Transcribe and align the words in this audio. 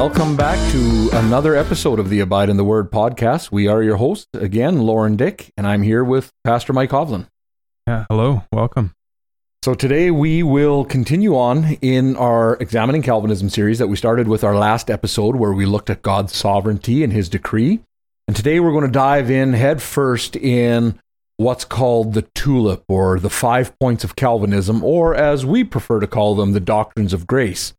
Welcome 0.00 0.34
back 0.34 0.56
to 0.72 1.10
another 1.12 1.54
episode 1.54 1.98
of 1.98 2.08
the 2.08 2.20
Abide 2.20 2.48
in 2.48 2.56
the 2.56 2.64
Word 2.64 2.90
podcast. 2.90 3.52
We 3.52 3.68
are 3.68 3.82
your 3.82 3.96
hosts 3.96 4.30
again, 4.32 4.78
Lauren 4.78 5.14
Dick, 5.14 5.52
and 5.58 5.66
I'm 5.66 5.82
here 5.82 6.02
with 6.02 6.32
Pastor 6.42 6.72
Mike 6.72 6.88
Hovland. 6.88 7.26
Yeah, 7.86 8.06
hello, 8.08 8.44
welcome. 8.50 8.94
So 9.62 9.74
today 9.74 10.10
we 10.10 10.42
will 10.42 10.86
continue 10.86 11.36
on 11.36 11.74
in 11.82 12.16
our 12.16 12.56
Examining 12.60 13.02
Calvinism 13.02 13.50
series 13.50 13.78
that 13.78 13.88
we 13.88 13.96
started 13.96 14.26
with 14.26 14.42
our 14.42 14.56
last 14.56 14.88
episode 14.88 15.36
where 15.36 15.52
we 15.52 15.66
looked 15.66 15.90
at 15.90 16.00
God's 16.00 16.34
sovereignty 16.34 17.04
and 17.04 17.12
his 17.12 17.28
decree. 17.28 17.80
And 18.26 18.34
today 18.34 18.58
we're 18.58 18.72
going 18.72 18.86
to 18.86 18.90
dive 18.90 19.30
in 19.30 19.52
head 19.52 19.82
first 19.82 20.34
in 20.34 20.98
what's 21.36 21.66
called 21.66 22.14
the 22.14 22.26
tulip 22.34 22.84
or 22.88 23.20
the 23.20 23.28
five 23.28 23.78
points 23.78 24.02
of 24.02 24.16
Calvinism, 24.16 24.82
or 24.82 25.14
as 25.14 25.44
we 25.44 25.62
prefer 25.62 26.00
to 26.00 26.06
call 26.06 26.36
them, 26.36 26.52
the 26.52 26.58
doctrines 26.58 27.12
of 27.12 27.26
grace. 27.26 27.74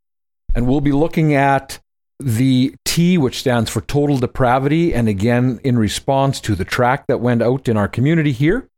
And 0.54 0.68
we'll 0.68 0.80
be 0.80 0.92
looking 0.92 1.34
at 1.34 1.80
the 2.24 2.74
T, 2.84 3.18
which 3.18 3.38
stands 3.38 3.70
for 3.70 3.80
total 3.80 4.18
depravity, 4.18 4.94
and 4.94 5.08
again, 5.08 5.60
in 5.64 5.78
response 5.78 6.40
to 6.40 6.54
the 6.54 6.64
tract 6.64 7.08
that 7.08 7.20
went 7.20 7.42
out 7.42 7.68
in 7.68 7.76
our 7.76 7.88
community 7.88 8.32
here. 8.32 8.68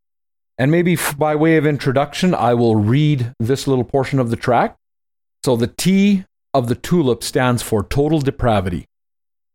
And 0.57 0.71
maybe 0.71 0.97
by 1.19 1.35
way 1.35 1.57
of 1.57 1.67
introduction, 1.67 2.35
I 2.35 2.55
will 2.55 2.77
read 2.77 3.33
this 3.41 3.67
little 3.67 3.85
portion 3.85 4.19
of 4.19 4.31
the 4.31 4.37
tract. 4.37 4.77
So 5.45 5.57
the 5.57 5.67
T 5.67 6.25
of 6.53 6.69
the 6.69 6.77
tulip 6.77 7.25
stands 7.25 7.63
for 7.63 7.83
total 7.83 8.21
depravity. 8.21 8.87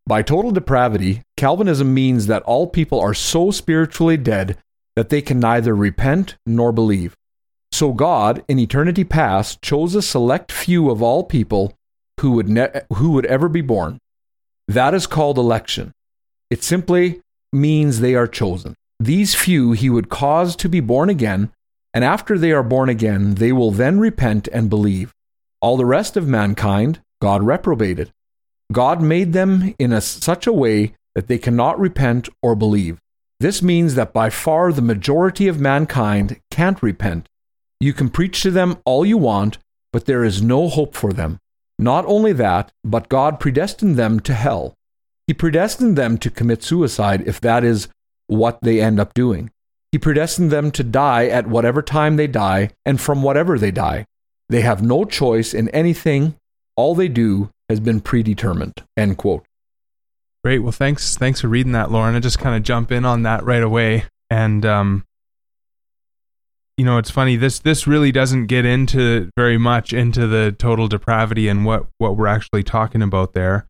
By 0.06 0.22
total 0.22 0.50
depravity, 0.50 1.22
Calvinism 1.36 1.94
means 1.94 2.26
that 2.26 2.42
all 2.42 2.66
people 2.66 3.00
are 3.00 3.14
so 3.14 3.50
spiritually 3.50 4.16
dead 4.16 4.58
that 4.96 5.08
they 5.08 5.22
can 5.22 5.40
neither 5.40 5.74
repent 5.74 6.36
nor 6.44 6.72
believe. 6.72 7.14
So 7.72 7.92
God, 7.92 8.44
in 8.48 8.58
eternity 8.58 9.04
past, 9.04 9.62
chose 9.62 9.94
a 9.94 10.02
select 10.02 10.52
few 10.52 10.90
of 10.90 11.02
all 11.02 11.24
people 11.24 11.72
who 12.20 12.32
would, 12.32 12.48
ne- 12.48 12.80
who 12.94 13.10
would 13.10 13.26
ever 13.26 13.48
be 13.48 13.60
born. 13.60 13.98
That 14.68 14.94
is 14.94 15.06
called 15.06 15.36
election. 15.36 15.92
It 16.48 16.62
simply 16.62 17.20
means 17.52 18.00
they 18.00 18.14
are 18.14 18.26
chosen. 18.26 18.74
These 18.98 19.34
few 19.34 19.72
he 19.72 19.90
would 19.90 20.08
cause 20.08 20.54
to 20.56 20.68
be 20.68 20.80
born 20.80 21.10
again, 21.10 21.50
and 21.92 22.04
after 22.04 22.38
they 22.38 22.52
are 22.52 22.62
born 22.62 22.88
again, 22.88 23.34
they 23.34 23.52
will 23.52 23.70
then 23.70 23.98
repent 23.98 24.48
and 24.52 24.70
believe. 24.70 25.12
All 25.60 25.76
the 25.76 25.86
rest 25.86 26.16
of 26.16 26.28
mankind, 26.28 27.00
God 27.20 27.42
reprobated. 27.42 28.12
God 28.72 29.02
made 29.02 29.32
them 29.32 29.74
in 29.78 29.92
a, 29.92 30.00
such 30.00 30.46
a 30.46 30.52
way 30.52 30.94
that 31.14 31.26
they 31.26 31.38
cannot 31.38 31.80
repent 31.80 32.28
or 32.42 32.54
believe. 32.54 32.98
This 33.40 33.62
means 33.62 33.94
that 33.94 34.12
by 34.12 34.30
far 34.30 34.72
the 34.72 34.82
majority 34.82 35.48
of 35.48 35.58
mankind 35.58 36.38
can't 36.50 36.82
repent. 36.82 37.26
You 37.80 37.92
can 37.92 38.10
preach 38.10 38.42
to 38.42 38.50
them 38.50 38.78
all 38.84 39.04
you 39.04 39.18
want, 39.18 39.58
but 39.92 40.04
there 40.04 40.22
is 40.22 40.42
no 40.42 40.68
hope 40.68 40.94
for 40.94 41.12
them. 41.12 41.39
Not 41.80 42.04
only 42.04 42.34
that, 42.34 42.70
but 42.84 43.08
God 43.08 43.40
predestined 43.40 43.96
them 43.96 44.20
to 44.20 44.34
hell. 44.34 44.74
He 45.26 45.32
predestined 45.32 45.96
them 45.96 46.18
to 46.18 46.30
commit 46.30 46.62
suicide 46.62 47.26
if 47.26 47.40
that 47.40 47.64
is 47.64 47.88
what 48.26 48.58
they 48.60 48.82
end 48.82 49.00
up 49.00 49.14
doing. 49.14 49.50
He 49.90 49.98
predestined 49.98 50.50
them 50.50 50.70
to 50.72 50.84
die 50.84 51.26
at 51.28 51.46
whatever 51.46 51.80
time 51.80 52.16
they 52.16 52.26
die 52.26 52.70
and 52.84 53.00
from 53.00 53.22
whatever 53.22 53.58
they 53.58 53.70
die. 53.70 54.04
They 54.50 54.60
have 54.60 54.82
no 54.82 55.06
choice 55.06 55.54
in 55.54 55.70
anything. 55.70 56.36
All 56.76 56.94
they 56.94 57.08
do 57.08 57.48
has 57.70 57.80
been 57.80 58.00
predetermined. 58.00 58.82
End 58.96 59.16
quote. 59.16 59.46
Great. 60.44 60.58
Well, 60.58 60.72
thanks. 60.72 61.16
Thanks 61.16 61.40
for 61.40 61.48
reading 61.48 61.72
that, 61.72 61.90
Lauren. 61.90 62.14
I 62.14 62.20
just 62.20 62.38
kind 62.38 62.56
of 62.56 62.62
jump 62.62 62.92
in 62.92 63.06
on 63.06 63.22
that 63.22 63.42
right 63.42 63.62
away. 63.62 64.04
And 64.28 64.66
um, 64.66 65.06
you 66.80 66.86
know, 66.86 66.96
it's 66.96 67.10
funny. 67.10 67.36
This 67.36 67.58
this 67.58 67.86
really 67.86 68.10
doesn't 68.10 68.46
get 68.46 68.64
into 68.64 69.28
very 69.36 69.58
much 69.58 69.92
into 69.92 70.26
the 70.26 70.56
total 70.58 70.88
depravity 70.88 71.46
and 71.46 71.66
what 71.66 71.84
what 71.98 72.16
we're 72.16 72.26
actually 72.26 72.62
talking 72.62 73.02
about 73.02 73.34
there. 73.34 73.66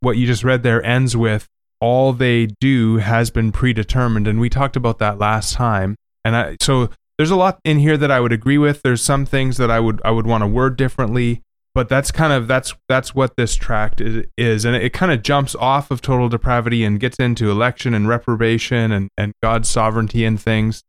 What 0.00 0.16
you 0.16 0.26
just 0.26 0.44
read 0.44 0.62
there 0.62 0.82
ends 0.82 1.14
with 1.14 1.46
all 1.78 2.14
they 2.14 2.46
do 2.62 2.96
has 2.96 3.28
been 3.28 3.52
predetermined, 3.52 4.26
and 4.26 4.40
we 4.40 4.48
talked 4.48 4.76
about 4.76 4.98
that 5.00 5.18
last 5.18 5.52
time. 5.52 5.96
And 6.24 6.34
I 6.34 6.56
so 6.58 6.88
there's 7.18 7.30
a 7.30 7.36
lot 7.36 7.60
in 7.64 7.80
here 7.80 7.98
that 7.98 8.10
I 8.10 8.18
would 8.18 8.32
agree 8.32 8.56
with. 8.56 8.80
There's 8.80 9.02
some 9.02 9.26
things 9.26 9.58
that 9.58 9.70
I 9.70 9.78
would 9.78 10.00
I 10.02 10.10
would 10.10 10.26
want 10.26 10.40
to 10.40 10.48
word 10.48 10.78
differently 10.78 11.42
but 11.74 11.88
that's 11.88 12.12
kind 12.12 12.32
of 12.32 12.46
that's 12.46 12.72
that's 12.88 13.14
what 13.14 13.36
this 13.36 13.56
tract 13.56 14.00
is, 14.00 14.64
and 14.64 14.76
it, 14.76 14.84
it 14.84 14.92
kind 14.92 15.10
of 15.12 15.22
jumps 15.22 15.54
off 15.56 15.90
of 15.90 16.00
total 16.00 16.28
depravity 16.28 16.84
and 16.84 17.00
gets 17.00 17.18
into 17.18 17.50
election 17.50 17.92
and 17.92 18.08
reprobation 18.08 18.92
and 18.92 19.10
and 19.18 19.32
God's 19.42 19.68
sovereignty 19.68 20.24
and 20.24 20.40
things. 20.40 20.82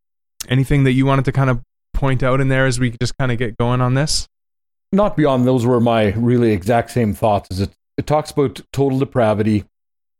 Anything 0.49 0.83
that 0.83 0.93
you 0.93 1.05
wanted 1.05 1.25
to 1.25 1.31
kind 1.31 1.49
of 1.49 1.61
point 1.93 2.23
out 2.23 2.41
in 2.41 2.49
there 2.49 2.65
as 2.65 2.79
we 2.79 2.91
just 3.01 3.17
kind 3.17 3.31
of 3.31 3.37
get 3.37 3.57
going 3.57 3.81
on 3.81 3.93
this? 3.93 4.27
Not 4.91 5.17
beyond 5.17 5.45
those 5.45 5.65
were 5.65 5.79
my 5.79 6.13
really 6.13 6.51
exact 6.51 6.91
same 6.91 7.13
thoughts. 7.13 7.49
Is 7.51 7.59
it 7.61 7.71
it 7.97 8.05
talks 8.05 8.31
about 8.31 8.61
total 8.73 8.99
depravity 8.99 9.63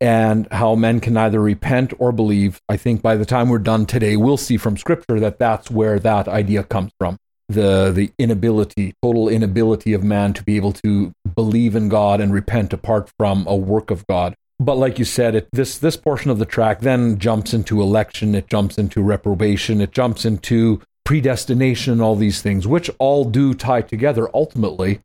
and 0.02 0.48
how 0.52 0.76
men 0.76 1.00
can 1.00 1.14
neither 1.14 1.40
repent 1.40 1.94
or 2.00 2.12
believe. 2.12 2.60
I 2.70 2.78
think 2.78 3.02
by 3.02 3.16
the 3.16 3.26
time 3.26 3.50
we're 3.50 3.60
done 3.60 3.86
today, 3.86 4.16
we'll 4.18 4.38
see 4.38 4.58
from 4.58 4.78
Scripture 4.78 5.20
that 5.20 5.40
that's 5.40 5.72
where 5.72 6.00
that 6.00 6.28
idea 6.28 6.64
comes 6.64 6.92
from 7.00 7.18
the 7.48 7.92
the 7.92 8.12
inability, 8.18 8.94
total 9.02 9.30
inability 9.30 9.94
of 9.94 10.04
man 10.04 10.34
to 10.34 10.44
be 10.44 10.56
able 10.56 10.74
to 10.74 11.14
believe 11.36 11.76
in 11.76 11.90
God 11.90 12.20
and 12.20 12.34
repent 12.34 12.74
apart 12.74 13.12
from 13.18 13.46
a 13.48 13.56
work 13.56 13.92
of 13.92 14.06
God. 14.08 14.36
But 14.60 14.76
like 14.78 15.00
you 15.00 15.06
said, 15.06 15.36
it, 15.36 15.50
this 15.52 15.78
this 15.78 15.98
portion 15.98 16.32
of 16.32 16.40
the 16.40 16.46
tract 16.46 16.82
then 16.82 17.20
jumps 17.20 17.54
into 17.54 17.82
election, 17.82 18.36
it 18.36 18.48
jumps 18.48 18.78
into 18.78 19.04
reprobation, 19.04 19.82
it 19.82 19.92
jumps 19.92 20.24
into 20.24 20.82
predestination 21.04 22.02
all 22.02 22.16
these 22.16 22.42
things, 22.42 22.66
which 22.66 22.90
all 22.98 23.26
do 23.26 23.54
tie 23.54 23.82
together 23.82 24.30
ultimately. 24.34 25.02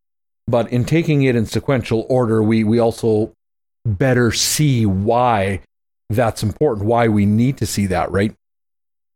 But 0.46 0.70
in 0.72 0.84
taking 0.84 1.22
it 1.22 1.36
in 1.36 1.46
sequential 1.46 2.06
order, 2.08 2.42
we 2.42 2.62
we 2.64 2.78
also 2.78 3.32
better 3.84 4.30
see 4.30 4.86
why 4.86 5.60
that's 6.08 6.42
important, 6.42 6.86
why 6.86 7.08
we 7.08 7.26
need 7.26 7.56
to 7.58 7.66
see 7.66 7.86
that, 7.86 8.10
right? 8.10 8.34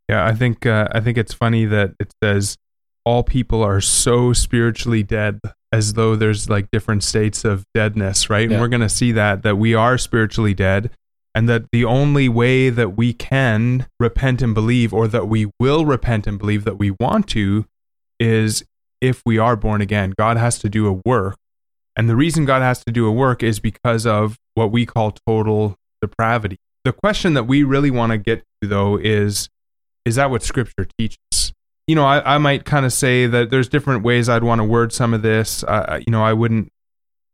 Yeah, 0.09 0.25
I 0.25 0.35
think 0.35 0.67
uh, 0.67 0.89
I 0.93 1.01
think 1.01 1.17
it's 1.17 1.35
funny 1.35 1.65
that 1.67 1.95
it 2.01 2.13
says 2.23 2.57
all 3.05 3.23
people 3.23 3.63
are 3.63 3.81
so 3.81 4.33
spiritually 4.33 5.03
dead 5.03 5.41
as 5.75 5.95
though 5.95 6.15
there's 6.15 6.49
like 6.49 6.71
different 6.71 7.03
states 7.03 7.45
of 7.45 7.65
deadness, 7.75 8.31
right? 8.31 8.49
Yeah. 8.49 8.55
And 8.55 8.63
we're 8.63 8.69
going 8.69 8.81
to 8.81 8.89
see 8.89 9.11
that 9.13 9.43
that 9.43 9.57
we 9.57 9.75
are 9.75 9.99
spiritually 9.99 10.55
dead 10.55 10.91
and 11.35 11.49
that 11.49 11.65
the 11.73 11.85
only 11.85 12.29
way 12.29 12.71
that 12.71 12.97
we 12.97 13.13
can 13.13 13.87
repent 13.99 14.41
and 14.41 14.55
believe 14.55 14.95
or 14.95 15.09
that 15.09 15.27
we 15.27 15.51
will 15.59 15.85
repent 15.85 16.29
and 16.29 16.39
believe 16.39 16.63
that 16.65 16.79
we 16.79 16.93
want 16.93 17.27
to 17.31 17.67
is 18.21 18.65
if 19.01 19.21
we 19.27 19.37
are 19.37 19.57
born 19.57 19.81
again. 19.81 20.15
God 20.17 20.37
has 20.37 20.61
to 20.61 20.69
do 20.69 20.87
a 20.87 21.01
work. 21.05 21.37
And 21.97 22.09
the 22.09 22.17
reason 22.17 22.45
God 22.45 22.63
has 22.63 22.85
to 22.85 22.93
do 22.93 23.07
a 23.07 23.13
work 23.13 23.43
is 23.43 23.59
because 23.59 24.07
of 24.07 24.37
what 24.55 24.71
we 24.71 24.87
call 24.87 25.13
total 25.27 25.75
depravity. 26.01 26.57
The 26.85 26.93
question 26.93 27.35
that 27.35 27.45
we 27.45 27.65
really 27.65 27.91
want 27.91 28.13
to 28.13 28.19
get 28.19 28.45
to 28.63 28.69
though 28.69 28.97
is 28.97 29.49
is 30.05 30.15
that 30.17 30.31
what 30.31 30.45
scripture 30.45 30.87
teaches? 30.99 31.53
You 31.87 31.95
know, 31.95 32.05
I, 32.05 32.35
I 32.35 32.39
might 32.39 32.65
kind 32.65 32.87
of 32.87 32.93
say 32.93 33.27
that 33.27 33.51
there's 33.51 33.69
different 33.69 34.03
ways 34.05 34.29
I'd 34.29 34.45
want 34.45 34.61
to 34.61 34.65
word 34.65 34.93
some 34.93 35.13
of 35.15 35.23
this. 35.23 35.63
Uh, 35.65 36.01
you 36.07 36.11
know, 36.11 36.23
I 36.23 36.33
wouldn't, 36.33 36.71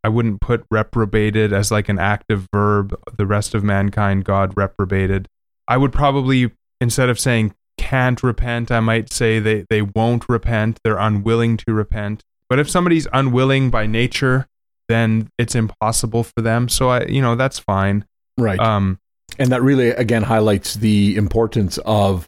I 0.03 0.09
wouldn't 0.09 0.41
put 0.41 0.65
reprobated 0.71 1.53
as 1.53 1.71
like 1.71 1.89
an 1.89 1.99
active 1.99 2.49
verb. 2.53 2.99
The 3.17 3.27
rest 3.27 3.55
of 3.55 3.63
mankind, 3.63 4.25
God 4.25 4.57
reprobated. 4.57 5.29
I 5.69 5.77
would 5.77 5.93
probably 5.93 6.51
instead 6.81 7.09
of 7.09 7.21
saying 7.21 7.55
can't 7.79 8.23
repent, 8.23 8.71
I 8.71 8.81
might 8.81 9.13
say 9.13 9.39
they 9.39 9.65
they 9.71 9.83
won't 9.83 10.29
repent. 10.29 10.79
They're 10.85 10.99
unwilling 10.99 11.57
to 11.59 11.75
repent. 11.75 12.23
But 12.49 12.59
if 12.59 12.69
somebody's 12.69 13.07
unwilling 13.13 13.71
by 13.71 13.87
nature, 13.87 14.47
then 14.89 15.31
it's 15.39 15.55
impossible 15.55 16.25
for 16.25 16.43
them. 16.43 16.69
So 16.69 16.89
I, 16.91 17.05
you 17.05 17.23
know, 17.23 17.37
that's 17.37 17.59
fine. 17.59 18.05
Right. 18.37 18.59
Um, 18.59 18.99
and 19.39 19.51
that 19.53 19.63
really 19.63 19.91
again 19.91 20.23
highlights 20.23 20.75
the 20.75 21.17
importance 21.17 21.79
of 21.85 22.27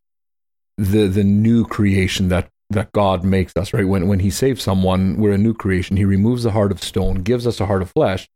the 0.82 1.06
the 1.06 1.24
new 1.24 1.64
creation 1.64 2.28
that 2.28 2.48
that 2.70 2.92
God 2.92 3.24
makes 3.24 3.56
us, 3.56 3.72
right? 3.72 3.86
When 3.86 4.08
when 4.08 4.20
he 4.20 4.30
saves 4.30 4.62
someone, 4.62 5.16
we're 5.16 5.32
a 5.32 5.38
new 5.38 5.54
creation. 5.54 5.96
He 5.96 6.04
removes 6.04 6.42
the 6.42 6.52
heart 6.52 6.72
of 6.72 6.82
stone, 6.82 7.22
gives 7.22 7.46
us 7.46 7.60
a 7.60 7.66
heart 7.66 7.82
of 7.82 7.90
flesh, 7.90 8.28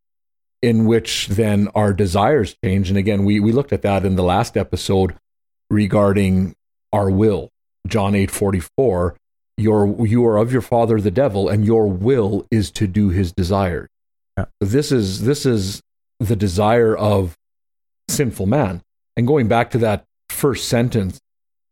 in 0.62 0.86
which 0.86 1.28
then 1.28 1.68
our 1.74 1.92
desires 1.92 2.56
change. 2.64 2.88
And 2.88 2.98
again, 2.98 3.24
we 3.24 3.40
we 3.40 3.52
looked 3.52 3.72
at 3.72 3.82
that 3.82 4.04
in 4.04 4.16
the 4.16 4.22
last 4.22 4.56
episode 4.56 5.16
regarding 5.70 6.54
our 6.92 7.10
will. 7.10 7.50
John 7.86 8.12
8:44, 8.12 9.16
your 9.56 10.06
you 10.06 10.24
are 10.26 10.36
of 10.36 10.52
your 10.52 10.62
father 10.62 11.00
the 11.00 11.10
devil 11.10 11.48
and 11.48 11.64
your 11.64 11.86
will 11.88 12.46
is 12.50 12.70
to 12.72 12.86
do 12.86 13.08
his 13.08 13.32
desire. 13.32 13.88
Yeah. 14.38 14.46
This 14.60 14.92
is 14.92 15.22
this 15.22 15.46
is 15.46 15.82
the 16.20 16.36
desire 16.36 16.96
of 16.96 17.36
sinful 18.08 18.46
man. 18.46 18.82
And 19.16 19.26
going 19.26 19.48
back 19.48 19.70
to 19.70 19.78
that 19.78 20.04
first 20.28 20.68
sentence 20.68 21.20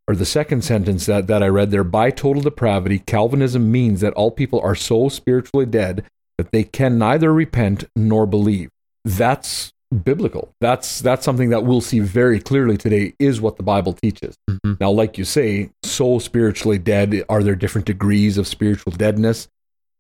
or 0.07 0.15
the 0.15 0.27
second 0.27 0.63
sentence 0.63 1.07
that, 1.07 1.27
that 1.29 1.43
I 1.43 1.49
read 1.49 1.71
there, 1.71 1.85
by 1.85 2.11
total 2.11 2.43
depravity, 2.43 2.99
Calvinism 2.99 3.71
means 3.73 4.01
that 4.01 4.13
all 4.15 4.31
people 4.31 4.61
are 4.61 4.75
so 4.75 5.09
spiritually 5.09 5.67
dead 5.67 6.05
that 6.39 6.53
they 6.53 6.65
can 6.65 6.99
neither 6.99 7.33
repent 7.33 7.85
nor 7.97 8.27
believe. 8.27 8.71
That's 9.05 9.73
biblical. 10.03 10.53
That's 10.61 11.01
that's 11.01 11.25
something 11.25 11.51
that 11.51 11.65
we'll 11.65 11.81
see 11.81 12.01
very 12.01 12.41
clearly 12.41 12.77
today 12.77 13.15
is 13.19 13.41
what 13.41 13.57
the 13.57 13.63
Bible 13.63 13.93
teaches. 13.93 14.37
Mm-hmm. 14.51 14.75
Now, 14.81 14.91
like 14.91 15.19
you 15.19 15.25
say, 15.25 15.71
so 15.83 16.19
spiritually 16.19 16.79
dead, 16.79 17.23
are 17.29 17.43
there 17.43 17.55
different 17.55 17.87
degrees 17.87 18.39
of 18.39 18.47
spiritual 18.47 18.93
deadness? 18.93 19.49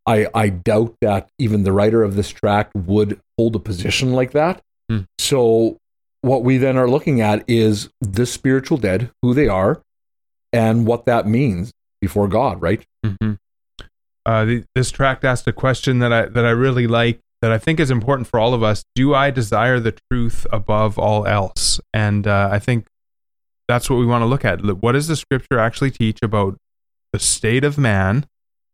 I, 0.06 0.26
I 0.34 0.48
doubt 0.50 0.96
that 1.00 1.30
even 1.38 1.62
the 1.62 1.72
writer 1.72 2.02
of 2.02 2.14
this 2.14 2.28
tract 2.28 2.74
would 2.74 3.20
hold 3.38 3.56
a 3.56 3.58
position 3.58 4.12
like 4.12 4.32
that. 4.32 4.60
Hmm. 4.90 5.00
So, 5.18 5.78
what 6.20 6.42
we 6.42 6.58
then 6.58 6.76
are 6.76 6.88
looking 6.88 7.20
at 7.20 7.44
is 7.48 7.88
the 8.00 8.26
spiritual 8.26 8.76
dead, 8.76 9.10
who 9.22 9.32
they 9.32 9.48
are, 9.48 9.80
and 10.54 10.86
what 10.86 11.04
that 11.06 11.26
means 11.26 11.72
before 12.00 12.28
God, 12.28 12.62
right? 12.62 12.82
Mm-hmm. 13.04 13.32
Uh, 14.24 14.44
the, 14.44 14.64
this 14.74 14.90
tract 14.90 15.24
asked 15.24 15.46
a 15.48 15.52
question 15.52 15.98
that 15.98 16.12
I 16.12 16.26
that 16.26 16.46
I 16.46 16.50
really 16.50 16.86
like 16.86 17.20
that 17.42 17.52
I 17.52 17.58
think 17.58 17.78
is 17.78 17.90
important 17.90 18.28
for 18.28 18.40
all 18.40 18.54
of 18.54 18.62
us. 18.62 18.84
Do 18.94 19.14
I 19.14 19.30
desire 19.30 19.80
the 19.80 19.98
truth 20.10 20.46
above 20.50 20.98
all 20.98 21.26
else? 21.26 21.80
And 21.92 22.26
uh, 22.26 22.48
I 22.50 22.58
think 22.58 22.86
that's 23.68 23.90
what 23.90 23.96
we 23.96 24.06
want 24.06 24.22
to 24.22 24.26
look 24.26 24.44
at. 24.44 24.62
What 24.62 24.92
does 24.92 25.08
the 25.08 25.16
Scripture 25.16 25.58
actually 25.58 25.90
teach 25.90 26.20
about 26.22 26.56
the 27.12 27.18
state 27.18 27.64
of 27.64 27.76
man 27.76 28.26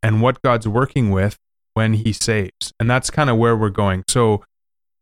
and 0.03 0.23
what 0.23 0.41
God's 0.43 0.69
working 0.69 1.11
with 1.11 1.37
when 1.75 1.95
He 1.95 2.13
saves? 2.13 2.73
And 2.79 2.89
that's 2.89 3.11
kind 3.11 3.31
of 3.31 3.39
where 3.39 3.57
we're 3.57 3.71
going. 3.71 4.05
So 4.07 4.45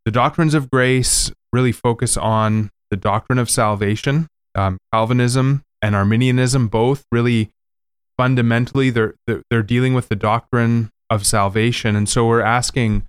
the 0.07 0.13
doctrines 0.13 0.55
of 0.55 0.71
grace 0.71 1.31
really 1.53 1.73
focus 1.73 2.17
on 2.17 2.71
the 2.91 2.97
doctrine 2.97 3.39
of 3.39 3.51
salvation. 3.51 4.29
Um, 4.55 4.79
Calvinism 4.93 5.63
and 5.83 5.95
Arminianism 5.95 6.69
both 6.69 7.05
really 7.13 7.51
fundamentally 8.17 8.91
they're, 8.91 9.15
they're 9.51 9.63
dealing 9.63 9.95
with 9.95 10.09
the 10.09 10.17
doctrine 10.17 10.91
of 11.09 11.27
salvation. 11.27 11.97
And 11.97 12.09
so 12.09 12.27
we're 12.27 12.43
asking 12.43 13.07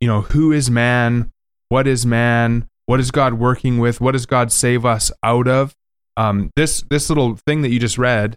you 0.00 0.06
know 0.06 0.22
who 0.22 0.52
is 0.52 0.70
man? 0.70 1.32
What 1.70 1.88
is 1.88 2.06
man? 2.06 2.68
What 2.86 3.00
is 3.00 3.10
god 3.10 3.34
working 3.34 3.78
with? 3.78 4.00
What 4.00 4.12
does 4.12 4.26
god 4.26 4.52
save 4.52 4.84
us 4.84 5.10
out 5.22 5.48
of? 5.48 5.74
Um, 6.16 6.50
this 6.56 6.84
this 6.88 7.08
little 7.08 7.36
thing 7.46 7.62
that 7.62 7.70
you 7.70 7.80
just 7.80 7.98
read 7.98 8.36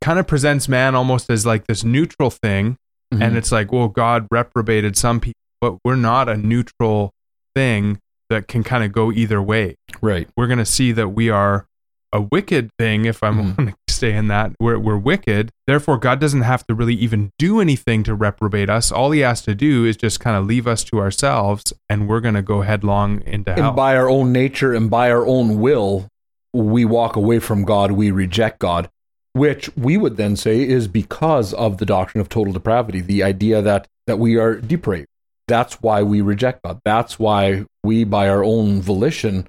kind 0.00 0.18
of 0.18 0.26
presents 0.26 0.68
man 0.68 0.94
almost 0.94 1.30
as 1.30 1.46
like 1.46 1.66
this 1.66 1.84
neutral 1.84 2.30
thing. 2.30 2.76
Mm-hmm. 3.12 3.22
and 3.22 3.36
it's 3.36 3.52
like 3.52 3.70
well 3.70 3.88
god 3.88 4.26
reprobated 4.30 4.96
some 4.96 5.20
people 5.20 5.38
but 5.60 5.78
we're 5.84 5.94
not 5.94 6.28
a 6.28 6.36
neutral 6.36 7.12
thing 7.54 7.98
that 8.30 8.48
can 8.48 8.62
kind 8.62 8.84
of 8.84 8.92
go 8.92 9.10
either 9.10 9.40
way. 9.40 9.76
Right. 10.02 10.28
We're 10.36 10.46
going 10.46 10.58
to 10.58 10.66
see 10.66 10.92
that 10.92 11.08
we 11.08 11.30
are 11.30 11.66
a 12.14 12.20
wicked 12.20 12.70
thing 12.78 13.04
if 13.04 13.22
i'm 13.22 13.54
mm. 13.54 13.74
stay 13.94 14.12
in 14.12 14.28
that. 14.28 14.52
We're, 14.60 14.78
we're 14.78 14.98
wicked. 14.98 15.50
Therefore 15.66 15.96
god 15.96 16.20
doesn't 16.20 16.42
have 16.42 16.66
to 16.66 16.74
really 16.74 16.94
even 16.94 17.30
do 17.38 17.60
anything 17.60 18.02
to 18.04 18.14
reprobate 18.14 18.68
us. 18.68 18.92
All 18.92 19.12
he 19.12 19.20
has 19.20 19.40
to 19.42 19.54
do 19.54 19.84
is 19.84 19.96
just 19.96 20.20
kind 20.20 20.36
of 20.36 20.44
leave 20.46 20.66
us 20.66 20.84
to 20.84 20.98
ourselves 20.98 21.72
and 21.88 22.08
we're 22.08 22.20
going 22.20 22.34
to 22.34 22.42
go 22.42 22.62
headlong 22.62 23.22
into 23.22 23.54
hell. 23.54 23.68
and 23.68 23.76
by 23.76 23.96
our 23.96 24.10
own 24.10 24.32
nature 24.32 24.74
and 24.74 24.90
by 24.90 25.10
our 25.10 25.26
own 25.26 25.60
will 25.60 26.08
we 26.52 26.84
walk 26.84 27.16
away 27.16 27.38
from 27.38 27.64
god 27.64 27.92
we 27.92 28.10
reject 28.10 28.58
god 28.58 28.90
which 29.32 29.74
we 29.76 29.96
would 29.96 30.16
then 30.16 30.36
say 30.36 30.62
is 30.62 30.86
because 30.86 31.54
of 31.54 31.78
the 31.78 31.86
doctrine 31.86 32.20
of 32.20 32.28
total 32.28 32.52
depravity 32.52 33.00
the 33.00 33.22
idea 33.22 33.62
that 33.62 33.88
that 34.06 34.18
we 34.18 34.36
are 34.36 34.56
depraved. 34.56 35.08
That's 35.48 35.80
why 35.82 36.02
we 36.02 36.20
reject 36.20 36.62
god. 36.62 36.80
That's 36.84 37.18
why 37.18 37.64
we 37.82 38.04
by 38.04 38.28
our 38.28 38.44
own 38.44 38.82
volition 38.82 39.48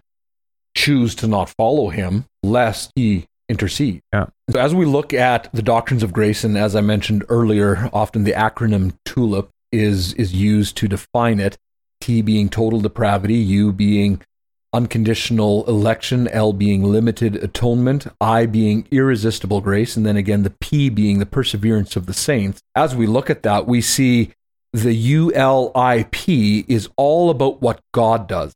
choose 0.75 1.15
to 1.15 1.27
not 1.27 1.49
follow 1.49 1.89
him 1.89 2.25
lest 2.51 2.91
he 2.95 3.25
intercede. 3.49 4.01
Yeah. 4.13 4.27
So 4.49 4.59
as 4.59 4.73
we 4.73 4.85
look 4.85 5.13
at 5.13 5.51
the 5.53 5.61
doctrines 5.61 6.03
of 6.03 6.13
grace, 6.13 6.43
and 6.43 6.57
as 6.57 6.75
I 6.75 6.81
mentioned 6.81 7.23
earlier, 7.29 7.89
often 7.93 8.23
the 8.23 8.31
acronym 8.31 8.97
TULIP 9.05 9.49
is 9.71 10.13
is 10.13 10.33
used 10.33 10.77
to 10.77 10.87
define 10.87 11.39
it. 11.39 11.57
T 12.01 12.21
being 12.21 12.49
total 12.49 12.81
depravity, 12.81 13.35
U 13.35 13.71
being 13.71 14.21
unconditional 14.73 15.65
election, 15.67 16.27
L 16.27 16.51
being 16.51 16.83
limited 16.83 17.37
atonement, 17.37 18.07
I 18.19 18.45
being 18.45 18.87
irresistible 18.91 19.61
grace, 19.61 19.95
and 19.95 20.05
then 20.05 20.17
again 20.17 20.43
the 20.43 20.55
P 20.59 20.89
being 20.89 21.19
the 21.19 21.25
perseverance 21.25 21.95
of 21.95 22.05
the 22.05 22.13
saints. 22.13 22.61
As 22.75 22.95
we 22.95 23.07
look 23.07 23.29
at 23.29 23.43
that, 23.43 23.67
we 23.67 23.81
see 23.81 24.31
the 24.73 25.13
ULIP 25.13 26.65
is 26.67 26.89
all 26.97 27.29
about 27.29 27.61
what 27.61 27.79
God 27.93 28.27
does 28.27 28.53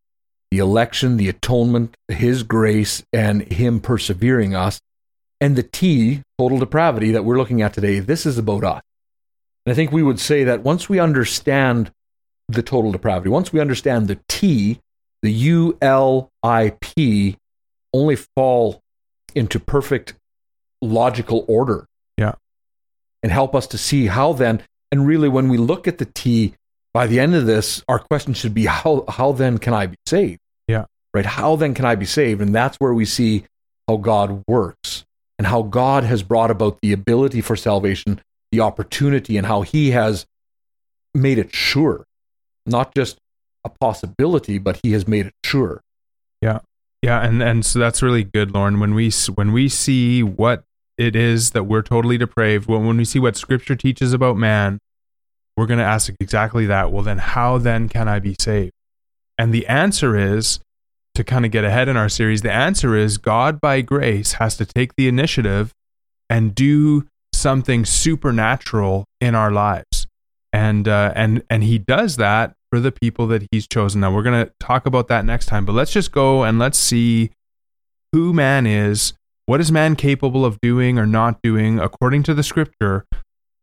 the 0.51 0.57
election, 0.57 1.17
the 1.17 1.29
atonement, 1.29 1.95
His 2.07 2.43
grace, 2.43 3.03
and 3.13 3.41
Him 3.51 3.79
persevering 3.79 4.55
us. 4.55 4.79
And 5.41 5.55
the 5.55 5.63
T, 5.63 6.23
total 6.37 6.59
depravity, 6.59 7.11
that 7.11 7.23
we're 7.23 7.37
looking 7.37 7.61
at 7.61 7.73
today, 7.73 7.99
this 7.99 8.25
is 8.25 8.37
about 8.37 8.63
us. 8.63 8.81
And 9.65 9.71
I 9.71 9.75
think 9.75 9.91
we 9.91 10.03
would 10.03 10.19
say 10.19 10.43
that 10.43 10.63
once 10.63 10.89
we 10.89 10.99
understand 10.99 11.91
the 12.47 12.63
total 12.63 12.91
depravity, 12.91 13.29
once 13.29 13.53
we 13.53 13.59
understand 13.59 14.07
the 14.07 14.19
T, 14.27 14.79
the 15.21 15.31
U 15.31 15.77
L 15.81 16.31
I 16.41 16.73
P 16.81 17.37
only 17.93 18.15
fall 18.15 18.81
into 19.35 19.59
perfect 19.59 20.15
logical 20.81 21.45
order. 21.47 21.85
Yeah. 22.17 22.33
And 23.21 23.31
help 23.31 23.53
us 23.53 23.67
to 23.67 23.77
see 23.77 24.07
how 24.07 24.33
then, 24.33 24.63
and 24.91 25.05
really 25.05 25.29
when 25.29 25.49
we 25.49 25.57
look 25.57 25.87
at 25.87 25.99
the 25.99 26.05
T, 26.05 26.55
by 26.93 27.07
the 27.07 27.19
end 27.19 27.35
of 27.35 27.45
this, 27.45 27.83
our 27.87 27.99
question 27.99 28.33
should 28.33 28.53
be 28.53 28.65
how 28.65 29.05
how 29.07 29.31
then 29.31 29.57
can 29.57 29.73
I 29.73 29.87
be 29.87 29.97
saved? 30.05 30.39
Yeah. 30.67 30.85
Right? 31.13 31.25
How 31.25 31.55
then 31.55 31.73
can 31.73 31.85
I 31.85 31.95
be 31.95 32.05
saved? 32.05 32.41
And 32.41 32.53
that's 32.53 32.77
where 32.77 32.93
we 32.93 33.05
see 33.05 33.45
how 33.87 33.97
God 33.97 34.43
works 34.47 35.05
and 35.37 35.47
how 35.47 35.63
God 35.63 36.03
has 36.03 36.23
brought 36.23 36.51
about 36.51 36.79
the 36.81 36.91
ability 36.91 37.41
for 37.41 37.55
salvation, 37.55 38.21
the 38.51 38.59
opportunity, 38.59 39.37
and 39.37 39.47
how 39.47 39.61
He 39.61 39.91
has 39.91 40.25
made 41.13 41.37
it 41.37 41.55
sure. 41.55 42.05
Not 42.65 42.93
just 42.93 43.17
a 43.63 43.69
possibility, 43.69 44.57
but 44.57 44.79
He 44.83 44.91
has 44.91 45.07
made 45.07 45.27
it 45.27 45.33
sure. 45.43 45.81
Yeah. 46.41 46.59
Yeah, 47.01 47.25
and 47.25 47.41
and 47.41 47.65
so 47.65 47.79
that's 47.79 48.01
really 48.01 48.25
good, 48.25 48.51
Lauren. 48.51 48.79
When 48.79 48.93
we 48.93 49.09
when 49.35 49.53
we 49.53 49.69
see 49.69 50.21
what 50.21 50.63
it 50.97 51.15
is 51.15 51.51
that 51.51 51.63
we're 51.63 51.81
totally 51.81 52.17
depraved, 52.17 52.67
when 52.67 52.85
when 52.85 52.97
we 52.97 53.05
see 53.05 53.19
what 53.19 53.37
Scripture 53.37 53.75
teaches 53.75 54.11
about 54.11 54.35
man, 54.35 54.79
we're 55.59 55.65
going 55.65 55.79
to 55.79 55.85
ask 55.85 56.13
exactly 56.21 56.65
that. 56.67 56.89
Well, 56.89 57.03
then 57.03 57.17
how 57.17 57.57
then 57.57 57.89
can 57.89 58.07
I 58.07 58.19
be 58.19 58.35
saved? 58.39 58.71
And 59.37 59.53
the 59.53 59.67
answer 59.67 60.15
is 60.15 60.59
to 61.15 61.23
kind 61.25 61.45
of 61.45 61.51
get 61.51 61.65
ahead 61.65 61.89
in 61.89 61.97
our 61.97 62.07
series, 62.07 62.43
the 62.43 62.51
answer 62.51 62.95
is 62.95 63.17
God 63.17 63.59
by 63.59 63.81
grace 63.81 64.33
has 64.33 64.55
to 64.55 64.65
take 64.65 64.95
the 64.95 65.09
initiative 65.09 65.73
and 66.29 66.55
do 66.55 67.07
something 67.33 67.83
supernatural 67.83 69.03
in 69.19 69.35
our 69.35 69.51
lives. 69.51 70.07
And 70.53 70.87
uh, 70.87 71.11
and 71.13 71.43
and 71.49 71.63
he 71.63 71.77
does 71.77 72.15
that 72.15 72.53
for 72.71 72.79
the 72.79 72.91
people 72.91 73.27
that 73.27 73.45
he's 73.51 73.67
chosen. 73.67 73.99
Now 73.99 74.13
we're 74.13 74.23
going 74.23 74.45
to 74.45 74.51
talk 74.61 74.85
about 74.85 75.09
that 75.09 75.25
next 75.25 75.47
time, 75.47 75.65
but 75.65 75.73
let's 75.73 75.91
just 75.91 76.13
go 76.13 76.43
and 76.43 76.57
let's 76.57 76.77
see 76.77 77.31
who 78.13 78.33
man 78.33 78.65
is, 78.65 79.13
what 79.45 79.59
is 79.59 79.71
man 79.71 79.97
capable 79.97 80.45
of 80.45 80.59
doing 80.61 80.97
or 80.97 81.05
not 81.05 81.41
doing 81.43 81.79
according 81.79 82.23
to 82.23 82.33
the 82.33 82.43
scripture 82.43 83.05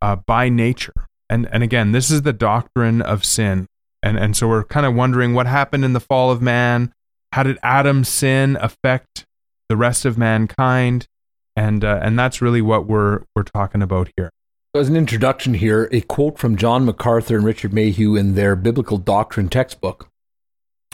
uh, 0.01 0.15
by 0.27 0.47
nature. 0.47 0.93
And 1.29 1.47
and 1.51 1.63
again, 1.63 1.91
this 1.91 2.09
is 2.09 2.21
the 2.21 2.33
doctrine 2.33 3.01
of 3.01 3.25
sin. 3.25 3.67
And 4.03 4.17
and 4.17 4.35
so 4.35 4.47
we're 4.47 4.63
kind 4.63 4.85
of 4.85 4.95
wondering 4.95 5.33
what 5.33 5.47
happened 5.47 5.83
in 5.83 5.93
the 5.93 5.99
fall 5.99 6.31
of 6.31 6.41
man. 6.41 6.93
How 7.33 7.43
did 7.43 7.57
Adam's 7.61 8.09
sin 8.09 8.57
affect 8.61 9.25
the 9.69 9.77
rest 9.77 10.05
of 10.05 10.17
mankind? 10.17 11.07
And 11.55 11.83
uh, 11.83 11.99
and 12.01 12.17
that's 12.17 12.41
really 12.41 12.61
what 12.61 12.87
we're 12.87 13.23
we're 13.35 13.43
talking 13.43 13.81
about 13.81 14.09
here. 14.15 14.31
As 14.75 14.89
an 14.89 14.95
introduction 14.95 15.55
here, 15.55 15.89
a 15.91 16.01
quote 16.01 16.37
from 16.37 16.55
John 16.55 16.85
MacArthur 16.85 17.35
and 17.35 17.45
Richard 17.45 17.73
Mayhue 17.73 18.15
in 18.15 18.35
their 18.35 18.55
biblical 18.55 18.99
doctrine 18.99 19.49
textbook. 19.49 20.07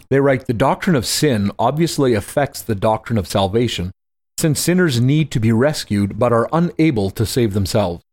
They 0.09 0.19
write 0.21 0.45
The 0.47 0.53
doctrine 0.53 0.95
of 0.95 1.05
sin 1.05 1.51
obviously 1.59 2.13
affects 2.13 2.61
the 2.61 2.75
doctrine 2.75 3.17
of 3.17 3.27
salvation, 3.27 3.91
since 4.39 4.59
sinners 4.59 5.01
need 5.01 5.31
to 5.31 5.39
be 5.39 5.51
rescued 5.51 6.17
but 6.17 6.31
are 6.31 6.47
unable 6.53 7.09
to 7.11 7.25
save 7.25 7.53
themselves. 7.53 8.03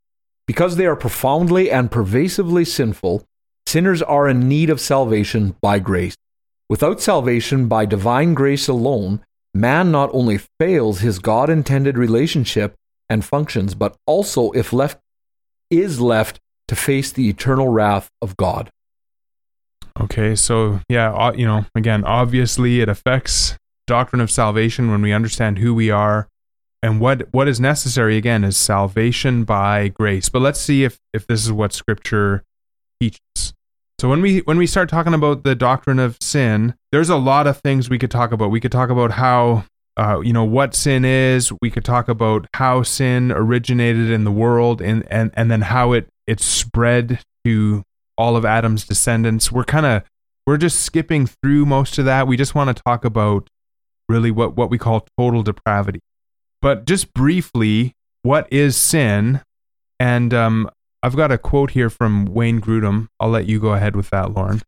Because 0.50 0.74
they 0.74 0.86
are 0.86 0.96
profoundly 0.96 1.70
and 1.70 1.92
pervasively 1.92 2.64
sinful, 2.64 3.24
sinners 3.66 4.02
are 4.02 4.28
in 4.28 4.48
need 4.48 4.68
of 4.68 4.80
salvation 4.80 5.54
by 5.60 5.78
grace. 5.78 6.16
Without 6.68 7.00
salvation 7.00 7.68
by 7.68 7.86
divine 7.86 8.34
grace 8.34 8.66
alone, 8.66 9.24
man 9.54 9.92
not 9.92 10.10
only 10.12 10.38
fails 10.58 10.98
his 10.98 11.20
God 11.20 11.50
intended 11.50 11.96
relationship 11.96 12.74
and 13.08 13.24
functions, 13.24 13.76
but 13.76 13.94
also, 14.06 14.50
if 14.50 14.72
left, 14.72 14.98
is 15.70 16.00
left 16.00 16.40
to 16.66 16.74
face 16.74 17.12
the 17.12 17.28
eternal 17.28 17.68
wrath 17.68 18.10
of 18.20 18.36
God. 18.36 18.70
Okay, 20.00 20.34
so 20.34 20.80
yeah, 20.88 21.30
you 21.30 21.46
know, 21.46 21.64
again, 21.76 22.02
obviously 22.02 22.80
it 22.80 22.88
affects 22.88 23.56
doctrine 23.86 24.20
of 24.20 24.32
salvation 24.32 24.90
when 24.90 25.00
we 25.00 25.12
understand 25.12 25.58
who 25.58 25.72
we 25.72 25.90
are 25.92 26.26
and 26.82 27.00
what 27.00 27.28
what 27.32 27.48
is 27.48 27.60
necessary 27.60 28.16
again 28.16 28.44
is 28.44 28.56
salvation 28.56 29.44
by 29.44 29.88
grace. 29.88 30.28
But 30.28 30.42
let's 30.42 30.60
see 30.60 30.84
if 30.84 30.98
if 31.12 31.26
this 31.26 31.44
is 31.44 31.52
what 31.52 31.72
scripture 31.72 32.42
teaches. 33.00 33.54
So 33.98 34.08
when 34.08 34.22
we 34.22 34.38
when 34.40 34.56
we 34.56 34.66
start 34.66 34.88
talking 34.88 35.14
about 35.14 35.44
the 35.44 35.54
doctrine 35.54 35.98
of 35.98 36.16
sin 36.20 36.74
there's 36.92 37.08
a 37.08 37.16
lot 37.16 37.46
of 37.46 37.58
things 37.58 37.88
we 37.88 37.98
could 37.98 38.10
talk 38.10 38.32
about. 38.32 38.50
We 38.50 38.60
could 38.60 38.72
talk 38.72 38.90
about 38.90 39.12
how 39.12 39.64
uh, 39.96 40.20
you 40.20 40.32
know 40.32 40.44
what 40.44 40.74
sin 40.74 41.04
is. 41.04 41.52
We 41.60 41.70
could 41.70 41.84
talk 41.84 42.08
about 42.08 42.46
how 42.54 42.82
sin 42.82 43.30
originated 43.32 44.10
in 44.10 44.24
the 44.24 44.32
world 44.32 44.80
and 44.80 45.06
and 45.10 45.30
and 45.34 45.50
then 45.50 45.62
how 45.62 45.92
it 45.92 46.08
it 46.26 46.40
spread 46.40 47.20
to 47.44 47.82
all 48.16 48.36
of 48.36 48.44
adam's 48.44 48.84
descendants. 48.84 49.52
We're 49.52 49.64
kind 49.64 49.86
of 49.86 50.02
we're 50.46 50.56
just 50.56 50.80
skipping 50.80 51.26
through 51.26 51.66
most 51.66 51.98
of 51.98 52.04
that. 52.06 52.26
We 52.26 52.36
just 52.36 52.54
want 52.54 52.74
to 52.74 52.82
talk 52.82 53.04
about 53.04 53.48
really 54.08 54.30
what 54.30 54.56
what 54.56 54.70
we 54.70 54.78
call 54.78 55.06
total 55.18 55.42
depravity 55.42 56.00
but 56.62 56.84
just 56.86 57.12
briefly, 57.14 57.94
what 58.22 58.46
is 58.52 58.76
sin? 58.76 59.40
And 59.98 60.32
um, 60.34 60.70
I've 61.02 61.16
got 61.16 61.32
a 61.32 61.38
quote 61.38 61.70
here 61.70 61.90
from 61.90 62.26
Wayne 62.26 62.60
Grudem. 62.60 63.08
I'll 63.18 63.30
let 63.30 63.46
you 63.46 63.60
go 63.60 63.72
ahead 63.72 63.96
with 63.96 64.10
that, 64.10 64.32
Lauren. 64.32 64.62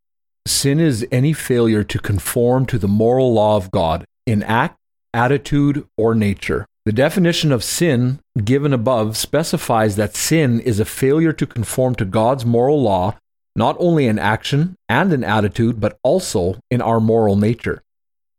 Sin 0.46 0.80
is 0.80 1.06
any 1.12 1.32
failure 1.32 1.84
to 1.84 1.98
conform 1.98 2.66
to 2.66 2.78
the 2.78 2.88
moral 2.88 3.32
law 3.32 3.56
of 3.56 3.70
God 3.70 4.04
in 4.26 4.42
act, 4.42 4.76
attitude, 5.14 5.86
or 5.96 6.14
nature. 6.14 6.66
The 6.84 6.92
definition 6.92 7.52
of 7.52 7.62
sin 7.62 8.18
given 8.42 8.72
above 8.72 9.16
specifies 9.16 9.94
that 9.96 10.16
sin 10.16 10.58
is 10.58 10.80
a 10.80 10.84
failure 10.84 11.32
to 11.32 11.46
conform 11.46 11.94
to 11.96 12.04
God's 12.04 12.44
moral 12.44 12.82
law, 12.82 13.16
not 13.54 13.76
only 13.78 14.06
in 14.06 14.18
action 14.18 14.74
and 14.88 15.12
in 15.12 15.22
attitude, 15.22 15.80
but 15.80 15.96
also 16.02 16.58
in 16.70 16.82
our 16.82 16.98
moral 16.98 17.36
nature. 17.36 17.82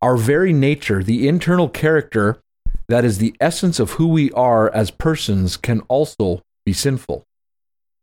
Our 0.02 0.18
very 0.18 0.52
nature, 0.52 1.02
the 1.02 1.30
internal 1.30 1.70
character 1.70 2.42
that 2.88 3.06
is 3.06 3.18
the 3.18 3.36
essence 3.40 3.80
of 3.80 3.92
who 3.92 4.08
we 4.08 4.32
are 4.32 4.74
as 4.74 4.92
persons, 4.92 5.58
can 5.58 5.82
also 5.82 6.42
be 6.66 6.74
sinful. 6.74 7.24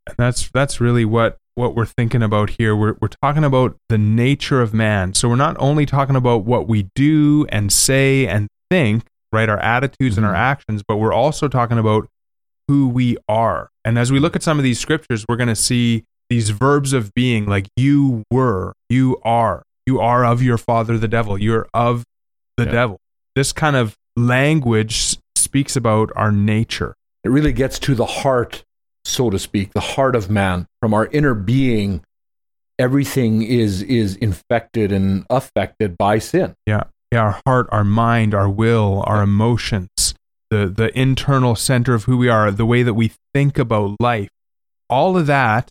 And 0.06 0.16
that's 0.16 0.50
that's 0.50 0.80
really 0.80 1.04
what 1.04 1.38
what 1.54 1.75
we're 1.75 1.87
thinking 1.87 2.22
about 2.22 2.50
here. 2.50 2.75
We're 2.75 2.96
we're 3.00 3.08
talking 3.22 3.44
about 3.44 3.76
the 3.88 3.99
nature 3.99 4.62
of 4.62 4.72
man. 4.72 5.14
So 5.14 5.28
we're 5.28 5.37
not 5.37 5.56
only 5.58 5.87
talking 5.87 6.16
about 6.16 6.44
what 6.44 6.66
we 6.66 6.88
do 6.94 7.46
and 7.50 7.72
say 7.72 8.26
and 8.26 8.49
think, 8.70 9.04
right, 9.32 9.49
our 9.49 9.58
attitudes 9.58 10.16
and 10.16 10.26
our 10.26 10.32
mm-hmm. 10.32 10.40
actions, 10.40 10.82
but 10.87 10.96
we're 10.96 11.12
also 11.12 11.49
talking 11.49 11.78
about 11.78 12.08
who 12.68 12.88
we 12.88 13.16
are. 13.28 13.68
And 13.84 13.99
as 13.99 14.12
we 14.12 14.20
look 14.20 14.37
at 14.37 14.42
some 14.42 14.58
of 14.58 14.62
these 14.62 14.78
scriptures, 14.78 15.25
we're 15.28 15.37
going 15.37 15.49
to 15.49 15.56
see 15.56 16.04
these 16.28 16.50
verbs 16.50 16.92
of 16.92 17.12
being 17.14 17.46
like 17.46 17.68
you 17.76 18.22
were, 18.30 18.75
you 18.88 19.20
are, 19.25 19.64
you 19.87 20.00
are 20.00 20.25
of 20.25 20.42
your 20.42 20.56
father 20.56 20.96
the 20.96 21.08
devil, 21.08 21.37
you're 21.37 21.68
of 21.75 22.04
the 22.56 22.64
yeah. 22.64 22.70
devil. 22.70 23.00
This 23.34 23.52
kind 23.52 23.75
of 23.75 23.96
language 24.26 25.16
speaks 25.36 25.76
about 25.76 26.10
our 26.16 26.32
nature. 26.32 26.94
It 27.24 27.30
really 27.30 27.52
gets 27.52 27.78
to 27.80 27.94
the 27.94 28.06
heart, 28.06 28.64
so 29.04 29.30
to 29.30 29.38
speak, 29.38 29.72
the 29.72 29.80
heart 29.80 30.14
of 30.16 30.30
man. 30.30 30.66
From 30.80 30.94
our 30.94 31.06
inner 31.06 31.34
being, 31.34 32.02
everything 32.78 33.42
is 33.42 33.82
is 33.82 34.16
infected 34.16 34.92
and 34.92 35.26
affected 35.28 35.98
by 35.98 36.18
sin. 36.18 36.54
Yeah 36.66 36.84
yeah, 37.12 37.22
our 37.22 37.40
heart, 37.44 37.68
our 37.72 37.84
mind, 37.84 38.34
our 38.34 38.48
will, 38.48 39.02
our 39.06 39.22
emotions, 39.22 40.14
the 40.48 40.66
the 40.66 40.96
internal 40.98 41.56
center 41.56 41.94
of 41.94 42.04
who 42.04 42.16
we 42.16 42.28
are, 42.28 42.50
the 42.50 42.66
way 42.66 42.82
that 42.82 42.94
we 42.94 43.12
think 43.34 43.58
about 43.58 43.96
life, 44.00 44.28
all 44.88 45.16
of 45.16 45.26
that 45.26 45.70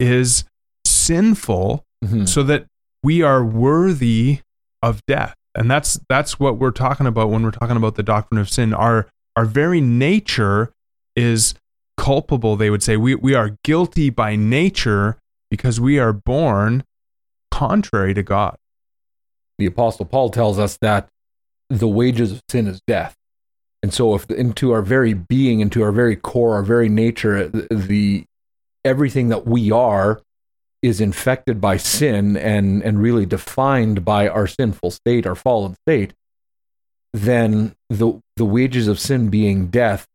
is 0.00 0.44
sinful 0.84 1.84
mm-hmm. 2.04 2.24
so 2.24 2.42
that 2.42 2.66
we 3.02 3.22
are 3.22 3.44
worthy 3.44 4.40
of 4.82 5.00
death. 5.06 5.34
And 5.54 5.70
that's 5.70 6.00
that's 6.08 6.40
what 6.40 6.58
we're 6.58 6.70
talking 6.70 7.06
about 7.06 7.30
when 7.30 7.42
we're 7.42 7.50
talking 7.50 7.76
about 7.76 7.94
the 7.94 8.02
doctrine 8.02 8.40
of 8.40 8.48
sin. 8.48 8.72
Our 8.72 9.08
our 9.36 9.44
very 9.44 9.80
nature 9.80 10.72
is 11.14 11.54
culpable, 11.96 12.56
they 12.56 12.70
would 12.70 12.82
say. 12.82 12.96
We 12.96 13.14
we 13.14 13.34
are 13.34 13.56
guilty 13.64 14.10
by 14.10 14.36
nature 14.36 15.18
because 15.50 15.80
we 15.80 15.98
are 15.98 16.12
born 16.12 16.84
contrary 17.50 18.14
to 18.14 18.22
God 18.22 18.56
the 19.62 19.66
Apostle 19.66 20.06
Paul 20.06 20.30
tells 20.30 20.58
us 20.58 20.76
that 20.80 21.08
the 21.68 21.88
wages 21.88 22.32
of 22.32 22.42
sin 22.48 22.66
is 22.66 22.80
death. 22.86 23.14
And 23.82 23.94
so, 23.94 24.14
if 24.14 24.30
into 24.30 24.72
our 24.72 24.82
very 24.82 25.14
being, 25.14 25.60
into 25.60 25.82
our 25.82 25.92
very 25.92 26.16
core, 26.16 26.54
our 26.54 26.62
very 26.62 26.88
nature, 26.88 27.48
the, 27.48 28.24
everything 28.84 29.28
that 29.28 29.46
we 29.46 29.70
are 29.70 30.20
is 30.82 31.00
infected 31.00 31.60
by 31.60 31.76
sin 31.76 32.36
and 32.36 32.82
and 32.82 33.00
really 33.00 33.24
defined 33.24 34.04
by 34.04 34.28
our 34.28 34.46
sinful 34.46 34.90
state, 34.90 35.26
our 35.26 35.34
fallen 35.34 35.76
state, 35.86 36.12
then 37.12 37.74
the 37.88 38.20
the 38.36 38.44
wages 38.44 38.88
of 38.88 38.98
sin 38.98 39.28
being 39.28 39.68
death, 39.68 40.06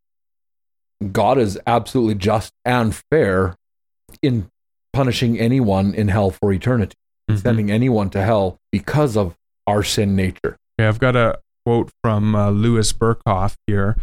God 1.11 1.37
is 1.37 1.59
absolutely 1.65 2.15
just 2.15 2.53
and 2.65 2.95
fair 3.11 3.55
in 4.21 4.49
punishing 4.93 5.39
anyone 5.39 5.93
in 5.93 6.07
hell 6.07 6.31
for 6.31 6.51
eternity, 6.51 6.95
mm-hmm. 7.29 7.39
sending 7.39 7.71
anyone 7.71 8.09
to 8.09 8.21
hell 8.21 8.59
because 8.71 9.15
of 9.15 9.35
our 9.67 9.83
sin 9.83 10.15
nature. 10.15 10.57
Yeah, 10.79 10.89
I've 10.89 10.99
got 10.99 11.15
a 11.15 11.39
quote 11.65 11.91
from 12.03 12.35
uh, 12.35 12.49
Louis 12.49 12.91
Berkhof 12.93 13.55
here. 13.67 13.97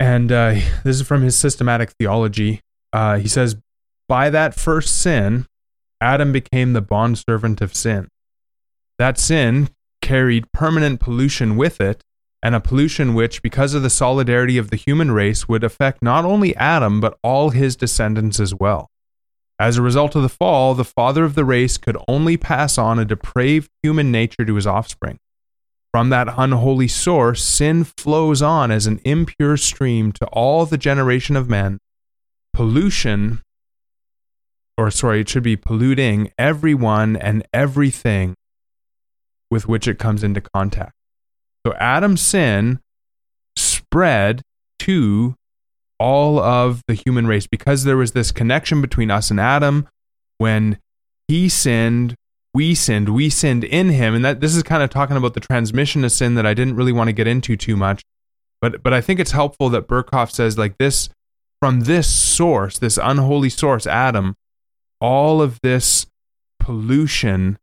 And 0.00 0.32
uh, 0.32 0.54
this 0.82 1.00
is 1.00 1.02
from 1.02 1.22
his 1.22 1.36
systematic 1.36 1.92
theology. 1.92 2.60
Uh, 2.92 3.18
he 3.18 3.28
says, 3.28 3.56
By 4.12 4.28
that 4.28 4.54
first 4.54 5.00
sin, 5.00 5.46
Adam 5.98 6.32
became 6.32 6.74
the 6.74 6.82
bondservant 6.82 7.62
of 7.62 7.74
sin. 7.74 8.08
That 8.98 9.16
sin 9.16 9.70
carried 10.02 10.52
permanent 10.52 11.00
pollution 11.00 11.56
with 11.56 11.80
it, 11.80 12.02
and 12.42 12.54
a 12.54 12.60
pollution 12.60 13.14
which, 13.14 13.40
because 13.40 13.72
of 13.72 13.82
the 13.82 13.88
solidarity 13.88 14.58
of 14.58 14.68
the 14.68 14.76
human 14.76 15.12
race, 15.12 15.48
would 15.48 15.64
affect 15.64 16.02
not 16.02 16.26
only 16.26 16.54
Adam, 16.56 17.00
but 17.00 17.16
all 17.22 17.48
his 17.48 17.74
descendants 17.74 18.38
as 18.38 18.54
well. 18.54 18.90
As 19.58 19.78
a 19.78 19.82
result 19.82 20.14
of 20.14 20.20
the 20.20 20.28
fall, 20.28 20.74
the 20.74 20.84
father 20.84 21.24
of 21.24 21.34
the 21.34 21.46
race 21.46 21.78
could 21.78 21.96
only 22.06 22.36
pass 22.36 22.76
on 22.76 22.98
a 22.98 23.06
depraved 23.06 23.70
human 23.82 24.12
nature 24.12 24.44
to 24.44 24.56
his 24.56 24.66
offspring. 24.66 25.20
From 25.90 26.10
that 26.10 26.28
unholy 26.36 26.88
source, 26.88 27.42
sin 27.42 27.84
flows 27.84 28.42
on 28.42 28.70
as 28.70 28.86
an 28.86 29.00
impure 29.06 29.56
stream 29.56 30.12
to 30.12 30.26
all 30.26 30.66
the 30.66 30.76
generation 30.76 31.34
of 31.34 31.48
men. 31.48 31.78
Pollution, 32.52 33.40
or 34.76 34.90
sorry, 34.90 35.20
it 35.20 35.28
should 35.28 35.42
be 35.42 35.56
polluting 35.56 36.30
everyone 36.38 37.16
and 37.16 37.46
everything 37.52 38.34
with 39.50 39.68
which 39.68 39.86
it 39.86 39.98
comes 39.98 40.24
into 40.24 40.40
contact. 40.40 40.92
So 41.66 41.74
Adam's 41.74 42.20
sin 42.20 42.80
spread 43.56 44.42
to 44.80 45.34
all 46.00 46.40
of 46.40 46.82
the 46.88 46.94
human 46.94 47.26
race 47.26 47.46
because 47.46 47.84
there 47.84 47.96
was 47.96 48.12
this 48.12 48.32
connection 48.32 48.80
between 48.80 49.10
us 49.10 49.30
and 49.30 49.38
Adam 49.38 49.86
when 50.38 50.78
he 51.28 51.48
sinned 51.48 52.16
we 52.54 52.74
sinned 52.74 53.10
we 53.10 53.30
sinned 53.30 53.62
in 53.62 53.90
him 53.90 54.14
and 54.14 54.24
that 54.24 54.40
this 54.40 54.56
is 54.56 54.62
kind 54.64 54.82
of 54.82 54.90
talking 54.90 55.16
about 55.16 55.34
the 55.34 55.40
transmission 55.40 56.04
of 56.04 56.10
sin 56.10 56.34
that 56.34 56.44
I 56.44 56.54
didn't 56.54 56.74
really 56.74 56.92
want 56.92 57.08
to 57.08 57.12
get 57.12 57.28
into 57.28 57.56
too 57.56 57.76
much 57.76 58.02
but 58.60 58.82
but 58.82 58.92
I 58.92 59.00
think 59.00 59.20
it's 59.20 59.30
helpful 59.30 59.68
that 59.70 59.86
Berkhof 59.86 60.30
says 60.32 60.58
like 60.58 60.76
this 60.78 61.08
from 61.60 61.80
this 61.82 62.08
source 62.08 62.78
this 62.78 62.98
unholy 63.00 63.48
source 63.48 63.86
Adam 63.86 64.34
all 65.02 65.42
of 65.42 65.58
this 65.62 66.06
pollution 66.60 67.58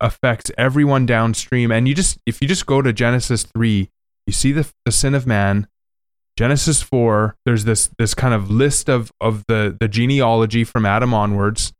affects 0.00 0.50
everyone 0.58 1.06
downstream 1.06 1.70
and 1.70 1.88
you 1.88 1.94
just 1.94 2.18
if 2.26 2.42
you 2.42 2.48
just 2.48 2.66
go 2.66 2.82
to 2.82 2.92
Genesis 2.92 3.44
3 3.44 3.88
you 4.26 4.32
see 4.32 4.52
the, 4.52 4.70
the 4.84 4.92
sin 4.92 5.14
of 5.14 5.26
man 5.26 5.66
Genesis 6.38 6.80
4, 6.82 7.34
there's 7.44 7.64
this 7.64 7.90
this 7.98 8.14
kind 8.14 8.32
of 8.32 8.48
list 8.48 8.88
of 8.88 9.10
of 9.20 9.44
the 9.48 9.76
the 9.80 9.88
genealogy 9.88 10.62
from 10.62 10.86
Adam 10.86 11.12
onwards 11.12 11.72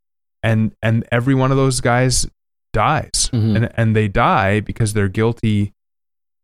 and 0.43 0.75
and 0.83 1.07
every 1.13 1.33
one 1.33 1.53
of 1.53 1.57
those 1.57 1.81
guys 1.81 2.27
dies. 2.73 3.31
Mm-hmm. 3.33 3.55
And 3.55 3.73
and 3.77 3.95
they 3.95 4.09
die 4.09 4.59
because 4.59 4.95
they're 4.95 5.09
guilty 5.09 5.75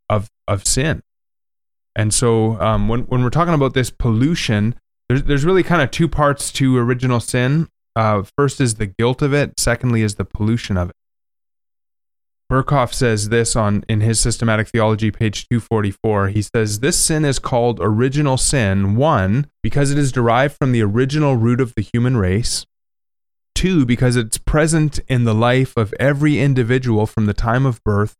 of 0.08 0.30
of 0.46 0.64
sin. 0.64 1.02
And 1.96 2.14
so 2.14 2.60
um, 2.60 2.86
when 2.86 3.00
when 3.02 3.24
we're 3.24 3.30
talking 3.30 3.52
about 3.52 3.74
this 3.74 3.90
pollution, 3.90 4.76
there's 5.08 5.24
there's 5.24 5.44
really 5.44 5.64
kind 5.64 5.82
of 5.82 5.90
two 5.90 6.08
parts 6.08 6.52
to 6.52 6.78
original 6.78 7.18
sin. 7.18 7.68
Uh, 7.96 8.24
first 8.36 8.60
is 8.60 8.74
the 8.74 8.86
guilt 8.86 9.22
of 9.22 9.32
it. 9.32 9.58
Secondly 9.58 10.02
is 10.02 10.16
the 10.16 10.24
pollution 10.24 10.76
of 10.76 10.90
it. 10.90 10.96
Berkhof 12.50 12.92
says 12.92 13.30
this 13.30 13.56
on 13.56 13.84
in 13.88 14.00
his 14.00 14.20
systematic 14.20 14.68
theology 14.68 15.10
page 15.10 15.48
244 15.48 16.28
he 16.28 16.42
says 16.42 16.80
this 16.80 16.98
sin 16.98 17.24
is 17.24 17.38
called 17.38 17.80
original 17.80 18.36
sin 18.36 18.96
one 18.96 19.48
because 19.62 19.90
it 19.90 19.96
is 19.96 20.12
derived 20.12 20.54
from 20.54 20.70
the 20.70 20.82
original 20.82 21.36
root 21.36 21.58
of 21.58 21.72
the 21.74 21.82
human 21.82 22.18
race 22.18 22.66
two 23.54 23.86
because 23.86 24.14
it's 24.14 24.36
present 24.36 25.00
in 25.08 25.24
the 25.24 25.34
life 25.34 25.74
of 25.76 25.94
every 25.98 26.38
individual 26.38 27.06
from 27.06 27.24
the 27.24 27.32
time 27.32 27.64
of 27.64 27.82
birth 27.82 28.14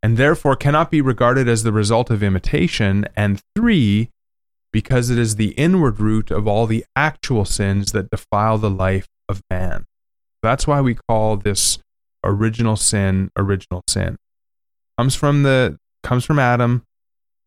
and 0.00 0.16
therefore 0.16 0.54
cannot 0.54 0.90
be 0.90 1.00
regarded 1.00 1.48
as 1.48 1.64
the 1.64 1.72
result 1.72 2.08
of 2.08 2.22
imitation 2.22 3.04
and 3.16 3.40
three 3.56 4.10
because 4.76 5.10
it 5.10 5.18
is 5.18 5.36
the 5.36 5.52
inward 5.66 5.98
root 5.98 6.30
of 6.30 6.46
all 6.46 6.66
the 6.66 6.84
actual 6.94 7.44
sins 7.44 7.92
that 7.92 8.10
defile 8.10 8.58
the 8.58 8.70
life 8.70 9.08
of 9.28 9.40
man 9.50 9.86
that's 10.46 10.66
why 10.66 10.80
we 10.80 10.96
call 11.08 11.36
this 11.36 11.78
original 12.24 12.76
sin, 12.76 13.30
original 13.36 13.82
sin. 13.88 14.16
Comes 14.98 15.14
from 15.14 15.42
the 15.42 15.78
comes 16.02 16.24
from 16.24 16.38
Adam. 16.38 16.84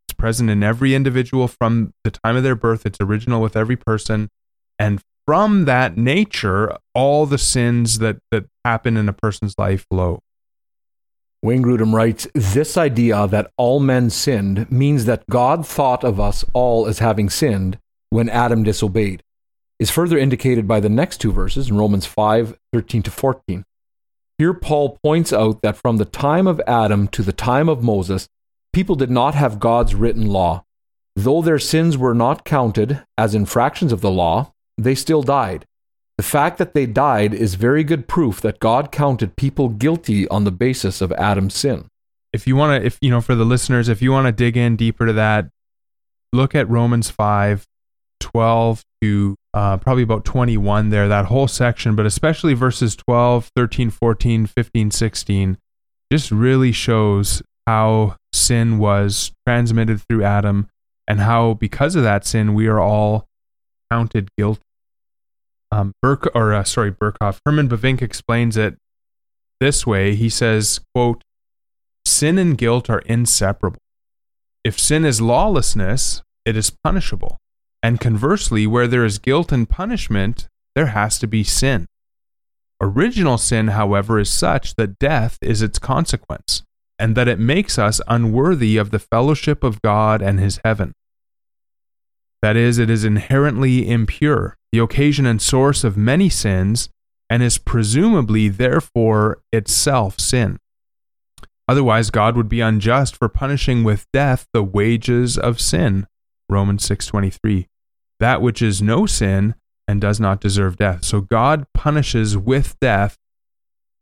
It's 0.08 0.16
present 0.16 0.50
in 0.50 0.64
every 0.64 0.94
individual 0.94 1.48
from 1.48 1.94
the 2.04 2.12
time 2.12 2.36
of 2.36 2.44
their 2.44 2.56
birth. 2.56 2.86
It's 2.86 3.00
original 3.00 3.42
with 3.42 3.56
every 3.56 3.78
person. 3.78 4.30
And 4.78 5.02
from 5.26 5.66
that 5.66 5.98
nature, 5.98 6.76
all 6.94 7.26
the 7.26 7.38
sins 7.38 8.00
that, 8.00 8.18
that 8.32 8.46
happen 8.66 8.98
in 8.98 9.08
a 9.08 9.14
person's 9.14 9.54
life 9.58 9.86
flow. 9.90 10.20
Wayne 11.42 11.64
Grudem 11.64 11.94
writes 11.94 12.28
This 12.34 12.78
idea 12.78 13.26
that 13.28 13.52
all 13.56 13.80
men 13.80 14.10
sinned 14.10 14.70
means 14.70 15.06
that 15.06 15.24
God 15.30 15.66
thought 15.66 16.04
of 16.04 16.20
us 16.20 16.44
all 16.54 16.86
as 16.86 17.00
having 17.00 17.30
sinned 17.30 17.78
when 18.10 18.28
Adam 18.28 18.64
disobeyed, 18.64 19.24
is 19.80 19.90
further 19.90 20.18
indicated 20.18 20.68
by 20.68 20.82
the 20.82 20.90
next 20.90 21.20
two 21.20 21.32
verses 21.32 21.70
in 21.70 21.78
Romans 21.78 22.06
5 22.06 22.58
13 22.74 23.04
to 23.04 23.12
14. 23.12 23.64
Here, 24.38 24.54
Paul 24.54 24.98
points 25.02 25.32
out 25.32 25.62
that 25.62 25.78
from 25.78 25.98
the 25.98 26.06
time 26.06 26.48
of 26.48 26.62
Adam 26.68 27.08
to 27.10 27.24
the 27.24 27.34
time 27.34 27.70
of 27.70 27.84
Moses, 27.84 28.28
people 28.74 28.96
did 28.96 29.10
not 29.10 29.36
have 29.36 29.60
God's 29.60 29.96
written 29.96 30.26
law. 30.28 30.64
Though 31.16 31.42
their 31.42 31.60
sins 31.60 31.98
were 31.98 32.14
not 32.14 32.46
counted 32.46 33.04
as 33.18 33.36
infractions 33.36 33.92
of 33.92 34.02
the 34.02 34.12
law, 34.12 34.54
they 34.78 34.96
still 34.96 35.22
died. 35.22 35.66
The 36.20 36.24
fact 36.24 36.58
that 36.58 36.74
they 36.74 36.86
died 36.86 37.34
is 37.34 37.56
very 37.56 37.82
good 37.82 38.10
proof 38.10 38.42
that 38.42 38.60
God 38.60 38.92
counted 38.92 39.38
people 39.38 39.70
guilty 39.70 40.28
on 40.28 40.44
the 40.44 40.52
basis 40.52 41.00
of 41.00 41.14
Adam's 41.14 41.56
sin. 41.56 41.88
If 42.34 42.46
you 42.46 42.58
want 42.58 42.78
to, 42.78 42.86
if 42.86 42.98
you 43.00 43.10
know, 43.10 43.22
for 43.22 43.36
the 43.36 43.46
listeners, 43.46 43.88
if 43.88 44.02
you 44.02 44.12
want 44.12 44.28
to 44.28 44.34
dig 44.34 44.58
in 44.58 44.76
deeper 44.76 45.06
to 45.06 45.14
that, 45.14 45.48
look 46.34 46.56
at 46.56 46.68
Romans 46.68 47.10
5 47.10 47.66
12 48.20 48.82
to 49.02 49.36
uh, 49.54 49.78
probably 49.78 50.04
about 50.04 50.26
21 50.26 50.90
there, 50.90 51.08
that 51.08 51.28
whole 51.28 51.48
section, 51.48 51.96
but 51.96 52.06
especially 52.06 52.54
verses 52.54 52.98
12, 52.98 53.50
13, 53.56 53.90
14, 53.90 54.46
15, 54.46 54.92
16, 54.92 55.58
just 56.12 56.32
really 56.32 56.74
shows 56.74 57.42
how 57.66 58.18
sin 58.34 58.78
was 58.78 59.32
transmitted 59.48 60.02
through 60.02 60.26
Adam 60.26 60.68
and 61.08 61.22
how, 61.22 61.54
because 61.54 61.96
of 61.96 62.04
that 62.04 62.26
sin, 62.26 62.54
we 62.54 62.68
are 62.68 62.82
all 62.82 63.26
counted 63.90 64.28
guilty 64.38 64.60
um, 65.72 65.94
Burke 66.02 66.30
or 66.34 66.54
uh, 66.54 66.64
sorry 66.64 66.92
Berkhof 66.92 67.40
Herman 67.46 67.70
Bavinck 67.70 68.02
explains 68.02 68.58
it 68.58 68.78
this 69.60 69.86
way. 69.86 70.16
He 70.16 70.30
says, 70.30 70.80
"quote 70.94 71.24
Sin 72.06 72.38
and 72.38 72.58
guilt 72.58 72.90
are 72.90 73.00
inseparable. 73.00 73.82
If 74.64 74.80
sin 74.80 75.06
is 75.06 75.22
lawlessness, 75.22 76.22
it 76.46 76.58
is 76.58 76.70
punishable, 76.70 77.38
and 77.84 78.00
conversely, 78.00 78.66
where 78.66 78.88
there 78.88 79.06
is 79.06 79.20
guilt 79.20 79.52
and 79.52 79.70
punishment, 79.70 80.48
there 80.76 80.88
has 80.88 81.20
to 81.20 81.28
be 81.28 81.44
sin. 81.44 81.86
Original 82.82 83.38
sin, 83.38 83.70
however, 83.70 84.20
is 84.20 84.30
such 84.30 84.76
that 84.76 85.00
death 85.00 85.38
is 85.42 85.62
its 85.62 85.80
consequence, 85.80 86.64
and 86.98 87.16
that 87.16 87.28
it 87.28 87.40
makes 87.40 87.78
us 87.78 88.02
unworthy 88.08 88.78
of 88.78 88.92
the 88.92 89.00
fellowship 89.00 89.64
of 89.64 89.82
God 89.82 90.22
and 90.22 90.40
His 90.40 90.60
heaven." 90.64 90.94
That 92.42 92.56
is, 92.56 92.78
it 92.78 92.90
is 92.90 93.04
inherently 93.04 93.90
impure, 93.90 94.58
the 94.72 94.80
occasion 94.80 95.26
and 95.26 95.42
source 95.42 95.84
of 95.84 95.98
many 95.98 96.30
sins, 96.30 96.90
and 97.30 97.44
is 97.44 97.58
presumably 97.58 98.48
therefore 98.48 99.42
itself 99.52 100.20
sin. 100.20 100.58
Otherwise, 101.68 102.10
God 102.10 102.36
would 102.36 102.50
be 102.50 102.62
unjust 102.62 103.16
for 103.16 103.30
punishing 103.30 103.84
with 103.84 104.08
death 104.12 104.48
the 104.54 104.64
wages 104.64 105.38
of 105.38 105.60
sin. 105.60 106.08
Romans 106.50 106.84
6:23. 106.84 107.68
That 108.20 108.42
which 108.42 108.62
is 108.62 108.82
no 108.82 109.06
sin 109.06 109.54
and 109.88 110.02
does 110.02 110.20
not 110.20 110.42
deserve 110.42 110.78
death. 110.78 111.04
So 111.06 111.22
God 111.22 111.68
punishes 111.74 112.36
with 112.36 112.76
death 112.80 113.18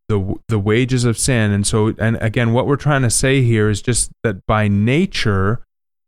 the 0.08 0.36
the 0.48 0.60
wages 0.60 1.03
of 1.03 1.17
sin. 1.17 1.51
And 1.51 1.67
so 1.67 1.94
and 1.98 2.17
again 2.22 2.53
what 2.53 2.67
we're 2.67 2.77
trying 2.77 3.01
to 3.01 3.10
say 3.10 3.41
here 3.41 3.70
is 3.70 3.82
just 3.82 4.12
that 4.24 4.46
by 4.46 4.70
nature 4.70 5.65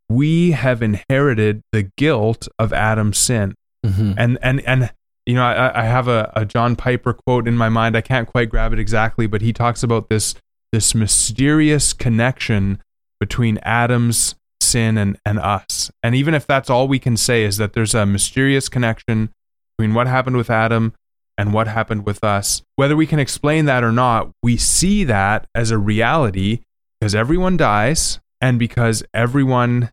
we 0.09 0.51
have 0.51 0.81
inherited 0.81 1.61
the 1.71 1.83
guilt 1.97 2.47
of 2.57 2.73
Adam's 2.73 3.17
sin. 3.17 3.55
Mm-hmm. 3.85 4.13
And 4.17 4.37
and 4.41 4.61
and 4.61 4.91
you 5.25 5.35
know, 5.35 5.43
I, 5.43 5.81
I 5.81 5.83
have 5.85 6.07
a, 6.07 6.31
a 6.35 6.45
John 6.45 6.75
Piper 6.75 7.13
quote 7.13 7.47
in 7.47 7.55
my 7.55 7.69
mind. 7.69 7.95
I 7.95 8.01
can't 8.01 8.27
quite 8.27 8.49
grab 8.49 8.73
it 8.73 8.79
exactly, 8.79 9.27
but 9.27 9.41
he 9.41 9.53
talks 9.53 9.83
about 9.83 10.09
this 10.09 10.35
this 10.71 10.93
mysterious 10.93 11.93
connection 11.93 12.81
between 13.19 13.57
Adam's 13.59 14.35
sin 14.61 14.97
and, 14.97 15.17
and 15.25 15.39
us. 15.39 15.91
And 16.03 16.15
even 16.15 16.33
if 16.33 16.45
that's 16.45 16.69
all 16.69 16.87
we 16.87 16.99
can 16.99 17.17
say 17.17 17.43
is 17.43 17.57
that 17.57 17.73
there's 17.73 17.95
a 17.95 18.05
mysterious 18.05 18.69
connection 18.69 19.29
between 19.77 19.93
what 19.93 20.07
happened 20.07 20.37
with 20.37 20.49
Adam 20.49 20.93
and 21.37 21.53
what 21.53 21.67
happened 21.67 22.05
with 22.05 22.23
us. 22.23 22.61
Whether 22.75 22.95
we 22.95 23.07
can 23.07 23.19
explain 23.19 23.65
that 23.65 23.83
or 23.83 23.91
not, 23.91 24.29
we 24.43 24.57
see 24.57 25.03
that 25.05 25.47
as 25.55 25.71
a 25.71 25.77
reality 25.77 26.59
because 26.99 27.15
everyone 27.15 27.57
dies 27.57 28.19
and 28.41 28.59
because 28.59 29.03
everyone 29.13 29.89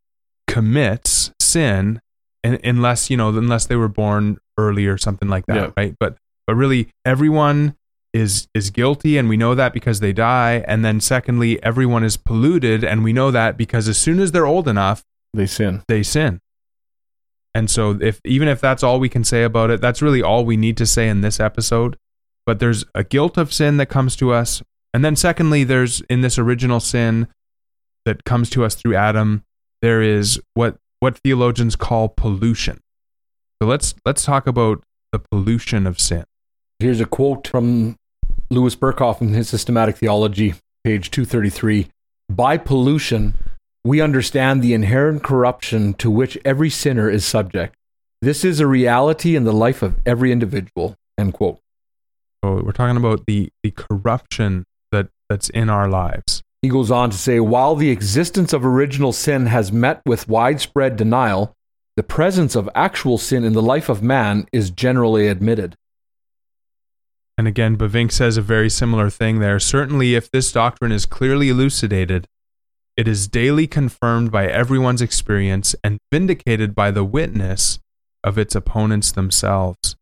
commits 0.48 1.32
sin 1.40 2.00
unless 2.44 3.10
you 3.10 3.16
know 3.16 3.28
unless 3.30 3.66
they 3.66 3.76
were 3.76 3.88
born 3.88 4.38
early 4.58 4.86
or 4.86 4.98
something 4.98 5.28
like 5.28 5.46
that 5.46 5.56
yeah. 5.56 5.70
right? 5.76 5.94
But 5.98 6.16
but 6.46 6.54
really 6.54 6.88
everyone 7.04 7.76
is 8.12 8.48
is 8.54 8.70
guilty 8.70 9.18
and 9.18 9.28
we 9.28 9.36
know 9.36 9.54
that 9.54 9.72
because 9.72 10.00
they 10.00 10.12
die. 10.12 10.64
And 10.66 10.84
then 10.84 11.00
secondly 11.00 11.62
everyone 11.62 12.04
is 12.04 12.16
polluted 12.16 12.84
and 12.84 13.04
we 13.04 13.12
know 13.12 13.30
that 13.30 13.56
because 13.56 13.88
as 13.88 13.98
soon 13.98 14.20
as 14.20 14.32
they're 14.32 14.46
old 14.46 14.68
enough 14.68 15.02
they 15.34 15.46
sin. 15.46 15.82
they 15.88 16.02
sin. 16.02 16.40
And 17.54 17.70
so 17.70 17.98
if 18.00 18.20
even 18.24 18.48
if 18.48 18.60
that's 18.60 18.82
all 18.82 19.00
we 19.00 19.08
can 19.08 19.24
say 19.24 19.42
about 19.42 19.70
it 19.70 19.80
that's 19.80 20.02
really 20.02 20.22
all 20.22 20.44
we 20.44 20.56
need 20.56 20.76
to 20.78 20.86
say 20.86 21.08
in 21.08 21.20
this 21.20 21.40
episode. 21.40 21.96
But 22.44 22.60
there's 22.60 22.84
a 22.94 23.04
guilt 23.04 23.36
of 23.36 23.52
sin 23.52 23.76
that 23.78 23.86
comes 23.86 24.14
to 24.16 24.32
us. 24.32 24.62
And 24.94 25.04
then 25.04 25.16
secondly 25.16 25.64
there's 25.64 26.00
in 26.02 26.20
this 26.20 26.38
original 26.38 26.80
sin 26.80 27.28
that 28.04 28.24
comes 28.24 28.48
to 28.50 28.64
us 28.64 28.76
through 28.76 28.94
Adam 28.94 29.42
there 29.82 30.02
is 30.02 30.40
what 30.54 30.76
what 31.00 31.18
theologians 31.18 31.76
call 31.76 32.08
pollution. 32.08 32.80
So 33.60 33.68
let's 33.68 33.94
let's 34.04 34.24
talk 34.24 34.46
about 34.46 34.82
the 35.12 35.18
pollution 35.18 35.86
of 35.86 36.00
sin. 36.00 36.24
Here's 36.78 37.00
a 37.00 37.06
quote 37.06 37.48
from 37.48 37.96
Louis 38.50 38.76
Berkhof 38.76 39.20
in 39.20 39.34
his 39.34 39.48
Systematic 39.48 39.96
Theology, 39.96 40.54
page 40.84 41.10
233. 41.10 41.88
By 42.28 42.58
pollution, 42.58 43.34
we 43.84 44.00
understand 44.00 44.62
the 44.62 44.74
inherent 44.74 45.22
corruption 45.22 45.94
to 45.94 46.10
which 46.10 46.36
every 46.44 46.70
sinner 46.70 47.08
is 47.08 47.24
subject. 47.24 47.76
This 48.20 48.44
is 48.44 48.60
a 48.60 48.66
reality 48.66 49.36
in 49.36 49.44
the 49.44 49.52
life 49.52 49.82
of 49.82 49.96
every 50.04 50.32
individual. 50.32 50.96
End 51.16 51.34
quote. 51.34 51.60
So 52.44 52.62
we're 52.62 52.72
talking 52.72 52.96
about 52.96 53.24
the, 53.26 53.50
the 53.62 53.70
corruption 53.70 54.64
that, 54.92 55.08
that's 55.28 55.48
in 55.50 55.70
our 55.70 55.88
lives. 55.88 56.42
He 56.62 56.68
goes 56.68 56.90
on 56.90 57.10
to 57.10 57.16
say 57.16 57.40
while 57.40 57.76
the 57.76 57.90
existence 57.90 58.52
of 58.52 58.64
original 58.64 59.12
sin 59.12 59.46
has 59.46 59.70
met 59.72 60.00
with 60.06 60.28
widespread 60.28 60.96
denial, 60.96 61.54
the 61.96 62.02
presence 62.02 62.54
of 62.54 62.68
actual 62.74 63.18
sin 63.18 63.44
in 63.44 63.52
the 63.52 63.62
life 63.62 63.88
of 63.88 64.02
man 64.02 64.46
is 64.52 64.70
generally 64.70 65.28
admitted. 65.28 65.76
And 67.38 67.46
again, 67.46 67.76
Bavinck 67.76 68.12
says 68.12 68.36
a 68.36 68.42
very 68.42 68.70
similar 68.70 69.10
thing 69.10 69.40
there. 69.40 69.60
Certainly, 69.60 70.14
if 70.14 70.30
this 70.30 70.52
doctrine 70.52 70.92
is 70.92 71.04
clearly 71.04 71.50
elucidated, 71.50 72.26
it 72.96 73.06
is 73.06 73.28
daily 73.28 73.66
confirmed 73.66 74.32
by 74.32 74.46
everyone's 74.46 75.02
experience 75.02 75.74
and 75.84 75.98
vindicated 76.10 76.74
by 76.74 76.90
the 76.90 77.04
witness 77.04 77.78
of 78.24 78.38
its 78.38 78.54
opponents 78.54 79.12
themselves. 79.12 79.96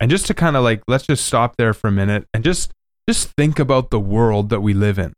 And 0.00 0.10
just 0.10 0.26
to 0.26 0.34
kind 0.34 0.56
of 0.56 0.64
like, 0.64 0.82
let's 0.88 1.06
just 1.06 1.26
stop 1.26 1.56
there 1.56 1.74
for 1.74 1.88
a 1.88 1.92
minute 1.92 2.26
and 2.32 2.42
just 2.42 2.72
just 3.08 3.30
think 3.36 3.58
about 3.58 3.90
the 3.90 4.00
world 4.00 4.48
that 4.50 4.60
we 4.60 4.72
live 4.74 4.98
in 4.98 5.12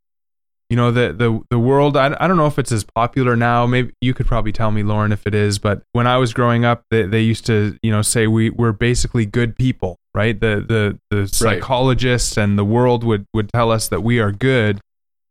you 0.70 0.76
know 0.76 0.90
the 0.90 1.12
the 1.12 1.40
the 1.50 1.58
world 1.58 1.96
I, 1.96 2.16
I 2.18 2.26
don't 2.26 2.36
know 2.36 2.46
if 2.46 2.58
it's 2.58 2.72
as 2.72 2.84
popular 2.84 3.36
now. 3.36 3.66
Maybe 3.66 3.92
you 4.00 4.14
could 4.14 4.26
probably 4.26 4.52
tell 4.52 4.70
me 4.70 4.82
lauren 4.82 5.12
if 5.12 5.26
it 5.26 5.34
is 5.34 5.58
but 5.58 5.82
when 5.92 6.06
i 6.06 6.16
was 6.16 6.32
growing 6.32 6.64
up 6.64 6.84
they, 6.90 7.02
they 7.02 7.20
used 7.20 7.46
to 7.46 7.76
you 7.82 7.90
know 7.90 8.02
say 8.02 8.26
we 8.26 8.50
we're 8.50 8.72
basically 8.72 9.26
good 9.26 9.56
people 9.56 9.98
right? 10.14 10.38
The 10.38 10.64
the 10.66 10.98
the 11.14 11.28
psychologists 11.28 12.36
right. 12.36 12.44
and 12.44 12.58
the 12.58 12.64
world 12.64 13.04
would 13.04 13.26
would 13.34 13.50
tell 13.52 13.70
us 13.70 13.88
that 13.88 14.02
we 14.02 14.20
are 14.20 14.32
good. 14.32 14.80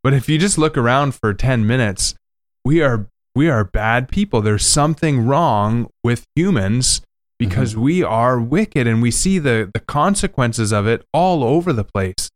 But 0.03 0.13
if 0.13 0.27
you 0.27 0.37
just 0.37 0.57
look 0.57 0.77
around 0.77 1.15
for 1.15 1.33
10 1.33 1.65
minutes 1.65 2.13
we 2.65 2.81
are 2.81 3.07
we 3.35 3.49
are 3.49 3.63
bad 3.63 4.09
people. 4.09 4.41
There's 4.41 4.65
something 4.65 5.25
wrong 5.25 5.89
with 6.03 6.25
humans 6.35 7.01
because 7.39 7.71
mm-hmm. 7.73 7.81
we 7.81 8.03
are 8.03 8.39
wicked 8.39 8.85
and 8.85 9.01
we 9.01 9.11
see 9.11 9.39
the 9.39 9.71
the 9.73 9.79
consequences 9.79 10.71
of 10.71 10.85
it 10.85 11.05
all 11.13 11.43
over 11.43 11.73
the 11.73 11.83
place. 11.83 12.29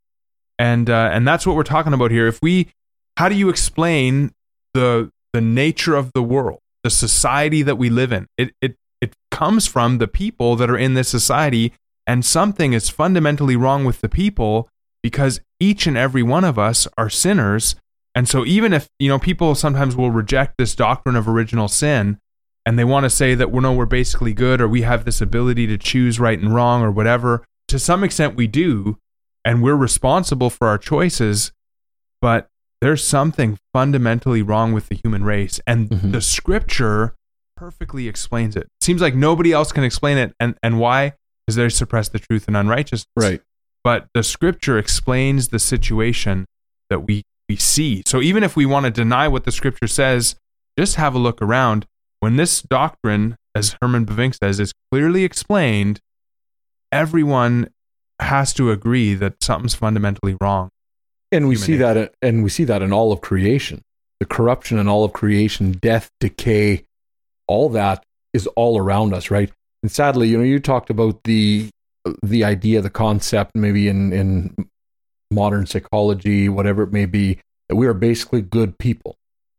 And 0.58 0.90
uh, 0.90 1.10
and 1.14 1.28
that's 1.28 1.46
what 1.46 1.56
we're 1.56 1.64
talking 1.64 1.94
about 1.94 2.12
here. 2.12 2.28
If 2.28 2.40
we 2.42 2.70
how 3.18 3.28
do 3.28 3.36
you 3.36 3.50
explain 3.50 4.32
the 4.74 5.12
the 5.34 5.42
nature 5.42 5.96
of 5.96 6.14
the 6.14 6.24
world, 6.24 6.60
the 6.84 6.90
society 6.90 7.64
that 7.64 7.76
we 7.76 7.90
live 7.90 8.12
in? 8.12 8.28
It 8.38 8.54
it 8.62 8.76
it 9.02 9.14
comes 9.32 9.68
from 9.68 9.98
the 9.98 10.08
people 10.08 10.56
that 10.56 10.70
are 10.70 10.78
in 10.78 10.94
this 10.94 11.10
society, 11.10 11.74
and 12.06 12.24
something 12.24 12.74
is 12.74 12.90
fundamentally 12.90 13.56
wrong 13.56 13.86
with 13.86 14.02
the 14.02 14.10
people 14.10 14.70
because 15.04 15.42
each 15.60 15.88
and 15.88 15.98
every 15.98 16.24
one 16.24 16.44
of 16.44 16.58
us 16.58 16.88
are 16.98 17.10
sinners. 17.10 17.76
And 18.16 18.28
so 18.28 18.46
even 18.46 18.74
if, 18.74 18.88
you 18.98 19.10
know, 19.10 19.20
people 19.20 19.54
sometimes 19.54 19.96
will 19.96 20.10
reject 20.10 20.56
this 20.58 20.76
doctrine 20.76 21.16
of 21.16 21.28
original 21.30 21.68
sin 21.68 22.18
and 22.66 22.78
they 22.78 22.84
want 22.84 23.04
to 23.04 23.10
say 23.10 23.36
that 23.36 23.52
we 23.52 23.60
know 23.60 23.74
we're 23.74 23.86
basically 23.86 24.34
good 24.34 24.60
or 24.60 24.68
we 24.68 24.82
have 24.82 25.06
this 25.06 25.22
ability 25.22 25.68
to 25.68 25.78
choose 25.78 26.20
right 26.20 26.40
and 26.40 26.54
wrong 26.54 26.82
or 26.82 26.90
whatever, 26.92 27.46
to 27.68 27.78
some 27.78 28.04
extent 28.04 28.36
we 28.36 28.48
do 28.48 28.98
and 29.46 29.62
we're 29.62 29.76
responsible 29.76 30.50
for 30.50 30.68
our 30.68 30.80
choices, 30.80 31.52
but 32.22 32.50
there's 32.82 33.04
something 33.04 33.58
fundamentally 33.74 34.42
wrong 34.42 34.74
with 34.74 34.88
the 34.88 34.96
human 34.96 35.24
race 35.24 35.60
and 35.66 35.90
mm-hmm. 35.90 36.12
the 36.12 36.22
scripture 36.22 37.16
perfectly 37.56 38.08
explains 38.08 38.56
it. 38.56 38.68
Seems 38.82 39.02
like 39.02 39.16
nobody 39.16 39.52
else 39.52 39.72
can 39.72 39.84
explain 39.84 40.18
it 40.18 40.34
and 40.40 40.56
and 40.62 40.80
why? 40.80 41.14
Because 41.46 41.56
they 41.56 41.70
suppress 41.70 42.10
the 42.10 42.20
truth 42.20 42.48
and 42.48 42.56
unrighteousness. 42.56 43.06
Right. 43.16 43.42
But 43.84 44.08
the 44.14 44.24
scripture 44.24 44.78
explains 44.78 45.48
the 45.48 45.60
situation 45.60 46.46
that 46.90 47.00
we 47.08 47.24
we 47.50 47.56
see. 47.56 48.04
So 48.06 48.22
even 48.22 48.44
if 48.44 48.56
we 48.56 48.66
want 48.66 48.86
to 48.86 48.92
deny 48.92 49.28
what 49.28 49.46
the 49.46 49.52
scripture 49.52 49.88
says, 49.88 50.36
just 50.78 50.96
have 50.96 51.16
a 51.16 51.20
look 51.20 51.42
around. 51.42 51.86
When 52.20 52.36
this 52.36 52.62
doctrine, 52.62 53.38
as 53.56 53.76
Herman 53.82 54.06
Bavinck 54.06 54.36
says, 54.36 54.60
is 54.60 54.74
clearly 54.92 55.24
explained, 55.24 56.00
everyone 56.92 57.70
has 58.20 58.54
to 58.56 58.72
agree 58.72 59.14
that 59.14 59.42
something's 59.42 59.76
fundamentally 59.76 60.36
wrong 60.42 60.70
and 61.32 61.48
we 61.48 61.56
see 61.56 61.74
nature. 61.74 61.94
that 61.94 62.14
and 62.22 62.44
we 62.44 62.50
see 62.50 62.64
that 62.64 62.82
in 62.82 62.92
all 62.94 63.12
of 63.12 63.22
creation 63.22 63.82
the 64.20 64.26
corruption 64.26 64.78
in 64.78 64.88
all 64.88 65.04
of 65.04 65.14
creation 65.14 65.72
death 65.74 66.10
decay 66.20 66.84
all 67.48 67.70
that 67.70 68.04
is 68.34 68.48
all 68.56 68.78
around 68.78 69.14
us 69.14 69.30
right 69.32 69.52
And 69.84 69.92
sadly, 69.92 70.28
you 70.30 70.38
know, 70.38 70.44
you 70.44 70.60
talked 70.60 70.90
about 70.90 71.24
the 71.24 71.70
the 72.24 72.44
idea, 72.44 72.82
the 72.82 72.90
concept, 72.90 73.52
maybe 73.56 73.88
in 73.88 74.12
in 74.12 74.56
modern 75.30 75.66
psychology, 75.66 76.50
whatever 76.50 76.84
it 76.84 76.92
may 76.92 77.06
be, 77.06 77.40
that 77.70 77.76
we 77.76 77.86
are 77.88 77.94
basically 77.94 78.42
good 78.42 78.78
people. 78.80 79.16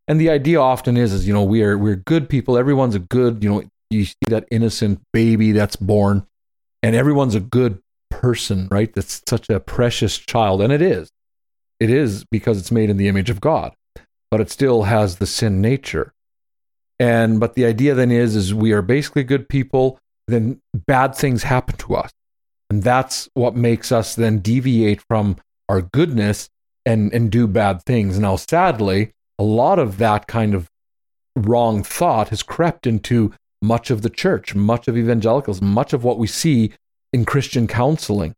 And 0.08 0.18
the 0.20 0.30
idea 0.30 0.60
often 0.60 0.96
is, 0.96 1.12
is 1.12 1.26
you 1.26 1.32
know, 1.34 1.44
we 1.44 1.62
are 1.62 1.78
we're 1.78 1.96
good 1.96 2.28
people. 2.28 2.58
Everyone's 2.58 2.94
a 2.94 2.98
good, 3.00 3.42
you 3.42 3.48
know, 3.48 3.62
you 3.90 4.04
see 4.06 4.28
that 4.28 4.46
innocent 4.50 5.00
baby 5.12 5.52
that's 5.52 5.76
born, 5.76 6.26
and 6.82 6.96
everyone's 6.96 7.34
a 7.36 7.40
good 7.40 7.78
person, 8.10 8.68
right? 8.70 8.92
That's 8.92 9.22
such 9.28 9.48
a 9.50 9.60
precious 9.60 10.18
child, 10.18 10.62
and 10.62 10.72
it 10.72 10.82
is. 10.82 11.10
It 11.80 11.90
is 11.90 12.24
because 12.24 12.58
it's 12.58 12.72
made 12.72 12.90
in 12.90 12.96
the 12.96 13.08
image 13.08 13.30
of 13.30 13.40
God, 13.40 13.74
but 14.30 14.40
it 14.40 14.50
still 14.50 14.84
has 14.84 15.16
the 15.16 15.26
sin 15.26 15.60
nature. 15.60 16.12
And 16.98 17.38
but 17.38 17.54
the 17.54 17.64
idea 17.64 17.94
then 17.94 18.10
is, 18.10 18.34
is 18.34 18.52
we 18.52 18.72
are 18.72 18.82
basically 18.82 19.24
good 19.24 19.48
people. 19.48 19.98
Then 20.26 20.60
bad 20.74 21.14
things 21.14 21.44
happen 21.44 21.76
to 21.76 21.94
us, 21.96 22.10
and 22.68 22.82
that's 22.82 23.28
what 23.34 23.54
makes 23.54 23.92
us 23.92 24.14
then 24.14 24.40
deviate 24.40 25.00
from 25.08 25.36
our 25.68 25.82
goodness 25.82 26.48
and 26.84 27.12
and 27.14 27.30
do 27.30 27.46
bad 27.46 27.82
things. 27.84 28.18
Now, 28.18 28.36
sadly, 28.36 29.12
a 29.38 29.44
lot 29.44 29.78
of 29.78 29.98
that 29.98 30.26
kind 30.26 30.54
of 30.54 30.68
wrong 31.36 31.84
thought 31.84 32.30
has 32.30 32.42
crept 32.42 32.86
into 32.86 33.32
much 33.62 33.90
of 33.90 34.02
the 34.02 34.10
church, 34.10 34.54
much 34.54 34.88
of 34.88 34.96
evangelicals, 34.96 35.62
much 35.62 35.92
of 35.92 36.04
what 36.04 36.18
we 36.18 36.26
see 36.26 36.72
in 37.12 37.24
Christian 37.24 37.66
counseling. 37.66 38.34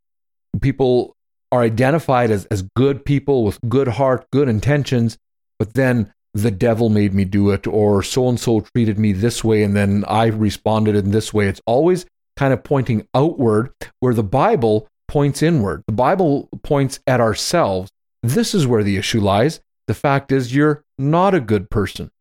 People 0.60 1.14
are 1.52 1.62
identified 1.62 2.30
as, 2.30 2.44
as 2.46 2.62
good 2.76 3.04
people 3.04 3.44
with 3.44 3.60
good 3.68 3.88
heart, 3.88 4.26
good 4.30 4.48
intentions, 4.48 5.18
but 5.58 5.74
then 5.74 6.12
the 6.32 6.50
devil 6.50 6.88
made 6.88 7.12
me 7.12 7.24
do 7.24 7.50
it, 7.50 7.66
or 7.66 8.02
so 8.02 8.28
and 8.28 8.38
so 8.38 8.60
treated 8.60 8.98
me 8.98 9.12
this 9.12 9.42
way, 9.42 9.62
and 9.62 9.76
then 9.76 10.04
I 10.06 10.26
responded 10.26 10.94
in 10.94 11.10
this 11.10 11.34
way. 11.34 11.48
It's 11.48 11.60
always 11.66 12.06
kind 12.36 12.52
of 12.52 12.62
pointing 12.62 13.06
outward, 13.14 13.72
where 13.98 14.14
the 14.14 14.22
Bible 14.22 14.88
points 15.08 15.42
inward. 15.42 15.82
The 15.86 15.92
Bible 15.92 16.48
points 16.62 17.00
at 17.06 17.20
ourselves. 17.20 17.90
This 18.22 18.54
is 18.54 18.66
where 18.66 18.84
the 18.84 18.96
issue 18.96 19.20
lies. 19.20 19.60
The 19.88 19.94
fact 19.94 20.30
is, 20.30 20.54
you're 20.54 20.84
not 20.98 21.34
a 21.34 21.40
good 21.40 21.68
person. 21.68 22.12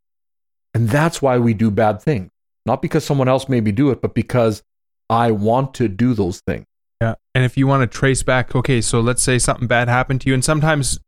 And 0.74 0.89
that's 0.89 1.22
why 1.22 1.38
we 1.38 1.54
do 1.54 1.70
bad 1.70 2.02
things. 2.02 2.32
Not 2.65 2.82
because 2.82 3.04
someone 3.04 3.28
else 3.28 3.48
made 3.48 3.63
me 3.63 3.72
do 3.72 3.92
it, 3.92 4.02
but 4.02 4.15
because 4.15 4.63
I 5.10 5.32
want 5.32 5.76
to 5.76 5.88
do 5.88 6.13
those 6.13 6.42
things. 6.42 6.65
Yeah. 7.02 7.16
And 7.34 7.44
if 7.46 7.58
you 7.58 7.66
want 7.68 7.90
to 7.90 7.98
trace 7.98 8.24
back, 8.24 8.56
okay, 8.56 8.82
so 8.82 9.00
let's 9.00 9.22
say 9.24 9.40
something 9.40 9.68
bad 9.68 9.88
happened 9.88 10.22
to 10.22 10.28
you, 10.28 10.34
and 10.34 10.44
sometimes, 10.44 11.00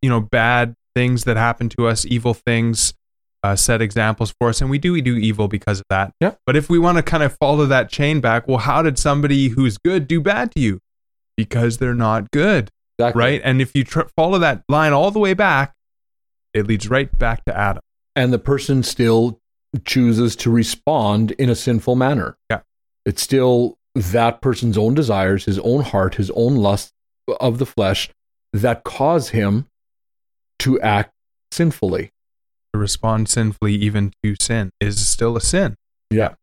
you 0.00 0.08
know, 0.08 0.20
bad 0.20 0.74
things 0.94 1.24
that 1.24 1.36
happen 1.36 1.68
to 1.70 1.86
us, 1.86 2.06
evil 2.06 2.32
things, 2.34 2.94
uh, 3.42 3.54
set 3.54 3.82
examples 3.82 4.32
for 4.40 4.48
us, 4.48 4.60
and 4.62 4.70
we 4.70 4.78
do 4.78 4.92
we 4.92 5.02
do 5.02 5.16
evil 5.16 5.48
because 5.48 5.80
of 5.80 5.84
that. 5.90 6.12
Yeah. 6.20 6.34
But 6.46 6.56
if 6.56 6.70
we 6.70 6.78
want 6.78 6.96
to 6.96 7.02
kind 7.02 7.22
of 7.22 7.36
follow 7.38 7.66
that 7.66 7.90
chain 7.90 8.20
back, 8.20 8.48
well, 8.48 8.58
how 8.58 8.80
did 8.80 8.98
somebody 8.98 9.48
who's 9.48 9.76
good 9.76 10.08
do 10.08 10.20
bad 10.20 10.50
to 10.52 10.60
you? 10.60 10.80
Because 11.36 11.76
they're 11.78 11.94
not 11.94 12.30
good, 12.30 12.70
Exactly. 12.98 13.20
right? 13.20 13.40
And 13.44 13.60
if 13.60 13.74
you 13.74 13.84
tr- 13.84 14.08
follow 14.16 14.38
that 14.38 14.62
line 14.70 14.92
all 14.94 15.10
the 15.10 15.18
way 15.18 15.34
back, 15.34 15.74
it 16.54 16.66
leads 16.66 16.88
right 16.88 17.16
back 17.18 17.44
to 17.44 17.54
Adam. 17.54 17.82
And 18.16 18.32
the 18.32 18.38
person 18.38 18.82
still 18.82 19.40
chooses 19.84 20.36
to 20.36 20.50
respond 20.50 21.32
in 21.32 21.50
a 21.50 21.54
sinful 21.56 21.96
manner. 21.96 22.38
Yeah. 22.48 22.60
It's 23.04 23.20
still 23.20 23.76
that 23.94 24.40
person's 24.40 24.76
own 24.76 24.94
desires, 24.94 25.44
his 25.44 25.58
own 25.60 25.82
heart, 25.82 26.16
his 26.16 26.30
own 26.30 26.56
lust 26.56 26.92
of 27.40 27.58
the 27.58 27.66
flesh 27.66 28.10
that 28.52 28.84
cause 28.84 29.30
him 29.30 29.66
to 30.60 30.80
act 30.80 31.12
sinfully. 31.52 32.10
To 32.72 32.78
respond 32.78 33.28
sinfully 33.28 33.74
even 33.74 34.12
to 34.22 34.34
sin 34.40 34.70
is 34.80 35.06
still 35.06 35.36
a 35.36 35.40
sin. 35.40 35.76
Yeah. 36.10 36.34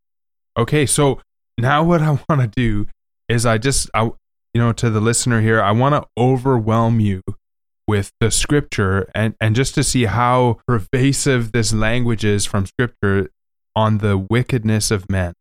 Okay, 0.57 0.85
so 0.85 1.19
now 1.57 1.83
what 1.83 2.01
I 2.01 2.11
want 2.29 2.41
to 2.41 2.47
do 2.47 2.87
is 3.27 3.45
I 3.45 3.57
just 3.57 3.89
I 3.93 4.03
you 4.03 4.61
know 4.61 4.73
to 4.73 4.89
the 4.89 5.01
listener 5.01 5.41
here, 5.41 5.61
I 5.61 5.71
want 5.71 5.95
to 5.95 6.07
overwhelm 6.17 6.99
you 6.99 7.21
with 7.87 8.11
the 8.19 8.31
scripture 8.31 9.09
and 9.13 9.35
and 9.41 9.55
just 9.55 9.75
to 9.75 9.83
see 9.83 10.05
how 10.05 10.59
pervasive 10.67 11.51
this 11.51 11.73
language 11.73 12.23
is 12.23 12.45
from 12.45 12.65
scripture 12.65 13.29
on 13.75 13.97
the 13.97 14.17
wickedness 14.17 14.91
of 14.91 15.09
men. 15.09 15.33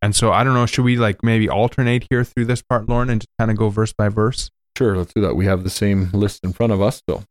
And 0.00 0.14
so 0.14 0.32
I 0.32 0.44
don't 0.44 0.54
know, 0.54 0.66
should 0.66 0.84
we 0.84 0.96
like 0.96 1.22
maybe 1.22 1.48
alternate 1.48 2.06
here 2.10 2.24
through 2.24 2.44
this 2.44 2.62
part, 2.62 2.88
Lauren, 2.88 3.10
and 3.10 3.20
just 3.20 3.30
kind 3.38 3.50
of 3.50 3.56
go 3.56 3.68
verse 3.68 3.92
by 3.92 4.08
verse? 4.08 4.50
Sure, 4.76 4.96
let's 4.96 5.12
do 5.12 5.20
that. 5.22 5.34
We 5.34 5.46
have 5.46 5.64
the 5.64 5.70
same 5.70 6.10
list 6.12 6.44
in 6.44 6.52
front 6.52 6.72
of 6.72 6.80
us. 6.80 7.02
So, 7.08 7.24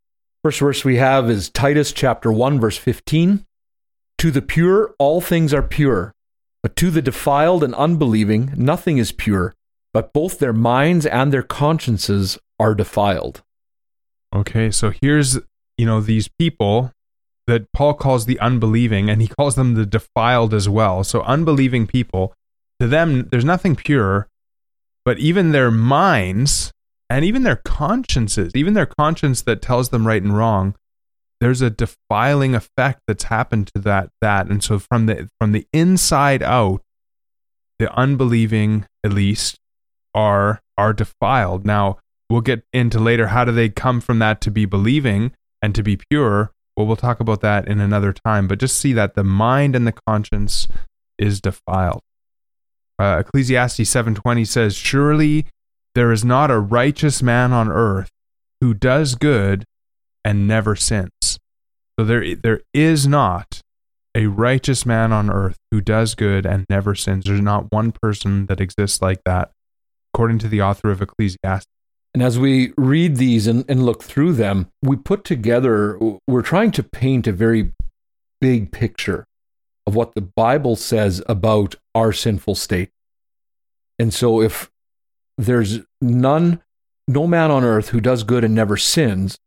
first 0.44 0.60
verse 0.60 0.84
we 0.84 0.98
have 0.98 1.30
is 1.30 1.50
Titus 1.50 1.94
chapter 1.94 2.32
1, 2.32 2.60
verse 2.60 2.78
15. 2.78 3.46
To 4.18 4.32
the 4.32 4.42
pure, 4.42 4.94
all 5.00 5.22
things 5.22 5.54
are 5.54 5.64
pure, 5.64 6.14
but 6.62 6.76
to 6.78 6.92
the 6.92 7.02
defiled 7.02 7.64
and 7.64 7.74
unbelieving, 7.76 8.52
nothing 8.58 8.98
is 8.98 9.12
pure, 9.12 9.54
but 9.94 10.12
both 10.12 10.40
their 10.40 10.54
minds 10.54 11.06
and 11.06 11.32
their 11.32 11.44
consciences 11.44 12.38
are 12.60 12.76
defiled. 12.76 13.44
Okay, 14.36 14.72
so 14.72 14.92
here's, 15.02 15.40
you 15.78 15.86
know, 15.86 16.02
these 16.02 16.28
people 16.28 16.92
that 17.46 17.72
Paul 17.72 17.94
calls 17.94 18.26
the 18.26 18.40
unbelieving, 18.40 19.10
and 19.10 19.22
he 19.22 19.30
calls 19.30 19.56
them 19.56 19.76
the 19.76 19.86
defiled 19.86 20.54
as 20.54 20.68
well. 20.68 21.06
So, 21.06 21.22
unbelieving 21.22 21.88
people, 21.88 22.34
to 22.80 22.88
them, 22.88 23.28
there's 23.32 23.46
nothing 23.46 23.76
pure, 23.76 24.28
but 25.06 25.20
even 25.20 25.52
their 25.52 25.72
minds 25.72 26.72
and 27.10 27.24
even 27.24 27.44
their 27.44 27.56
consciences, 27.56 28.52
even 28.56 28.74
their 28.74 28.86
conscience 28.86 29.42
that 29.44 29.62
tells 29.62 29.90
them 29.90 30.06
right 30.06 30.22
and 30.22 30.36
wrong, 30.36 30.76
there's 31.40 31.62
a 31.62 31.70
defiling 31.70 32.56
effect 32.56 33.02
that's 33.08 33.26
happened 33.26 33.70
to 33.76 33.82
that 33.82 34.10
that. 34.22 34.48
And 34.48 34.64
so 34.64 34.80
from 34.80 35.06
the 35.06 35.30
from 35.40 35.52
the 35.52 35.68
inside 35.72 36.42
out 36.44 36.82
the 37.80 37.94
unbelieving 37.94 38.86
at 39.04 39.14
least 39.14 39.58
are 40.14 40.60
are 40.78 40.94
defiled. 40.94 41.66
Now 41.66 42.00
we'll 42.30 42.42
get 42.42 42.64
into 42.74 43.00
later 43.00 43.28
how 43.28 43.46
do 43.46 43.52
they 43.52 43.70
come 43.70 44.02
from 44.02 44.20
that 44.20 44.42
to 44.42 44.52
be 44.52 44.66
believing 44.66 45.32
and 45.62 45.76
to 45.76 45.84
be 45.84 45.98
pure. 46.10 46.52
Well 46.76 46.88
we'll 46.88 46.96
talk 46.96 47.20
about 47.20 47.42
that 47.42 47.68
in 47.68 47.80
another 47.80 48.14
time 48.14 48.48
but 48.48 48.60
just 48.60 48.78
see 48.78 48.94
that 48.94 49.16
the 49.16 49.24
mind 49.24 49.76
and 49.76 49.88
the 49.88 49.96
conscience 50.08 50.68
is 51.18 51.40
defiled 51.40 52.02
uh, 53.00 53.24
ecclesiastes 53.26 53.80
7.20 53.80 54.48
says 54.48 54.76
surely 54.76 55.46
there 55.96 56.12
is 56.12 56.24
not 56.24 56.52
a 56.52 56.60
righteous 56.60 57.22
man 57.24 57.52
on 57.52 57.70
earth 57.70 58.10
who 58.62 58.74
does 58.74 59.16
good 59.16 59.64
and 60.24 60.48
never 60.48 60.76
sins. 60.76 61.40
So 62.00 62.06
there, 62.06 62.36
there 62.36 62.62
is 62.74 63.08
not 63.08 63.62
a 64.14 64.28
righteous 64.28 64.86
man 64.86 65.12
on 65.12 65.30
earth 65.30 65.58
who 65.72 65.82
does 65.82 66.16
good 66.16 66.46
and 66.46 66.66
never 66.70 66.96
sins. 66.96 67.26
There's 67.26 67.42
not 67.42 67.72
one 67.72 67.92
person 67.92 68.48
that 68.48 68.60
exists 68.60 69.02
like 69.02 69.22
that, 69.26 69.52
according 70.14 70.40
to 70.40 70.48
the 70.48 70.62
author 70.62 70.92
of 70.92 71.02
Ecclesiastes. 71.02 71.68
And 72.14 72.24
as 72.24 72.40
we 72.40 72.74
read 72.78 73.18
these 73.18 73.46
and, 73.46 73.64
and 73.70 73.86
look 73.86 74.04
through 74.04 74.34
them, 74.34 74.70
we 74.82 74.96
put 74.96 75.24
together, 75.24 76.00
we're 76.28 76.42
trying 76.42 76.72
to 76.72 76.84
paint 76.84 77.28
a 77.28 77.32
very 77.32 77.74
big 78.42 78.72
picture 78.72 79.26
of 79.88 79.96
what 79.96 80.14
the 80.14 80.22
Bible 80.22 80.76
says 80.76 81.24
about 81.28 81.76
our 81.96 82.12
sinful 82.12 82.56
state. 82.56 82.92
And 83.98 84.14
so 84.14 84.42
if 84.42 84.70
there's 85.38 85.80
none, 86.02 86.62
no 87.08 87.26
man 87.26 87.50
on 87.50 87.64
earth 87.64 87.90
who 87.90 88.02
does 88.02 88.24
good 88.24 88.44
and 88.44 88.54
never 88.54 88.76
sins, 88.76 89.40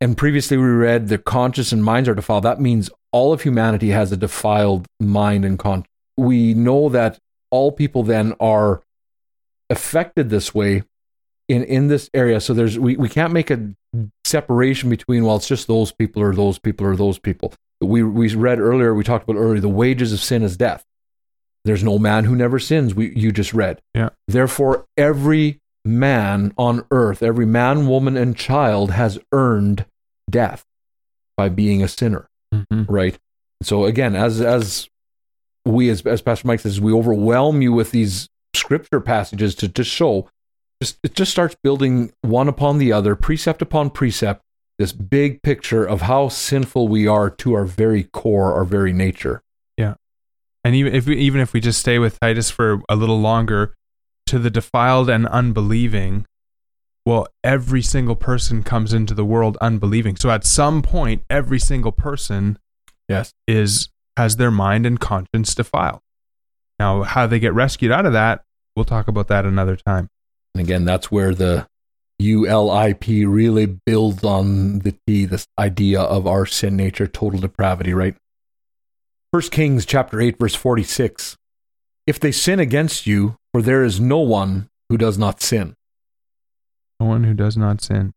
and 0.00 0.18
previously 0.18 0.58
we 0.58 0.64
read 0.64 1.08
the 1.08 1.18
conscience 1.18 1.72
and 1.72 1.82
minds 1.82 2.08
are 2.08 2.14
defiled, 2.14 2.44
that 2.44 2.60
means 2.60 2.90
all 3.10 3.32
of 3.32 3.42
humanity 3.42 3.88
has 3.88 4.12
a 4.12 4.16
defiled 4.18 4.86
mind 5.00 5.46
and 5.46 5.58
conscience. 5.58 5.88
We 6.16 6.52
know 6.52 6.90
that 6.90 7.18
all 7.50 7.72
people 7.72 8.02
then 8.02 8.34
are 8.38 8.82
affected 9.70 10.28
this 10.28 10.54
way 10.54 10.82
in, 11.48 11.64
in 11.64 11.88
this 11.88 12.10
area. 12.12 12.40
So 12.40 12.52
there's 12.52 12.78
we, 12.78 12.96
we 12.96 13.08
can't 13.08 13.32
make 13.32 13.50
a 13.50 13.74
separation 14.24 14.90
between 14.90 15.24
well, 15.24 15.36
it's 15.36 15.48
just 15.48 15.66
those 15.66 15.90
people 15.90 16.22
or 16.22 16.34
those 16.34 16.58
people 16.58 16.86
or 16.86 16.96
those 16.96 17.18
people. 17.18 17.54
We 17.80 18.02
we 18.02 18.34
read 18.34 18.58
earlier, 18.58 18.94
we 18.94 19.04
talked 19.04 19.28
about 19.28 19.38
earlier, 19.38 19.60
the 19.60 19.68
wages 19.68 20.12
of 20.12 20.20
sin 20.20 20.42
is 20.42 20.56
death. 20.56 20.84
There's 21.64 21.84
no 21.84 21.98
man 21.98 22.24
who 22.24 22.36
never 22.36 22.58
sins. 22.58 22.94
We 22.94 23.14
you 23.14 23.32
just 23.32 23.52
read. 23.52 23.80
Yeah. 23.94 24.10
Therefore, 24.28 24.86
every 24.96 25.60
man 25.84 26.52
on 26.58 26.84
earth, 26.90 27.22
every 27.22 27.46
man, 27.46 27.86
woman, 27.86 28.16
and 28.16 28.36
child 28.36 28.90
has 28.92 29.18
earned 29.32 29.86
death 30.30 30.64
by 31.36 31.48
being 31.48 31.82
a 31.82 31.88
sinner. 31.88 32.28
Mm-hmm. 32.54 32.84
Right. 32.92 33.18
So 33.62 33.84
again, 33.84 34.16
as 34.16 34.40
as 34.40 34.88
we 35.64 35.88
as 35.90 36.02
as 36.02 36.22
Pastor 36.22 36.46
Mike 36.46 36.60
says, 36.60 36.80
we 36.80 36.92
overwhelm 36.92 37.62
you 37.62 37.72
with 37.72 37.90
these 37.90 38.28
scripture 38.54 39.00
passages 39.00 39.54
to 39.54 39.68
just 39.68 39.90
show 39.90 40.28
just 40.82 40.98
it 41.02 41.14
just 41.14 41.30
starts 41.30 41.56
building 41.62 42.12
one 42.22 42.48
upon 42.48 42.78
the 42.78 42.92
other, 42.92 43.14
precept 43.14 43.62
upon 43.62 43.90
precept, 43.90 44.42
this 44.80 44.92
big 44.92 45.42
picture 45.42 45.84
of 45.84 46.00
how 46.00 46.30
sinful 46.30 46.88
we 46.88 47.06
are 47.06 47.28
to 47.28 47.52
our 47.52 47.66
very 47.66 48.04
core, 48.04 48.54
our 48.54 48.64
very 48.64 48.94
nature. 48.94 49.42
Yeah. 49.76 49.94
And 50.64 50.74
even 50.74 50.94
if 50.94 51.06
we, 51.06 51.16
even 51.18 51.42
if 51.42 51.52
we 51.52 51.60
just 51.60 51.78
stay 51.78 51.98
with 51.98 52.18
Titus 52.18 52.50
for 52.50 52.80
a 52.88 52.96
little 52.96 53.20
longer, 53.20 53.74
to 54.28 54.38
the 54.38 54.48
defiled 54.48 55.10
and 55.10 55.26
unbelieving, 55.26 56.24
well, 57.04 57.26
every 57.44 57.82
single 57.82 58.16
person 58.16 58.62
comes 58.62 58.94
into 58.94 59.12
the 59.12 59.24
world 59.24 59.58
unbelieving. 59.60 60.16
So 60.16 60.30
at 60.30 60.46
some 60.46 60.80
point, 60.80 61.24
every 61.28 61.58
single 61.58 61.92
person 61.92 62.58
Yes. 63.06 63.34
is 63.46 63.90
has 64.16 64.36
their 64.36 64.50
mind 64.50 64.86
and 64.86 64.98
conscience 64.98 65.54
defiled. 65.54 66.00
Now, 66.78 67.02
how 67.02 67.26
they 67.26 67.38
get 67.38 67.52
rescued 67.52 67.92
out 67.92 68.06
of 68.06 68.14
that, 68.14 68.44
we'll 68.74 68.86
talk 68.86 69.08
about 69.08 69.28
that 69.28 69.44
another 69.44 69.76
time. 69.76 70.08
And 70.54 70.64
again, 70.64 70.86
that's 70.86 71.10
where 71.10 71.34
the 71.34 71.66
ULIP 72.20 73.26
really 73.26 73.66
builds 73.66 74.22
on 74.22 74.80
the 74.80 74.94
T, 75.06 75.24
this 75.24 75.46
idea 75.58 76.00
of 76.00 76.26
our 76.26 76.46
sin 76.46 76.76
nature, 76.76 77.06
total 77.06 77.40
depravity, 77.40 77.94
right? 77.94 78.14
First 79.32 79.52
Kings 79.52 79.86
chapter 79.86 80.20
8, 80.20 80.38
verse 80.38 80.54
46. 80.54 81.36
If 82.06 82.20
they 82.20 82.32
sin 82.32 82.60
against 82.60 83.06
you, 83.06 83.36
for 83.52 83.62
there 83.62 83.84
is 83.84 84.00
no 84.00 84.18
one 84.18 84.68
who 84.88 84.98
does 84.98 85.16
not 85.16 85.40
sin. 85.40 85.74
No 86.98 87.06
one 87.06 87.24
who 87.24 87.34
does 87.34 87.56
not 87.56 87.80
sin. 87.80 88.12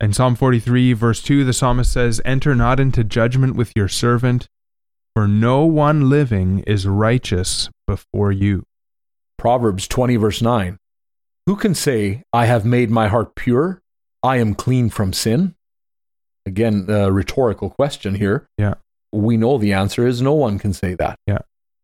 In 0.00 0.12
Psalm 0.12 0.36
43, 0.36 0.92
verse 0.92 1.22
2, 1.22 1.44
the 1.44 1.52
psalmist 1.52 1.92
says, 1.92 2.20
Enter 2.24 2.54
not 2.54 2.78
into 2.78 3.02
judgment 3.02 3.56
with 3.56 3.72
your 3.74 3.88
servant, 3.88 4.46
for 5.14 5.26
no 5.26 5.64
one 5.64 6.08
living 6.08 6.60
is 6.66 6.86
righteous 6.86 7.68
before 7.86 8.30
you. 8.30 8.64
Proverbs 9.38 9.88
20, 9.88 10.16
verse 10.16 10.42
9. 10.42 10.78
Who 11.48 11.56
can 11.56 11.74
say, 11.74 12.24
I 12.30 12.44
have 12.44 12.66
made 12.66 12.90
my 12.90 13.08
heart 13.08 13.34
pure? 13.34 13.80
I 14.22 14.36
am 14.36 14.54
clean 14.54 14.90
from 14.90 15.14
sin? 15.14 15.54
Again, 16.44 16.84
a 16.90 17.10
rhetorical 17.10 17.70
question 17.70 18.16
here. 18.16 18.46
Yeah. 18.58 18.74
We 19.12 19.38
know 19.38 19.56
the 19.56 19.72
answer 19.72 20.06
is 20.06 20.20
no 20.20 20.34
one 20.34 20.58
can 20.58 20.74
say 20.74 20.92
that. 20.96 21.18
Yeah. 21.26 21.38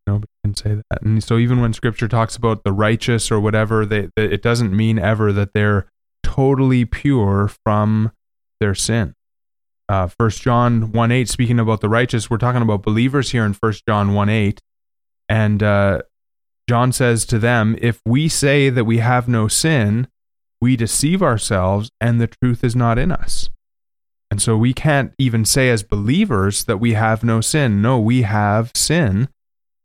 Nobody 0.05 0.27
can 0.43 0.55
say 0.55 0.75
that. 0.75 1.01
And 1.01 1.23
so 1.23 1.39
even 1.39 1.61
when 1.61 1.73
scripture 1.73 2.07
talks 2.07 2.35
about 2.35 2.63
the 2.63 2.71
righteous 2.71 3.31
or 3.31 3.39
whatever, 3.39 3.87
they, 3.87 4.09
they, 4.15 4.25
it 4.25 4.43
doesn't 4.43 4.71
mean 4.71 4.99
ever 4.99 5.33
that 5.33 5.53
they're 5.55 5.87
totally 6.21 6.85
pure 6.85 7.49
from 7.65 8.11
their 8.59 8.75
sin. 8.75 9.15
Uh, 9.89 10.09
1 10.15 10.29
John 10.29 10.91
1 10.91 11.11
8, 11.11 11.27
speaking 11.27 11.59
about 11.59 11.81
the 11.81 11.89
righteous, 11.89 12.29
we're 12.29 12.37
talking 12.37 12.61
about 12.61 12.83
believers 12.83 13.31
here 13.31 13.43
in 13.43 13.53
1 13.55 13.73
John 13.87 14.13
1 14.13 14.29
8. 14.29 14.61
And 15.27 15.63
uh, 15.63 16.03
John 16.67 16.91
says 16.91 17.25
to 17.27 17.39
them, 17.39 17.77
If 17.81 18.01
we 18.05 18.27
say 18.27 18.69
that 18.69 18.85
we 18.85 18.99
have 18.99 19.27
no 19.27 19.47
sin, 19.47 20.07
we 20.61 20.75
deceive 20.75 21.21
ourselves 21.21 21.89
and 22.01 22.19
the 22.19 22.27
truth 22.41 22.63
is 22.63 22.75
not 22.75 22.97
in 22.97 23.11
us. 23.11 23.49
And 24.31 24.41
so 24.41 24.57
we 24.57 24.73
can't 24.73 25.13
even 25.19 25.45
say 25.45 25.69
as 25.69 25.83
believers 25.83 26.65
that 26.65 26.77
we 26.77 26.93
have 26.93 27.23
no 27.23 27.41
sin. 27.41 27.81
No, 27.81 27.99
we 27.99 28.23
have 28.23 28.71
sin. 28.75 29.29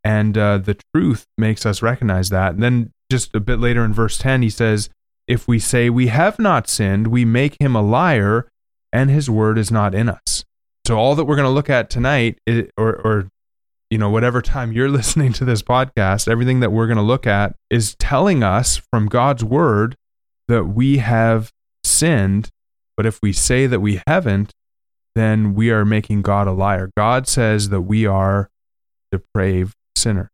And 0.02 0.36
uh, 0.38 0.58
the 0.58 0.78
truth 0.94 1.26
makes 1.36 1.66
us 1.66 1.82
recognize 1.82 2.30
that. 2.30 2.54
And 2.54 2.62
then 2.62 2.92
just 3.10 3.34
a 3.34 3.40
bit 3.40 3.60
later 3.60 3.84
in 3.84 3.92
verse 3.92 4.16
10, 4.16 4.42
he 4.42 4.50
says, 4.50 4.88
If 5.28 5.46
we 5.46 5.58
say 5.58 5.90
we 5.90 6.06
have 6.06 6.38
not 6.38 6.68
sinned, 6.68 7.08
we 7.08 7.24
make 7.24 7.56
him 7.60 7.76
a 7.76 7.82
liar 7.82 8.48
and 8.92 9.10
his 9.10 9.28
word 9.28 9.58
is 9.58 9.70
not 9.70 9.94
in 9.94 10.08
us. 10.08 10.44
So 10.86 10.96
all 10.96 11.14
that 11.14 11.24
we're 11.24 11.36
going 11.36 11.46
to 11.46 11.50
look 11.50 11.70
at 11.70 11.90
tonight, 11.90 12.38
is, 12.46 12.70
or, 12.76 12.96
or 12.96 13.28
you 13.90 13.98
know, 13.98 14.08
whatever 14.08 14.40
time 14.40 14.72
you're 14.72 14.88
listening 15.00 15.32
to 15.34 15.44
this 15.44 15.62
podcast, 15.62 16.28
everything 16.28 16.60
that 16.60 16.72
we're 16.72 16.86
going 16.86 16.96
to 16.96 17.02
look 17.02 17.26
at 17.26 17.54
is 17.68 17.94
telling 17.96 18.42
us 18.42 18.76
from 18.76 19.06
God's 19.06 19.44
word 19.44 19.96
that 20.48 20.64
we 20.64 20.98
have 20.98 21.50
sinned. 21.84 22.48
But 22.96 23.06
if 23.06 23.20
we 23.22 23.32
say 23.32 23.66
that 23.66 23.80
we 23.80 24.00
haven't, 24.06 24.52
then 25.14 25.54
we 25.54 25.70
are 25.70 25.84
making 25.84 26.22
God 26.22 26.46
a 26.46 26.52
liar. 26.52 26.90
God 26.96 27.26
says 27.26 27.70
that 27.70 27.82
we 27.82 28.06
are 28.06 28.48
depraved 29.10 29.74
sinner. 29.96 30.30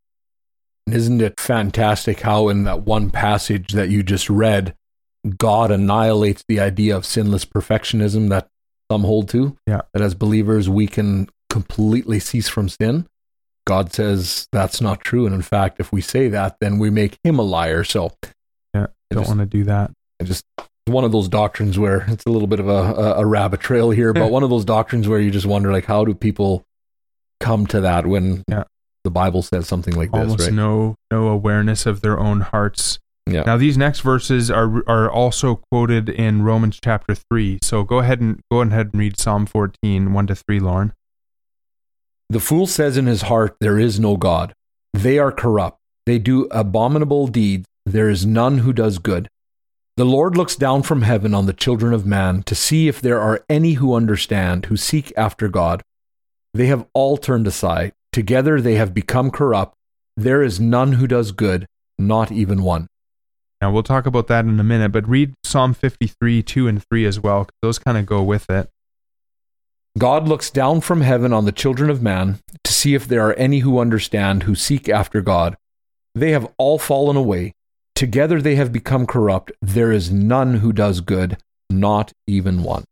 Isn't 0.86 1.20
it 1.20 1.40
fantastic 1.40 2.20
how, 2.20 2.48
in 2.48 2.64
that 2.64 2.82
one 2.82 3.10
passage 3.10 3.72
that 3.72 3.88
you 3.88 4.02
just 4.02 4.30
read, 4.30 4.74
God 5.38 5.70
annihilates 5.70 6.44
the 6.46 6.60
idea 6.60 6.96
of 6.96 7.04
sinless 7.04 7.44
perfectionism 7.44 8.28
that 8.28 8.46
some 8.90 9.02
hold 9.02 9.28
to? 9.30 9.56
Yeah. 9.66 9.80
That 9.92 10.02
as 10.02 10.14
believers, 10.14 10.68
we 10.68 10.86
can 10.86 11.28
completely 11.50 12.20
cease 12.20 12.48
from 12.48 12.68
sin. 12.68 13.06
God 13.66 13.92
says 13.92 14.48
that's 14.52 14.80
not 14.80 15.00
true. 15.00 15.26
And 15.26 15.34
in 15.34 15.42
fact, 15.42 15.80
if 15.80 15.92
we 15.92 16.00
say 16.00 16.28
that, 16.28 16.56
then 16.60 16.78
we 16.78 16.88
make 16.88 17.18
him 17.24 17.38
a 17.38 17.42
liar. 17.42 17.84
So, 17.84 18.12
yeah, 18.74 18.86
I 19.10 19.14
don't 19.14 19.26
want 19.26 19.40
to 19.40 19.46
do 19.46 19.64
that. 19.64 19.90
I 20.20 20.24
just, 20.24 20.44
one 20.86 21.04
of 21.04 21.12
those 21.12 21.28
doctrines 21.28 21.78
where 21.78 22.04
it's 22.08 22.24
a 22.26 22.30
little 22.30 22.46
bit 22.46 22.60
of 22.60 22.68
a, 22.68 23.16
a, 23.18 23.26
rabbit 23.26 23.60
trail 23.60 23.90
here, 23.90 24.12
but 24.12 24.30
one 24.30 24.44
of 24.44 24.50
those 24.50 24.64
doctrines 24.64 25.08
where 25.08 25.18
you 25.18 25.30
just 25.30 25.46
wonder, 25.46 25.72
like, 25.72 25.84
how 25.84 26.04
do 26.04 26.14
people 26.14 26.64
come 27.40 27.66
to 27.66 27.80
that 27.80 28.06
when 28.06 28.44
yeah. 28.48 28.64
the 29.04 29.10
Bible 29.10 29.42
says 29.42 29.66
something 29.66 29.94
like 29.94 30.12
Almost 30.12 30.38
this, 30.38 30.46
right? 30.46 30.54
no, 30.54 30.94
no 31.10 31.28
awareness 31.28 31.86
of 31.86 32.00
their 32.00 32.18
own 32.18 32.42
hearts. 32.42 33.00
Yeah. 33.28 33.42
Now 33.42 33.56
these 33.56 33.76
next 33.76 34.00
verses 34.00 34.52
are 34.52 34.88
are 34.88 35.10
also 35.10 35.56
quoted 35.56 36.08
in 36.08 36.42
Romans 36.42 36.78
chapter 36.80 37.16
three. 37.16 37.58
So 37.60 37.82
go 37.82 37.98
ahead 37.98 38.20
and 38.20 38.40
go 38.52 38.60
ahead 38.60 38.90
and 38.92 39.00
read 39.00 39.18
Psalm 39.18 39.46
14, 39.46 40.12
1 40.12 40.26
to 40.28 40.34
3, 40.36 40.60
Lauren. 40.60 40.92
The 42.28 42.40
fool 42.40 42.66
says 42.66 42.96
in 42.96 43.06
his 43.06 43.22
heart, 43.22 43.56
There 43.60 43.78
is 43.78 44.00
no 44.00 44.16
God. 44.16 44.54
They 44.92 45.18
are 45.18 45.32
corrupt. 45.32 45.78
They 46.06 46.18
do 46.18 46.48
abominable 46.50 47.28
deeds. 47.28 47.66
There 47.84 48.08
is 48.08 48.26
none 48.26 48.58
who 48.58 48.72
does 48.72 48.98
good. 48.98 49.28
The 49.96 50.04
Lord 50.04 50.36
looks 50.36 50.56
down 50.56 50.82
from 50.82 51.02
heaven 51.02 51.34
on 51.34 51.46
the 51.46 51.52
children 51.52 51.94
of 51.94 52.04
man 52.04 52.42
to 52.42 52.54
see 52.54 52.88
if 52.88 53.00
there 53.00 53.20
are 53.20 53.44
any 53.48 53.74
who 53.74 53.94
understand, 53.94 54.66
who 54.66 54.76
seek 54.76 55.12
after 55.16 55.48
God. 55.48 55.82
They 56.52 56.66
have 56.66 56.86
all 56.92 57.16
turned 57.16 57.46
aside. 57.46 57.92
Together 58.12 58.60
they 58.60 58.74
have 58.74 58.92
become 58.92 59.30
corrupt. 59.30 59.74
There 60.16 60.42
is 60.42 60.58
none 60.60 60.94
who 60.94 61.06
does 61.06 61.32
good, 61.32 61.66
not 61.98 62.32
even 62.32 62.62
one. 62.62 62.88
Now 63.60 63.72
we'll 63.72 63.82
talk 63.82 64.04
about 64.04 64.26
that 64.26 64.44
in 64.44 64.60
a 64.60 64.64
minute, 64.64 64.92
but 64.92 65.08
read 65.08 65.34
Psalm 65.44 65.72
53, 65.72 66.42
2 66.42 66.68
and 66.68 66.82
3 66.82 67.06
as 67.06 67.20
well, 67.20 67.44
because 67.44 67.58
those 67.62 67.78
kind 67.78 67.96
of 67.96 68.04
go 68.04 68.22
with 68.22 68.50
it. 68.50 68.68
God 69.98 70.28
looks 70.28 70.50
down 70.50 70.82
from 70.82 71.00
heaven 71.00 71.32
on 71.32 71.46
the 71.46 71.52
children 71.52 71.88
of 71.88 72.02
man 72.02 72.38
to 72.64 72.72
see 72.72 72.94
if 72.94 73.08
there 73.08 73.26
are 73.28 73.34
any 73.34 73.60
who 73.60 73.78
understand, 73.78 74.42
who 74.42 74.54
seek 74.54 74.88
after 74.88 75.22
God. 75.22 75.56
They 76.14 76.32
have 76.32 76.52
all 76.58 76.78
fallen 76.78 77.16
away. 77.16 77.54
Together 77.94 78.42
they 78.42 78.56
have 78.56 78.72
become 78.72 79.06
corrupt. 79.06 79.52
There 79.62 79.90
is 79.90 80.10
none 80.10 80.56
who 80.56 80.72
does 80.72 81.00
good, 81.00 81.38
not 81.70 82.12
even 82.26 82.62
one. 82.62 82.84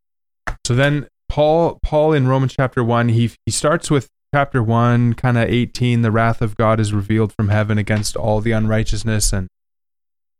So 0.67 0.75
then 0.75 1.09
Paul 1.29 1.79
Paul 1.83 2.15
in 2.15 2.27
Romans 2.27 2.55
chapter 2.57 2.83
1, 2.83 3.11
he 3.11 3.33
he 3.45 3.53
starts 3.53 3.91
with 3.91 4.09
chapter 4.35 4.63
1 4.63 5.15
kind 5.15 5.39
of 5.39 5.49
18 5.49 6.03
the 6.03 6.11
wrath 6.11 6.43
of 6.43 6.57
God 6.57 6.81
is 6.81 6.93
revealed 6.93 7.33
from 7.33 7.51
heaven 7.51 7.79
against 7.79 8.17
all 8.17 8.41
the 8.41 8.53
unrighteousness 8.53 9.33
and 9.33 9.49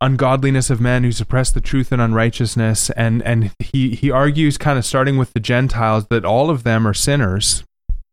ungodliness 0.01 0.69
of 0.69 0.81
men 0.81 1.03
who 1.03 1.11
suppress 1.11 1.51
the 1.51 1.61
truth 1.61 1.91
and 1.91 2.01
unrighteousness 2.01 2.89
and 2.91 3.21
and 3.23 3.51
he 3.59 3.95
he 3.95 4.11
argues 4.11 4.57
kind 4.57 4.77
of 4.77 4.85
starting 4.85 5.17
with 5.17 5.33
the 5.33 5.39
gentiles 5.39 6.07
that 6.09 6.25
all 6.25 6.49
of 6.49 6.63
them 6.63 6.87
are 6.87 6.93
sinners. 6.93 7.63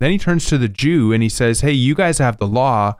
Then 0.00 0.10
he 0.10 0.18
turns 0.18 0.46
to 0.46 0.58
the 0.58 0.68
jew 0.68 1.12
and 1.12 1.22
he 1.22 1.28
says 1.28 1.60
hey 1.60 1.72
you 1.72 1.94
guys 1.94 2.18
have 2.18 2.38
the 2.38 2.46
law 2.46 2.96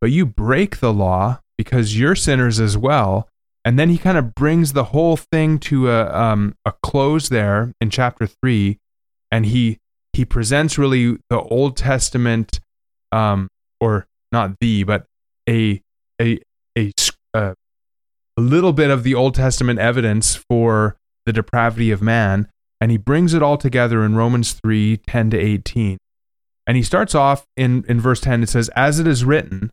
but 0.00 0.10
you 0.10 0.26
break 0.26 0.78
the 0.78 0.92
law 0.92 1.40
because 1.56 1.98
you're 1.98 2.14
sinners 2.14 2.60
as 2.60 2.78
well. 2.78 3.28
And 3.64 3.78
then 3.78 3.90
he 3.90 3.98
kind 3.98 4.16
of 4.16 4.34
brings 4.34 4.72
the 4.72 4.84
whole 4.84 5.16
thing 5.16 5.58
to 5.60 5.90
a 5.90 6.06
um, 6.14 6.54
a 6.64 6.72
close 6.82 7.28
there 7.28 7.72
in 7.80 7.90
chapter 7.90 8.26
3 8.26 8.78
and 9.30 9.46
he 9.46 9.78
he 10.12 10.24
presents 10.24 10.78
really 10.78 11.18
the 11.28 11.40
old 11.40 11.76
testament 11.76 12.60
um 13.12 13.48
or 13.80 14.06
not 14.32 14.58
the 14.60 14.82
but 14.84 15.06
a 15.48 15.80
a 16.20 16.40
a, 16.76 16.92
a 17.34 17.54
a 18.38 18.40
little 18.40 18.72
bit 18.72 18.88
of 18.88 19.02
the 19.02 19.16
Old 19.16 19.34
Testament 19.34 19.80
evidence 19.80 20.36
for 20.36 20.96
the 21.26 21.32
depravity 21.32 21.90
of 21.90 22.00
man, 22.00 22.46
and 22.80 22.92
he 22.92 22.96
brings 22.96 23.34
it 23.34 23.42
all 23.42 23.56
together 23.58 24.04
in 24.04 24.14
Romans 24.14 24.52
3 24.52 24.98
10 24.98 25.30
to 25.30 25.36
18. 25.36 25.98
And 26.64 26.76
he 26.76 26.84
starts 26.84 27.16
off 27.16 27.46
in, 27.56 27.84
in 27.88 28.00
verse 28.00 28.20
10, 28.20 28.44
it 28.44 28.48
says, 28.48 28.68
As 28.76 29.00
it 29.00 29.08
is 29.08 29.24
written, 29.24 29.70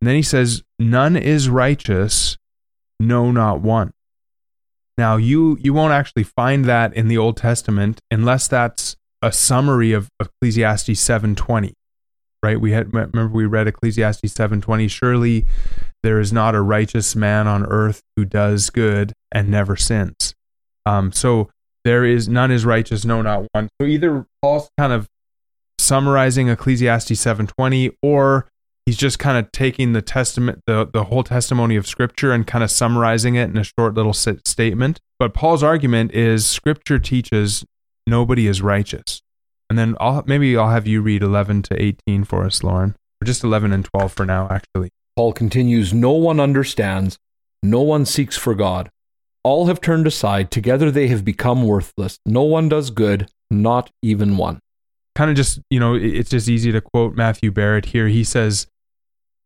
and 0.00 0.08
then 0.08 0.14
he 0.14 0.22
says, 0.22 0.62
None 0.78 1.16
is 1.16 1.48
righteous, 1.48 2.36
no, 3.00 3.32
not 3.32 3.62
one. 3.62 3.94
Now, 4.98 5.16
you, 5.16 5.56
you 5.62 5.72
won't 5.72 5.94
actually 5.94 6.24
find 6.24 6.66
that 6.66 6.92
in 6.92 7.08
the 7.08 7.16
Old 7.16 7.38
Testament 7.38 8.00
unless 8.10 8.46
that's 8.46 8.96
a 9.22 9.32
summary 9.32 9.92
of 9.92 10.10
Ecclesiastes 10.20 10.90
7:20 10.90 11.72
right 12.42 12.60
we 12.60 12.72
had 12.72 12.92
remember 12.92 13.26
we 13.28 13.46
read 13.46 13.66
Ecclesiastes 13.66 14.34
7:20 14.34 14.90
surely 14.90 15.46
there 16.06 16.20
is 16.20 16.32
not 16.32 16.54
a 16.54 16.60
righteous 16.60 17.16
man 17.16 17.48
on 17.48 17.66
earth 17.66 18.00
who 18.14 18.24
does 18.24 18.70
good 18.70 19.12
and 19.32 19.48
never 19.48 19.74
sins. 19.74 20.36
Um, 20.86 21.10
so 21.10 21.50
there 21.84 22.04
is 22.04 22.28
none 22.28 22.52
is 22.52 22.64
righteous, 22.64 23.04
no, 23.04 23.22
not 23.22 23.44
one. 23.50 23.68
So 23.80 23.88
either 23.88 24.24
Paul's 24.40 24.68
kind 24.78 24.92
of 24.92 25.08
summarizing 25.80 26.48
Ecclesiastes 26.48 27.10
7:20, 27.10 27.90
or 28.02 28.46
he's 28.84 28.96
just 28.96 29.18
kind 29.18 29.36
of 29.36 29.50
taking 29.50 29.94
the 29.94 30.02
testament, 30.02 30.60
the 30.68 30.88
the 30.92 31.04
whole 31.04 31.24
testimony 31.24 31.74
of 31.74 31.88
Scripture, 31.88 32.30
and 32.30 32.46
kind 32.46 32.62
of 32.62 32.70
summarizing 32.70 33.34
it 33.34 33.50
in 33.50 33.56
a 33.56 33.64
short 33.64 33.94
little 33.94 34.14
statement. 34.14 35.00
But 35.18 35.34
Paul's 35.34 35.64
argument 35.64 36.12
is 36.12 36.46
Scripture 36.46 37.00
teaches 37.00 37.64
nobody 38.06 38.46
is 38.46 38.62
righteous. 38.62 39.22
And 39.68 39.76
then 39.76 39.96
I'll 39.98 40.22
maybe 40.24 40.56
I'll 40.56 40.70
have 40.70 40.86
you 40.86 41.02
read 41.02 41.24
11 41.24 41.62
to 41.62 41.82
18 41.82 42.22
for 42.22 42.44
us, 42.44 42.62
Lauren, 42.62 42.94
or 43.20 43.26
just 43.26 43.42
11 43.42 43.72
and 43.72 43.84
12 43.84 44.12
for 44.12 44.24
now, 44.24 44.46
actually. 44.48 44.90
Paul 45.16 45.32
continues 45.32 45.94
No 45.94 46.12
one 46.12 46.38
understands, 46.38 47.18
no 47.62 47.80
one 47.80 48.04
seeks 48.04 48.36
for 48.36 48.54
God. 48.54 48.90
All 49.42 49.66
have 49.66 49.80
turned 49.80 50.06
aside, 50.06 50.50
together 50.50 50.90
they 50.90 51.08
have 51.08 51.24
become 51.24 51.62
worthless. 51.62 52.18
No 52.26 52.42
one 52.42 52.68
does 52.68 52.90
good, 52.90 53.28
not 53.50 53.90
even 54.02 54.36
one. 54.36 54.60
Kind 55.14 55.30
of 55.30 55.36
just, 55.36 55.60
you 55.70 55.80
know, 55.80 55.94
it's 55.94 56.30
just 56.30 56.48
easy 56.48 56.72
to 56.72 56.80
quote 56.80 57.14
Matthew 57.14 57.50
Barrett 57.50 57.86
here. 57.86 58.08
He 58.08 58.24
says, 58.24 58.66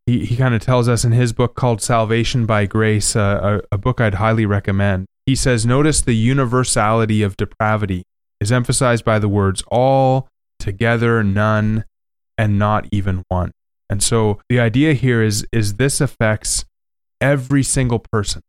he, 0.06 0.24
he 0.24 0.36
kind 0.36 0.54
of 0.54 0.62
tells 0.62 0.88
us 0.88 1.04
in 1.04 1.12
his 1.12 1.32
book 1.32 1.54
called 1.54 1.80
Salvation 1.80 2.46
by 2.46 2.66
Grace, 2.66 3.14
uh, 3.14 3.60
a, 3.70 3.74
a 3.76 3.78
book 3.78 4.00
I'd 4.00 4.14
highly 4.14 4.46
recommend. 4.46 5.06
He 5.26 5.36
says, 5.36 5.64
Notice 5.64 6.00
the 6.00 6.14
universality 6.14 7.22
of 7.22 7.36
depravity 7.36 8.02
is 8.40 8.50
emphasized 8.50 9.04
by 9.04 9.18
the 9.18 9.28
words 9.28 9.62
all, 9.68 10.28
together, 10.58 11.22
none, 11.22 11.84
and 12.36 12.58
not 12.58 12.88
even 12.90 13.22
one. 13.28 13.52
And 13.90 14.02
so 14.02 14.40
the 14.48 14.60
idea 14.60 14.94
here 14.94 15.20
is, 15.20 15.46
is 15.52 15.74
this 15.74 16.00
affects 16.00 16.64
every 17.20 17.64
single 17.64 17.98
person. 17.98 18.40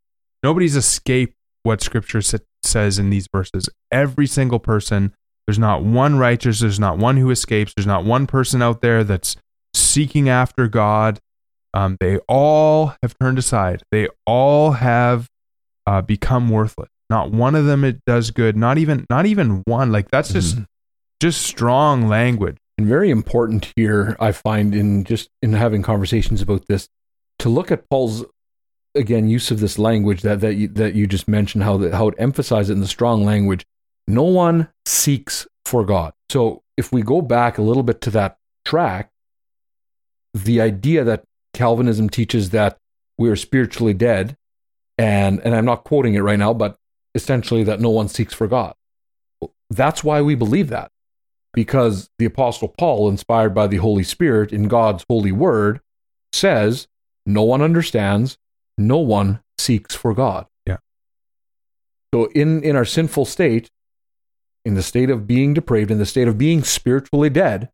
Nobody's 0.43 0.75
escaped 0.75 1.35
what 1.63 1.81
scripture 1.81 2.21
says 2.63 2.99
in 2.99 3.09
these 3.09 3.27
verses. 3.33 3.67
Every 3.91 4.27
single 4.27 4.59
person, 4.59 5.13
there's 5.45 5.59
not 5.59 5.83
one 5.83 6.17
righteous, 6.19 6.59
there's 6.59 6.79
not 6.79 6.99
one 6.99 7.17
who 7.17 7.31
escapes, 7.31 7.73
there's 7.75 7.87
not 7.87 8.05
one 8.05 8.27
person 8.27 8.61
out 8.61 8.81
there 8.81 9.03
that's 9.03 9.35
seeking 9.73 10.29
after 10.29 10.67
God. 10.67 11.19
Um, 11.73 11.97
they 11.99 12.17
all 12.27 12.95
have 13.01 13.17
turned 13.19 13.39
aside. 13.39 13.81
They 13.91 14.09
all 14.25 14.71
have 14.71 15.27
uh, 15.87 16.01
become 16.01 16.49
worthless. 16.49 16.89
Not 17.09 17.31
one 17.31 17.55
of 17.55 17.65
them 17.65 17.83
it 17.83 17.99
does 18.05 18.31
good. 18.31 18.55
Not 18.55 18.77
even 18.77 19.05
not 19.09 19.25
even 19.25 19.63
one. 19.65 19.91
Like 19.91 20.09
that's 20.09 20.31
just 20.31 20.55
mm-hmm. 20.55 20.63
just 21.19 21.41
strong 21.41 22.07
language. 22.07 22.57
And 22.81 22.89
very 22.89 23.11
important 23.11 23.71
here, 23.75 24.17
I 24.19 24.31
find 24.31 24.73
in 24.73 25.03
just 25.03 25.29
in 25.43 25.53
having 25.53 25.83
conversations 25.83 26.41
about 26.41 26.65
this, 26.67 26.89
to 27.37 27.47
look 27.47 27.69
at 27.69 27.87
Paul's 27.91 28.25
again 28.95 29.29
use 29.29 29.51
of 29.51 29.59
this 29.59 29.77
language 29.77 30.23
that 30.23 30.41
that 30.41 30.55
you, 30.55 30.67
that 30.69 30.95
you 30.95 31.05
just 31.05 31.27
mentioned 31.27 31.63
how 31.63 31.77
that 31.77 31.93
how 31.93 32.07
it 32.07 32.15
emphasizes 32.17 32.71
it 32.71 32.73
in 32.73 32.79
the 32.79 32.87
strong 32.87 33.23
language. 33.23 33.67
No 34.07 34.23
one 34.23 34.69
seeks 34.87 35.45
for 35.63 35.85
God. 35.85 36.13
So 36.31 36.63
if 36.75 36.91
we 36.91 37.03
go 37.03 37.21
back 37.21 37.59
a 37.59 37.61
little 37.61 37.83
bit 37.83 38.01
to 38.01 38.09
that 38.09 38.37
tract, 38.65 39.11
the 40.33 40.59
idea 40.59 41.03
that 41.03 41.23
Calvinism 41.53 42.09
teaches 42.09 42.49
that 42.49 42.79
we 43.19 43.29
are 43.29 43.35
spiritually 43.35 43.93
dead, 43.93 44.35
and 44.97 45.39
and 45.41 45.53
I'm 45.53 45.65
not 45.65 45.83
quoting 45.83 46.15
it 46.15 46.21
right 46.21 46.39
now, 46.39 46.55
but 46.55 46.77
essentially 47.13 47.63
that 47.63 47.79
no 47.79 47.91
one 47.91 48.07
seeks 48.07 48.33
for 48.33 48.47
God. 48.47 48.73
That's 49.69 50.03
why 50.03 50.23
we 50.23 50.33
believe 50.33 50.69
that. 50.69 50.89
Because 51.53 52.09
the 52.17 52.25
Apostle 52.25 52.69
Paul, 52.69 53.09
inspired 53.09 53.53
by 53.53 53.67
the 53.67 53.77
Holy 53.77 54.03
Spirit 54.03 54.53
in 54.53 54.67
God's 54.67 55.05
holy 55.09 55.31
word, 55.31 55.81
says, 56.31 56.87
No 57.25 57.43
one 57.43 57.61
understands, 57.61 58.37
no 58.77 58.97
one 58.97 59.41
seeks 59.57 59.93
for 59.93 60.13
God. 60.13 60.45
Yeah. 60.65 60.77
So 62.13 62.25
in, 62.27 62.63
in 62.63 62.75
our 62.75 62.85
sinful 62.85 63.25
state, 63.25 63.69
in 64.63 64.75
the 64.75 64.83
state 64.83 65.09
of 65.09 65.27
being 65.27 65.53
depraved, 65.53 65.91
in 65.91 65.97
the 65.97 66.05
state 66.05 66.27
of 66.27 66.37
being 66.37 66.63
spiritually 66.63 67.29
dead, 67.29 67.69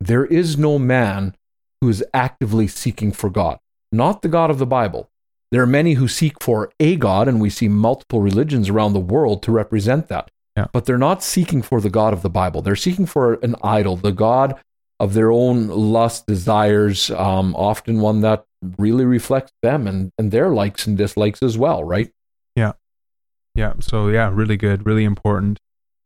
there 0.00 0.24
is 0.24 0.58
no 0.58 0.78
man 0.78 1.34
who 1.80 1.88
is 1.88 2.04
actively 2.12 2.66
seeking 2.66 3.12
for 3.12 3.30
God, 3.30 3.58
not 3.92 4.22
the 4.22 4.28
God 4.28 4.50
of 4.50 4.58
the 4.58 4.66
Bible. 4.66 5.10
There 5.52 5.62
are 5.62 5.66
many 5.66 5.94
who 5.94 6.08
seek 6.08 6.42
for 6.42 6.72
a 6.80 6.96
God, 6.96 7.28
and 7.28 7.40
we 7.40 7.50
see 7.50 7.68
multiple 7.68 8.20
religions 8.20 8.68
around 8.68 8.92
the 8.92 9.00
world 9.00 9.42
to 9.44 9.52
represent 9.52 10.08
that. 10.08 10.30
Yeah. 10.56 10.66
But 10.72 10.86
they're 10.86 10.98
not 10.98 11.22
seeking 11.22 11.62
for 11.62 11.80
the 11.80 11.90
God 11.90 12.12
of 12.12 12.22
the 12.22 12.30
Bible. 12.30 12.62
They're 12.62 12.76
seeking 12.76 13.06
for 13.06 13.34
an 13.34 13.56
idol, 13.62 13.96
the 13.96 14.12
God 14.12 14.58
of 14.98 15.12
their 15.12 15.30
own 15.30 15.68
lust, 15.68 16.26
desires, 16.26 17.10
um, 17.10 17.54
often 17.54 18.00
one 18.00 18.22
that 18.22 18.44
really 18.78 19.04
reflects 19.04 19.52
them 19.62 19.86
and, 19.86 20.10
and 20.18 20.30
their 20.30 20.48
likes 20.48 20.86
and 20.86 20.96
dislikes 20.96 21.42
as 21.42 21.58
well, 21.58 21.84
right? 21.84 22.10
Yeah. 22.54 22.72
Yeah. 23.54 23.74
So, 23.80 24.08
yeah, 24.08 24.30
really 24.32 24.56
good, 24.56 24.86
really 24.86 25.04
important. 25.04 25.58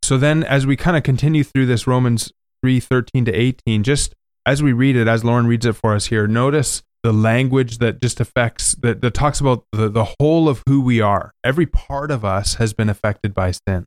So, 0.03 0.19
then 0.19 0.43
as 0.43 0.67
we 0.67 0.77
kind 0.77 0.97
of 0.97 1.05
continue 1.05 1.45
through 1.45 1.67
this 1.67 1.87
Romans 1.87 2.33
3 2.63 2.81
13 2.81 3.25
to 3.27 3.33
18, 3.33 3.85
just 3.85 4.15
as 4.45 4.63
we 4.63 4.73
read 4.73 4.97
it, 4.97 5.07
as 5.07 5.25
Lauren 5.25 5.47
reads 5.47 5.67
it 5.67 5.77
for 5.77 5.95
us 5.95 6.07
here, 6.07 6.27
notice 6.27 6.83
the 7.03 7.13
language 7.13 7.79
that 7.79 8.03
just 8.03 8.21
affects 8.21 8.75
that, 8.83 9.01
that 9.01 9.15
talks 9.15 9.41
about 9.41 9.65
the, 9.73 9.89
the 9.89 10.15
whole 10.19 10.49
of 10.49 10.63
who 10.67 10.81
we 10.81 11.01
are. 11.01 11.33
Every 11.45 11.67
part 11.67 12.11
of 12.11 12.25
us 12.25 12.55
has 12.55 12.73
been 12.73 12.89
affected 12.89 13.35
by 13.35 13.53
sin. 13.53 13.87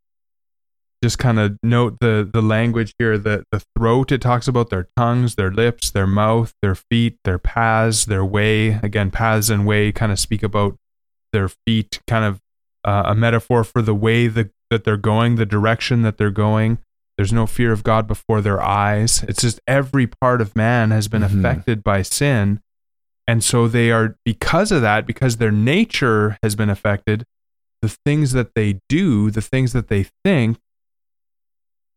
Just 1.03 1.17
kind 1.17 1.39
of 1.39 1.57
note 1.63 1.97
the, 1.99 2.29
the 2.31 2.43
language 2.43 2.93
here 2.99 3.17
the, 3.17 3.43
the 3.51 3.63
throat, 3.75 4.11
it 4.11 4.21
talks 4.21 4.47
about 4.47 4.69
their 4.69 4.87
tongues, 4.95 5.33
their 5.35 5.51
lips, 5.51 5.89
their 5.89 6.05
mouth, 6.05 6.53
their 6.61 6.75
feet, 6.75 7.17
their 7.23 7.39
paths, 7.39 8.05
their 8.05 8.23
way. 8.23 8.79
Again, 8.83 9.09
paths 9.09 9.49
and 9.49 9.65
way 9.65 9.91
kind 9.91 10.11
of 10.11 10.19
speak 10.19 10.43
about 10.43 10.77
their 11.33 11.49
feet, 11.65 11.99
kind 12.07 12.23
of 12.23 12.39
uh, 12.85 13.03
a 13.07 13.15
metaphor 13.15 13.63
for 13.63 13.81
the 13.81 13.95
way 13.95 14.27
the, 14.27 14.51
that 14.69 14.83
they're 14.83 14.95
going, 14.97 15.37
the 15.37 15.45
direction 15.45 16.03
that 16.03 16.17
they're 16.17 16.29
going. 16.29 16.77
There's 17.17 17.33
no 17.33 17.47
fear 17.47 17.71
of 17.71 17.83
God 17.83 18.07
before 18.07 18.41
their 18.41 18.61
eyes. 18.61 19.23
It's 19.27 19.41
just 19.41 19.59
every 19.67 20.07
part 20.07 20.39
of 20.39 20.55
man 20.55 20.91
has 20.91 21.07
been 21.07 21.23
mm-hmm. 21.23 21.39
affected 21.39 21.83
by 21.83 22.03
sin. 22.03 22.61
And 23.27 23.43
so 23.43 23.67
they 23.67 23.91
are, 23.91 24.17
because 24.25 24.71
of 24.71 24.81
that, 24.81 25.05
because 25.05 25.37
their 25.37 25.51
nature 25.51 26.37
has 26.43 26.55
been 26.55 26.69
affected, 26.69 27.25
the 27.81 27.89
things 28.05 28.33
that 28.33 28.55
they 28.55 28.81
do, 28.89 29.31
the 29.31 29.41
things 29.41 29.73
that 29.73 29.87
they 29.87 30.07
think, 30.23 30.57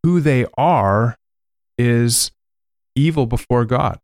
who 0.05 0.21
they 0.21 0.47
are 0.57 1.17
is 1.79 2.31
evil 2.95 3.27
before 3.27 3.64
God. 3.64 3.99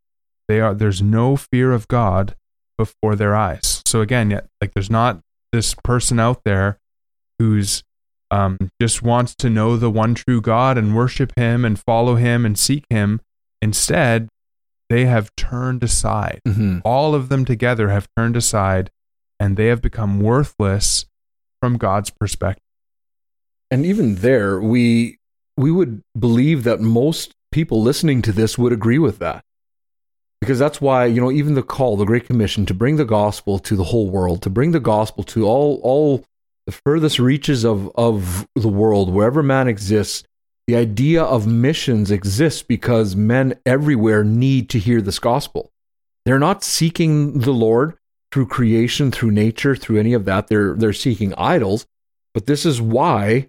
They 0.48 0.58
are, 0.60 0.74
there's 0.74 1.02
no 1.02 1.36
fear 1.36 1.72
of 1.72 1.86
God 1.88 2.34
before 2.78 3.14
their 3.14 3.36
eyes. 3.36 3.82
So 3.84 4.00
again, 4.00 4.30
yet 4.30 4.46
like 4.60 4.72
there's 4.74 4.90
not 4.90 5.20
this 5.52 5.74
person 5.84 6.18
out 6.18 6.42
there 6.44 6.78
who's 7.38 7.84
um, 8.30 8.56
just 8.80 9.02
wants 9.02 9.34
to 9.36 9.50
know 9.50 9.76
the 9.76 9.90
one 9.90 10.14
true 10.14 10.40
God 10.40 10.78
and 10.78 10.96
worship 10.96 11.32
Him 11.36 11.64
and 11.64 11.78
follow 11.78 12.16
Him 12.16 12.46
and 12.46 12.58
seek 12.58 12.84
Him. 12.88 13.20
Instead, 13.60 14.28
they 14.88 15.04
have 15.04 15.34
turned 15.36 15.84
aside. 15.84 16.40
Mm-hmm. 16.48 16.78
All 16.82 17.14
of 17.14 17.28
them 17.28 17.44
together 17.44 17.90
have 17.90 18.08
turned 18.16 18.36
aside 18.36 18.90
and 19.38 19.56
they 19.56 19.66
have 19.66 19.82
become 19.82 20.20
worthless 20.20 21.04
from 21.60 21.76
God's 21.76 22.08
perspective. 22.08 22.64
And 23.70 23.84
even 23.84 24.16
there, 24.16 24.60
we 24.60 25.19
we 25.60 25.70
would 25.70 26.02
believe 26.18 26.64
that 26.64 26.80
most 26.80 27.34
people 27.52 27.82
listening 27.82 28.22
to 28.22 28.32
this 28.32 28.56
would 28.56 28.72
agree 28.72 28.98
with 28.98 29.18
that. 29.18 29.44
Because 30.40 30.58
that's 30.58 30.80
why 30.80 31.04
you 31.04 31.20
know 31.20 31.30
even 31.30 31.54
the 31.54 31.62
call 31.62 31.96
the 31.96 32.04
great 32.04 32.26
commission 32.26 32.64
to 32.66 32.74
bring 32.74 32.96
the 32.96 33.04
gospel 33.04 33.58
to 33.58 33.76
the 33.76 33.84
whole 33.84 34.08
world 34.08 34.42
to 34.42 34.50
bring 34.50 34.72
the 34.72 34.80
gospel 34.80 35.22
to 35.24 35.46
all 35.46 35.80
all 35.82 36.24
the 36.66 36.72
furthest 36.72 37.18
reaches 37.18 37.64
of 37.64 37.90
of 37.94 38.48
the 38.54 38.68
world 38.68 39.12
wherever 39.12 39.42
man 39.42 39.68
exists 39.68 40.24
the 40.70 40.76
idea 40.76 41.24
of 41.24 41.48
missions 41.48 42.12
exists 42.12 42.62
because 42.62 43.16
men 43.16 43.54
everywhere 43.66 44.22
need 44.22 44.70
to 44.70 44.78
hear 44.78 45.02
this 45.02 45.18
gospel. 45.18 45.72
They're 46.24 46.38
not 46.38 46.62
seeking 46.62 47.40
the 47.40 47.50
lord 47.50 47.96
through 48.30 48.46
creation 48.46 49.10
through 49.10 49.32
nature 49.32 49.74
through 49.74 49.98
any 49.98 50.12
of 50.12 50.26
that. 50.26 50.46
They're 50.46 50.74
they're 50.74 50.92
seeking 50.92 51.34
idols. 51.34 51.86
But 52.32 52.46
this 52.46 52.64
is 52.64 52.80
why 52.80 53.48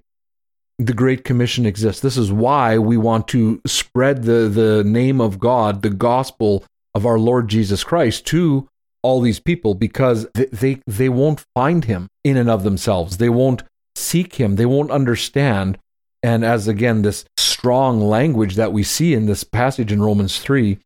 the 0.86 0.94
Great 0.94 1.24
Commission 1.24 1.66
exists. 1.66 2.02
This 2.02 2.18
is 2.18 2.32
why 2.32 2.78
we 2.78 2.98
want 2.98 3.28
to 3.30 3.62
spread 3.66 4.24
the, 4.24 4.50
the 4.50 4.84
name 4.84 5.22
of 5.22 5.40
God, 5.40 5.82
the 5.82 5.90
gospel 5.90 6.66
of 6.96 7.06
our 7.06 7.20
Lord 7.20 7.48
Jesus 7.48 7.84
Christ 7.84 8.26
to 8.28 8.68
all 9.04 9.22
these 9.22 9.40
people 9.40 9.76
because 9.76 10.28
they, 10.34 10.46
they, 10.46 10.82
they 10.88 11.10
won't 11.10 11.46
find 11.54 11.86
him 11.86 12.08
in 12.24 12.36
and 12.36 12.50
of 12.50 12.64
themselves. 12.64 13.18
They 13.18 13.30
won't 13.30 13.64
seek 13.96 14.36
him. 14.36 14.56
They 14.56 14.66
won't 14.66 14.92
understand. 14.92 15.78
And 16.24 16.44
as 16.44 16.68
again, 16.68 17.02
this 17.02 17.26
strong 17.38 18.02
language 18.02 18.56
that 18.56 18.74
we 18.74 18.84
see 18.84 19.14
in 19.14 19.26
this 19.28 19.44
passage 19.44 19.92
in 19.92 20.02
Romans 20.02 20.40
3, 20.40 20.80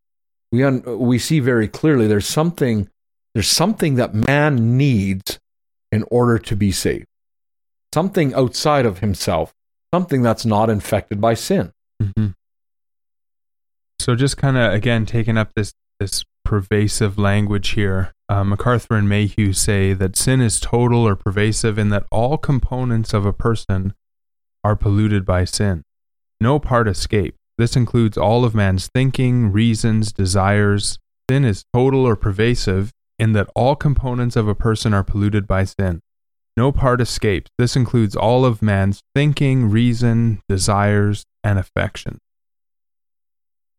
we, 0.52 0.64
un, 0.64 0.84
we 1.00 1.20
see 1.20 1.40
very 1.40 1.68
clearly 1.68 2.08
there's 2.08 2.28
something, 2.28 2.90
there's 3.34 3.50
something 3.50 3.96
that 3.96 4.14
man 4.14 4.78
needs 4.78 5.40
in 5.92 6.04
order 6.12 6.38
to 6.40 6.56
be 6.56 6.72
saved. 6.72 7.06
Something 7.94 8.34
outside 8.34 8.86
of 8.86 9.00
himself, 9.00 9.54
something 9.96 10.22
that's 10.22 10.46
not 10.46 10.70
infected 10.70 11.22
by 11.22 11.34
sin. 11.34 11.72
Mm-hmm. 12.04 12.28
So 13.98 14.14
just 14.14 14.36
kind 14.36 14.58
of 14.58 14.74
again 14.74 15.06
taking 15.06 15.38
up 15.38 15.54
this 15.56 15.74
this 16.02 16.26
pervasive 16.44 17.18
language 17.18 17.70
here. 17.70 18.12
Uh, 18.28 18.44
MacArthur 18.44 18.96
and 18.96 19.08
Mayhue 19.08 19.56
say 19.56 19.94
that 19.94 20.18
sin 20.18 20.42
is 20.42 20.60
total 20.60 21.08
or 21.08 21.16
pervasive 21.16 21.80
in 21.80 21.90
that 21.92 22.06
all 22.12 22.38
components 22.38 23.14
of 23.14 23.26
a 23.26 23.32
person 23.32 23.94
are 24.66 24.76
polluted 24.76 25.26
by 25.26 25.46
sin. 25.46 25.84
No 26.42 26.60
part 26.60 26.90
escape. 26.90 27.36
This 27.58 27.78
includes 27.78 28.18
all 28.18 28.44
of 28.44 28.54
man's 28.54 28.90
thinking, 28.94 29.54
reasons, 29.54 30.12
desires. 30.12 31.00
Sin 31.32 31.46
is 31.46 31.64
total 31.74 32.06
or 32.06 32.18
pervasive 32.18 32.92
in 33.18 33.32
that 33.32 33.50
all 33.56 33.78
components 33.78 34.36
of 34.36 34.50
a 34.50 34.56
person 34.56 34.94
are 34.94 35.04
polluted 35.04 35.48
by 35.48 35.64
sin. 35.64 36.02
No 36.58 36.72
part 36.72 37.02
escapes. 37.02 37.52
This 37.58 37.76
includes 37.76 38.16
all 38.16 38.46
of 38.46 38.62
man's 38.62 39.02
thinking, 39.14 39.70
reason, 39.70 40.42
desires, 40.48 41.26
and 41.44 41.60
affection. 41.60 42.20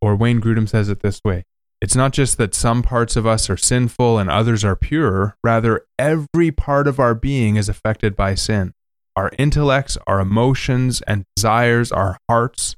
Or 0.00 0.14
Wayne 0.14 0.40
Grudem 0.40 0.68
says 0.68 0.88
it 0.88 1.00
this 1.00 1.20
way 1.24 1.44
It's 1.80 1.96
not 1.96 2.12
just 2.12 2.36
that 2.36 2.54
some 2.54 2.82
parts 2.82 3.16
of 3.16 3.26
us 3.26 3.48
are 3.48 3.56
sinful 3.56 4.18
and 4.18 4.30
others 4.30 4.64
are 4.64 4.76
pure, 4.76 5.36
rather, 5.42 5.86
every 5.98 6.50
part 6.50 6.86
of 6.86 7.00
our 7.00 7.14
being 7.14 7.56
is 7.56 7.68
affected 7.68 8.14
by 8.14 8.34
sin. 8.34 8.72
Our 9.16 9.30
intellects, 9.38 9.96
our 10.06 10.20
emotions 10.20 11.00
and 11.06 11.24
desires, 11.34 11.90
our 11.90 12.18
hearts, 12.28 12.76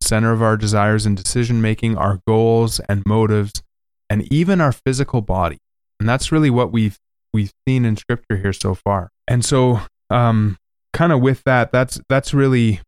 center 0.00 0.30
of 0.30 0.40
our 0.40 0.56
desires 0.56 1.04
and 1.04 1.16
decision 1.16 1.60
making, 1.60 1.96
our 1.96 2.20
goals 2.28 2.78
and 2.88 3.02
motives, 3.04 3.62
and 4.08 4.32
even 4.32 4.60
our 4.60 4.72
physical 4.72 5.20
body. 5.20 5.58
And 5.98 6.08
that's 6.08 6.30
really 6.30 6.50
what 6.50 6.70
we've 6.70 6.98
we've 7.32 7.52
seen 7.66 7.84
in 7.84 7.96
scripture 7.96 8.36
here 8.36 8.52
so 8.52 8.74
far. 8.74 9.10
And 9.28 9.44
so 9.44 9.80
um 10.10 10.56
kind 10.92 11.12
of 11.12 11.20
with 11.20 11.42
that 11.44 11.72
that's 11.72 12.00
that's 12.08 12.34
really 12.34 12.80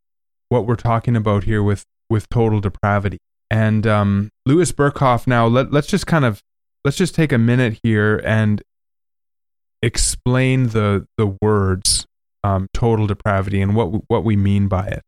what 0.49 0.67
we're 0.67 0.77
talking 0.77 1.17
about 1.17 1.45
here 1.45 1.63
with 1.63 1.85
with 2.11 2.29
total 2.29 2.61
depravity. 2.61 3.19
And 3.51 3.87
um 3.87 4.31
Louis 4.47 4.71
Berkhof 4.73 5.27
now 5.27 5.47
let 5.47 5.73
let's 5.73 5.87
just 5.87 6.07
kind 6.07 6.25
of 6.25 6.43
let's 6.85 6.97
just 6.97 7.15
take 7.15 7.33
a 7.33 7.39
minute 7.39 7.79
here 7.83 8.21
and 8.25 8.63
explain 9.83 10.69
the 10.69 11.07
the 11.19 11.37
words 11.41 12.07
um, 12.43 12.69
total 12.75 13.07
depravity 13.07 13.61
and 13.61 13.75
what 13.75 14.09
what 14.09 14.25
we 14.25 14.37
mean 14.37 14.69
by 14.69 14.87
it. 14.87 15.03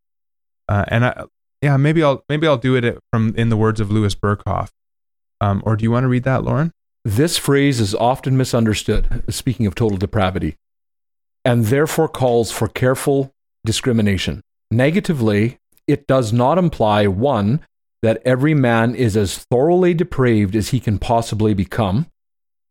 Uh, 0.68 0.84
and 0.88 1.04
I, 1.04 1.24
yeah, 1.62 1.76
maybe 1.76 2.02
I'll 2.02 2.24
maybe 2.28 2.46
I'll 2.46 2.56
do 2.56 2.74
it 2.74 2.98
from 3.12 3.34
in 3.36 3.50
the 3.50 3.56
words 3.56 3.80
of 3.80 3.90
Louis 3.90 4.14
Berkhof. 4.14 4.70
Um, 5.40 5.62
or 5.66 5.76
do 5.76 5.82
you 5.84 5.90
want 5.90 6.04
to 6.04 6.08
read 6.08 6.24
that, 6.24 6.44
Lauren? 6.44 6.72
This 7.06 7.38
phrase 7.38 7.78
is 7.78 7.94
often 7.94 8.36
misunderstood. 8.36 9.22
Speaking 9.28 9.64
of 9.64 9.76
total 9.76 9.96
depravity, 9.96 10.56
and 11.44 11.66
therefore 11.66 12.08
calls 12.08 12.50
for 12.50 12.66
careful 12.66 13.32
discrimination. 13.64 14.40
Negatively, 14.72 15.58
it 15.86 16.08
does 16.08 16.32
not 16.32 16.58
imply 16.58 17.06
one 17.06 17.60
that 18.02 18.20
every 18.24 18.54
man 18.54 18.96
is 18.96 19.16
as 19.16 19.38
thoroughly 19.38 19.94
depraved 19.94 20.56
as 20.56 20.70
he 20.70 20.80
can 20.80 20.98
possibly 20.98 21.54
become, 21.54 22.06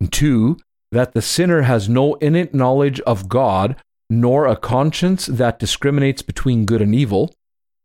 and 0.02 0.12
two 0.12 0.58
that 0.92 1.14
the 1.14 1.22
sinner 1.22 1.62
has 1.62 1.88
no 1.88 2.16
innate 2.16 2.54
knowledge 2.54 3.00
of 3.02 3.30
God 3.30 3.78
nor 4.10 4.48
a 4.48 4.58
conscience 4.58 5.28
that 5.28 5.60
discriminates 5.60 6.22
between 6.22 6.66
good 6.66 6.82
and 6.82 6.94
evil. 6.94 7.34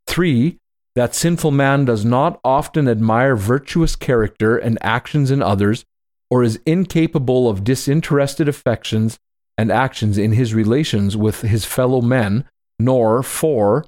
Three, 0.08 0.58
that 0.96 1.14
sinful 1.14 1.52
man 1.52 1.84
does 1.84 2.04
not 2.04 2.40
often 2.42 2.88
admire 2.88 3.36
virtuous 3.36 3.94
character 3.94 4.58
and 4.58 4.78
actions 4.82 5.30
in 5.30 5.42
others, 5.42 5.84
or 6.30 6.42
is 6.42 6.60
incapable 6.64 7.48
of 7.48 7.64
disinterested 7.64 8.48
affections 8.48 9.18
and 9.58 9.70
actions 9.70 10.16
in 10.16 10.32
his 10.32 10.54
relations 10.54 11.16
with 11.16 11.42
his 11.42 11.64
fellow 11.64 12.00
men, 12.00 12.44
nor, 12.78 13.22
for 13.22 13.84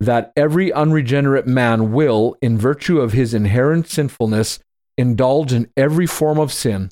that 0.00 0.32
every 0.36 0.72
unregenerate 0.72 1.46
man 1.46 1.92
will, 1.92 2.36
in 2.40 2.58
virtue 2.58 3.00
of 3.00 3.12
his 3.12 3.34
inherent 3.34 3.88
sinfulness, 3.88 4.58
indulge 4.96 5.52
in 5.52 5.68
every 5.76 6.06
form 6.06 6.38
of 6.38 6.52
sin. 6.52 6.90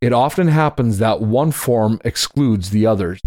It 0.00 0.12
often 0.12 0.48
happens 0.48 0.98
that 0.98 1.20
one 1.20 1.52
form 1.52 2.00
excludes 2.04 2.70
the 2.70 2.86
others. 2.86 3.20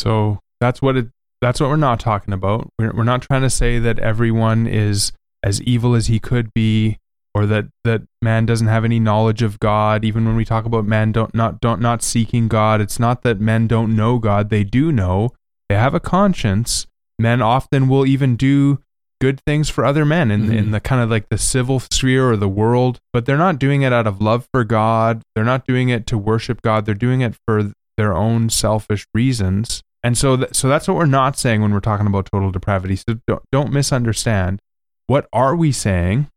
So 0.00 0.40
that's 0.60 0.80
what 0.82 0.96
it. 0.96 1.08
That's 1.40 1.60
what 1.60 1.68
we're 1.68 1.76
not 1.76 2.00
talking 2.00 2.32
about. 2.32 2.68
We're 2.78 2.92
we're 2.92 3.04
not 3.04 3.22
trying 3.22 3.42
to 3.42 3.50
say 3.50 3.78
that 3.78 3.98
everyone 3.98 4.66
is 4.66 5.12
as 5.42 5.60
evil 5.62 5.94
as 5.94 6.06
he 6.06 6.18
could 6.18 6.52
be, 6.54 6.98
or 7.34 7.46
that 7.46 7.66
that 7.82 8.02
man 8.22 8.46
doesn't 8.46 8.68
have 8.68 8.84
any 8.84 9.00
knowledge 9.00 9.42
of 9.42 9.58
God. 9.58 10.04
Even 10.04 10.24
when 10.24 10.36
we 10.36 10.44
talk 10.44 10.64
about 10.64 10.86
men 10.86 11.12
don't 11.12 11.34
not 11.34 11.60
don't 11.60 11.80
not 11.80 12.02
seeking 12.02 12.48
God, 12.48 12.80
it's 12.80 13.00
not 13.00 13.22
that 13.22 13.40
men 13.40 13.66
don't 13.66 13.94
know 13.96 14.18
God. 14.18 14.50
They 14.50 14.64
do 14.64 14.92
know. 14.92 15.30
They 15.68 15.74
have 15.74 15.94
a 15.94 16.00
conscience. 16.00 16.86
Men 17.18 17.42
often 17.42 17.88
will 17.88 18.06
even 18.06 18.36
do 18.36 18.80
good 19.20 19.40
things 19.46 19.70
for 19.70 19.84
other 19.84 20.04
men 20.04 20.30
in, 20.30 20.42
mm-hmm. 20.42 20.52
in 20.52 20.70
the 20.70 20.80
kind 20.80 21.00
of 21.00 21.08
like 21.08 21.28
the 21.28 21.38
civil 21.38 21.80
sphere 21.80 22.30
or 22.30 22.36
the 22.36 22.48
world, 22.48 23.00
but 23.12 23.24
they're 23.24 23.38
not 23.38 23.58
doing 23.58 23.82
it 23.82 23.92
out 23.92 24.06
of 24.06 24.20
love 24.20 24.46
for 24.52 24.64
God. 24.64 25.22
They're 25.34 25.44
not 25.44 25.66
doing 25.66 25.88
it 25.88 26.06
to 26.08 26.18
worship 26.18 26.60
God. 26.62 26.84
They're 26.84 26.94
doing 26.94 27.20
it 27.20 27.36
for 27.46 27.72
their 27.96 28.14
own 28.14 28.50
selfish 28.50 29.06
reasons. 29.14 29.82
And 30.02 30.18
so, 30.18 30.36
th- 30.36 30.54
so 30.54 30.68
that's 30.68 30.86
what 30.86 30.96
we're 30.98 31.06
not 31.06 31.38
saying 31.38 31.62
when 31.62 31.72
we're 31.72 31.80
talking 31.80 32.06
about 32.06 32.28
total 32.30 32.50
depravity. 32.50 32.96
So 32.96 33.20
don't, 33.26 33.42
don't 33.50 33.72
misunderstand. 33.72 34.60
What 35.06 35.28
are 35.32 35.56
we 35.56 35.72
saying? 35.72 36.28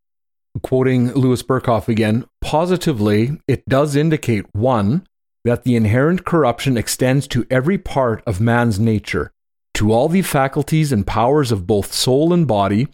Quoting 0.64 1.14
Louis 1.14 1.42
Berkhof 1.44 1.88
again, 1.88 2.26
positively, 2.42 3.40
it 3.48 3.68
does 3.68 3.96
indicate 3.96 4.46
one, 4.54 5.06
that 5.44 5.64
the 5.64 5.76
inherent 5.76 6.26
corruption 6.26 6.78
extends 6.78 7.28
to 7.28 7.46
every 7.50 7.78
part 7.78 8.24
of 8.26 8.42
man's 8.42 8.80
nature, 8.80 9.32
to 9.74 9.92
all 9.92 10.10
the 10.10 10.22
faculties 10.22 10.92
and 10.92 11.08
powers 11.08 11.52
of 11.52 11.68
both 11.68 11.94
soul 11.94 12.34
and 12.34 12.48
body, 12.48 12.88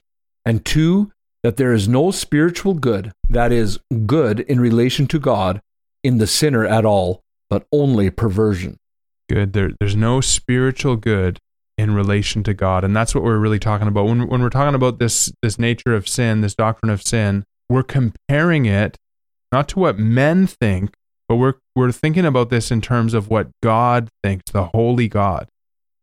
and 0.45 0.65
two, 0.65 1.11
that 1.41 1.57
there 1.57 1.73
is 1.73 1.87
no 1.87 2.11
spiritual 2.11 2.73
good, 2.73 3.11
that 3.29 3.51
is, 3.51 3.79
good 4.05 4.41
in 4.41 4.59
relation 4.59 5.07
to 5.07 5.19
God, 5.19 5.61
in 6.03 6.17
the 6.17 6.27
sinner 6.27 6.65
at 6.65 6.85
all, 6.85 7.21
but 7.49 7.65
only 7.71 8.09
perversion. 8.09 8.77
Good. 9.29 9.53
There, 9.53 9.71
there's 9.79 9.95
no 9.95 10.21
spiritual 10.21 10.95
good 10.95 11.39
in 11.77 11.93
relation 11.95 12.43
to 12.43 12.53
God, 12.53 12.83
and 12.83 12.95
that's 12.95 13.15
what 13.15 13.23
we're 13.23 13.37
really 13.37 13.59
talking 13.59 13.87
about 13.87 14.05
when 14.05 14.27
when 14.27 14.41
we're 14.41 14.49
talking 14.49 14.75
about 14.75 14.99
this 14.99 15.31
this 15.41 15.57
nature 15.57 15.95
of 15.95 16.07
sin, 16.07 16.41
this 16.41 16.55
doctrine 16.55 16.91
of 16.91 17.01
sin. 17.01 17.45
We're 17.69 17.83
comparing 17.83 18.65
it 18.65 18.97
not 19.51 19.67
to 19.69 19.79
what 19.79 19.97
men 19.99 20.47
think, 20.47 20.93
but 21.27 21.35
we're 21.35 21.55
we're 21.75 21.91
thinking 21.91 22.25
about 22.25 22.49
this 22.49 22.71
in 22.71 22.81
terms 22.81 23.13
of 23.13 23.29
what 23.29 23.49
God 23.61 24.09
thinks, 24.23 24.51
the 24.51 24.65
holy 24.65 25.07
God. 25.07 25.47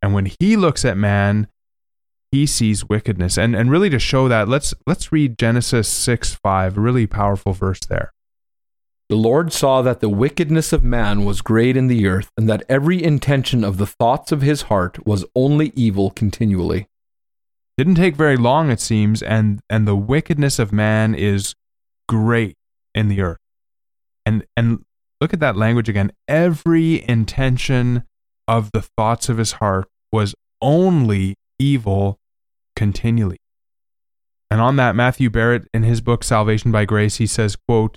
And 0.02 0.14
when 0.14 0.30
he 0.40 0.56
looks 0.56 0.84
at 0.84 0.96
man, 0.96 1.48
he 2.32 2.46
sees 2.46 2.88
wickedness. 2.88 3.36
And 3.36 3.54
and 3.54 3.70
really 3.70 3.90
to 3.90 3.98
show 3.98 4.28
that, 4.28 4.48
let's 4.48 4.74
let's 4.86 5.12
read 5.12 5.38
Genesis 5.38 5.88
6 5.88 6.34
5, 6.34 6.76
a 6.76 6.80
really 6.80 7.06
powerful 7.06 7.52
verse 7.52 7.80
there. 7.88 8.12
The 9.08 9.16
Lord 9.16 9.52
saw 9.52 9.82
that 9.82 9.98
the 9.98 10.08
wickedness 10.08 10.72
of 10.72 10.84
man 10.84 11.24
was 11.24 11.42
great 11.42 11.76
in 11.76 11.88
the 11.88 12.06
earth, 12.06 12.30
and 12.36 12.48
that 12.48 12.62
every 12.68 13.02
intention 13.02 13.64
of 13.64 13.76
the 13.76 13.86
thoughts 13.86 14.30
of 14.30 14.40
his 14.40 14.62
heart 14.62 15.04
was 15.04 15.24
only 15.34 15.72
evil 15.74 16.10
continually. 16.10 16.86
Didn't 17.76 17.94
take 17.94 18.16
very 18.16 18.36
long, 18.36 18.70
it 18.70 18.80
seems, 18.80 19.22
and, 19.22 19.60
and 19.70 19.88
the 19.88 19.96
wickedness 19.96 20.58
of 20.58 20.72
man 20.72 21.14
is 21.14 21.54
great 22.08 22.56
in 22.94 23.08
the 23.08 23.22
earth. 23.22 23.38
And, 24.26 24.44
and 24.56 24.84
look 25.20 25.32
at 25.32 25.40
that 25.40 25.56
language 25.56 25.88
again. 25.88 26.12
Every 26.28 27.08
intention 27.08 28.04
of 28.46 28.70
the 28.72 28.82
thoughts 28.82 29.28
of 29.28 29.38
his 29.38 29.52
heart 29.52 29.88
was 30.12 30.34
only 30.60 31.36
evil 31.58 32.18
continually. 32.76 33.38
And 34.50 34.60
on 34.60 34.76
that, 34.76 34.96
Matthew 34.96 35.30
Barrett, 35.30 35.68
in 35.72 35.84
his 35.84 36.00
book 36.00 36.24
Salvation 36.24 36.72
by 36.72 36.84
Grace, 36.84 37.16
he 37.16 37.26
says, 37.26 37.56
quote, 37.68 37.96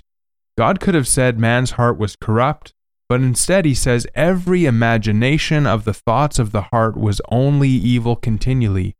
God 0.56 0.78
could 0.78 0.94
have 0.94 1.08
said 1.08 1.38
man's 1.38 1.72
heart 1.72 1.98
was 1.98 2.14
corrupt, 2.14 2.72
but 3.08 3.20
instead 3.20 3.64
he 3.64 3.74
says 3.74 4.06
every 4.14 4.64
imagination 4.64 5.66
of 5.66 5.84
the 5.84 5.94
thoughts 5.94 6.38
of 6.38 6.52
the 6.52 6.62
heart 6.62 6.96
was 6.96 7.20
only 7.28 7.68
evil 7.68 8.14
continually, 8.14 8.94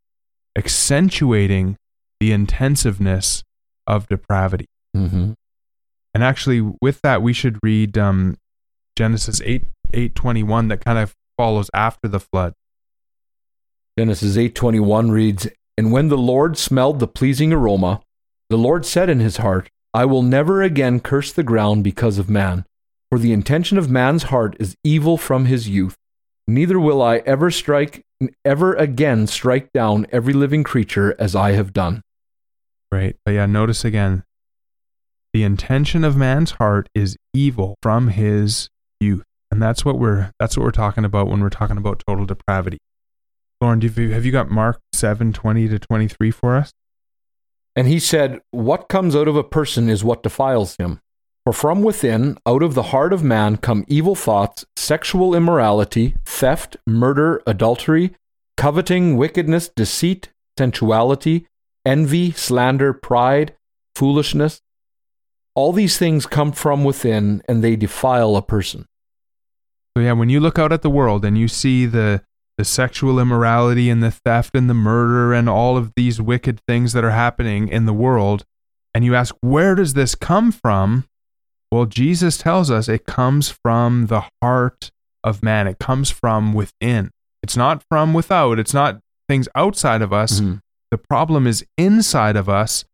accentuating 0.57 1.77
the 2.19 2.31
intensiveness 2.31 3.43
of 3.87 4.07
depravity. 4.07 4.67
Mm-hmm. 4.95 5.33
And 6.13 6.23
actually, 6.23 6.61
with 6.81 7.01
that, 7.01 7.21
we 7.21 7.33
should 7.33 7.59
read 7.61 7.97
um, 7.97 8.37
Genesis 8.95 9.41
8 9.43 9.65
821 9.93 10.69
that 10.69 10.83
kind 10.83 10.97
of 10.97 11.13
follows 11.37 11.69
after 11.73 12.07
the 12.07 12.19
flood. 12.19 12.53
Genesis 13.97 14.35
8:21 14.37 15.11
reads, 15.11 15.47
"And 15.77 15.91
when 15.91 16.09
the 16.09 16.17
Lord 16.17 16.57
smelled 16.57 16.99
the 16.99 17.07
pleasing 17.07 17.53
aroma, 17.53 18.01
the 18.49 18.57
Lord 18.57 18.85
said 18.85 19.09
in 19.09 19.19
his 19.19 19.37
heart, 19.37 19.69
I 19.93 20.05
will 20.05 20.21
never 20.21 20.61
again 20.61 20.99
curse 20.99 21.31
the 21.31 21.43
ground 21.43 21.83
because 21.83 22.17
of 22.17 22.29
man, 22.29 22.65
for 23.09 23.17
the 23.17 23.31
intention 23.31 23.77
of 23.77 23.89
man's 23.89 24.23
heart 24.23 24.57
is 24.59 24.75
evil 24.83 25.17
from 25.17 25.45
his 25.45 25.69
youth. 25.69 25.95
Neither 26.47 26.79
will 26.79 27.01
I 27.01 27.17
ever 27.17 27.49
strike 27.51 28.03
ever 28.45 28.73
again 28.75 29.27
strike 29.27 29.71
down 29.73 30.07
every 30.11 30.33
living 30.33 30.63
creature 30.63 31.15
as 31.19 31.35
I 31.35 31.51
have 31.51 31.73
done. 31.73 32.01
Right. 32.91 33.15
But 33.25 33.31
yeah, 33.31 33.45
notice 33.45 33.83
again 33.83 34.23
the 35.33 35.43
intention 35.43 36.03
of 36.05 36.15
man's 36.15 36.51
heart 36.51 36.87
is 36.95 37.17
evil 37.33 37.75
from 37.81 38.07
his 38.07 38.69
youth. 39.01 39.25
And 39.51 39.61
that's 39.61 39.83
what 39.83 39.99
we're 39.99 40.31
that's 40.39 40.55
what 40.57 40.63
we're 40.63 40.71
talking 40.71 41.03
about 41.03 41.27
when 41.27 41.41
we're 41.41 41.49
talking 41.49 41.77
about 41.77 42.01
total 42.07 42.25
depravity. 42.25 42.77
Lauren, 43.61 43.81
you, 43.81 43.89
have 44.11 44.25
you 44.25 44.31
got 44.31 44.49
Mark 44.49 44.79
7, 44.93 45.33
20 45.33 45.67
to 45.69 45.79
23 45.79 46.31
for 46.31 46.55
us? 46.55 46.71
And 47.75 47.87
he 47.87 47.99
said, 47.99 48.39
What 48.51 48.89
comes 48.89 49.15
out 49.15 49.27
of 49.27 49.35
a 49.35 49.43
person 49.43 49.89
is 49.89 50.03
what 50.03 50.23
defiles 50.23 50.75
him. 50.77 50.99
For 51.45 51.53
from 51.53 51.83
within, 51.83 52.39
out 52.47 52.63
of 52.63 52.73
the 52.73 52.89
heart 52.89 53.13
of 53.13 53.23
man, 53.23 53.57
come 53.57 53.85
evil 53.87 54.15
thoughts, 54.15 54.65
sexual 54.75 55.35
immorality, 55.35 56.15
theft, 56.25 56.75
murder, 56.87 57.39
adultery, 57.45 58.15
coveting, 58.57 59.15
wickedness, 59.15 59.69
deceit, 59.69 60.29
sensuality, 60.57 61.45
envy, 61.85 62.31
slander, 62.31 62.93
pride, 62.93 63.55
foolishness. 63.95 64.59
All 65.53 65.71
these 65.71 65.99
things 65.99 66.25
come 66.25 66.51
from 66.51 66.83
within 66.83 67.43
and 67.47 67.63
they 67.63 67.75
defile 67.75 68.35
a 68.35 68.41
person. 68.41 68.87
So, 69.95 70.01
yeah, 70.01 70.13
when 70.13 70.29
you 70.29 70.39
look 70.39 70.57
out 70.57 70.73
at 70.73 70.81
the 70.81 70.89
world 70.89 71.23
and 71.23 71.37
you 71.37 71.47
see 71.47 71.85
the, 71.85 72.23
the 72.57 72.65
sexual 72.65 73.19
immorality 73.19 73.91
and 73.91 74.01
the 74.01 74.09
theft 74.09 74.55
and 74.55 74.67
the 74.67 74.73
murder 74.73 75.31
and 75.31 75.47
all 75.47 75.77
of 75.77 75.93
these 75.95 76.19
wicked 76.19 76.59
things 76.67 76.93
that 76.93 77.03
are 77.03 77.11
happening 77.11 77.67
in 77.67 77.85
the 77.85 77.93
world, 77.93 78.45
and 78.95 79.05
you 79.05 79.13
ask, 79.13 79.35
where 79.41 79.75
does 79.75 79.93
this 79.93 80.15
come 80.15 80.51
from? 80.51 81.05
Well, 81.75 81.85
Jesus 81.85 82.37
tells 82.37 82.71
us 82.71 82.87
it 82.87 83.05
comes 83.05 83.49
from 83.49 84.05
the 84.05 84.23
heart 84.41 84.91
of 85.25 85.43
man, 85.43 85.67
it 85.67 85.77
comes 85.77 86.09
from 86.09 86.53
within. 86.53 87.11
It's 87.43 87.57
not 87.57 87.83
from 87.89 88.13
without, 88.13 88.59
it's 88.59 88.73
not 88.73 89.01
things 89.27 89.49
outside 89.55 90.01
of 90.01 90.13
us. 90.13 90.39
Mm-hmm. 90.39 90.59
The 90.91 90.97
problem 90.97 91.45
is 91.45 91.65
inside 91.77 92.37
of 92.37 92.47
us. 92.47 92.85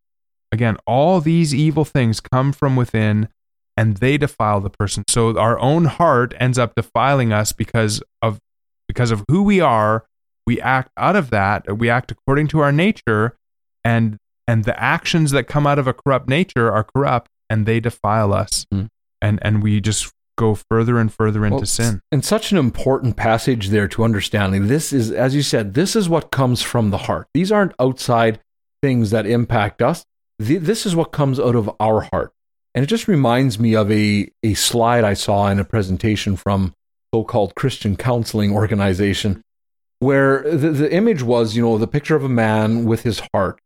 Again, 0.50 0.78
all 0.84 1.20
these 1.20 1.54
evil 1.54 1.84
things 1.84 2.18
come 2.18 2.52
from 2.52 2.74
within 2.74 3.28
and 3.76 3.98
they 3.98 4.18
defile 4.18 4.60
the 4.60 4.68
person. 4.68 5.04
So 5.08 5.38
our 5.38 5.60
own 5.60 5.84
heart 5.84 6.34
ends 6.40 6.58
up 6.58 6.74
defiling 6.74 7.32
us 7.32 7.52
because 7.52 8.02
of 8.20 8.40
because 8.88 9.12
of 9.12 9.24
who 9.28 9.44
we 9.44 9.60
are. 9.60 10.06
We 10.44 10.60
act 10.60 10.90
out 10.96 11.14
of 11.14 11.30
that. 11.30 11.78
We 11.78 11.88
act 11.88 12.10
according 12.10 12.48
to 12.48 12.58
our 12.58 12.72
nature, 12.72 13.36
and 13.84 14.18
and 14.48 14.64
the 14.64 14.76
actions 14.82 15.30
that 15.30 15.44
come 15.44 15.68
out 15.68 15.78
of 15.78 15.86
a 15.86 15.92
corrupt 15.92 16.28
nature 16.28 16.72
are 16.72 16.82
corrupt, 16.82 17.30
and 17.52 17.66
they 17.66 17.78
defile 17.80 18.32
us. 18.32 18.66
Mm. 18.72 18.88
And 19.20 19.38
and 19.42 19.62
we 19.62 19.80
just 19.80 20.12
go 20.38 20.54
further 20.54 20.98
and 20.98 21.12
further 21.12 21.44
into 21.44 21.58
well, 21.58 21.66
sin. 21.66 22.00
And 22.10 22.24
such 22.24 22.50
an 22.50 22.58
important 22.58 23.16
passage 23.16 23.68
there 23.68 23.86
to 23.88 24.02
understanding. 24.02 24.66
This 24.66 24.92
is, 24.92 25.10
as 25.10 25.34
you 25.34 25.42
said, 25.42 25.74
this 25.74 25.94
is 25.94 26.08
what 26.08 26.30
comes 26.30 26.62
from 26.62 26.90
the 26.90 26.98
heart. 26.98 27.28
These 27.34 27.52
aren't 27.52 27.74
outside 27.78 28.40
things 28.82 29.10
that 29.10 29.26
impact 29.26 29.82
us. 29.82 30.04
This 30.38 30.86
is 30.86 30.96
what 30.96 31.12
comes 31.12 31.38
out 31.38 31.54
of 31.54 31.70
our 31.78 32.08
heart. 32.12 32.32
And 32.74 32.82
it 32.82 32.88
just 32.88 33.06
reminds 33.06 33.58
me 33.58 33.74
of 33.74 33.92
a, 33.92 34.30
a 34.42 34.54
slide 34.54 35.04
I 35.04 35.12
saw 35.12 35.48
in 35.48 35.60
a 35.60 35.64
presentation 35.64 36.36
from 36.36 36.72
so-called 37.14 37.54
Christian 37.54 37.96
counseling 37.96 38.52
organization 38.52 39.42
where 39.98 40.42
the, 40.42 40.70
the 40.70 40.92
image 40.92 41.22
was, 41.22 41.54
you 41.54 41.62
know, 41.62 41.76
the 41.76 41.86
picture 41.86 42.16
of 42.16 42.24
a 42.24 42.28
man 42.28 42.86
with 42.86 43.02
his 43.02 43.20
heart. 43.32 43.60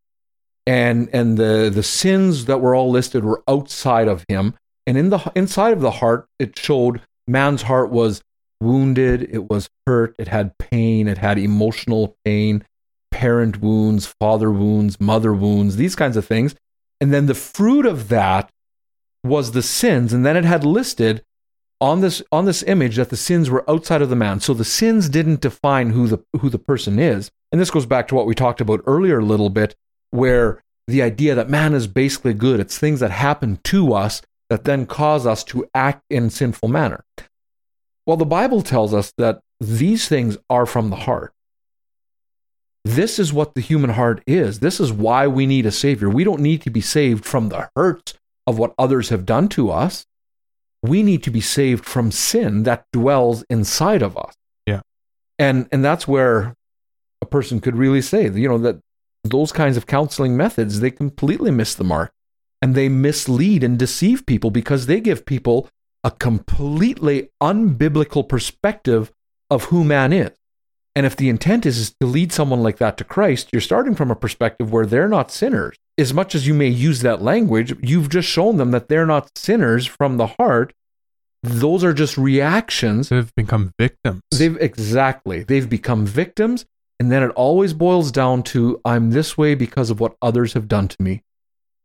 And 0.67 1.09
and 1.13 1.37
the 1.37 1.71
the 1.73 1.81
sins 1.81 2.45
that 2.45 2.59
were 2.59 2.75
all 2.75 2.91
listed 2.91 3.23
were 3.23 3.41
outside 3.47 4.07
of 4.07 4.23
him. 4.29 4.53
And 4.85 4.97
in 4.97 5.09
the 5.09 5.31
inside 5.35 5.73
of 5.73 5.81
the 5.81 5.91
heart, 5.91 6.27
it 6.37 6.59
showed 6.59 7.01
man's 7.27 7.63
heart 7.63 7.89
was 7.89 8.21
wounded, 8.61 9.23
it 9.31 9.49
was 9.49 9.69
hurt, 9.85 10.15
it 10.19 10.27
had 10.27 10.57
pain, 10.57 11.07
it 11.07 11.17
had 11.17 11.37
emotional 11.39 12.15
pain, 12.23 12.63
parent 13.11 13.61
wounds, 13.61 14.13
father 14.19 14.51
wounds, 14.51 14.99
mother 14.99 15.33
wounds, 15.33 15.75
these 15.75 15.95
kinds 15.95 16.17
of 16.17 16.25
things. 16.25 16.55
And 16.99 17.13
then 17.13 17.25
the 17.25 17.33
fruit 17.33 17.85
of 17.85 18.09
that 18.09 18.51
was 19.23 19.51
the 19.51 19.61
sins, 19.61 20.13
and 20.13 20.25
then 20.25 20.37
it 20.37 20.45
had 20.45 20.63
listed 20.63 21.23
on 21.79 22.01
this 22.01 22.23
on 22.31 22.45
this 22.45 22.63
image 22.63 22.95
that 22.95 23.09
the 23.09 23.17
sins 23.17 23.49
were 23.49 23.69
outside 23.69 24.01
of 24.01 24.09
the 24.09 24.15
man. 24.15 24.39
So 24.39 24.53
the 24.53 24.65
sins 24.65 25.09
didn't 25.09 25.41
define 25.41 25.91
who 25.91 26.07
the 26.07 26.23
who 26.39 26.49
the 26.49 26.59
person 26.59 26.99
is. 26.99 27.29
And 27.51 27.61
this 27.61 27.71
goes 27.71 27.85
back 27.85 28.07
to 28.07 28.15
what 28.15 28.25
we 28.25 28.35
talked 28.35 28.61
about 28.61 28.81
earlier 28.85 29.19
a 29.19 29.25
little 29.25 29.49
bit, 29.49 29.75
where 30.11 30.63
the 30.87 31.01
idea 31.01 31.35
that 31.35 31.49
man 31.49 31.73
is 31.73 31.87
basically 31.87 32.33
good. 32.33 32.59
It's 32.59 32.77
things 32.77 32.99
that 33.01 33.11
happen 33.11 33.59
to 33.65 33.93
us 33.93 34.21
that 34.49 34.63
then 34.63 34.85
cause 34.85 35.25
us 35.25 35.43
to 35.45 35.67
act 35.73 36.03
in 36.09 36.29
sinful 36.29 36.69
manner. 36.69 37.03
Well, 38.05 38.17
the 38.17 38.25
Bible 38.25 38.61
tells 38.61 38.93
us 38.93 39.11
that 39.17 39.41
these 39.59 40.07
things 40.07 40.37
are 40.49 40.65
from 40.65 40.89
the 40.89 40.95
heart. 40.95 41.33
This 42.85 43.19
is 43.19 43.33
what 43.33 43.53
the 43.53 43.61
human 43.61 43.89
heart 43.89 44.23
is. 44.25 44.59
This 44.59 44.79
is 44.79 44.93
why 44.93 45.27
we 45.27 45.45
need 45.45 45.65
a 45.65 45.71
Savior. 45.71 46.09
We 46.09 46.23
don't 46.23 46.39
need 46.39 46.61
to 46.61 46.69
be 46.69 46.79
saved 46.79 47.25
from 47.25 47.49
the 47.49 47.69
hurts 47.75 48.13
of 48.45 48.57
what 48.57 48.73
others 48.77 49.09
have 49.09 49.25
done 49.25 49.49
to 49.49 49.69
us. 49.69 50.05
We 50.81 51.03
need 51.03 51.21
to 51.23 51.31
be 51.31 51.41
saved 51.41 51.83
from 51.83 52.11
sin 52.11 52.63
that 52.63 52.85
dwells 52.93 53.43
inside 53.49 54.01
of 54.01 54.17
us. 54.17 54.33
Yeah. 54.65 54.81
And 55.37 55.67
and 55.73 55.83
that's 55.83 56.07
where 56.07 56.53
a 57.21 57.25
person 57.25 57.59
could 57.59 57.75
really 57.75 58.01
say, 58.01 58.29
you 58.29 58.47
know, 58.47 58.59
that 58.59 58.79
those 59.29 59.51
kinds 59.51 59.77
of 59.77 59.87
counseling 59.87 60.35
methods, 60.35 60.79
they 60.79 60.91
completely 60.91 61.51
miss 61.51 61.75
the 61.75 61.83
mark 61.83 62.11
and 62.61 62.75
they 62.75 62.89
mislead 62.89 63.63
and 63.63 63.77
deceive 63.77 64.25
people 64.25 64.51
because 64.51 64.85
they 64.85 64.99
give 64.99 65.25
people 65.25 65.69
a 66.03 66.11
completely 66.11 67.29
unbiblical 67.41 68.27
perspective 68.27 69.11
of 69.49 69.65
who 69.65 69.83
man 69.83 70.13
is. 70.13 70.31
And 70.95 71.05
if 71.05 71.15
the 71.15 71.29
intent 71.29 71.65
is, 71.65 71.77
is 71.77 71.95
to 71.99 72.07
lead 72.07 72.31
someone 72.31 72.63
like 72.63 72.77
that 72.77 72.97
to 72.97 73.03
Christ, 73.03 73.49
you're 73.51 73.61
starting 73.61 73.93
from 73.95 74.09
a 74.09 74.15
perspective 74.15 74.71
where 74.71 74.85
they're 74.85 75.07
not 75.07 75.31
sinners 75.31 75.77
as 75.97 76.13
much 76.13 76.35
as 76.35 76.45
you 76.45 76.53
may 76.53 76.67
use 76.67 77.01
that 77.01 77.21
language, 77.21 77.73
you've 77.81 78.09
just 78.09 78.27
shown 78.27 78.57
them 78.57 78.71
that 78.71 78.87
they're 78.87 79.05
not 79.05 79.31
sinners 79.35 79.85
from 79.85 80.17
the 80.17 80.27
heart. 80.27 80.73
Those 81.43 81.83
are 81.83 81.93
just 81.93 82.17
reactions. 82.17 83.09
They've 83.09 83.33
become 83.35 83.71
victims. 83.79 84.21
They've 84.31 84.57
exactly. 84.57 85.43
They've 85.43 85.69
become 85.69 86.05
victims. 86.05 86.65
And 86.99 87.11
then 87.11 87.23
it 87.23 87.29
always 87.31 87.73
boils 87.73 88.11
down 88.11 88.43
to 88.43 88.81
I'm 88.83 89.11
this 89.11 89.37
way 89.37 89.55
because 89.55 89.89
of 89.89 89.99
what 89.99 90.15
others 90.21 90.53
have 90.53 90.67
done 90.67 90.87
to 90.87 91.01
me. 91.01 91.23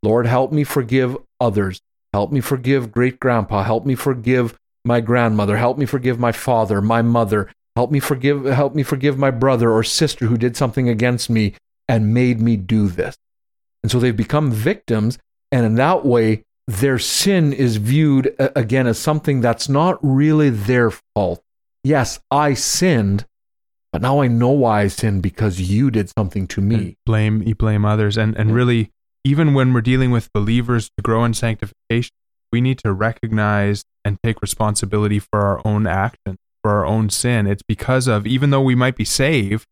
Lord, 0.02 0.26
help 0.26 0.52
me 0.52 0.64
forgive 0.64 1.16
others. 1.40 1.80
Help 2.12 2.32
me 2.32 2.40
forgive 2.40 2.92
great 2.92 3.20
grandpa. 3.20 3.62
Help 3.62 3.86
me 3.86 3.94
forgive 3.94 4.58
my 4.84 5.00
grandmother. 5.00 5.56
Help 5.56 5.78
me 5.78 5.86
forgive 5.86 6.18
my 6.18 6.32
father, 6.32 6.80
my 6.80 7.02
mother. 7.02 7.50
Help 7.76 7.90
me 7.90 8.00
forgive 8.00 8.44
help 8.44 8.74
me 8.74 8.82
forgive 8.82 9.16
my 9.16 9.30
brother 9.30 9.70
or 9.70 9.82
sister 9.82 10.26
who 10.26 10.36
did 10.36 10.56
something 10.56 10.88
against 10.88 11.30
me 11.30 11.54
and 11.88 12.12
made 12.12 12.40
me 12.40 12.56
do 12.56 12.88
this. 12.88 13.16
And 13.82 13.90
so 13.90 13.98
they've 13.98 14.16
become 14.16 14.50
victims. 14.50 15.18
And 15.50 15.64
in 15.64 15.74
that 15.76 16.04
way, 16.04 16.44
their 16.66 16.98
sin 16.98 17.52
is 17.52 17.76
viewed 17.76 18.34
again 18.38 18.86
as 18.86 18.98
something 18.98 19.40
that's 19.40 19.68
not 19.68 19.98
really 20.02 20.50
their 20.50 20.90
fault. 20.90 21.42
Yes, 21.82 22.20
I 22.30 22.54
sinned, 22.54 23.26
but 23.92 24.02
now 24.02 24.20
I 24.20 24.28
know 24.28 24.50
why 24.50 24.82
I 24.82 24.88
sinned 24.88 25.22
because 25.22 25.60
you 25.60 25.90
did 25.90 26.08
something 26.08 26.46
to 26.48 26.60
me. 26.60 26.74
And 26.74 26.96
blame 27.04 27.42
you 27.42 27.54
blame 27.54 27.84
others. 27.84 28.16
And 28.16 28.36
and 28.36 28.54
really, 28.54 28.90
even 29.24 29.54
when 29.54 29.72
we're 29.72 29.82
dealing 29.82 30.10
with 30.10 30.32
believers 30.32 30.90
to 30.96 31.02
grow 31.02 31.24
in 31.24 31.34
sanctification, 31.34 32.14
we 32.50 32.60
need 32.60 32.78
to 32.78 32.92
recognize 32.92 33.84
and 34.04 34.18
take 34.22 34.40
responsibility 34.40 35.18
for 35.18 35.40
our 35.40 35.60
own 35.66 35.86
actions, 35.86 36.38
for 36.62 36.70
our 36.72 36.86
own 36.86 37.10
sin. 37.10 37.46
It's 37.46 37.62
because 37.62 38.08
of 38.08 38.26
even 38.26 38.50
though 38.50 38.62
we 38.62 38.74
might 38.74 38.96
be 38.96 39.04
saved, 39.04 39.66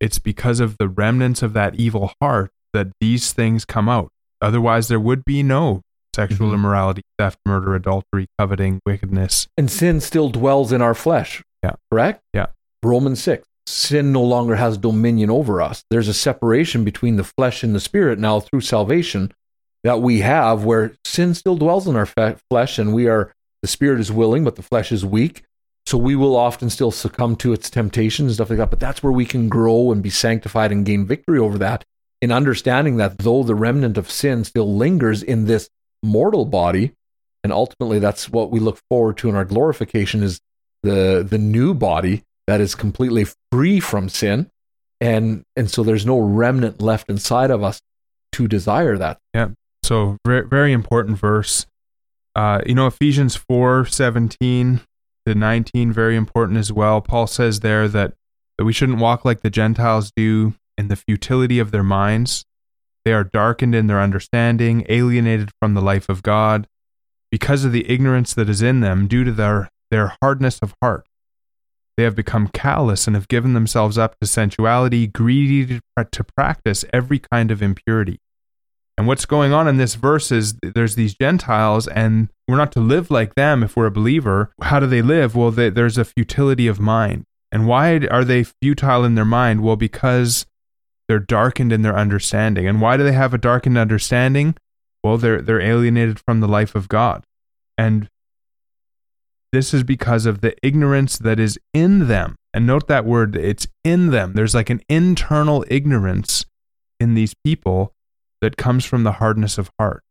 it's 0.00 0.18
because 0.18 0.60
of 0.60 0.76
the 0.78 0.88
remnants 0.88 1.42
of 1.42 1.52
that 1.54 1.74
evil 1.74 2.12
heart 2.20 2.50
that 2.72 2.88
these 3.00 3.32
things 3.32 3.64
come 3.64 3.88
out. 3.88 4.10
Otherwise, 4.40 4.88
there 4.88 5.00
would 5.00 5.24
be 5.24 5.42
no 5.42 5.82
sexual 6.14 6.48
mm-hmm. 6.48 6.56
immorality, 6.56 7.02
theft, 7.18 7.38
murder, 7.44 7.74
adultery, 7.74 8.26
coveting, 8.38 8.80
wickedness. 8.86 9.46
And 9.56 9.70
sin 9.70 10.00
still 10.00 10.30
dwells 10.30 10.72
in 10.72 10.82
our 10.82 10.94
flesh. 10.94 11.42
Yeah. 11.62 11.74
Correct? 11.90 12.22
Yeah. 12.32 12.46
Romans 12.86 13.22
6. 13.22 13.46
Sin 13.66 14.12
no 14.12 14.22
longer 14.22 14.54
has 14.56 14.78
dominion 14.78 15.30
over 15.30 15.60
us. 15.60 15.84
There's 15.90 16.08
a 16.08 16.14
separation 16.14 16.84
between 16.84 17.16
the 17.16 17.24
flesh 17.24 17.62
and 17.62 17.74
the 17.74 17.80
spirit 17.80 18.18
now 18.18 18.40
through 18.40 18.60
salvation 18.60 19.32
that 19.82 20.00
we 20.00 20.20
have 20.20 20.64
where 20.64 20.94
sin 21.04 21.34
still 21.34 21.56
dwells 21.56 21.86
in 21.86 21.96
our 21.96 22.06
fe- 22.06 22.36
flesh 22.48 22.78
and 22.78 22.94
we 22.94 23.08
are, 23.08 23.32
the 23.62 23.68
spirit 23.68 24.00
is 24.00 24.12
willing, 24.12 24.44
but 24.44 24.56
the 24.56 24.62
flesh 24.62 24.92
is 24.92 25.04
weak. 25.04 25.42
So 25.84 25.98
we 25.98 26.16
will 26.16 26.36
often 26.36 26.70
still 26.70 26.90
succumb 26.90 27.36
to 27.36 27.52
its 27.52 27.70
temptations 27.70 28.30
and 28.30 28.34
stuff 28.34 28.50
like 28.50 28.58
that. 28.58 28.70
But 28.70 28.80
that's 28.80 29.02
where 29.02 29.12
we 29.12 29.24
can 29.24 29.48
grow 29.48 29.92
and 29.92 30.02
be 30.02 30.10
sanctified 30.10 30.72
and 30.72 30.86
gain 30.86 31.06
victory 31.06 31.38
over 31.38 31.58
that 31.58 31.84
in 32.20 32.32
understanding 32.32 32.96
that 32.96 33.18
though 33.18 33.42
the 33.42 33.54
remnant 33.54 33.98
of 33.98 34.10
sin 34.10 34.44
still 34.44 34.74
lingers 34.74 35.22
in 35.22 35.46
this 35.46 35.68
mortal 36.02 36.44
body, 36.44 36.92
and 37.44 37.52
ultimately 37.52 37.98
that's 37.98 38.28
what 38.28 38.50
we 38.50 38.58
look 38.58 38.80
forward 38.88 39.16
to 39.18 39.28
in 39.28 39.36
our 39.36 39.44
glorification 39.44 40.22
is 40.22 40.40
the 40.82 41.26
the 41.28 41.38
new 41.38 41.74
body 41.74 42.22
that 42.46 42.60
is 42.60 42.74
completely 42.74 43.26
free 43.50 43.80
from 43.80 44.08
sin, 44.08 44.50
and 45.00 45.44
and 45.56 45.70
so 45.70 45.82
there's 45.82 46.06
no 46.06 46.18
remnant 46.18 46.80
left 46.80 47.08
inside 47.08 47.50
of 47.50 47.62
us 47.62 47.80
to 48.32 48.48
desire 48.48 48.96
that. 48.98 49.18
Yeah. 49.34 49.48
So 49.82 50.18
very 50.26 50.46
very 50.46 50.72
important 50.72 51.18
verse. 51.18 51.66
Uh, 52.34 52.60
you 52.66 52.74
know 52.74 52.86
Ephesians 52.86 53.36
four 53.36 53.86
seventeen 53.86 54.80
to 55.26 55.34
nineteen 55.34 55.92
very 55.92 56.16
important 56.16 56.58
as 56.58 56.72
well. 56.72 57.00
Paul 57.00 57.26
says 57.26 57.60
there 57.60 57.88
that 57.88 58.14
that 58.58 58.64
we 58.64 58.72
shouldn't 58.72 58.98
walk 58.98 59.24
like 59.24 59.42
the 59.42 59.50
Gentiles 59.50 60.12
do 60.16 60.54
in 60.78 60.88
the 60.88 60.96
futility 60.96 61.58
of 61.58 61.70
their 61.70 61.82
minds. 61.82 62.44
They 63.04 63.12
are 63.12 63.24
darkened 63.24 63.74
in 63.74 63.86
their 63.86 64.00
understanding, 64.00 64.84
alienated 64.88 65.50
from 65.60 65.74
the 65.74 65.80
life 65.80 66.08
of 66.08 66.22
God, 66.22 66.66
because 67.30 67.64
of 67.64 67.72
the 67.72 67.88
ignorance 67.88 68.34
that 68.34 68.48
is 68.48 68.62
in 68.62 68.80
them 68.80 69.06
due 69.06 69.24
to 69.24 69.32
their, 69.32 69.68
their 69.90 70.16
hardness 70.20 70.58
of 70.60 70.74
heart. 70.82 71.06
They 71.96 72.04
have 72.04 72.14
become 72.14 72.48
callous 72.48 73.06
and 73.06 73.16
have 73.16 73.28
given 73.28 73.54
themselves 73.54 73.96
up 73.96 74.18
to 74.20 74.26
sensuality, 74.26 75.06
greedy 75.06 75.80
to 75.96 76.24
practice 76.24 76.84
every 76.92 77.18
kind 77.18 77.50
of 77.50 77.62
impurity. 77.62 78.20
And 78.98 79.06
what's 79.06 79.26
going 79.26 79.52
on 79.52 79.68
in 79.68 79.76
this 79.76 79.94
verse 79.94 80.32
is 80.32 80.54
there's 80.62 80.94
these 80.94 81.14
Gentiles, 81.14 81.86
and 81.86 82.30
we're 82.48 82.56
not 82.56 82.72
to 82.72 82.80
live 82.80 83.10
like 83.10 83.34
them 83.34 83.62
if 83.62 83.76
we're 83.76 83.86
a 83.86 83.90
believer. 83.90 84.52
How 84.62 84.80
do 84.80 84.86
they 84.86 85.02
live? 85.02 85.36
Well, 85.36 85.50
they, 85.50 85.68
there's 85.68 85.98
a 85.98 86.04
futility 86.04 86.66
of 86.66 86.80
mind. 86.80 87.24
And 87.52 87.66
why 87.66 87.96
are 88.10 88.24
they 88.24 88.44
futile 88.44 89.04
in 89.04 89.14
their 89.14 89.24
mind? 89.24 89.62
Well, 89.62 89.76
because 89.76 90.46
they're 91.08 91.18
darkened 91.18 91.72
in 91.72 91.82
their 91.82 91.96
understanding. 91.96 92.66
And 92.66 92.80
why 92.80 92.96
do 92.96 93.04
they 93.04 93.12
have 93.12 93.34
a 93.34 93.38
darkened 93.38 93.78
understanding? 93.78 94.56
Well, 95.04 95.18
they're 95.18 95.40
they're 95.40 95.60
alienated 95.60 96.18
from 96.18 96.40
the 96.40 96.48
life 96.48 96.74
of 96.74 96.88
God. 96.88 97.24
And 97.78 98.08
this 99.52 99.72
is 99.72 99.82
because 99.82 100.26
of 100.26 100.40
the 100.40 100.54
ignorance 100.62 101.18
that 101.18 101.38
is 101.38 101.58
in 101.72 102.08
them. 102.08 102.36
And 102.52 102.66
note 102.66 102.88
that 102.88 103.04
word, 103.04 103.36
it's 103.36 103.66
in 103.84 104.10
them. 104.10 104.32
There's 104.34 104.54
like 104.54 104.70
an 104.70 104.80
internal 104.88 105.64
ignorance 105.68 106.44
in 106.98 107.14
these 107.14 107.34
people 107.44 107.92
that 108.40 108.56
comes 108.56 108.84
from 108.84 109.02
the 109.02 109.12
hardness 109.12 109.58
of 109.58 109.70
heart. 109.78 110.02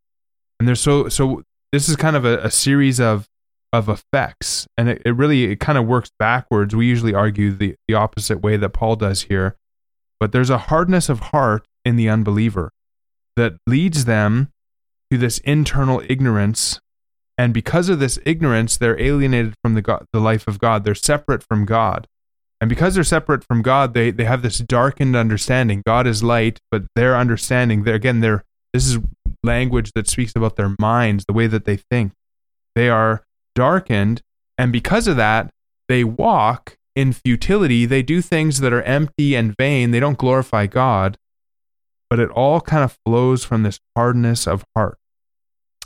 And 0.60 0.68
there's 0.68 0.82
so 0.82 1.10
so 1.10 1.44
this 1.72 1.90
is 1.90 1.96
kind 1.96 2.16
of 2.16 2.26
a, 2.26 2.40
a 2.40 2.52
series 2.52 3.00
of 3.00 3.28
of 3.74 3.90
effects. 3.90 4.68
And 4.78 4.90
it, 4.90 5.02
it 5.06 5.12
really 5.12 5.46
it 5.46 5.60
kind 5.60 5.78
of 5.78 5.86
works 5.86 6.12
backwards. 6.18 6.76
We 6.76 6.86
usually 6.86 7.14
argue 7.14 7.52
the, 7.52 7.76
the 7.88 7.96
opposite 7.96 8.42
way 8.42 8.58
that 8.58 8.70
Paul 8.70 8.96
does 8.96 9.24
here. 9.24 9.58
But 10.20 10.32
there's 10.32 10.50
a 10.50 10.58
hardness 10.58 11.10
of 11.10 11.20
heart 11.20 11.68
in 11.84 11.98
the 11.98 12.10
unbeliever 12.10 12.72
that 13.36 13.54
leads 13.68 14.06
them 14.06 14.50
to 15.12 15.18
this 15.18 15.40
internal 15.40 16.02
ignorance 16.08 16.80
and 17.38 17.54
because 17.54 17.90
of 17.90 18.00
this 18.00 18.18
ignorance, 18.26 18.78
they're 18.78 19.00
alienated 19.00 19.56
from 19.62 19.74
the, 19.74 19.82
God, 19.82 20.06
the 20.14 20.20
life 20.20 20.48
of 20.48 20.60
God. 20.60 20.84
They're 20.84 20.96
separate 20.96 21.44
from 21.44 21.66
God. 21.66 22.08
And 22.62 22.70
because 22.70 22.96
they're 22.96 23.04
separate 23.04 23.44
from 23.44 23.62
God, 23.62 23.94
they, 23.94 24.12
they 24.12 24.24
have 24.24 24.42
this 24.42 24.60
darkened 24.60 25.16
understanding. 25.16 25.84
God 25.86 26.08
is 26.08 26.24
light, 26.24 26.62
but 26.72 26.86
their 26.96 27.18
understanding, 27.18 27.84
they're, 27.84 27.96
again, 27.96 28.22
they're, 28.22 28.44
this 28.74 28.88
is 28.88 29.00
language 29.44 29.92
that 29.96 30.08
speaks 30.08 30.34
about 30.36 30.56
their 30.56 30.74
minds, 30.80 31.26
the 31.26 31.34
way 31.34 31.48
that 31.48 31.66
they 31.66 31.78
think. 31.78 32.14
They 32.74 32.90
are 32.90 33.24
darkened. 33.54 34.22
And 34.58 34.72
because 34.72 35.08
of 35.08 35.18
that, 35.18 35.52
they 35.90 36.04
walk 36.04 36.78
in 36.96 37.12
futility. 37.12 37.86
They 37.86 38.02
do 38.02 38.22
things 38.22 38.62
that 38.62 38.74
are 38.74 38.82
empty 38.84 39.36
and 39.36 39.56
vain. 39.58 39.92
They 39.92 40.00
don't 40.00 40.18
glorify 40.18 40.68
God. 40.68 41.18
But 42.10 42.20
it 42.20 42.30
all 42.30 42.62
kind 42.62 42.84
of 42.84 42.98
flows 43.06 43.44
from 43.44 43.64
this 43.64 43.80
hardness 43.96 44.48
of 44.48 44.64
heart. 44.76 44.98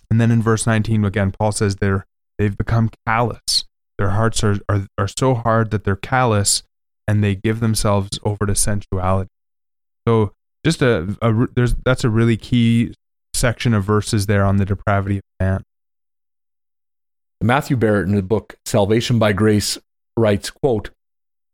And 0.10 0.20
then 0.20 0.32
in 0.32 0.42
verse 0.42 0.66
19, 0.66 1.06
again, 1.06 1.32
Paul 1.32 1.52
says 1.52 1.76
they're, 1.76 2.06
they've 2.38 2.58
become 2.58 2.90
callous. 3.06 3.66
Their 3.98 4.12
hearts 4.12 4.44
are, 4.44 4.60
are, 4.68 4.88
are 4.98 5.08
so 5.08 5.36
hard 5.36 5.72
that 5.72 5.84
they're 5.84 5.96
callous 5.96 6.64
and 7.08 7.24
they 7.24 7.36
give 7.36 7.60
themselves 7.60 8.20
over 8.24 8.46
to 8.46 8.56
sensuality. 8.56 9.30
So 10.08 10.34
just 10.66 10.82
a, 10.82 11.18
a 11.22 11.48
there's 11.56 11.76
that's 11.86 12.04
a 12.04 12.10
really 12.10 12.38
key 12.38 12.94
section 13.34 13.74
of 13.74 13.84
verses 13.84 14.26
there 14.26 14.44
on 14.44 14.58
the 14.58 14.66
depravity 14.66 15.18
of 15.18 15.24
man. 15.40 15.64
Matthew 17.42 17.78
Barrett 17.78 18.08
in 18.08 18.16
the 18.16 18.22
book 18.22 18.56
Salvation 18.66 19.18
by 19.18 19.32
Grace 19.32 19.78
writes, 20.18 20.50
quote, 20.50 20.90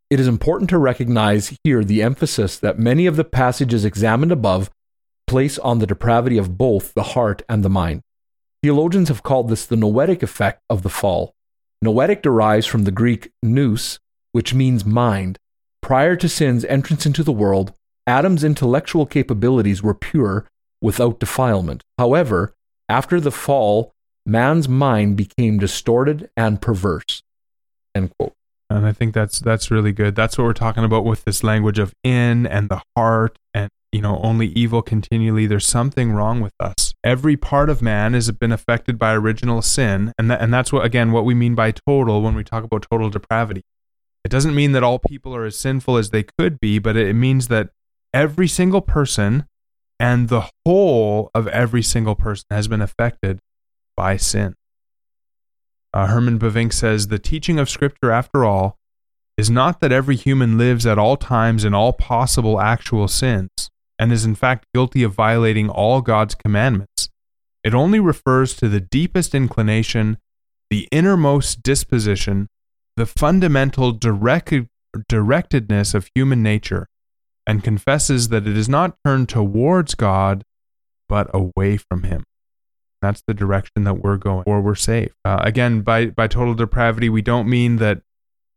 It 0.10 0.20
is 0.20 0.28
important 0.28 0.70
to 0.72 0.78
recognize 0.78 1.58
here 1.64 1.84
the 1.84 2.02
emphasis 2.02 2.58
that 2.60 2.80
many 2.80 3.06
of 3.06 3.16
the 3.16 3.24
passages 3.24 3.86
examined 3.86 4.32
above 4.32 4.70
place 5.28 5.60
on 5.60 5.80
the 5.80 5.88
depravity 5.88 6.38
of 6.38 6.58
both 6.58 6.94
the 6.94 7.04
heart 7.04 7.44
and 7.48 7.64
the 7.64 7.70
mind. 7.70 8.02
Theologians 8.66 9.10
have 9.10 9.22
called 9.22 9.48
this 9.48 9.64
the 9.64 9.76
noetic 9.76 10.24
effect 10.24 10.60
of 10.72 10.82
the 10.82 10.90
fall. 10.90 11.36
Noetic 11.84 12.24
derives 12.24 12.66
from 12.66 12.84
the 12.84 12.92
Greek 12.92 13.32
nous, 13.44 14.00
which 14.32 14.56
means 14.56 14.84
mind. 14.84 15.38
Prior 15.84 16.16
to 16.16 16.28
sin's 16.28 16.66
entrance 16.66 17.06
into 17.06 17.22
the 17.22 17.32
world, 17.32 17.74
Adam's 18.08 18.44
intellectual 18.44 19.06
capabilities 19.06 19.84
were 19.84 19.94
pure, 19.94 20.48
without 20.82 21.20
defilement. 21.20 21.84
However, 22.00 22.56
after 22.90 23.20
the 23.20 23.30
fall, 23.30 23.92
man's 24.26 24.68
mind 24.68 25.16
became 25.16 25.60
distorted 25.60 26.32
and 26.36 26.60
perverse. 26.60 27.22
End 27.94 28.14
quote. 28.18 28.34
And 28.72 28.88
I 28.88 28.94
think 28.94 29.14
that's 29.14 29.38
that's 29.38 29.70
really 29.70 29.92
good. 29.92 30.16
That's 30.16 30.40
what 30.40 30.46
we're 30.46 30.54
talking 30.54 30.84
about 30.84 31.06
with 31.06 31.24
this 31.24 31.44
language 31.44 31.78
of 31.78 31.94
in 32.04 32.48
and 32.48 32.70
the 32.70 32.82
heart 32.96 33.38
and 33.54 33.70
you 33.92 34.02
know 34.02 34.20
only 34.24 34.48
evil 34.48 34.82
continually. 34.82 35.46
There's 35.46 35.68
something 35.68 36.14
wrong 36.14 36.42
with 36.42 36.54
us 36.60 36.95
every 37.06 37.38
part 37.38 37.70
of 37.70 37.84
man 37.84 38.14
has 38.14 38.30
been 38.32 38.52
affected 38.52 38.98
by 38.98 39.14
original 39.14 39.62
sin 39.62 40.12
and 40.18 40.32
and 40.32 40.52
that's 40.52 40.74
what 40.74 40.84
again 40.84 41.12
what 41.12 41.24
we 41.24 41.36
mean 41.36 41.54
by 41.54 41.72
total 41.72 42.22
when 42.22 42.36
we 42.36 42.44
talk 42.44 42.64
about 42.64 42.88
total 42.90 43.10
depravity. 43.10 43.62
It 44.26 44.32
doesn't 44.32 44.56
mean 44.56 44.72
that 44.72 44.84
all 44.84 44.98
people 44.98 45.36
are 45.36 45.46
as 45.46 45.56
sinful 45.56 45.98
as 45.98 46.10
they 46.10 46.24
could 46.24 46.60
be 46.60 46.80
but 46.80 46.98
it 46.98 47.14
means 47.14 47.48
that 47.48 47.70
every 48.14 48.48
single 48.48 48.82
person 48.82 49.46
and 50.00 50.28
the 50.28 50.50
whole 50.66 51.30
of 51.36 51.48
every 51.50 51.84
single 51.84 52.16
person 52.16 52.48
has 52.50 52.68
been 52.68 52.82
affected 52.82 53.40
by 53.96 54.18
sin. 54.18 54.56
Uh, 55.94 56.08
herman 56.08 56.40
bavinck 56.40 56.74
says 56.74 57.08
the 57.08 57.20
teaching 57.20 57.60
of 57.60 57.70
scripture 57.70 58.12
after 58.12 58.44
all 58.44 58.78
is 59.38 59.50
not 59.50 59.80
that 59.80 59.92
every 59.92 60.16
human 60.16 60.58
lives 60.58 60.86
at 60.86 60.98
all 60.98 61.18
times 61.18 61.64
in 61.64 61.74
all 61.74 61.94
possible 61.94 62.60
actual 62.60 63.08
sins 63.08 63.70
and 63.98 64.12
is 64.12 64.26
in 64.26 64.36
fact 64.36 64.66
guilty 64.74 65.04
of 65.04 65.14
violating 65.14 65.70
all 65.70 66.02
God's 66.02 66.36
commandments. 66.36 67.10
It 67.64 67.74
only 67.74 68.00
refers 68.00 68.56
to 68.58 68.70
the 68.70 68.80
deepest 68.80 69.34
inclination, 69.34 70.18
the 70.70 70.88
innermost 70.92 71.64
disposition, 71.64 72.48
the 72.96 73.06
fundamental 73.06 73.92
direct, 73.92 74.54
directedness 75.10 75.96
of 75.96 76.10
human 76.14 76.44
nature, 76.44 76.88
and 77.48 77.64
confesses 77.64 78.30
that 78.30 78.48
it 78.48 78.58
is 78.58 78.70
not 78.70 78.98
turned 79.06 79.30
towards 79.30 79.96
God, 79.96 80.44
but 81.10 81.30
away 81.34 81.78
from 81.78 82.04
Him. 82.04 82.24
That's 83.02 83.22
the 83.28 83.34
direction 83.34 83.84
that 83.84 83.96
we're 83.96 84.18
going, 84.18 84.44
or 84.48 84.62
we're 84.62 84.76
safe. 84.76 85.14
Uh, 85.24 85.40
again, 85.42 85.82
by, 85.82 86.08
by 86.08 86.28
total 86.28 86.54
depravity, 86.54 87.10
we 87.10 87.22
don't 87.22 87.50
mean 87.50 87.78
that 87.78 88.02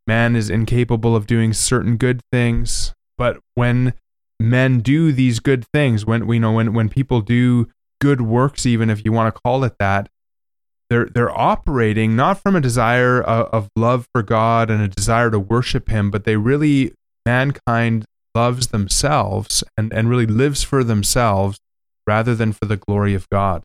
man 0.07 0.35
is 0.35 0.49
incapable 0.49 1.15
of 1.15 1.27
doing 1.27 1.53
certain 1.53 1.97
good 1.97 2.21
things, 2.31 2.93
but 3.17 3.39
when 3.53 3.93
men 4.39 4.79
do 4.79 5.11
these 5.11 5.39
good 5.39 5.65
things 5.73 6.05
when 6.05 6.27
you 6.29 6.39
know 6.39 6.53
when 6.53 6.73
when 6.73 6.89
people 6.89 7.21
do 7.21 7.67
good 7.99 8.21
works 8.21 8.65
even 8.65 8.89
if 8.89 9.03
you 9.03 9.11
want 9.11 9.33
to 9.33 9.41
call 9.41 9.63
it 9.63 9.73
that 9.79 10.09
they're 10.89 11.09
they're 11.13 11.37
operating 11.37 12.15
not 12.15 12.41
from 12.41 12.55
a 12.55 12.61
desire 12.61 13.21
of, 13.21 13.47
of 13.47 13.69
love 13.75 14.07
for 14.13 14.23
God 14.23 14.69
and 14.69 14.81
a 14.81 14.87
desire 14.87 15.29
to 15.29 15.39
worship 15.39 15.89
him 15.89 16.09
but 16.09 16.23
they 16.23 16.37
really 16.37 16.93
mankind 17.25 18.05
loves 18.35 18.67
themselves 18.67 19.63
and 19.77 19.91
and 19.93 20.09
really 20.09 20.25
lives 20.25 20.63
for 20.63 20.83
themselves 20.83 21.59
rather 22.07 22.33
than 22.33 22.51
for 22.51 22.65
the 22.65 22.77
glory 22.77 23.13
of 23.13 23.29
God. 23.29 23.61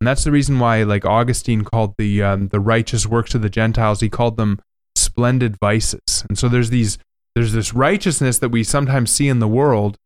And 0.00 0.08
that's 0.08 0.24
the 0.24 0.32
reason 0.32 0.58
why 0.58 0.82
like 0.82 1.04
Augustine 1.04 1.62
called 1.62 1.94
the 1.98 2.22
um, 2.22 2.48
the 2.48 2.60
righteous 2.60 3.06
works 3.06 3.34
of 3.34 3.42
the 3.42 3.50
Gentiles 3.50 4.00
he 4.00 4.08
called 4.08 4.36
them 4.36 4.58
splendid 4.94 5.56
vices. 5.60 6.24
And 6.28 6.38
so 6.38 6.48
there's 6.48 6.70
these 6.70 6.98
there's 7.34 7.52
this 7.52 7.72
righteousness 7.74 8.38
that 8.38 8.48
we 8.48 8.64
sometimes 8.64 9.10
see 9.10 9.28
in 9.28 9.38
the 9.38 9.48
world 9.48 9.96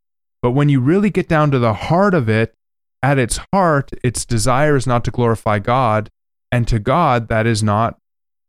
but 0.42 0.52
when 0.52 0.68
you 0.68 0.80
really 0.80 1.10
get 1.10 1.28
down 1.28 1.50
to 1.50 1.58
the 1.58 1.74
heart 1.74 2.14
of 2.14 2.28
it, 2.28 2.54
at 3.02 3.18
its 3.18 3.40
heart, 3.52 3.90
its 4.04 4.24
desire 4.24 4.76
is 4.76 4.86
not 4.86 5.04
to 5.04 5.10
glorify 5.10 5.58
God, 5.58 6.10
and 6.52 6.66
to 6.68 6.78
God, 6.78 7.28
that 7.28 7.46
is 7.46 7.62
not 7.62 7.98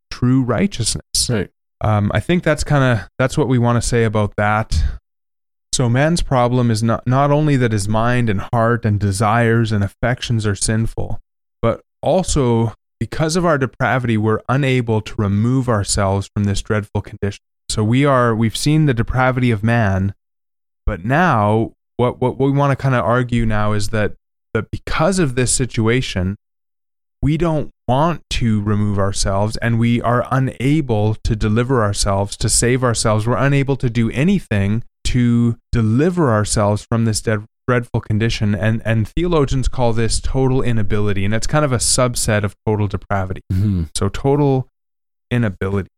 true 0.10 0.42
righteousness. 0.42 1.30
Right. 1.30 1.50
Um, 1.82 2.12
I 2.14 2.20
think 2.20 2.44
that's 2.44 2.64
kind 2.64 2.84
of 3.00 3.08
that's 3.18 3.38
what 3.38 3.48
we 3.48 3.58
want 3.58 3.82
to 3.82 3.88
say 3.88 4.04
about 4.04 4.34
that. 4.38 4.78
So 5.74 5.88
man's 5.88 6.22
problem 6.22 6.70
is 6.70 6.84
not 6.84 7.08
not 7.08 7.32
only 7.32 7.56
that 7.58 7.72
his 7.72 7.88
mind 7.88 8.30
and 8.30 8.42
heart 8.54 8.86
and 8.86 9.00
desires 9.00 9.72
and 9.72 9.84
affections 9.84 10.46
are 10.46 10.56
sinful, 10.56 11.20
but 11.62 11.82
also 12.02 12.74
because 13.00 13.36
of 13.36 13.46
our 13.46 13.58
depravity, 13.58 14.18
we're 14.18 14.42
unable 14.48 15.02
to 15.02 15.16
remove 15.18 15.68
ourselves 15.68 16.30
from 16.36 16.44
this 16.44 16.62
dreadful 16.62 17.02
condition. 17.02 17.42
So 17.70 17.84
we 17.84 18.06
are 18.06 18.36
we've 18.36 18.58
seen 18.58 18.86
the 18.86 18.94
depravity 18.94 19.50
of 19.50 19.64
man, 19.64 20.14
but 20.86 21.06
now 21.06 21.72
what 22.02 22.20
what 22.20 22.39
we 22.39 22.52
want 22.52 22.72
to 22.72 22.76
kind 22.76 22.95
of 22.95 23.06
argue 23.06 23.45
now 23.45 23.74
is 23.74 23.89
that 23.89 24.14
that 24.54 24.72
because 24.72 25.20
of 25.20 25.36
this 25.36 25.54
situation, 25.54 26.36
we 27.22 27.38
don't 27.38 27.70
want 27.88 28.24
to 28.32 28.62
remove 28.62 28.97
ourselves 28.97 29.56
and 29.58 29.80
we 29.80 30.02
are 30.02 30.26
unable 30.32 31.16
to 31.24 31.36
deliver 31.36 31.84
ourselves, 31.84 32.36
to 32.38 32.49
save 32.49 32.84
ourselves. 32.84 33.28
We're 33.28 33.38
unable 33.38 33.76
to 33.78 33.89
do 33.89 34.10
anything 34.12 34.84
to 35.06 35.58
deliver 35.72 36.32
ourselves 36.32 36.86
from 36.89 37.06
this 37.06 37.22
dead, 37.22 37.45
dreadful 37.68 38.02
condition. 38.02 38.56
And, 38.56 38.82
and 38.84 39.08
theologians 39.08 39.68
call 39.68 39.93
this 39.93 40.20
total 40.20 40.64
inability. 40.64 41.24
And 41.24 41.34
it's 41.34 41.47
kind 41.47 41.64
of 41.64 41.72
a 41.72 41.78
subset 41.78 42.43
of 42.43 42.56
total 42.66 42.88
depravity. 42.88 43.41
Mm-hmm. 43.54 43.84
So, 43.95 44.10
total 44.10 44.68
inability. 45.30 45.89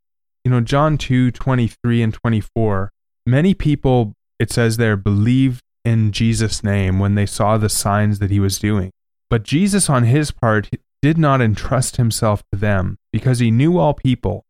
You 0.43 0.51
know, 0.51 0.62
John 0.62 0.97
2 0.97 1.32
23 1.32 2.01
and 2.01 2.14
24, 2.14 2.91
many 3.26 3.54
people, 3.54 4.14
it 4.39 4.51
says 4.51 4.76
there, 4.76 4.97
believed 4.97 5.62
in 5.86 6.12
Jesus' 6.12 6.64
name 6.64 7.00
when 7.00 7.16
they 7.16 7.26
saw 7.26 7.58
the 7.58 7.70
signs 7.70 8.20
that 8.20 8.32
he 8.32 8.40
was 8.40 8.60
doing. 8.60 8.92
But 9.30 9.44
Jesus, 9.44 9.90
on 9.90 10.04
his 10.04 10.32
part, 10.32 10.70
did 11.02 11.18
not 11.18 11.42
entrust 11.42 11.98
himself 11.98 12.44
to 12.52 12.58
them, 12.58 12.98
because 13.12 13.40
he 13.40 13.52
knew 13.52 13.78
all 13.78 13.94
people 13.94 14.46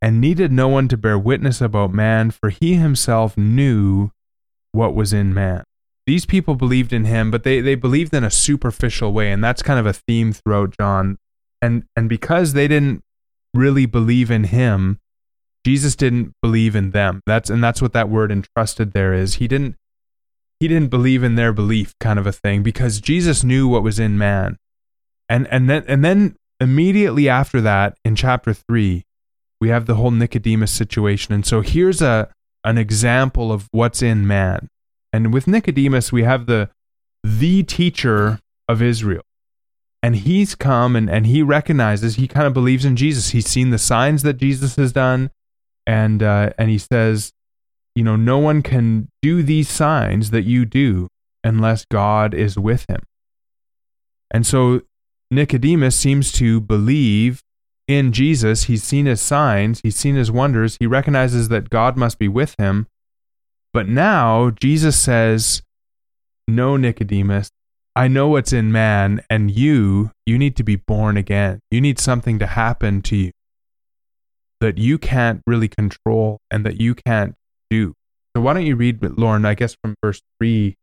and 0.00 0.20
needed 0.20 0.50
no 0.50 0.66
one 0.68 0.88
to 0.88 0.96
bear 0.96 1.18
witness 1.18 1.60
about 1.60 1.92
man, 1.92 2.30
for 2.30 2.50
he 2.50 2.74
himself 2.74 3.36
knew 3.36 4.10
what 4.72 4.94
was 4.94 5.12
in 5.12 5.32
man. 5.34 5.62
These 6.06 6.26
people 6.26 6.56
believed 6.56 6.92
in 6.92 7.04
him, 7.04 7.30
but 7.30 7.44
they, 7.44 7.60
they 7.60 7.76
believed 7.76 8.12
in 8.12 8.24
a 8.24 8.30
superficial 8.30 9.12
way, 9.12 9.30
and 9.30 9.44
that's 9.44 9.62
kind 9.62 9.78
of 9.78 9.86
a 9.86 9.92
theme 9.92 10.32
throughout 10.32 10.76
John. 10.76 11.18
And 11.60 11.84
and 11.94 12.08
because 12.08 12.54
they 12.54 12.66
didn't 12.66 13.02
really 13.54 13.86
believe 13.86 14.30
in 14.30 14.44
him, 14.44 14.98
Jesus 15.64 15.94
didn't 15.94 16.34
believe 16.42 16.74
in 16.74 16.90
them. 16.90 17.20
That's 17.24 17.50
and 17.50 17.62
that's 17.62 17.80
what 17.80 17.92
that 17.92 18.08
word 18.08 18.32
entrusted 18.32 18.92
there 18.92 19.14
is. 19.14 19.34
He 19.34 19.46
didn't 19.46 19.76
he 20.62 20.68
didn't 20.68 20.90
believe 20.90 21.24
in 21.24 21.34
their 21.34 21.52
belief 21.52 21.92
kind 21.98 22.20
of 22.20 22.26
a 22.28 22.30
thing 22.30 22.62
because 22.62 23.00
Jesus 23.00 23.42
knew 23.42 23.66
what 23.66 23.82
was 23.82 23.98
in 23.98 24.16
man. 24.16 24.58
And 25.28 25.48
and 25.48 25.68
then 25.68 25.82
and 25.88 26.04
then 26.04 26.36
immediately 26.60 27.28
after 27.28 27.60
that, 27.62 27.98
in 28.04 28.14
chapter 28.14 28.54
3, 28.54 29.02
we 29.60 29.70
have 29.70 29.86
the 29.86 29.96
whole 29.96 30.12
Nicodemus 30.12 30.70
situation. 30.70 31.34
And 31.34 31.44
so 31.44 31.62
here's 31.62 32.00
a 32.00 32.30
an 32.62 32.78
example 32.78 33.50
of 33.50 33.66
what's 33.72 34.02
in 34.02 34.24
man. 34.24 34.68
And 35.12 35.34
with 35.34 35.48
Nicodemus, 35.48 36.12
we 36.12 36.22
have 36.22 36.46
the 36.46 36.70
the 37.24 37.64
teacher 37.64 38.38
of 38.68 38.80
Israel. 38.80 39.24
And 40.00 40.14
he's 40.14 40.54
come 40.54 40.94
and, 40.94 41.10
and 41.10 41.26
he 41.26 41.42
recognizes, 41.42 42.14
he 42.14 42.28
kind 42.28 42.46
of 42.46 42.54
believes 42.54 42.84
in 42.84 42.94
Jesus. 42.94 43.30
He's 43.30 43.48
seen 43.48 43.70
the 43.70 43.78
signs 43.78 44.22
that 44.22 44.34
Jesus 44.34 44.76
has 44.76 44.92
done. 44.92 45.32
And, 45.88 46.22
uh, 46.22 46.50
and 46.56 46.70
he 46.70 46.78
says, 46.78 47.32
you 47.94 48.04
know, 48.04 48.16
no 48.16 48.38
one 48.38 48.62
can 48.62 49.08
do 49.20 49.42
these 49.42 49.68
signs 49.68 50.30
that 50.30 50.42
you 50.42 50.64
do 50.64 51.08
unless 51.44 51.84
God 51.84 52.34
is 52.34 52.58
with 52.58 52.86
him. 52.88 53.00
And 54.30 54.46
so 54.46 54.82
Nicodemus 55.30 55.96
seems 55.96 56.32
to 56.32 56.60
believe 56.60 57.42
in 57.86 58.12
Jesus. 58.12 58.64
He's 58.64 58.82
seen 58.82 59.06
his 59.06 59.20
signs, 59.20 59.80
he's 59.82 59.96
seen 59.96 60.14
his 60.14 60.30
wonders, 60.30 60.76
he 60.80 60.86
recognizes 60.86 61.48
that 61.48 61.70
God 61.70 61.96
must 61.96 62.18
be 62.18 62.28
with 62.28 62.54
him. 62.58 62.86
But 63.72 63.88
now 63.88 64.50
Jesus 64.50 64.98
says, 64.98 65.62
No, 66.48 66.76
Nicodemus, 66.76 67.50
I 67.94 68.08
know 68.08 68.28
what's 68.28 68.52
in 68.52 68.72
man, 68.72 69.22
and 69.28 69.50
you, 69.50 70.12
you 70.24 70.38
need 70.38 70.56
to 70.56 70.62
be 70.62 70.76
born 70.76 71.16
again. 71.16 71.60
You 71.70 71.80
need 71.80 71.98
something 71.98 72.38
to 72.38 72.46
happen 72.46 73.02
to 73.02 73.16
you 73.16 73.32
that 74.60 74.78
you 74.78 74.96
can't 74.96 75.42
really 75.46 75.68
control 75.68 76.38
and 76.48 76.64
that 76.64 76.80
you 76.80 76.94
can't 76.94 77.34
do. 77.72 77.94
So 78.36 78.42
why 78.42 78.52
don't 78.52 78.66
you 78.66 78.76
read, 78.76 79.02
Lauren, 79.18 79.46
I 79.46 79.54
guess 79.54 79.76
from 79.82 79.94
verse 80.04 80.20
3 80.38 80.74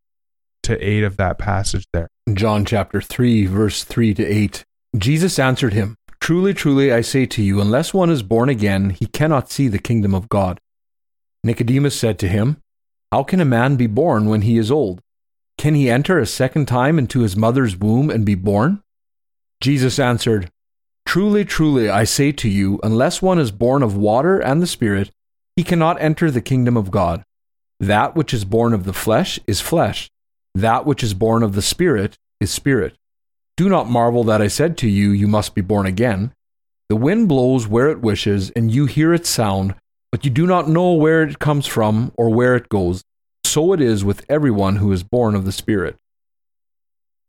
to 0.63 0.77
8 0.77 1.03
of 1.03 1.17
that 1.17 1.37
passage 1.37 1.85
there? 1.93 2.09
John 2.33 2.65
chapter 2.65 2.99
3, 2.99 3.45
verse 3.45 3.83
3 3.83 4.15
to 4.15 4.25
8. 4.25 4.63
Jesus 4.97 5.37
answered 5.37 5.73
him, 5.73 5.95
Truly, 6.19 6.53
truly, 6.53 6.91
I 6.91 7.01
say 7.01 7.25
to 7.27 7.43
you, 7.43 7.61
unless 7.61 7.93
one 7.93 8.09
is 8.09 8.23
born 8.23 8.49
again, 8.49 8.89
he 8.89 9.05
cannot 9.05 9.51
see 9.51 9.67
the 9.67 9.79
kingdom 9.79 10.13
of 10.15 10.29
God. 10.29 10.59
Nicodemus 11.43 11.97
said 11.97 12.17
to 12.19 12.27
him, 12.27 12.57
How 13.11 13.23
can 13.23 13.39
a 13.39 13.45
man 13.45 13.75
be 13.75 13.87
born 13.87 14.27
when 14.27 14.41
he 14.41 14.57
is 14.57 14.71
old? 14.71 14.99
Can 15.57 15.75
he 15.75 15.89
enter 15.89 16.19
a 16.19 16.25
second 16.25 16.67
time 16.67 16.97
into 16.97 17.21
his 17.21 17.35
mother's 17.35 17.77
womb 17.77 18.09
and 18.09 18.25
be 18.25 18.35
born? 18.35 18.81
Jesus 19.61 19.99
answered, 19.99 20.49
Truly, 21.05 21.45
truly, 21.45 21.89
I 21.89 22.03
say 22.03 22.31
to 22.33 22.49
you, 22.49 22.79
unless 22.83 23.21
one 23.21 23.39
is 23.39 23.51
born 23.51 23.83
of 23.83 23.95
water 23.95 24.39
and 24.39 24.61
the 24.61 24.67
Spirit, 24.67 25.11
he 25.59 25.63
cannot 25.65 26.01
enter 26.01 26.31
the 26.31 26.39
kingdom 26.39 26.77
of 26.77 26.89
God. 26.89 27.25
That 27.81 28.15
which 28.15 28.33
is 28.33 28.45
born 28.45 28.73
of 28.73 28.85
the 28.85 28.93
flesh 28.93 29.41
is 29.45 29.59
flesh, 29.59 30.09
that 30.55 30.85
which 30.85 31.03
is 31.03 31.13
born 31.13 31.43
of 31.43 31.53
the 31.53 31.61
Spirit 31.61 32.17
is 32.39 32.49
spirit. 32.49 32.95
Do 33.57 33.67
not 33.67 33.89
marvel 33.89 34.23
that 34.23 34.41
I 34.41 34.47
said 34.47 34.77
to 34.77 34.87
you, 34.87 35.11
You 35.11 35.27
must 35.27 35.55
be 35.55 35.61
born 35.61 35.85
again. 35.85 36.31
The 36.87 36.95
wind 36.95 37.27
blows 37.27 37.67
where 37.67 37.89
it 37.89 37.99
wishes, 37.99 38.51
and 38.51 38.71
you 38.71 38.85
hear 38.85 39.13
its 39.13 39.27
sound, 39.27 39.75
but 40.13 40.23
you 40.23 40.31
do 40.31 40.47
not 40.47 40.69
know 40.69 40.93
where 40.93 41.23
it 41.23 41.39
comes 41.39 41.67
from 41.67 42.13
or 42.15 42.29
where 42.29 42.55
it 42.55 42.69
goes. 42.69 43.03
So 43.43 43.73
it 43.73 43.81
is 43.81 44.05
with 44.05 44.25
everyone 44.29 44.77
who 44.77 44.93
is 44.93 45.03
born 45.03 45.35
of 45.35 45.43
the 45.43 45.51
Spirit. 45.51 45.97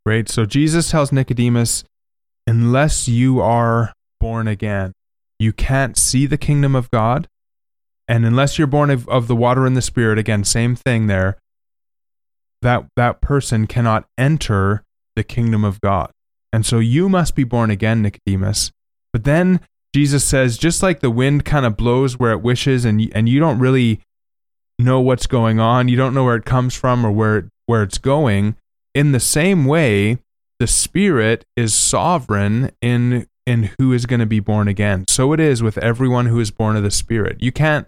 Great. 0.07 0.29
So 0.29 0.47
Jesus 0.47 0.89
tells 0.89 1.11
Nicodemus, 1.11 1.83
unless 2.47 3.09
you 3.09 3.41
are 3.41 3.93
born 4.21 4.47
again, 4.47 4.93
you 5.41 5.53
can't 5.53 5.97
see 5.97 6.27
the 6.27 6.39
kingdom 6.39 6.77
of 6.77 6.93
God. 6.93 7.27
And 8.11 8.27
unless 8.27 8.59
you're 8.59 8.67
born 8.67 8.91
of, 8.91 9.09
of 9.09 9.29
the 9.29 9.37
water 9.37 9.65
and 9.67 9.77
the 9.77 9.83
Spirit, 9.83 10.19
again, 10.19 10.43
same 10.43 10.75
thing 10.75 11.07
there, 11.07 11.39
that, 12.61 12.87
that 12.97 13.21
person 13.21 13.69
cannot 13.69 14.05
enter 14.19 14.83
the 15.15 15.23
kingdom 15.23 15.65
of 15.65 15.81
God. 15.81 16.11
And 16.53 16.67
so 16.67 16.81
you 16.81 17.09
must 17.09 17.37
be 17.37 17.45
born 17.45 17.71
again, 17.71 18.03
Nicodemus. 18.03 18.73
But 19.13 19.23
then 19.23 19.61
Jesus 19.95 20.25
says, 20.25 20.59
just 20.59 20.83
like 20.83 20.99
the 20.99 21.11
wind 21.11 21.45
kind 21.45 21.65
of 21.65 21.77
blows 21.77 22.19
where 22.19 22.33
it 22.33 22.43
wishes, 22.43 22.85
and 22.85 23.01
and 23.15 23.29
you 23.29 23.39
don't 23.39 23.61
really 23.61 24.01
know 24.77 25.01
what's 25.01 25.29
going 25.29 25.61
on, 25.61 25.87
you 25.87 25.97
don't 25.97 26.13
know 26.13 26.25
where 26.25 26.37
it 26.37 26.45
comes 26.45 26.75
from 26.75 27.07
or 27.07 27.13
where 27.13 27.49
where 27.67 27.85
it's 27.85 27.99
going. 27.99 28.57
In 28.93 29.13
the 29.13 29.21
same 29.21 29.67
way, 29.67 30.19
the 30.59 30.67
Spirit 30.67 31.45
is 31.57 31.75
sovereign 31.75 32.73
in 32.83 33.29
in 33.47 33.71
who 33.79 33.93
is 33.93 34.07
going 34.07 34.21
to 34.21 34.27
be 34.27 34.41
born 34.41 34.67
again. 34.67 35.05
So 35.09 35.33
it 35.33 35.39
is 35.39 35.63
with 35.63 35.79
everyone 35.79 36.27
who 36.27 36.41
is 36.41 36.51
born 36.51 36.75
of 36.75 36.83
the 36.83 36.91
Spirit. 36.91 37.41
You 37.41 37.53
can't 37.53 37.87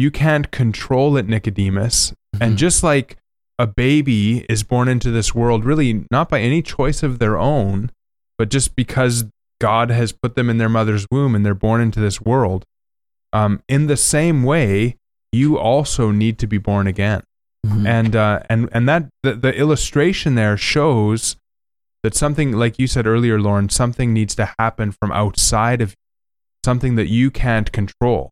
you 0.00 0.10
can't 0.10 0.50
control 0.50 1.16
it, 1.16 1.28
Nicodemus. 1.28 2.10
Mm-hmm. 2.10 2.42
And 2.42 2.58
just 2.58 2.82
like 2.82 3.16
a 3.58 3.66
baby 3.66 4.46
is 4.48 4.62
born 4.62 4.88
into 4.88 5.10
this 5.10 5.34
world 5.34 5.64
really 5.64 6.06
not 6.10 6.30
by 6.30 6.40
any 6.40 6.62
choice 6.62 7.02
of 7.02 7.18
their 7.18 7.36
own, 7.36 7.90
but 8.38 8.48
just 8.48 8.74
because 8.74 9.26
God 9.60 9.90
has 9.90 10.12
put 10.12 10.34
them 10.34 10.48
in 10.48 10.56
their 10.56 10.70
mother's 10.70 11.06
womb 11.10 11.34
and 11.34 11.44
they're 11.44 11.54
born 11.54 11.82
into 11.82 12.00
this 12.00 12.22
world. 12.22 12.64
Um, 13.32 13.62
in 13.68 13.86
the 13.86 13.98
same 13.98 14.42
way, 14.42 14.96
you 15.30 15.58
also 15.58 16.10
need 16.10 16.38
to 16.38 16.46
be 16.46 16.58
born 16.58 16.86
again. 16.86 17.22
Mm-hmm. 17.66 17.86
And 17.86 18.16
uh, 18.16 18.40
and 18.48 18.70
and 18.72 18.88
that 18.88 19.10
the, 19.22 19.34
the 19.34 19.54
illustration 19.54 20.34
there 20.34 20.56
shows 20.56 21.36
that 22.02 22.14
something 22.14 22.52
like 22.52 22.78
you 22.78 22.86
said 22.86 23.06
earlier, 23.06 23.38
Lauren, 23.38 23.68
something 23.68 24.14
needs 24.14 24.34
to 24.36 24.54
happen 24.58 24.92
from 24.92 25.12
outside 25.12 25.82
of 25.82 25.90
you, 25.90 25.94
something 26.64 26.96
that 26.96 27.08
you 27.08 27.30
can't 27.30 27.70
control. 27.70 28.30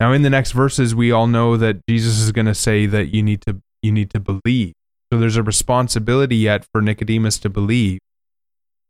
Now, 0.00 0.12
in 0.12 0.22
the 0.22 0.30
next 0.30 0.52
verses, 0.52 0.94
we 0.94 1.10
all 1.10 1.26
know 1.26 1.56
that 1.56 1.84
Jesus 1.88 2.20
is 2.20 2.30
going 2.32 2.46
to 2.46 2.54
say 2.54 2.86
that 2.86 3.12
you 3.14 3.22
need 3.22 3.42
to 3.42 3.60
you 3.82 3.92
need 3.92 4.10
to 4.10 4.20
believe. 4.20 4.72
So 5.12 5.18
there's 5.18 5.36
a 5.36 5.42
responsibility 5.42 6.36
yet 6.36 6.66
for 6.72 6.82
Nicodemus 6.82 7.38
to 7.40 7.48
believe. 7.48 8.00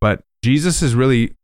But 0.01 0.23
Jesus 0.43 0.83
is 0.83 0.95
really 0.95 1.35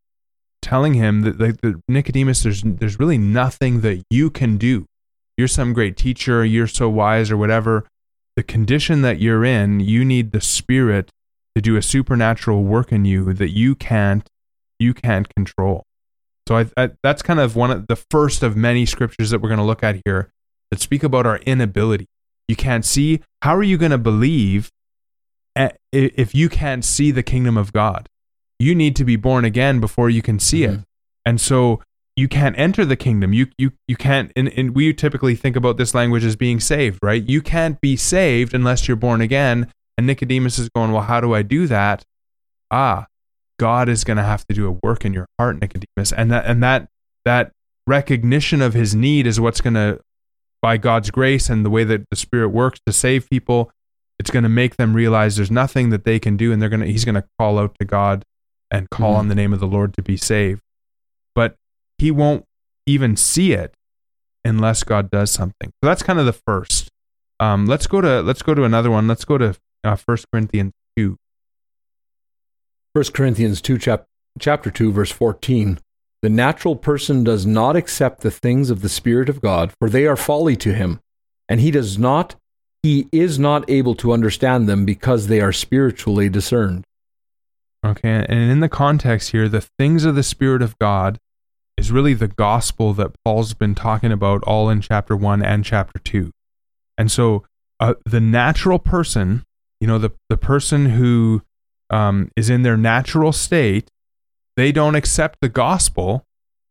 telling 0.62 0.94
him 0.94 1.22
that, 1.22 1.82
Nicodemus, 1.88 2.42
there's 2.42 2.62
there's 2.62 2.98
really 2.98 3.18
nothing 3.18 3.80
that 3.82 4.02
you 4.10 4.30
can 4.30 4.56
do. 4.56 4.86
You're 5.36 5.48
some 5.48 5.72
great 5.72 5.96
teacher, 5.96 6.44
you're 6.44 6.66
so 6.66 6.88
wise 6.88 7.30
or 7.30 7.36
whatever. 7.36 7.86
The 8.36 8.42
condition 8.42 9.02
that 9.02 9.20
you're 9.20 9.44
in, 9.44 9.80
you 9.80 10.04
need 10.04 10.32
the 10.32 10.40
Spirit 10.40 11.10
to 11.54 11.62
do 11.62 11.76
a 11.76 11.82
supernatural 11.82 12.64
work 12.64 12.92
in 12.92 13.04
you 13.04 13.32
that 13.32 13.50
you 13.50 13.74
can't 13.74 14.28
you 14.78 14.92
can't 14.94 15.32
control. 15.34 15.84
So 16.48 16.58
I, 16.58 16.66
I, 16.76 16.90
that's 17.02 17.22
kind 17.22 17.40
of 17.40 17.56
one 17.56 17.70
of 17.70 17.86
the 17.86 17.96
first 17.96 18.42
of 18.42 18.56
many 18.56 18.84
scriptures 18.86 19.30
that 19.30 19.40
we're 19.40 19.48
going 19.48 19.58
to 19.58 19.64
look 19.64 19.82
at 19.82 20.02
here 20.04 20.30
that 20.70 20.80
speak 20.80 21.02
about 21.02 21.26
our 21.26 21.38
inability 21.38 22.06
you 22.48 22.56
can't 22.56 22.84
see, 22.84 23.22
how 23.42 23.56
are 23.56 23.62
you 23.62 23.78
going 23.78 23.90
to 23.90 23.98
believe 23.98 24.70
if 25.92 26.34
you 26.34 26.48
can't 26.48 26.84
see 26.84 27.10
the 27.10 27.22
kingdom 27.22 27.56
of 27.56 27.72
God? 27.72 28.08
You 28.58 28.74
need 28.74 28.96
to 28.96 29.04
be 29.04 29.16
born 29.16 29.44
again 29.44 29.80
before 29.80 30.10
you 30.10 30.22
can 30.22 30.38
see 30.38 30.60
mm-hmm. 30.60 30.74
it. 30.74 30.80
And 31.24 31.40
so 31.40 31.82
you 32.16 32.28
can't 32.28 32.56
enter 32.58 32.84
the 32.84 32.96
kingdom. 32.96 33.32
You 33.32 33.48
you 33.58 33.72
you 33.88 33.96
can't 33.96 34.30
and, 34.36 34.48
and 34.48 34.74
we 34.74 34.92
typically 34.92 35.34
think 35.34 35.56
about 35.56 35.78
this 35.78 35.94
language 35.94 36.24
as 36.24 36.36
being 36.36 36.60
saved, 36.60 37.00
right? 37.02 37.22
You 37.28 37.42
can't 37.42 37.80
be 37.80 37.96
saved 37.96 38.54
unless 38.54 38.86
you're 38.86 38.96
born 38.96 39.20
again. 39.20 39.72
And 39.96 40.06
Nicodemus 40.06 40.58
is 40.58 40.68
going, 40.68 40.92
Well, 40.92 41.02
how 41.02 41.20
do 41.20 41.34
I 41.34 41.42
do 41.42 41.66
that? 41.66 42.04
Ah, 42.70 43.06
God 43.58 43.88
is 43.88 44.04
going 44.04 44.16
to 44.16 44.22
have 44.22 44.46
to 44.46 44.54
do 44.54 44.66
a 44.66 44.78
work 44.82 45.04
in 45.04 45.12
your 45.12 45.26
heart, 45.38 45.60
Nicodemus. 45.60 46.12
And 46.12 46.30
that 46.30 46.46
and 46.46 46.62
that 46.62 46.88
that 47.24 47.52
recognition 47.86 48.62
of 48.62 48.74
his 48.74 48.94
need 48.94 49.26
is 49.26 49.40
what's 49.40 49.60
going 49.60 49.74
to 49.74 50.00
by 50.64 50.78
God's 50.78 51.10
grace 51.10 51.50
and 51.50 51.62
the 51.62 51.68
way 51.68 51.84
that 51.84 52.08
the 52.08 52.16
Spirit 52.16 52.48
works 52.48 52.80
to 52.86 52.92
save 52.92 53.28
people, 53.28 53.70
it's 54.18 54.30
going 54.30 54.44
to 54.44 54.48
make 54.48 54.76
them 54.76 54.94
realize 54.94 55.36
there's 55.36 55.50
nothing 55.50 55.90
that 55.90 56.04
they 56.04 56.18
can 56.18 56.38
do, 56.38 56.52
and 56.52 56.62
they're 56.62 56.70
going 56.70 56.80
to 56.80 56.86
He's 56.86 57.04
going 57.04 57.16
to 57.16 57.24
call 57.38 57.58
out 57.58 57.76
to 57.78 57.84
God 57.84 58.24
and 58.70 58.88
call 58.88 59.10
mm-hmm. 59.10 59.18
on 59.18 59.28
the 59.28 59.34
name 59.34 59.52
of 59.52 59.60
the 59.60 59.66
Lord 59.66 59.92
to 59.92 60.02
be 60.02 60.16
saved. 60.16 60.62
But 61.34 61.54
He 61.98 62.10
won't 62.10 62.46
even 62.86 63.14
see 63.14 63.52
it 63.52 63.74
unless 64.42 64.84
God 64.84 65.10
does 65.10 65.30
something. 65.30 65.68
So 65.68 65.88
that's 65.88 66.02
kind 66.02 66.18
of 66.18 66.24
the 66.24 66.32
first. 66.32 66.88
Um, 67.40 67.66
let's 67.66 67.86
go 67.86 68.00
to 68.00 68.22
let's 68.22 68.40
go 68.40 68.54
to 68.54 68.64
another 68.64 68.90
one. 68.90 69.06
Let's 69.06 69.26
go 69.26 69.36
to 69.36 69.54
uh, 69.84 69.96
First 69.96 70.24
Corinthians 70.32 70.72
two. 70.96 71.18
First 72.94 73.12
Corinthians 73.12 73.60
two 73.60 73.76
chap- 73.76 74.06
chapter 74.38 74.70
two 74.70 74.92
verse 74.92 75.10
fourteen. 75.10 75.80
The 76.22 76.28
natural 76.28 76.76
person 76.76 77.24
does 77.24 77.44
not 77.44 77.76
accept 77.76 78.20
the 78.20 78.30
things 78.30 78.70
of 78.70 78.82
the 78.82 78.88
Spirit 78.88 79.28
of 79.28 79.42
God, 79.42 79.72
for 79.78 79.90
they 79.90 80.06
are 80.06 80.16
folly 80.16 80.56
to 80.56 80.72
him, 80.72 81.00
and 81.48 81.60
he 81.60 81.70
does 81.70 81.98
not 81.98 82.36
he 82.84 83.08
is 83.10 83.38
not 83.38 83.68
able 83.68 83.94
to 83.96 84.12
understand 84.12 84.68
them 84.68 84.84
because 84.84 85.26
they 85.26 85.40
are 85.40 85.52
spiritually 85.52 86.28
discerned. 86.28 86.84
Okay, 87.84 88.24
and 88.28 88.50
in 88.50 88.60
the 88.60 88.68
context 88.68 89.32
here, 89.32 89.48
the 89.48 89.66
things 89.78 90.04
of 90.04 90.14
the 90.14 90.22
Spirit 90.22 90.62
of 90.62 90.78
God 90.78 91.18
is 91.76 91.90
really 91.90 92.14
the 92.14 92.28
gospel 92.28 92.92
that 92.94 93.12
Paul's 93.24 93.54
been 93.54 93.74
talking 93.74 94.12
about 94.12 94.42
all 94.44 94.70
in 94.70 94.80
chapter 94.80 95.16
1 95.16 95.42
and 95.42 95.64
chapter 95.64 95.98
2. 95.98 96.30
And 96.96 97.10
so 97.10 97.44
uh, 97.80 97.94
the 98.04 98.20
natural 98.20 98.78
person, 98.78 99.42
you 99.80 99.86
know, 99.86 99.98
the, 99.98 100.12
the 100.28 100.36
person 100.36 100.90
who 100.90 101.42
um, 101.90 102.30
is 102.36 102.50
in 102.50 102.62
their 102.62 102.76
natural 102.76 103.32
state, 103.32 103.88
they 104.56 104.72
don't 104.72 104.94
accept 104.94 105.38
the 105.40 105.48
gospel. 105.48 106.24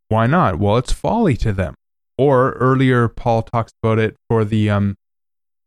Why 0.10 0.28
not? 0.28 0.60
Well, 0.60 0.78
it's 0.78 0.92
folly 0.92 1.36
to 1.38 1.54
them. 1.54 1.76
Or 2.18 2.52
earlier, 2.54 3.08
Paul 3.08 3.42
talks 3.42 3.72
about 3.82 4.00
it 4.00 4.16
for 4.30 4.46
the 4.46 4.70
um, 4.70 4.96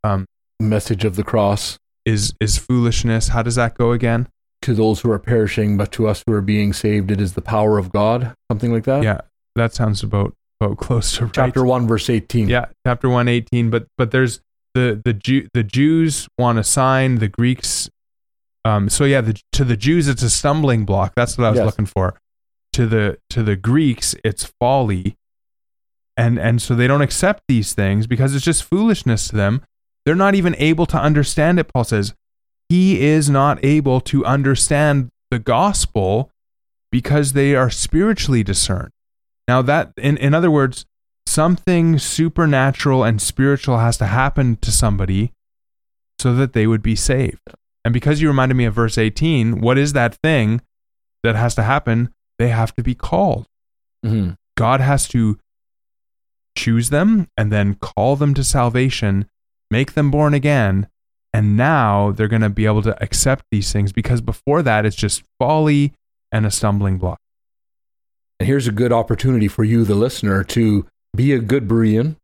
um, 0.05 0.27
message 0.61 1.05
of 1.05 1.17
the 1.17 1.25
cross 1.25 1.79
is 2.05 2.33
is 2.41 2.57
foolishness. 2.57 3.29
How 3.29 3.43
does 3.43 3.57
that 3.57 3.77
go 3.77 3.93
again? 3.93 4.29
to 4.63 4.75
those 4.75 5.01
who 5.01 5.11
are 5.11 5.19
perishing, 5.19 5.77
but 5.77 5.93
to 5.93 6.09
us 6.09 6.23
who 6.27 6.33
are 6.33 6.41
being 6.41 6.73
saved, 6.73 7.11
it 7.11 7.21
is 7.21 7.35
the 7.35 7.43
power 7.43 7.79
of 7.79 7.93
God. 7.93 8.35
Something 8.51 8.73
like 8.73 8.85
that. 8.85 9.03
Yeah, 9.03 9.21
that 9.55 9.75
sounds 9.75 10.03
about 10.03 10.35
about 10.61 10.79
close 10.79 11.17
to 11.17 11.25
right. 11.25 11.33
Chapter 11.33 11.65
one, 11.65 11.87
verse 11.87 12.11
eighteen. 12.11 12.49
Yeah, 12.49 12.67
chapter 12.87 13.09
one, 13.09 13.29
eighteen. 13.29 13.71
But 13.71 13.87
but 13.97 14.11
there's 14.11 14.41
the 14.75 15.01
the 15.05 15.13
Jew, 15.13 15.49
the 15.55 15.63
Jews 15.63 16.29
want 16.39 16.59
a 16.59 16.65
sign. 16.65 17.17
The 17.17 17.29
Greeks. 17.29 17.89
Um. 18.67 18.89
So 18.89 19.05
yeah, 19.05 19.21
the, 19.21 19.41
to 19.53 19.65
the 19.65 19.77
Jews, 19.77 20.09
it's 20.09 20.23
a 20.23 20.31
stumbling 20.31 20.85
block. 20.85 21.13
That's 21.17 21.37
what 21.39 21.47
I 21.47 21.51
was 21.51 21.59
Yes. 21.59 21.67
looking 21.67 21.87
for. 21.87 22.19
To 22.73 22.87
the 22.87 23.19
to 23.31 23.43
the 23.43 23.57
Greeks, 23.57 24.15
it's 24.25 24.45
folly. 24.61 25.17
And 26.17 26.39
and 26.39 26.61
so 26.63 26.75
they 26.75 26.87
don't 26.87 27.03
accept 27.03 27.43
these 27.49 27.75
things 27.75 28.07
because 28.07 28.35
it's 28.35 28.45
just 28.45 28.65
foolishness 28.65 29.29
to 29.29 29.37
them. 29.37 29.63
They're 30.05 30.15
not 30.15 30.35
even 30.35 30.55
able 30.59 30.87
to 30.87 30.99
understand 30.99 31.59
it. 31.59 31.69
Paul 31.73 31.85
says 31.85 32.15
he 32.69 33.01
is 33.05 33.29
not 33.31 33.63
able 33.65 34.01
to 34.03 34.25
understand 34.25 35.11
the 35.31 35.39
gospel 35.39 36.31
because 36.91 37.33
they 37.35 37.55
are 37.55 37.71
spiritually 37.71 38.43
discerned. 38.43 38.93
Now 39.49 39.63
that 39.63 39.93
in, 39.97 40.17
in 40.17 40.33
other 40.35 40.51
words, 40.51 40.87
something 41.27 41.99
supernatural 41.99 43.05
and 43.05 43.21
spiritual 43.21 43.79
has 43.79 43.99
to 43.99 44.07
happen 44.07 44.57
to 44.63 44.71
somebody 44.73 45.33
so 46.19 46.35
that 46.35 46.53
they 46.55 46.67
would 46.67 46.83
be 46.83 46.97
saved. 46.97 47.43
And 47.87 47.93
because 47.93 48.21
you 48.21 48.27
reminded 48.27 48.57
me 48.57 48.65
of 48.65 48.75
verse 48.75 48.99
18, 48.99 49.61
what 49.61 49.79
is 49.79 49.93
that 49.93 50.17
thing 50.17 50.61
that 51.23 51.37
has 51.37 51.55
to 51.55 51.63
happen? 51.63 52.13
They 52.37 52.49
have 52.49 52.75
to 52.75 52.83
be 52.83 52.97
called. 52.97 53.47
hmm 54.05 54.31
God 54.57 54.81
has 54.81 55.07
to 55.09 55.39
choose 56.57 56.91
them 56.91 57.29
and 57.37 57.53
then 57.53 57.75
call 57.75 58.17
them 58.17 58.35
to 58.35 58.43
salvation, 58.43 59.29
make 59.71 59.93
them 59.93 60.11
born 60.11 60.35
again, 60.35 60.89
and 61.33 61.57
now 61.57 62.11
they're 62.11 62.27
going 62.27 62.43
to 62.43 62.49
be 62.49 62.67
able 62.67 62.83
to 62.83 63.01
accept 63.01 63.45
these 63.53 63.73
things 63.73 63.93
because 63.93 64.21
before 64.21 64.63
that 64.63 64.85
it's 64.85 64.97
just 64.97 65.23
folly 65.39 65.93
and 66.33 66.45
a 66.45 66.51
stumbling 66.51 66.99
block. 66.99 67.21
And 68.41 68.49
here's 68.49 68.67
a 68.67 68.73
good 68.73 68.93
opportunity 68.93 69.47
for 69.47 69.63
you, 69.63 69.85
the 69.85 69.95
listener, 69.95 70.43
to 70.43 70.87
be 71.15 71.33
a 71.33 71.39
good 71.39 71.69
Berean 71.69 72.17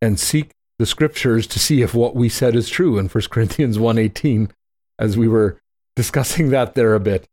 and 0.00 0.20
seek 0.20 0.52
the 0.78 0.86
scriptures 0.86 1.48
to 1.48 1.58
see 1.58 1.82
if 1.82 1.94
what 1.94 2.14
we 2.14 2.28
said 2.28 2.54
is 2.54 2.68
true 2.68 2.96
in 2.96 3.08
1 3.08 3.24
Corinthians 3.30 3.76
1:18 3.76 4.52
as 4.98 5.16
we 5.16 5.28
were 5.28 5.60
discussing 5.96 6.50
that 6.50 6.74
there 6.74 6.94
a 6.94 7.00
bit. 7.00 7.26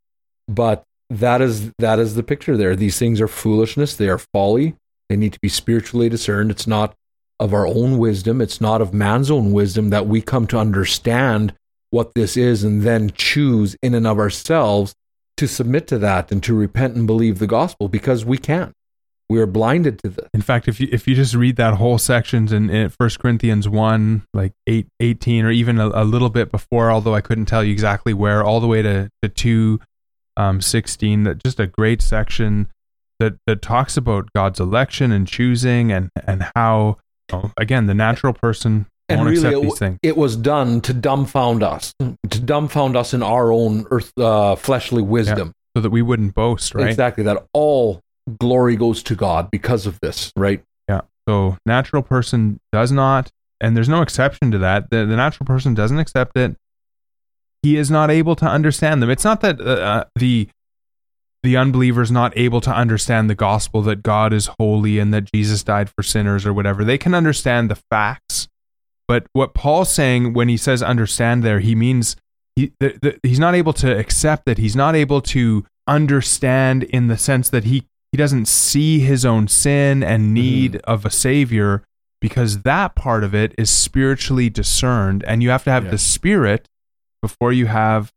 But 0.48 0.84
that 1.10 1.42
is 1.42 1.72
that 1.80 2.00
is 2.00 2.16
the 2.16 2.24
picture 2.24 2.56
there. 2.56 2.76
These 2.76 2.98
things 2.98 3.20
are 3.20 3.28
foolishness, 3.28 3.96
they 3.96 4.10
are 4.10 4.18
folly. 4.18 4.76
They 5.10 5.18
need 5.18 5.34
to 5.34 5.40
be 5.42 5.50
spiritually 5.50 6.08
discerned. 6.08 6.52
It's 6.52 6.68
not 6.68 6.96
of 7.38 7.54
our 7.54 7.68
own 7.68 7.98
wisdom, 7.98 8.40
it's 8.40 8.62
not 8.62 8.82
of 8.82 8.94
man's 8.94 9.30
own 9.30 9.52
wisdom 9.52 9.90
that 9.90 10.08
we 10.08 10.22
come 10.22 10.48
to 10.48 10.58
understand 10.58 11.54
what 11.90 12.14
this 12.14 12.38
is 12.38 12.64
and 12.64 12.84
then 12.84 13.12
choose 13.16 13.76
in 13.82 13.94
and 13.94 14.08
of 14.08 14.20
ourselves 14.20 14.96
to 15.38 15.48
submit 15.48 15.88
to 15.88 15.98
that 15.98 16.32
and 16.32 16.42
to 16.44 16.54
repent 16.54 16.96
and 16.96 17.06
believe 17.06 17.40
the 17.40 17.48
gospel 17.48 17.90
because 17.90 18.24
we 18.24 18.38
can't. 18.38 18.74
We 19.32 19.40
are 19.40 19.46
blinded 19.46 19.98
to 20.00 20.10
this. 20.10 20.28
In 20.34 20.42
fact, 20.42 20.68
if 20.68 20.82
you 20.82 20.90
if 20.92 21.08
you 21.08 21.16
just 21.16 21.36
read 21.36 21.56
that 21.56 21.76
whole 21.76 21.98
sections 21.98 22.52
in, 22.52 22.70
in 22.70 22.92
1 22.98 23.10
Corinthians 23.18 23.70
1, 23.70 24.24
like 24.34 24.52
8, 24.68 24.88
18, 25.00 25.46
or 25.46 25.52
even 25.52 25.80
a, 25.80 25.88
a 25.88 26.04
little 26.04 26.30
bit 26.30 26.52
before, 26.52 26.92
although 26.92 27.16
I 27.16 27.22
couldn't 27.22 27.46
tell 27.46 27.64
you 27.64 27.72
exactly 27.72 28.14
where, 28.14 28.44
all 28.44 28.60
the 28.60 28.68
way 28.68 28.82
to, 28.82 29.10
to 29.22 29.30
2, 29.30 29.80
um, 30.36 30.60
16, 30.60 31.24
that 31.24 31.42
just 31.42 31.62
a 31.62 31.66
great 31.66 32.02
section 32.02 32.68
that, 33.22 33.36
that 33.48 33.62
talks 33.62 33.96
about 33.96 34.28
God's 34.36 34.60
election 34.60 35.14
and 35.14 35.26
choosing 35.26 35.94
and, 35.94 36.10
and 36.28 36.46
how, 36.54 36.98
know, 37.32 37.54
again, 37.58 37.86
the 37.86 37.94
natural 37.94 38.34
person 38.34 38.86
And 39.08 39.24
really, 39.24 39.48
it, 39.48 39.52
these 39.52 39.54
w- 39.54 39.76
things. 39.78 40.00
it 40.04 40.18
was 40.18 40.36
done 40.36 40.82
to 40.82 40.94
dumbfound 40.94 41.64
us, 41.64 41.94
to 42.02 42.42
dumbfound 42.42 42.98
us 42.98 43.14
in 43.14 43.24
our 43.24 43.54
own 43.54 43.86
earth, 43.92 44.12
uh, 44.18 44.58
fleshly 44.58 45.02
wisdom. 45.02 45.54
So 45.78 45.82
that 45.82 45.90
we 45.90 46.02
wouldn't 46.02 46.36
boast, 46.36 46.76
right? 46.76 46.90
Exactly. 46.90 47.24
That 47.24 47.46
all 47.54 48.01
glory 48.40 48.76
goes 48.76 49.04
to 49.04 49.16
God 49.16 49.50
because 49.52 49.86
of 49.86 50.00
this, 50.02 50.32
right? 50.36 50.64
Yeah. 50.88 51.02
So 51.28 51.58
natural 51.66 52.02
person 52.02 52.60
does 52.72 52.92
not, 52.92 53.32
and 53.60 53.76
there's 53.76 53.90
no 53.90 54.02
exception 54.02 54.52
to 54.52 54.58
that. 54.60 54.90
The, 54.90 55.06
the 55.06 55.16
natural 55.16 55.46
person 55.46 55.74
doesn't 55.74 56.00
accept 56.00 56.38
it. 56.38 56.56
He 57.64 57.78
is 57.78 57.92
not 57.92 58.10
able 58.10 58.36
to 58.38 58.46
understand 58.46 59.02
them. 59.02 59.10
It's 59.10 59.24
not 59.24 59.42
that 59.42 59.62
uh, 59.62 59.64
uh, 59.64 60.04
the 60.16 60.50
the 61.44 61.58
unbeliever 61.58 62.04
is 62.04 62.12
not 62.12 62.38
able 62.38 62.62
to 62.62 62.72
understand 62.72 63.28
the 63.28 63.36
gospel 63.36 63.82
that 63.84 64.04
God 64.04 64.32
is 64.32 64.50
holy 64.60 65.00
and 65.00 65.12
that 65.12 65.32
Jesus 65.34 65.64
died 65.64 65.90
for 65.90 66.04
sinners 66.04 66.46
or 66.46 66.54
whatever. 66.54 66.84
They 66.84 67.00
can 67.00 67.16
understand 67.16 67.70
the 67.70 67.80
facts, 67.90 68.48
but 69.08 69.26
what 69.34 69.54
Paul's 69.54 69.92
saying 69.92 70.34
when 70.34 70.50
he 70.50 70.58
says 70.58 70.84
understand 70.84 71.44
there, 71.44 71.60
he 71.60 71.76
means 71.76 72.16
he 72.56 72.74
the, 72.80 72.98
the, 73.02 73.20
he's 73.24 73.40
not 73.40 73.56
able 73.56 73.74
to 73.74 73.98
accept 73.98 74.46
that. 74.46 74.58
He's 74.58 74.76
not 74.76 74.96
able 74.96 75.22
to 75.22 75.66
understand 75.88 76.84
in 76.84 77.08
the 77.08 77.18
sense 77.18 77.50
that 77.50 77.66
he 77.66 77.88
he 78.12 78.18
doesn't 78.18 78.48
see 78.48 79.00
his 79.00 79.26
own 79.26 79.48
sin 79.48 80.04
and 80.04 80.34
need 80.34 80.78
of 80.84 81.06
a 81.06 81.10
savior 81.10 81.84
because 82.20 82.62
that 82.64 82.94
part 82.96 83.24
of 83.24 83.34
it 83.34 83.54
is 83.58 83.70
spiritually 83.70 84.50
discerned 84.50 85.24
and 85.26 85.42
you 85.42 85.50
have 85.50 85.64
to 85.64 85.72
have 85.72 85.86
Yeah. 85.86 85.92
the 85.92 85.98
spirit 85.98 86.68
before 87.22 87.52
you 87.54 87.68
have 87.68 88.12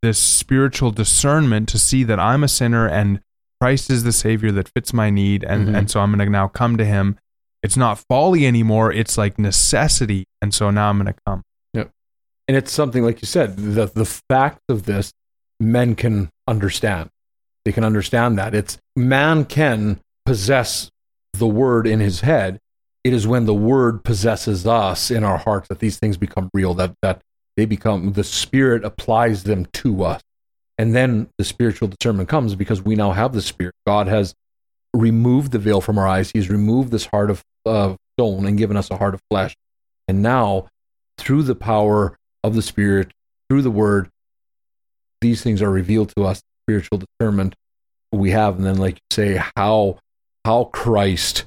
this 0.00 0.18
spiritual 0.18 0.90
discernment 0.90 1.68
to 1.70 1.78
see 1.78 2.02
that 2.04 2.18
I'm 2.20 2.42
a 2.44 2.48
sinner 2.48 2.86
and 2.88 3.20
Christ 3.60 3.90
is 3.90 4.02
the 4.04 4.12
savior 4.12 4.50
that 4.52 4.68
fits 4.68 4.92
my 4.92 5.10
need 5.10 5.44
and 5.44 5.68
Mhm. 5.68 5.76
and 5.76 5.90
so 5.90 6.00
I'm 6.00 6.10
going 6.12 6.26
to 6.26 6.30
now 6.32 6.48
come 6.48 6.76
to 6.76 6.84
him 6.84 7.18
it's 7.62 7.76
not 7.76 7.98
folly 8.08 8.44
anymore 8.46 8.92
it's 8.92 9.16
like 9.16 9.38
necessity 9.38 10.24
and 10.40 10.52
so 10.52 10.70
now 10.70 10.88
I'm 10.88 10.98
going 10.98 11.12
to 11.12 11.20
come 11.26 11.42
And 12.48 12.56
it's 12.56 12.72
something 12.72 13.04
like 13.04 13.22
you 13.22 13.26
said, 13.26 13.56
the 13.56 13.86
the 13.86 14.04
facts 14.04 14.64
of 14.68 14.82
this 14.84 15.12
men 15.60 15.94
can 15.94 16.28
understand. 16.48 17.08
They 17.64 17.70
can 17.70 17.84
understand 17.84 18.36
that. 18.36 18.52
It's 18.52 18.78
man 18.96 19.44
can 19.44 20.00
possess 20.24 20.90
the 21.32 21.46
word 21.46 21.86
in 21.86 22.00
his 22.00 22.20
head. 22.20 22.58
It 23.04 23.12
is 23.12 23.26
when 23.26 23.46
the 23.46 23.54
word 23.54 24.04
possesses 24.04 24.66
us 24.66 25.10
in 25.10 25.24
our 25.24 25.38
hearts 25.38 25.68
that 25.68 25.80
these 25.80 25.98
things 25.98 26.16
become 26.16 26.50
real, 26.54 26.74
that 26.74 26.94
that 27.02 27.20
they 27.56 27.64
become 27.64 28.12
the 28.12 28.24
spirit 28.24 28.84
applies 28.84 29.44
them 29.44 29.66
to 29.72 30.04
us. 30.04 30.22
And 30.78 30.94
then 30.94 31.28
the 31.36 31.44
spiritual 31.44 31.88
discernment 31.88 32.28
comes 32.28 32.54
because 32.54 32.82
we 32.82 32.94
now 32.94 33.12
have 33.12 33.32
the 33.32 33.42
spirit. 33.42 33.74
God 33.86 34.08
has 34.08 34.34
removed 34.94 35.52
the 35.52 35.58
veil 35.58 35.80
from 35.80 35.98
our 35.98 36.06
eyes. 36.06 36.30
He's 36.30 36.48
removed 36.48 36.90
this 36.90 37.06
heart 37.06 37.30
of 37.30 37.42
uh, 37.66 37.96
stone 38.14 38.46
and 38.46 38.58
given 38.58 38.76
us 38.76 38.90
a 38.90 38.96
heart 38.96 39.14
of 39.14 39.20
flesh. 39.30 39.54
And 40.08 40.22
now, 40.22 40.68
through 41.18 41.44
the 41.44 41.54
power 41.54 42.16
of 42.42 42.54
the 42.54 42.62
Spirit, 42.62 43.12
through 43.48 43.62
the 43.62 43.70
Word, 43.70 44.08
these 45.20 45.42
things 45.42 45.62
are 45.62 45.70
revealed 45.70 46.12
to 46.16 46.24
us. 46.24 46.42
Spiritual 46.64 46.98
discernment 46.98 47.54
we 48.12 48.30
have, 48.30 48.56
and 48.56 48.66
then, 48.66 48.76
like 48.76 48.94
you 48.94 49.00
say, 49.10 49.42
how 49.56 49.98
how 50.44 50.64
Christ, 50.64 51.46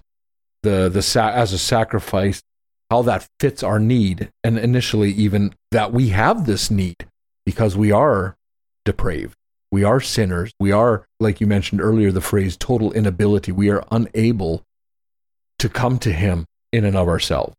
the 0.64 0.90
the 0.90 1.02
sa- 1.02 1.30
as 1.30 1.54
a 1.54 1.58
sacrifice, 1.58 2.42
how 2.90 3.02
that 3.04 3.28
fits 3.40 3.64
our 3.64 3.80
need, 3.80 4.30
and 4.44 4.58
initially 4.58 5.12
even 5.12 5.54
that 5.72 5.94
we 5.94 6.10
have 6.10 6.46
this 6.46 6.72
need 6.72 7.08
because 7.46 7.78
we 7.78 7.92
are 7.92 8.36
depraved, 8.84 9.36
we 9.72 9.84
are 9.84 10.00
sinners, 10.00 10.52
we 10.60 10.72
are, 10.72 11.06
like 11.20 11.40
you 11.40 11.48
mentioned 11.48 11.82
earlier, 11.82 12.12
the 12.12 12.22
phrase 12.22 12.58
total 12.58 12.92
inability. 12.94 13.52
We 13.52 13.70
are 13.70 13.84
unable 13.92 14.64
to 15.60 15.70
come 15.70 16.00
to 16.00 16.12
Him 16.12 16.46
in 16.72 16.86
and 16.86 16.96
of 16.96 17.08
ourselves. 17.08 17.56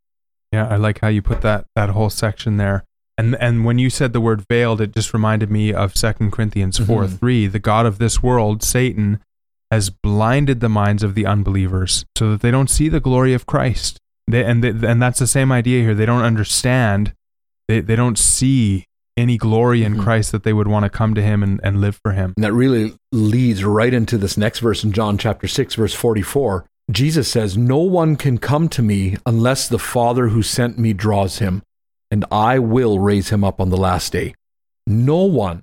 Yeah, 0.52 0.68
I 0.68 0.76
like 0.76 1.00
how 1.00 1.08
you 1.08 1.22
put 1.22 1.42
that 1.42 1.66
that 1.74 1.90
whole 1.90 2.10
section 2.10 2.56
there. 2.56 2.84
And 3.18 3.34
and 3.36 3.64
when 3.64 3.78
you 3.78 3.88
said 3.90 4.12
the 4.12 4.20
word 4.20 4.44
veiled, 4.50 4.80
it 4.80 4.92
just 4.92 5.14
reminded 5.14 5.50
me 5.50 5.72
of 5.72 5.94
2 5.94 6.30
Corinthians 6.30 6.78
4 6.78 7.04
Mhm. 7.04 7.18
3. 7.18 7.46
The 7.46 7.58
God 7.58 7.86
of 7.86 7.98
this 7.98 8.22
world, 8.22 8.62
Satan, 8.62 9.20
has 9.70 9.90
blinded 9.90 10.60
the 10.60 10.68
minds 10.68 11.02
of 11.02 11.14
the 11.14 11.26
unbelievers 11.26 12.04
so 12.16 12.30
that 12.30 12.40
they 12.42 12.50
don't 12.50 12.70
see 12.70 12.88
the 12.88 13.00
glory 13.00 13.32
of 13.34 13.46
Christ. 13.46 13.98
They, 14.28 14.44
and 14.44 14.62
they, 14.62 14.70
and 14.88 15.00
that's 15.00 15.18
the 15.18 15.26
same 15.26 15.50
idea 15.50 15.82
here. 15.82 15.94
They 15.94 16.06
don't 16.06 16.22
understand. 16.22 17.14
They 17.68 17.80
they 17.80 17.96
don't 17.96 18.18
see 18.18 18.84
any 19.16 19.38
glory 19.38 19.82
in 19.82 19.94
Mhm. 19.94 20.02
Christ 20.02 20.30
that 20.32 20.42
they 20.42 20.52
would 20.52 20.68
want 20.68 20.82
to 20.84 20.90
come 20.90 21.14
to 21.14 21.22
him 21.22 21.42
and, 21.42 21.58
and 21.64 21.80
live 21.80 21.98
for 22.04 22.12
him. 22.12 22.34
And 22.36 22.44
that 22.44 22.52
really 22.52 22.92
leads 23.12 23.64
right 23.64 23.94
into 23.94 24.18
this 24.18 24.36
next 24.36 24.58
verse 24.58 24.84
in 24.84 24.92
John 24.92 25.16
chapter 25.16 25.48
6, 25.48 25.74
verse 25.74 25.94
44. 25.94 26.66
Jesus 26.90 27.26
says, 27.26 27.56
No 27.56 27.78
one 27.78 28.16
can 28.16 28.36
come 28.36 28.68
to 28.68 28.82
me 28.82 29.16
unless 29.24 29.68
the 29.68 29.78
Father 29.78 30.28
who 30.28 30.42
sent 30.42 30.78
me 30.78 30.92
draws 30.92 31.38
him, 31.38 31.62
and 32.10 32.24
I 32.30 32.58
will 32.58 32.98
raise 32.98 33.30
him 33.30 33.44
up 33.44 33.60
on 33.60 33.70
the 33.70 33.76
last 33.76 34.12
day. 34.12 34.34
No 34.86 35.22
one, 35.22 35.62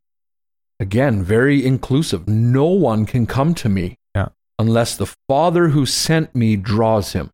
again, 0.79 1.23
very 1.23 1.65
inclusive, 1.65 2.27
no 2.27 2.65
one 2.65 3.05
can 3.05 3.25
come 3.25 3.53
to 3.55 3.69
me 3.69 3.97
Yeah. 4.15 4.29
unless 4.59 4.95
the 4.97 5.13
Father 5.27 5.69
who 5.69 5.85
sent 5.85 6.35
me 6.35 6.55
draws 6.55 7.13
him. 7.13 7.31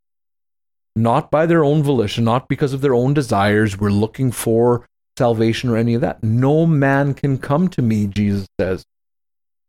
Not 0.95 1.32
by 1.32 1.45
their 1.45 1.64
own 1.64 1.82
volition, 1.82 2.24
not 2.24 2.47
because 2.47 2.74
of 2.74 2.82
their 2.82 2.93
own 2.93 3.14
desires. 3.14 3.80
We're 3.80 3.89
looking 3.89 4.32
for 4.32 4.86
salvation 5.18 5.70
or 5.70 5.78
any 5.78 5.93
of 5.93 6.01
that. 6.01 6.24
No 6.24 6.66
man 6.66 7.14
can 7.14 7.38
come 7.38 7.68
to 7.70 7.82
me, 7.82 8.07
Jesus 8.07 8.47
says, 8.60 8.86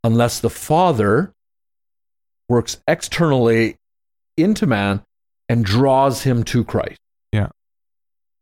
unless 0.05 0.41
the 0.41 0.51
Father 0.51 1.33
works 2.49 2.79
externally 2.89 3.77
into 4.37 4.67
man 4.67 5.03
and 5.49 5.65
draws 5.65 6.23
him 6.23 6.43
to 6.45 6.65
Christ. 6.65 6.99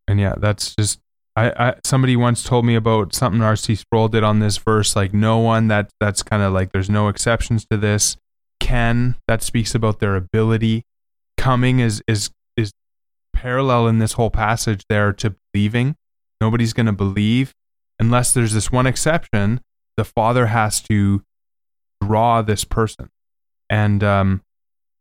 And 0.09 0.19
yeah, 0.19 0.33
that's 0.37 0.75
just 0.75 0.99
I, 1.35 1.51
I 1.51 1.75
somebody 1.85 2.15
once 2.15 2.43
told 2.43 2.65
me 2.65 2.73
about 2.73 3.13
something 3.13 3.43
R.C. 3.43 3.75
Sproul 3.75 4.07
did 4.07 4.23
on 4.23 4.39
this 4.39 4.57
verse. 4.57 4.95
Like 4.95 5.13
no 5.13 5.37
one 5.37 5.67
that 5.67 5.91
that's 5.99 6.23
kind 6.23 6.41
of 6.41 6.51
like 6.51 6.71
there's 6.71 6.89
no 6.89 7.09
exceptions 7.09 7.63
to 7.69 7.77
this. 7.77 8.17
Can 8.59 9.15
that 9.27 9.43
speaks 9.43 9.75
about 9.75 9.99
their 9.99 10.15
ability. 10.15 10.83
Coming 11.37 11.79
is 11.79 12.01
is 12.07 12.31
is 12.57 12.71
parallel 13.33 13.87
in 13.87 13.99
this 13.99 14.13
whole 14.13 14.31
passage 14.31 14.83
there 14.89 15.13
to 15.13 15.35
believing. 15.53 15.95
Nobody's 16.41 16.73
going 16.73 16.87
to 16.87 16.91
believe 16.91 17.53
unless 17.99 18.33
there's 18.33 18.53
this 18.53 18.71
one 18.71 18.87
exception. 18.87 19.61
The 19.95 20.05
Father 20.05 20.47
has 20.47 20.81
to 20.83 21.21
draw 22.01 22.41
this 22.41 22.63
person, 22.63 23.09
and 23.69 24.03
um, 24.03 24.41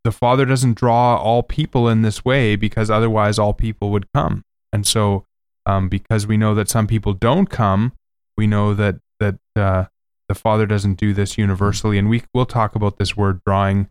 the 0.05 0.13
Father 0.13 0.45
doesn't 0.45 0.77
draw 0.77 1.17
all 1.17 1.43
people 1.43 1.89
in 1.89 2.03
this 2.03 2.27
way 2.27 2.57
because 2.57 2.91
otherwise 2.91 3.39
all 3.39 3.55
people 3.55 3.91
would 3.91 4.07
come. 4.13 4.45
And 4.73 4.87
so 4.87 5.25
um, 5.69 5.89
because 5.89 6.27
we 6.27 6.37
know 6.37 6.55
that 6.55 6.69
some 6.69 6.87
people 6.87 7.13
don't 7.13 7.49
come. 7.49 7.93
We 8.37 8.47
know 8.47 8.75
that 8.75 8.97
that 9.21 9.37
uh, 9.55 9.85
the 10.29 10.35
Father 10.35 10.67
doesn't 10.67 10.95
do 10.95 11.13
this 11.13 11.37
universally, 11.37 11.99
and 11.99 12.09
we 12.09 12.25
will 12.33 12.47
talk 12.47 12.75
about 12.75 12.99
this 12.99 13.17
word 13.17 13.41
drawing 13.47 13.91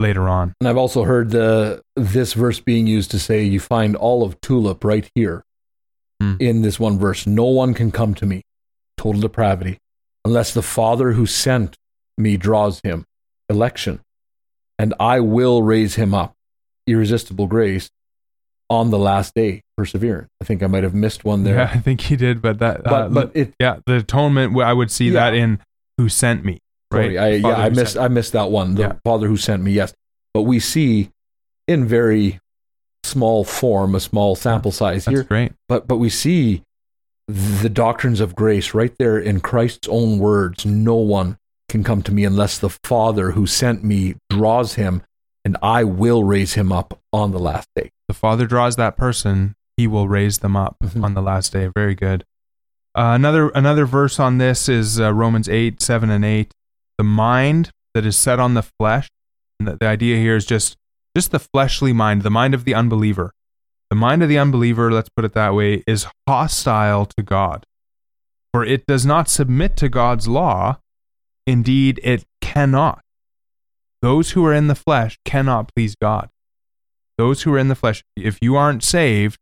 later 0.00 0.28
on. 0.28 0.54
And 0.60 0.68
I've 0.68 0.78
also 0.78 1.04
heard 1.04 1.30
the 1.30 1.82
this 1.94 2.32
verse 2.32 2.58
being 2.58 2.86
used 2.86 3.10
to 3.10 3.18
say 3.18 3.44
you 3.44 3.60
find 3.60 3.94
all 3.94 4.24
of 4.24 4.40
tulip 4.40 4.82
right 4.82 5.08
here 5.14 5.44
mm. 6.22 6.40
in 6.40 6.62
this 6.62 6.80
one 6.80 6.98
verse. 6.98 7.26
No 7.26 7.44
one 7.44 7.74
can 7.74 7.90
come 7.90 8.14
to 8.14 8.26
me, 8.26 8.42
total 8.96 9.20
depravity, 9.20 9.78
unless 10.24 10.54
the 10.54 10.62
Father 10.62 11.12
who 11.12 11.26
sent 11.26 11.76
me 12.16 12.38
draws 12.38 12.80
him. 12.80 13.04
Election, 13.50 14.00
and 14.78 14.94
I 14.98 15.20
will 15.20 15.62
raise 15.62 15.96
him 15.96 16.14
up. 16.14 16.34
Irresistible 16.86 17.46
grace 17.46 17.90
on 18.70 18.90
the 18.90 18.98
last 18.98 19.34
day 19.34 19.62
perseverance. 19.76 20.30
I 20.40 20.44
think 20.44 20.62
I 20.62 20.68
might 20.68 20.84
have 20.84 20.94
missed 20.94 21.24
one 21.24 21.42
there. 21.44 21.56
Yeah, 21.56 21.70
I 21.74 21.78
think 21.78 22.00
he 22.02 22.16
did, 22.16 22.40
but 22.40 22.60
that 22.60 22.84
but, 22.84 22.92
uh, 22.92 23.08
but 23.08 23.32
it 23.34 23.52
yeah, 23.60 23.80
the 23.84 23.96
atonement 23.96 24.58
I 24.58 24.72
would 24.72 24.90
see 24.90 25.08
yeah. 25.08 25.14
that 25.14 25.34
in 25.34 25.58
who 25.98 26.08
sent 26.08 26.44
me. 26.44 26.60
Right? 26.92 27.14
Sorry, 27.14 27.18
I, 27.18 27.28
yeah, 27.30 27.48
I 27.48 27.68
missed 27.70 27.98
I 27.98 28.08
missed 28.08 28.32
that 28.32 28.50
one. 28.50 28.76
The 28.76 28.82
yeah. 28.82 28.92
Father 29.04 29.26
who 29.26 29.36
sent 29.36 29.62
me, 29.62 29.72
yes. 29.72 29.92
But 30.32 30.42
we 30.42 30.60
see 30.60 31.10
in 31.66 31.86
very 31.86 32.40
small 33.02 33.44
form, 33.44 33.94
a 33.94 34.00
small 34.00 34.36
sample 34.36 34.72
size 34.72 35.04
That's 35.04 35.16
here. 35.16 35.24
Great. 35.24 35.52
But 35.68 35.88
but 35.88 35.96
we 35.96 36.08
see 36.08 36.62
the 37.26 37.68
doctrines 37.68 38.20
of 38.20 38.34
grace 38.34 38.74
right 38.74 38.94
there 38.98 39.18
in 39.18 39.40
Christ's 39.40 39.88
own 39.88 40.18
words. 40.18 40.64
No 40.64 40.96
one 40.96 41.36
can 41.68 41.84
come 41.84 42.02
to 42.02 42.12
me 42.12 42.24
unless 42.24 42.58
the 42.58 42.70
Father 42.70 43.32
who 43.32 43.46
sent 43.46 43.84
me 43.84 44.16
draws 44.28 44.74
him, 44.74 45.02
and 45.44 45.56
I 45.62 45.84
will 45.84 46.24
raise 46.24 46.54
him 46.54 46.72
up 46.72 47.00
on 47.12 47.32
the 47.32 47.38
last 47.38 47.68
day 47.74 47.90
the 48.10 48.14
Father 48.14 48.44
draws 48.44 48.74
that 48.74 48.96
person, 48.96 49.54
he 49.76 49.86
will 49.86 50.08
raise 50.08 50.38
them 50.38 50.56
up 50.56 50.76
mm-hmm. 50.82 51.04
on 51.04 51.14
the 51.14 51.22
last 51.22 51.52
day. 51.52 51.70
Very 51.72 51.94
good. 51.94 52.24
Uh, 52.92 53.12
another 53.14 53.50
another 53.50 53.86
verse 53.86 54.18
on 54.18 54.38
this 54.38 54.68
is 54.68 54.98
uh, 54.98 55.12
Romans 55.12 55.48
8, 55.48 55.80
7 55.80 56.10
and 56.10 56.24
8. 56.24 56.52
The 56.98 57.04
mind 57.04 57.70
that 57.94 58.04
is 58.04 58.18
set 58.18 58.40
on 58.40 58.54
the 58.54 58.64
flesh, 58.64 59.08
and 59.60 59.68
the, 59.68 59.76
the 59.76 59.86
idea 59.86 60.16
here 60.16 60.34
is 60.34 60.44
just 60.44 60.76
just 61.16 61.30
the 61.30 61.38
fleshly 61.38 61.92
mind, 61.92 62.22
the 62.22 62.30
mind 62.30 62.52
of 62.52 62.64
the 62.64 62.74
unbeliever. 62.74 63.32
The 63.90 63.96
mind 63.96 64.24
of 64.24 64.28
the 64.28 64.38
unbeliever, 64.38 64.90
let's 64.90 65.08
put 65.08 65.24
it 65.24 65.34
that 65.34 65.54
way, 65.54 65.84
is 65.86 66.08
hostile 66.28 67.06
to 67.06 67.22
God. 67.22 67.64
For 68.52 68.64
it 68.64 68.86
does 68.86 69.06
not 69.06 69.28
submit 69.28 69.76
to 69.76 69.88
God's 69.88 70.26
law. 70.26 70.78
Indeed, 71.46 72.00
it 72.02 72.24
cannot. 72.40 73.02
Those 74.02 74.32
who 74.32 74.44
are 74.46 74.54
in 74.54 74.68
the 74.68 74.74
flesh 74.74 75.18
cannot 75.24 75.74
please 75.74 75.94
God 75.94 76.30
those 77.20 77.42
who 77.42 77.52
are 77.52 77.58
in 77.58 77.68
the 77.68 77.74
flesh, 77.74 78.02
if 78.16 78.38
you 78.40 78.56
aren't 78.56 78.82
saved, 78.82 79.38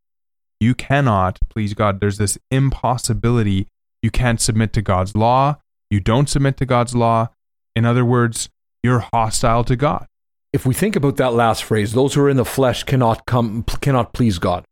you 0.59 0.75
cannot 0.75 1.39
please 1.49 1.73
God. 1.73 2.01
There's 2.01 2.17
this 2.17 2.37
impossibility. 2.51 3.67
You 4.01 4.11
can't 4.11 4.41
submit 4.41 4.73
to 4.73 4.81
God's 4.81 5.15
law. 5.15 5.55
You 5.89 6.01
don't 6.01 6.27
submit 6.27 6.57
to 6.57 6.65
God's 6.65 6.93
law. 6.93 7.29
In 7.77 7.85
other 7.85 8.03
words, 8.03 8.49
you're 8.83 9.05
hostile 9.13 9.63
to 9.63 9.77
God. 9.77 10.07
If 10.51 10.65
we 10.65 10.73
think 10.73 10.97
about 10.97 11.15
that 11.17 11.33
last 11.33 11.63
phrase, 11.63 11.93
those 11.93 12.15
who 12.15 12.21
are 12.21 12.29
in 12.29 12.35
the 12.35 12.43
flesh 12.43 12.83
cannot 12.83 13.25
come 13.25 13.63
cannot 13.79 14.11
please 14.11 14.39
God. 14.39 14.65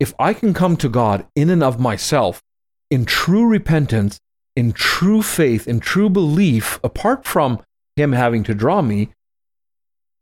If 0.00 0.14
I 0.18 0.32
can 0.32 0.54
come 0.54 0.78
to 0.78 0.88
God 0.88 1.26
in 1.36 1.50
and 1.50 1.62
of 1.62 1.78
myself 1.78 2.40
in 2.90 3.04
true 3.04 3.46
repentance, 3.46 4.18
in 4.56 4.72
true 4.72 5.20
faith, 5.20 5.68
in 5.68 5.80
true 5.80 6.08
belief, 6.08 6.80
apart 6.82 7.26
from 7.26 7.60
him 7.98 8.12
having 8.12 8.42
to 8.44 8.54
draw 8.54 8.80
me, 8.80 9.10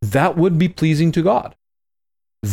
that 0.03 0.37
would 0.37 0.59
be 0.59 0.69
pleasing 0.69 1.13
to 1.13 1.23
God 1.23 1.55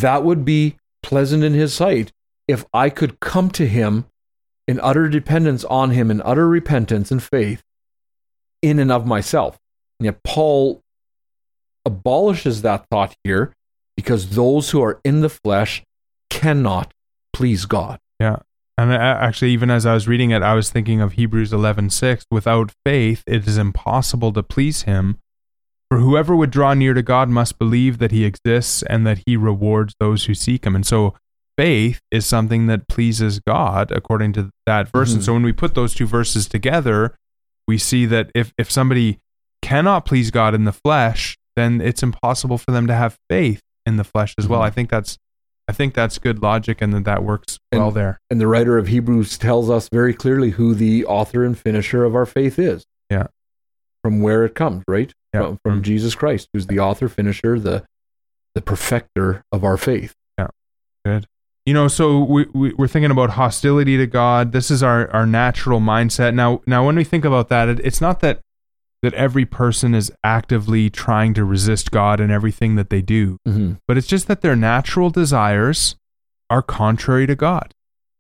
that 0.02 0.24
would 0.24 0.44
be 0.44 0.78
pleasant 1.02 1.44
in 1.44 1.54
his 1.54 1.74
sight 1.74 2.12
if 2.48 2.66
I 2.74 2.90
could 2.90 3.20
come 3.20 3.50
to 3.52 3.68
him 3.68 4.06
in 4.68 4.80
utter 4.80 5.08
dependence 5.08 5.64
on 5.66 5.92
him, 5.92 6.10
in 6.10 6.22
utter 6.24 6.48
repentance 6.48 7.12
and 7.12 7.22
faith 7.22 7.62
in 8.62 8.80
and 8.80 8.92
of 8.92 9.06
myself. 9.06 9.58
And 10.00 10.06
yet, 10.06 10.24
Paul 10.24 10.82
abolishes 11.86 12.62
that 12.62 12.86
thought 12.90 13.14
here 13.24 13.54
because 13.96 14.30
those 14.30 14.72
who 14.72 14.82
are 14.82 15.00
in 15.04 15.22
the 15.22 15.30
flesh 15.30 15.84
cannot 16.30 16.94
please 17.34 17.66
God. 17.66 18.00
Yeah. 18.20 18.40
And 18.78 18.92
actually, 18.92 19.52
even 19.52 19.70
as 19.70 19.86
I 19.86 19.94
was 19.94 20.08
reading 20.08 20.32
it, 20.32 20.42
I 20.42 20.56
was 20.56 20.72
thinking 20.72 21.00
of 21.00 21.14
Hebrews 21.14 21.54
11 21.54 21.92
6. 21.92 22.26
Without 22.32 22.72
faith, 22.84 23.24
it 23.28 23.48
is 23.48 23.58
impossible 23.58 24.34
to 24.34 24.42
please 24.42 24.84
him. 24.84 25.20
For 25.90 26.00
whoever 26.00 26.36
would 26.36 26.50
draw 26.50 26.74
near 26.74 26.96
to 26.96 27.04
God 27.04 27.30
must 27.30 27.60
believe 27.60 28.00
that 28.00 28.12
he 28.12 28.26
exists 28.26 28.82
and 28.84 29.06
that 29.06 29.20
he 29.28 29.38
rewards 29.38 29.94
those 30.00 30.26
who 30.26 30.34
seek 30.34 30.66
him. 30.66 30.76
And 30.76 30.86
so 30.86 31.14
faith 31.56 32.00
is 32.10 32.26
something 32.26 32.66
that 32.66 32.88
pleases 32.88 33.40
God 33.40 33.92
according 33.92 34.34
to 34.34 34.50
that 34.66 34.88
verse. 34.88 35.10
Mm-hmm. 35.10 35.18
And 35.18 35.24
so 35.24 35.34
when 35.34 35.44
we 35.44 35.54
put 35.54 35.76
those 35.76 35.94
two 35.94 36.08
verses 36.08 36.48
together, 36.48 37.16
we 37.68 37.78
see 37.78 38.08
that 38.08 38.32
if, 38.34 38.54
if 38.58 38.72
somebody 38.72 39.20
cannot 39.62 40.06
please 40.06 40.32
God 40.32 40.56
in 40.56 40.64
the 40.64 40.74
flesh, 40.74 41.38
then 41.56 41.80
it's 41.80 42.02
impossible 42.02 42.58
for 42.58 42.72
them 42.72 42.88
to 42.88 42.96
have 42.96 43.18
faith 43.30 43.62
in 43.86 43.98
the 43.98 44.04
flesh 44.04 44.34
as 44.40 44.46
mm-hmm. 44.46 44.54
well. 44.54 44.62
I 44.64 44.72
think 44.72 44.90
that's 44.90 45.20
I 45.68 45.72
think 45.72 45.93
that's 45.93 46.18
good 46.18 46.41
logic 46.41 46.82
and 46.82 46.93
that 46.93 47.05
that 47.05 47.24
works 47.24 47.57
well 47.72 47.91
there. 47.91 48.20
And 48.30 48.41
the 48.41 48.47
writer 48.47 48.78
of 48.78 48.88
Hebrews 48.88 49.38
tells 49.38 49.70
us 49.70 49.88
very 49.91 50.14
clearly 50.14 50.51
who 50.51 50.76
the 50.76 51.05
author 51.05 51.43
and 51.45 51.57
finisher 51.57 52.03
of 52.03 52.16
our 52.16 52.26
faith 52.26 52.59
is. 52.59 52.86
Yeah. 53.09 53.28
From 54.03 54.22
where 54.22 54.43
it 54.43 54.55
comes, 54.55 54.84
right? 54.88 55.14
yeah. 55.34 55.41
from, 55.41 55.59
from 55.64 55.74
mm-hmm. 55.74 55.82
Jesus 55.84 56.16
Christ, 56.16 56.49
who's 56.53 56.68
the 56.68 56.80
author, 56.80 57.09
finisher, 57.09 57.59
the 57.59 57.84
the 58.55 58.61
perfecter 58.61 59.43
of 59.51 59.64
our 59.64 59.78
faith. 59.78 60.14
Yeah, 60.38 60.47
good. 61.03 61.26
You 61.66 61.74
know, 61.74 61.88
so 61.88 62.24
we, 62.24 62.45
we 62.53 62.74
we're 62.74 62.88
thinking 62.88 63.11
about 63.11 63.32
hostility 63.32 63.97
to 63.97 64.05
God. 64.05 64.51
This 64.51 64.70
is 64.70 64.84
our 64.84 65.09
our 65.11 65.26
natural 65.26 65.80
mindset. 65.80 66.34
Now, 66.34 66.61
now 66.68 66.86
when 66.86 66.95
we 66.95 67.03
think 67.03 67.26
about 67.26 67.49
that, 67.49 67.68
it, 67.68 67.80
it's 67.84 68.01
not 68.01 68.20
that 68.20 68.41
that 69.04 69.14
every 69.14 69.45
person 69.45 69.93
is 69.93 70.12
actively 70.24 70.89
trying 70.89 71.34
to 71.36 71.43
resist 71.43 71.91
God 71.91 72.20
in 72.20 72.32
everything 72.32 72.76
that 72.76 72.89
they 72.89 73.01
do, 73.01 73.38
mm-hmm. 73.47 73.74
but 73.88 73.97
it's 73.97 74.08
just 74.08 74.28
that 74.28 74.41
their 74.41 74.56
natural 74.56 75.12
desires 75.12 75.95
are 76.49 76.62
contrary 76.62 77.28
to 77.28 77.36
God, 77.36 77.74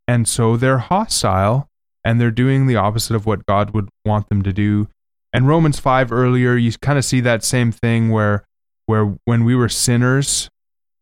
and 0.07 0.27
so 0.27 0.55
they're 0.57 0.77
hostile 0.77 1.67
and 2.05 2.19
they're 2.19 2.31
doing 2.31 2.67
the 2.67 2.75
opposite 2.75 3.15
of 3.15 3.25
what 3.25 3.45
God 3.45 3.71
would 3.71 3.87
want 4.05 4.27
them 4.29 4.41
to 4.43 4.51
do. 4.51 4.89
And 5.31 5.47
Romans 5.47 5.79
5 5.79 6.11
earlier, 6.11 6.55
you 6.57 6.73
kind 6.73 6.99
of 6.99 7.05
see 7.05 7.21
that 7.21 7.43
same 7.43 7.71
thing 7.71 8.09
where 8.09 8.43
where 8.85 9.15
when 9.23 9.45
we 9.45 9.55
were 9.55 9.69
sinners, 9.69 10.49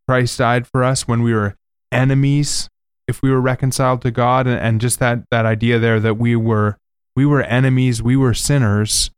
Christ 0.07 0.38
died 0.38 0.67
for 0.67 0.84
us, 0.84 1.07
when 1.07 1.23
we 1.23 1.34
were 1.34 1.55
enemies, 1.91 2.69
if 3.07 3.21
we 3.23 3.32
were 3.32 3.41
reconciled 3.41 4.03
to 4.03 4.11
God 4.11 4.45
and, 4.45 4.59
and 4.59 4.79
just 4.79 4.99
that 4.99 5.23
that 5.32 5.45
idea 5.45 5.79
there 5.79 5.99
that 5.99 6.15
we 6.15 6.36
were 6.36 6.77
we 7.15 7.25
were 7.25 7.41
enemies, 7.41 8.03
we 8.03 8.15
were 8.15 8.34
sinners 8.34 9.09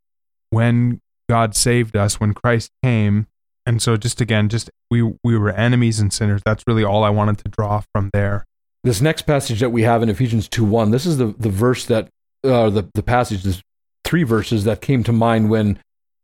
when 0.54 1.02
God 1.30 1.56
saved 1.56 1.96
us, 1.96 2.20
when 2.20 2.34
Christ 2.34 2.72
came. 2.84 3.28
And 3.66 3.82
so 3.82 3.98
just 3.98 4.22
again, 4.22 4.50
just 4.50 4.70
we 4.92 5.02
we 5.24 5.38
were 5.38 5.52
enemies 5.52 6.00
and 6.00 6.12
sinners. 6.12 6.42
That's 6.46 6.64
really 6.68 6.84
all 6.84 7.04
I 7.04 7.10
wanted 7.10 7.38
to 7.40 7.50
draw 7.50 7.82
from 7.94 8.10
there. 8.14 8.46
This 8.84 9.02
next 9.02 9.22
passage 9.22 9.62
that 9.62 9.72
we 9.72 9.84
have 9.84 10.04
in 10.04 10.10
Ephesians 10.10 10.50
2 10.50 10.66
1, 10.66 10.92
this 10.92 11.06
is 11.06 11.18
the, 11.18 11.34
the 11.40 11.50
verse 11.50 11.86
that 11.86 12.10
uh, 12.44 12.70
the, 12.70 12.90
the 12.94 13.04
passage, 13.04 13.44
this 13.44 13.62
three 14.04 14.24
verses 14.24 14.66
that 14.66 14.82
came 14.82 15.04
to 15.04 15.14
mind 15.14 15.50
when 15.50 15.80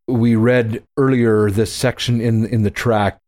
we 0.07 0.35
read 0.35 0.83
earlier 0.97 1.49
this 1.49 1.73
section 1.73 2.19
in, 2.19 2.45
in 2.45 2.63
the 2.63 2.71
tract. 2.71 3.19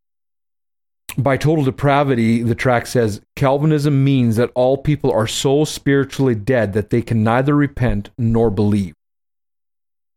By 1.18 1.38
total 1.38 1.64
depravity, 1.64 2.42
the 2.42 2.56
tract 2.56 2.88
says 2.88 3.22
Calvinism 3.36 4.04
means 4.04 4.36
that 4.36 4.52
all 4.56 4.78
people 4.78 5.12
are 5.12 5.28
so 5.28 5.66
spiritually 5.66 6.36
dead 6.36 6.74
that 6.74 6.90
they 6.90 7.02
can 7.02 7.24
neither 7.24 7.56
repent 7.56 8.10
nor 8.18 8.50
believe. 8.50 8.94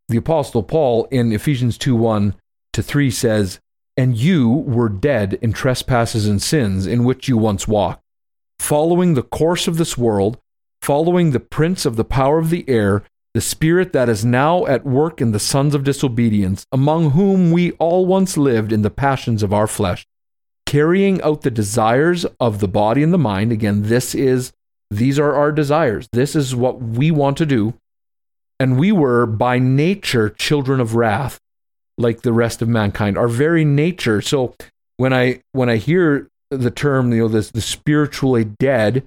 The 0.08 0.18
Apostle 0.18 0.62
Paul 0.62 1.06
in 1.10 1.32
Ephesians 1.32 1.78
2 1.78 1.96
1 1.96 2.34
to 2.74 2.82
3 2.82 3.10
says, 3.10 3.60
And 3.96 4.16
you 4.16 4.50
were 4.50 4.88
dead 4.88 5.38
in 5.40 5.52
trespasses 5.52 6.26
and 6.26 6.42
sins 6.42 6.86
in 6.86 7.04
which 7.04 7.28
you 7.28 7.36
once 7.36 7.66
walked, 7.66 8.02
following 8.58 9.14
the 9.14 9.22
course 9.22 9.66
of 9.66 9.78
this 9.78 9.96
world, 9.96 10.38
following 10.82 11.30
the 11.30 11.40
prince 11.40 11.86
of 11.86 11.96
the 11.96 12.04
power 12.04 12.38
of 12.38 12.50
the 12.50 12.68
air 12.68 13.02
the 13.34 13.40
spirit 13.40 13.92
that 13.92 14.08
is 14.08 14.24
now 14.24 14.64
at 14.66 14.86
work 14.86 15.20
in 15.20 15.32
the 15.32 15.40
sons 15.40 15.74
of 15.74 15.82
disobedience, 15.82 16.66
among 16.70 17.10
whom 17.10 17.50
we 17.50 17.72
all 17.72 18.06
once 18.06 18.36
lived 18.36 18.72
in 18.72 18.82
the 18.82 18.90
passions 18.90 19.42
of 19.42 19.52
our 19.52 19.66
flesh, 19.66 20.06
carrying 20.66 21.20
out 21.22 21.42
the 21.42 21.50
desires 21.50 22.24
of 22.38 22.60
the 22.60 22.68
body 22.68 23.02
and 23.02 23.12
the 23.12 23.18
mind. 23.18 23.50
Again, 23.50 23.82
this 23.82 24.14
is 24.14 24.52
These 24.90 25.18
are 25.18 25.34
our 25.34 25.50
desires. 25.50 26.08
This 26.12 26.36
is 26.36 26.54
what 26.54 26.80
we 26.80 27.10
want 27.10 27.36
to 27.38 27.46
do. 27.46 27.74
And 28.60 28.78
we 28.78 28.92
were 28.92 29.26
by 29.26 29.58
nature 29.58 30.28
children 30.30 30.80
of 30.80 30.94
wrath, 30.94 31.40
like 31.98 32.22
the 32.22 32.32
rest 32.32 32.62
of 32.62 32.68
mankind, 32.68 33.18
our 33.18 33.28
very 33.28 33.64
nature. 33.64 34.20
So 34.20 34.54
when 34.96 35.12
I 35.12 35.40
when 35.52 35.68
I 35.68 35.76
hear 35.76 36.28
the 36.50 36.70
term, 36.70 37.12
you 37.12 37.20
know, 37.20 37.28
this 37.28 37.50
the 37.50 37.60
spiritually 37.60 38.44
dead 38.44 39.06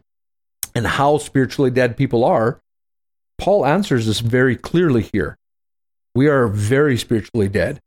and 0.76 0.86
how 0.86 1.18
spiritually 1.18 1.72
dead 1.72 1.98
people 1.98 2.24
are, 2.24 2.60
Paul 3.38 3.66
answers 3.66 4.06
this 4.06 4.20
very 4.20 4.56
clearly 4.56 5.04
here. 5.14 5.38
We 6.14 6.28
are 6.28 6.48
very 6.48 6.98
spiritually 6.98 7.48
dead. 7.48 7.80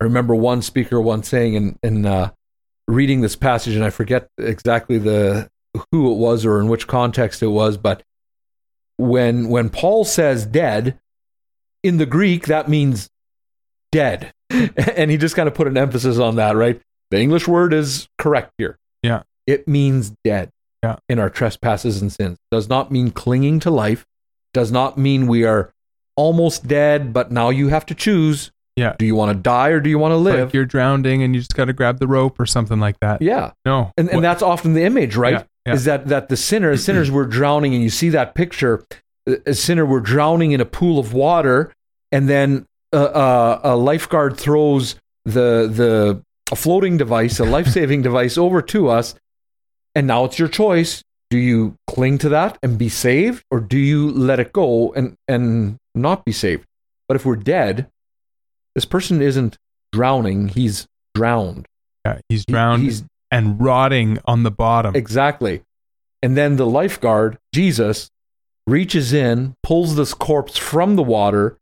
I 0.00 0.04
remember 0.04 0.34
one 0.34 0.62
speaker 0.62 1.00
once 1.00 1.28
saying 1.28 1.54
in, 1.54 1.78
in 1.82 2.06
uh, 2.06 2.30
reading 2.88 3.20
this 3.20 3.36
passage, 3.36 3.74
and 3.74 3.84
I 3.84 3.90
forget 3.90 4.28
exactly 4.38 4.98
the 4.98 5.48
who 5.90 6.12
it 6.12 6.16
was 6.16 6.44
or 6.44 6.60
in 6.60 6.68
which 6.68 6.86
context 6.86 7.42
it 7.42 7.48
was, 7.48 7.76
but 7.76 8.02
when 8.96 9.48
when 9.48 9.70
Paul 9.70 10.04
says 10.04 10.46
dead, 10.46 10.98
in 11.84 11.98
the 11.98 12.06
Greek 12.06 12.46
that 12.46 12.68
means 12.68 13.08
dead. 13.92 14.32
and 14.50 15.10
he 15.10 15.16
just 15.16 15.36
kind 15.36 15.46
of 15.46 15.54
put 15.54 15.68
an 15.68 15.76
emphasis 15.76 16.18
on 16.18 16.36
that, 16.36 16.56
right? 16.56 16.80
The 17.10 17.20
English 17.20 17.46
word 17.46 17.72
is 17.72 18.08
correct 18.18 18.52
here. 18.58 18.78
Yeah. 19.02 19.22
It 19.46 19.68
means 19.68 20.14
dead. 20.24 20.50
Yeah. 20.82 20.96
In 21.08 21.18
our 21.18 21.30
trespasses 21.30 22.02
and 22.02 22.12
sins. 22.12 22.38
Does 22.50 22.68
not 22.68 22.90
mean 22.90 23.10
clinging 23.10 23.60
to 23.60 23.70
life. 23.70 24.04
Does 24.52 24.72
not 24.72 24.98
mean 24.98 25.26
we 25.26 25.44
are 25.44 25.72
almost 26.16 26.66
dead, 26.66 27.12
but 27.12 27.30
now 27.30 27.50
you 27.50 27.68
have 27.68 27.86
to 27.86 27.94
choose. 27.94 28.50
Yeah. 28.76 28.96
Do 28.98 29.06
you 29.06 29.14
want 29.14 29.36
to 29.36 29.40
die 29.40 29.68
or 29.68 29.80
do 29.80 29.88
you 29.88 29.98
want 29.98 30.12
to 30.12 30.16
live? 30.16 30.46
Like 30.46 30.54
you're 30.54 30.64
drowning 30.64 31.22
and 31.22 31.34
you 31.34 31.40
just 31.40 31.54
got 31.54 31.66
to 31.66 31.72
grab 31.72 32.00
the 32.00 32.06
rope 32.06 32.40
or 32.40 32.46
something 32.46 32.80
like 32.80 32.98
that. 33.00 33.22
Yeah. 33.22 33.52
No. 33.64 33.92
And, 33.96 34.08
and 34.08 34.24
that's 34.24 34.42
often 34.42 34.74
the 34.74 34.82
image, 34.82 35.16
right? 35.16 35.32
Yeah, 35.32 35.44
yeah. 35.66 35.72
Is 35.74 35.84
that, 35.84 36.08
that 36.08 36.28
the 36.28 36.36
sinner, 36.36 36.76
sinners 36.76 37.10
were 37.10 37.24
drowning, 37.24 37.74
and 37.74 37.82
you 37.82 37.90
see 37.90 38.08
that 38.10 38.34
picture. 38.34 38.84
A 39.46 39.54
sinner 39.54 39.86
were 39.86 40.00
drowning 40.00 40.52
in 40.52 40.60
a 40.60 40.66
pool 40.66 40.98
of 40.98 41.14
water, 41.14 41.72
and 42.14 42.28
then 42.28 42.64
a, 42.92 42.98
a, 42.98 43.60
a 43.64 43.76
lifeguard 43.76 44.36
throws 44.38 44.94
the 45.24 45.68
the 45.80 46.22
a 46.52 46.56
floating 46.56 46.96
device, 46.96 47.40
a 47.40 47.44
life 47.44 47.66
saving 47.66 48.02
device, 48.08 48.38
over 48.38 48.62
to 48.62 48.88
us, 48.88 49.14
and 49.94 50.06
now 50.06 50.24
it's 50.24 50.38
your 50.38 50.48
choice. 50.48 51.02
Do 51.30 51.38
you 51.38 51.74
cling 51.88 52.18
to 52.18 52.28
that 52.28 52.58
and 52.62 52.78
be 52.78 52.88
saved, 52.88 53.42
or 53.50 53.58
do 53.58 53.78
you 53.78 54.10
let 54.10 54.38
it 54.38 54.52
go 54.52 54.92
and 54.92 55.16
and 55.26 55.78
not 55.94 56.24
be 56.24 56.32
saved? 56.32 56.64
But 57.08 57.16
if 57.16 57.26
we're 57.26 57.36
dead, 57.36 57.88
this 58.76 58.84
person 58.84 59.20
isn't 59.20 59.58
drowning; 59.92 60.48
he's 60.48 60.86
drowned. 61.14 61.66
Yeah, 62.06 62.20
he's 62.28 62.44
He- 62.46 62.52
drowned 62.52 62.82
he's 62.84 63.04
and 63.32 63.60
rotting 63.60 64.20
on 64.26 64.44
the 64.44 64.50
bottom. 64.52 64.94
Exactly. 64.94 65.62
And 66.22 66.36
then 66.36 66.54
the 66.56 66.66
lifeguard, 66.66 67.38
Jesus, 67.52 68.08
reaches 68.66 69.12
in, 69.12 69.54
pulls 69.62 69.96
this 69.96 70.14
corpse 70.14 70.56
from 70.56 70.94
the 70.96 71.02
water, 71.02 71.58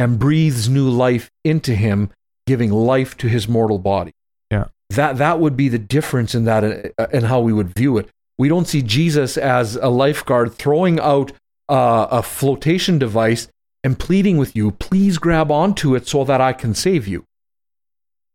and 0.00 0.18
breathes 0.18 0.66
new 0.66 0.88
life 0.88 1.30
into 1.44 1.74
him, 1.74 2.10
giving 2.46 2.70
life 2.72 3.18
to 3.18 3.28
his 3.28 3.46
mortal 3.46 3.78
body. 3.78 4.12
Yeah. 4.50 4.68
That 4.88 5.18
that 5.18 5.40
would 5.40 5.58
be 5.58 5.68
the 5.68 5.78
difference 5.78 6.34
in 6.34 6.46
that 6.46 6.64
uh, 6.98 7.06
and 7.12 7.26
how 7.26 7.40
we 7.40 7.52
would 7.52 7.74
view 7.74 7.98
it. 7.98 8.08
We 8.38 8.48
don't 8.48 8.66
see 8.66 8.80
Jesus 8.80 9.36
as 9.36 9.76
a 9.76 9.90
lifeguard 9.90 10.54
throwing 10.54 10.98
out 10.98 11.32
uh, 11.68 12.06
a 12.10 12.22
flotation 12.22 12.98
device 12.98 13.48
and 13.84 13.98
pleading 13.98 14.38
with 14.38 14.56
you, 14.56 14.70
please 14.70 15.18
grab 15.18 15.50
onto 15.50 15.94
it 15.94 16.08
so 16.08 16.24
that 16.24 16.40
I 16.40 16.54
can 16.54 16.74
save 16.74 17.06
you. 17.06 17.24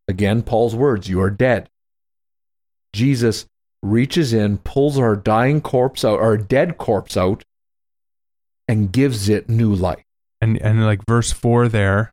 Again, 0.06 0.42
Paul's 0.42 0.76
words, 0.76 1.08
you 1.08 1.20
are 1.20 1.30
dead. 1.30 1.68
Jesus 2.92 3.46
reaches 3.82 4.32
in, 4.32 4.58
pulls 4.58 4.98
our 4.98 5.16
dying 5.16 5.60
corpse 5.60 6.04
out, 6.04 6.20
our 6.20 6.36
dead 6.36 6.78
corpse 6.78 7.16
out, 7.16 7.42
and 8.68 8.92
gives 8.92 9.28
it 9.28 9.48
new 9.48 9.74
life. 9.74 10.05
And 10.40 10.60
and 10.62 10.84
like 10.84 11.00
verse 11.06 11.32
4 11.32 11.68
there 11.68 12.12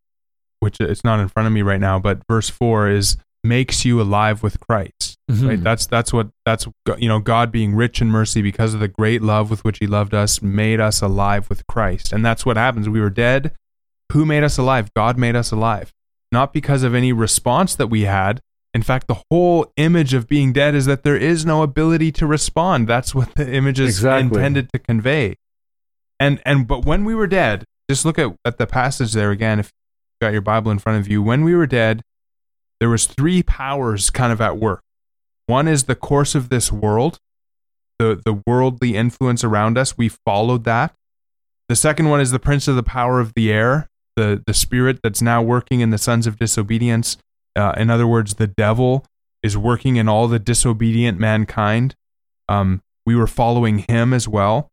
which 0.60 0.78
it's 0.80 1.04
not 1.04 1.20
in 1.20 1.28
front 1.28 1.46
of 1.48 1.54
me 1.54 1.62
right 1.62 1.80
now 1.82 2.00
but 2.00 2.22
verse 2.30 2.50
4 2.50 2.90
is 2.90 3.18
makes 3.44 3.84
you 3.84 4.02
alive 4.02 4.42
with 4.42 4.58
Christ. 4.62 5.18
Right? 5.30 5.60
Mhm. 5.60 5.64
that's 5.64 5.86
that's 5.88 6.14
what 6.14 6.30
that's 6.46 6.66
you 6.98 7.10
know 7.10 7.20
God 7.20 7.52
being 7.52 7.76
rich 7.76 8.02
in 8.02 8.10
mercy 8.10 8.42
because 8.42 8.74
of 8.74 8.80
the 8.80 8.88
great 8.88 9.22
love 9.22 9.50
with 9.50 9.64
which 9.66 9.80
he 9.80 9.88
loved 9.88 10.14
us 10.14 10.42
made 10.42 10.80
us 10.80 11.02
alive 11.02 11.50
with 11.50 11.66
Christ. 11.68 12.14
And 12.14 12.24
that's 12.26 12.46
what 12.46 12.56
happens. 12.56 12.88
We 12.88 13.02
were 13.02 13.10
dead. 13.10 13.54
Who 14.14 14.26
made 14.26 14.44
us 14.44 14.58
alive? 14.58 14.90
God 14.96 15.18
made 15.18 15.36
us 15.36 15.52
alive. 15.52 15.92
Not 16.32 16.54
because 16.54 16.84
of 16.84 16.94
any 16.96 17.12
response 17.12 17.76
that 17.76 17.88
we 17.88 18.02
had. 18.04 18.40
In 18.74 18.82
fact 18.84 19.08
the 19.08 19.22
whole 19.30 19.72
image 19.76 20.14
of 20.14 20.28
being 20.30 20.54
dead 20.54 20.74
is 20.76 20.86
that 20.86 21.04
there 21.04 21.18
is 21.18 21.46
no 21.46 21.64
ability 21.64 22.12
to 22.14 22.26
respond. 22.26 22.88
That's 22.88 23.14
what 23.14 23.36
the 23.36 23.52
image 23.52 23.80
is 23.80 23.90
Exactly. 23.98 24.38
intended 24.38 24.70
to 24.72 24.80
convey. 24.80 25.36
And 26.20 26.42
and 26.46 26.66
but 26.68 26.86
when 26.86 27.04
we 27.04 27.14
were 27.16 27.28
dead 27.28 27.66
just 27.94 28.06
look 28.06 28.18
at, 28.18 28.36
at 28.44 28.58
the 28.58 28.66
passage 28.66 29.14
there 29.14 29.30
again 29.30 29.60
if 29.60 29.68
you've 29.68 30.28
got 30.28 30.34
your 30.34 30.42
bible 30.42 30.72
in 30.72 30.80
front 30.80 31.00
of 31.00 31.08
you. 31.08 31.22
When 31.22 31.44
we 31.44 31.54
were 31.54 31.68
dead 31.68 32.02
there 32.80 32.90
was 32.90 33.06
three 33.06 33.44
powers 33.44 34.10
kind 34.10 34.34
of 34.34 34.42
at 34.42 34.58
work. 34.58 34.82
One 35.46 35.68
is 35.68 35.84
the 35.84 35.96
course 35.96 36.36
of 36.36 36.50
this 36.50 36.72
world 36.72 37.20
the 38.00 38.20
the 38.26 38.42
worldly 38.48 38.96
influence 38.96 39.44
around 39.44 39.78
us. 39.78 39.96
We 39.98 40.10
followed 40.10 40.64
that. 40.64 40.94
The 41.70 41.76
second 41.76 42.10
one 42.10 42.20
is 42.20 42.32
the 42.32 42.40
prince 42.40 42.68
of 42.68 42.76
the 42.76 42.84
power 42.84 43.20
of 43.20 43.34
the 43.36 43.52
air 43.52 43.88
the 44.16 44.42
the 44.46 44.54
spirit 44.54 45.00
that's 45.04 45.22
now 45.22 45.42
working 45.42 45.80
in 45.80 45.92
the 45.92 45.98
sons 45.98 46.28
of 46.28 46.38
disobedience. 46.38 47.18
Uh, 47.56 47.74
in 47.78 47.90
other 47.92 48.08
words 48.08 48.34
the 48.36 48.48
devil 48.48 49.06
is 49.44 49.56
working 49.56 49.98
in 49.98 50.10
all 50.10 50.28
the 50.28 50.40
disobedient 50.40 51.20
mankind. 51.20 51.94
Um, 52.50 52.82
we 53.06 53.16
were 53.16 53.28
following 53.28 53.86
him 53.88 54.14
as 54.14 54.28
well 54.28 54.72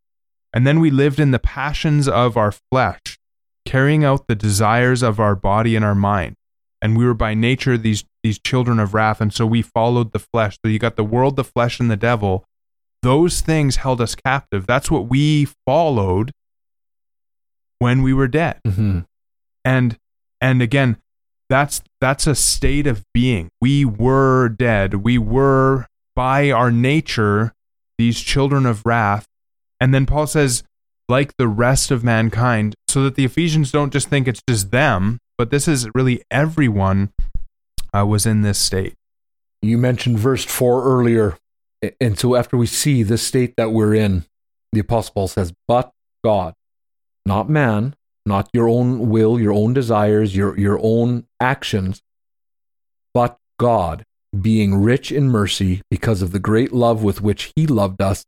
and 0.53 0.65
then 0.67 0.79
we 0.79 0.89
lived 0.91 1.19
in 1.19 1.31
the 1.31 1.39
passions 1.39 2.07
of 2.07 2.37
our 2.37 2.51
flesh, 2.51 3.17
carrying 3.65 4.03
out 4.03 4.27
the 4.27 4.35
desires 4.35 5.01
of 5.01 5.19
our 5.19 5.35
body 5.35 5.75
and 5.75 5.85
our 5.85 5.95
mind. 5.95 6.35
And 6.81 6.97
we 6.97 7.05
were 7.05 7.13
by 7.13 7.33
nature 7.35 7.77
these, 7.77 8.03
these 8.23 8.39
children 8.39 8.79
of 8.79 8.93
wrath. 8.93 9.21
And 9.21 9.31
so 9.33 9.45
we 9.45 9.61
followed 9.61 10.11
the 10.13 10.19
flesh. 10.19 10.57
So 10.65 10.69
you 10.69 10.79
got 10.79 10.95
the 10.95 11.03
world, 11.03 11.35
the 11.35 11.43
flesh, 11.43 11.79
and 11.79 11.91
the 11.91 11.95
devil. 11.97 12.43
Those 13.03 13.41
things 13.41 13.77
held 13.77 14.01
us 14.01 14.15
captive. 14.15 14.65
That's 14.67 14.89
what 14.91 15.07
we 15.07 15.47
followed 15.65 16.31
when 17.79 18.01
we 18.01 18.13
were 18.13 18.27
dead. 18.27 18.59
Mhm. 18.65 19.05
And 19.65 19.97
and 20.39 20.61
again, 20.61 20.97
that's 21.49 21.81
that's 21.99 22.25
a 22.27 22.35
state 22.35 22.87
of 22.87 23.03
being. 23.13 23.49
We 23.61 23.85
were 23.85 24.49
dead. 24.49 24.95
We 24.95 25.17
were 25.17 25.87
by 26.15 26.51
our 26.51 26.71
nature 26.71 27.53
these 27.97 28.19
children 28.19 28.65
of 28.65 28.85
wrath. 28.85 29.27
And 29.81 29.95
then 29.95 30.05
Paul 30.05 30.27
says, 30.27 30.63
like 31.09 31.35
the 31.37 31.47
rest 31.47 31.89
of 31.89 32.03
mankind, 32.03 32.75
so 32.87 33.03
that 33.03 33.15
the 33.15 33.25
Ephesians 33.25 33.71
don't 33.71 33.91
just 33.91 34.07
think 34.07 34.27
it's 34.27 34.43
just 34.47 34.69
them, 34.69 35.17
but 35.39 35.49
this 35.49 35.67
is 35.67 35.89
really 35.95 36.21
everyone 36.29 37.11
uh, 37.91 38.05
was 38.05 38.27
in 38.27 38.43
this 38.43 38.59
state. 38.59 38.93
You 39.61 39.79
mentioned 39.79 40.19
verse 40.19 40.45
4 40.45 40.83
earlier. 40.83 41.37
And 41.99 42.17
so 42.17 42.35
after 42.35 42.55
we 42.55 42.67
see 42.67 43.01
this 43.01 43.23
state 43.23 43.55
that 43.57 43.71
we're 43.71 43.95
in, 43.95 44.25
the 44.71 44.81
Apostle 44.81 45.13
Paul 45.15 45.27
says, 45.27 45.51
But 45.67 45.91
God, 46.23 46.53
not 47.25 47.49
man, 47.49 47.95
not 48.23 48.49
your 48.53 48.69
own 48.69 49.09
will, 49.09 49.39
your 49.39 49.51
own 49.51 49.73
desires, 49.73 50.35
your, 50.35 50.57
your 50.59 50.79
own 50.81 51.25
actions, 51.39 52.03
but 53.15 53.37
God, 53.59 54.03
being 54.39 54.75
rich 54.75 55.11
in 55.11 55.29
mercy 55.29 55.81
because 55.89 56.21
of 56.21 56.31
the 56.31 56.39
great 56.39 56.71
love 56.71 57.03
with 57.03 57.21
which 57.21 57.51
he 57.55 57.65
loved 57.65 57.99
us, 57.99 58.25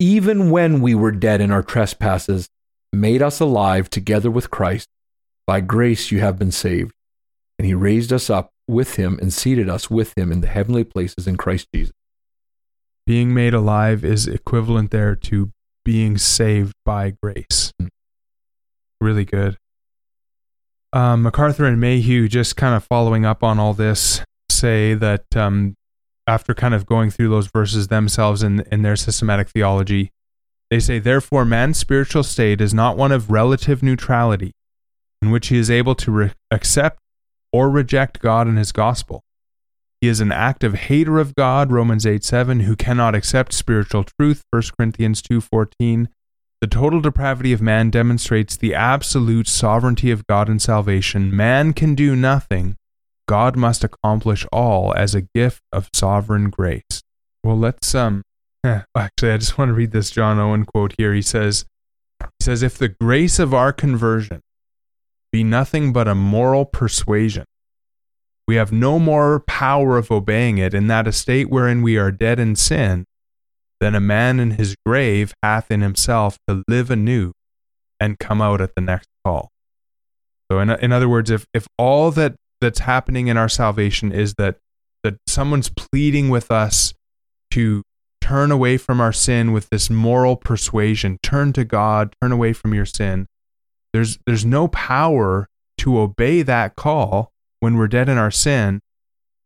even 0.00 0.50
when 0.50 0.80
we 0.80 0.94
were 0.94 1.12
dead 1.12 1.40
in 1.40 1.52
our 1.52 1.62
trespasses, 1.62 2.48
made 2.92 3.22
us 3.22 3.38
alive 3.38 3.88
together 3.90 4.30
with 4.30 4.50
Christ. 4.50 4.88
By 5.46 5.60
grace 5.60 6.10
you 6.10 6.20
have 6.20 6.38
been 6.38 6.50
saved. 6.50 6.92
And 7.58 7.66
he 7.66 7.74
raised 7.74 8.12
us 8.12 8.30
up 8.30 8.50
with 8.66 8.96
him 8.96 9.18
and 9.20 9.32
seated 9.32 9.68
us 9.68 9.90
with 9.90 10.16
him 10.16 10.32
in 10.32 10.40
the 10.40 10.46
heavenly 10.46 10.84
places 10.84 11.26
in 11.26 11.36
Christ 11.36 11.68
Jesus. 11.74 11.92
Being 13.06 13.34
made 13.34 13.52
alive 13.52 14.04
is 14.04 14.26
equivalent 14.26 14.90
there 14.90 15.14
to 15.16 15.50
being 15.84 16.16
saved 16.16 16.74
by 16.84 17.14
grace. 17.22 17.72
Mm. 17.80 17.88
Really 19.00 19.24
good. 19.24 19.58
Um, 20.92 21.22
MacArthur 21.22 21.66
and 21.66 21.80
Mayhue, 21.80 22.28
just 22.28 22.56
kind 22.56 22.74
of 22.74 22.84
following 22.84 23.24
up 23.24 23.44
on 23.44 23.58
all 23.58 23.74
this, 23.74 24.22
say 24.48 24.94
that 24.94 25.24
um, 25.36 25.76
after 26.30 26.54
kind 26.54 26.74
of 26.74 26.86
going 26.86 27.10
through 27.10 27.28
those 27.28 27.48
verses 27.48 27.88
themselves 27.88 28.44
in, 28.44 28.60
in 28.70 28.82
their 28.82 28.94
systematic 28.94 29.48
theology, 29.48 30.12
they 30.70 30.78
say, 30.78 31.00
therefore, 31.00 31.44
man's 31.44 31.78
spiritual 31.78 32.22
state 32.22 32.60
is 32.60 32.72
not 32.72 32.96
one 32.96 33.10
of 33.10 33.32
relative 33.32 33.82
neutrality, 33.82 34.52
in 35.20 35.32
which 35.32 35.48
he 35.48 35.58
is 35.58 35.68
able 35.70 35.96
to 35.96 36.10
re- 36.12 36.32
accept 36.52 37.00
or 37.52 37.68
reject 37.68 38.20
God 38.20 38.46
and 38.46 38.56
his 38.56 38.70
gospel. 38.70 39.24
He 40.00 40.06
is 40.06 40.20
an 40.20 40.30
active 40.30 40.74
hater 40.74 41.18
of 41.18 41.34
God, 41.34 41.72
Romans 41.72 42.06
8 42.06 42.22
7, 42.22 42.60
who 42.60 42.76
cannot 42.76 43.16
accept 43.16 43.52
spiritual 43.52 44.04
truth, 44.04 44.42
1 44.50 44.62
Corinthians 44.78 45.20
two 45.20 45.40
fourteen. 45.40 46.08
The 46.60 46.68
total 46.68 47.00
depravity 47.00 47.52
of 47.52 47.60
man 47.60 47.90
demonstrates 47.90 48.56
the 48.56 48.74
absolute 48.74 49.48
sovereignty 49.48 50.10
of 50.10 50.26
God 50.26 50.48
in 50.48 50.60
salvation. 50.60 51.34
Man 51.34 51.72
can 51.72 51.94
do 51.94 52.14
nothing. 52.14 52.76
God 53.30 53.54
must 53.56 53.84
accomplish 53.84 54.44
all 54.52 54.92
as 54.94 55.14
a 55.14 55.20
gift 55.20 55.62
of 55.70 55.88
sovereign 55.94 56.50
grace. 56.50 57.00
Well, 57.44 57.56
let's 57.56 57.94
um 57.94 58.22
actually, 58.64 59.30
I 59.30 59.36
just 59.36 59.56
want 59.56 59.68
to 59.68 59.72
read 59.72 59.92
this 59.92 60.10
John 60.10 60.40
Owen 60.40 60.64
quote 60.64 60.94
here. 60.98 61.14
He 61.14 61.22
says, 61.22 61.64
he 62.20 62.26
says, 62.42 62.64
if 62.64 62.76
the 62.76 62.88
grace 62.88 63.38
of 63.38 63.54
our 63.54 63.72
conversion 63.72 64.40
be 65.30 65.44
nothing 65.44 65.92
but 65.92 66.08
a 66.08 66.14
moral 66.16 66.64
persuasion, 66.64 67.44
we 68.48 68.56
have 68.56 68.72
no 68.72 68.98
more 68.98 69.38
power 69.46 69.96
of 69.96 70.10
obeying 70.10 70.58
it 70.58 70.74
in 70.74 70.88
that 70.88 71.06
estate 71.06 71.48
wherein 71.48 71.82
we 71.82 71.96
are 71.96 72.10
dead 72.10 72.40
in 72.40 72.56
sin 72.56 73.04
than 73.78 73.94
a 73.94 74.00
man 74.00 74.40
in 74.40 74.50
his 74.52 74.74
grave 74.84 75.32
hath 75.40 75.70
in 75.70 75.82
himself 75.82 76.36
to 76.48 76.64
live 76.66 76.90
anew 76.90 77.30
and 78.00 78.18
come 78.18 78.42
out 78.42 78.60
at 78.60 78.74
the 78.74 78.80
next 78.80 79.06
call. 79.24 79.50
So, 80.50 80.58
in, 80.58 80.68
in 80.68 80.90
other 80.90 81.08
words, 81.08 81.30
if, 81.30 81.46
if 81.54 81.68
all 81.78 82.10
that, 82.10 82.34
that's 82.60 82.80
happening 82.80 83.28
in 83.28 83.36
our 83.36 83.48
salvation 83.48 84.12
is 84.12 84.34
that, 84.34 84.56
that 85.02 85.16
someone's 85.26 85.70
pleading 85.70 86.28
with 86.28 86.50
us 86.50 86.94
to 87.52 87.82
turn 88.20 88.50
away 88.50 88.76
from 88.76 89.00
our 89.00 89.12
sin 89.12 89.52
with 89.52 89.68
this 89.70 89.90
moral 89.90 90.36
persuasion, 90.36 91.18
turn 91.22 91.52
to 91.52 91.64
God, 91.64 92.14
turn 92.22 92.32
away 92.32 92.52
from 92.52 92.74
your 92.74 92.86
sin, 92.86 93.26
there's, 93.92 94.18
there's 94.26 94.44
no 94.44 94.68
power 94.68 95.48
to 95.78 95.98
obey 95.98 96.42
that 96.42 96.76
call 96.76 97.32
when 97.60 97.76
we're 97.76 97.88
dead 97.88 98.08
in 98.08 98.18
our 98.18 98.30
sin, 98.30 98.80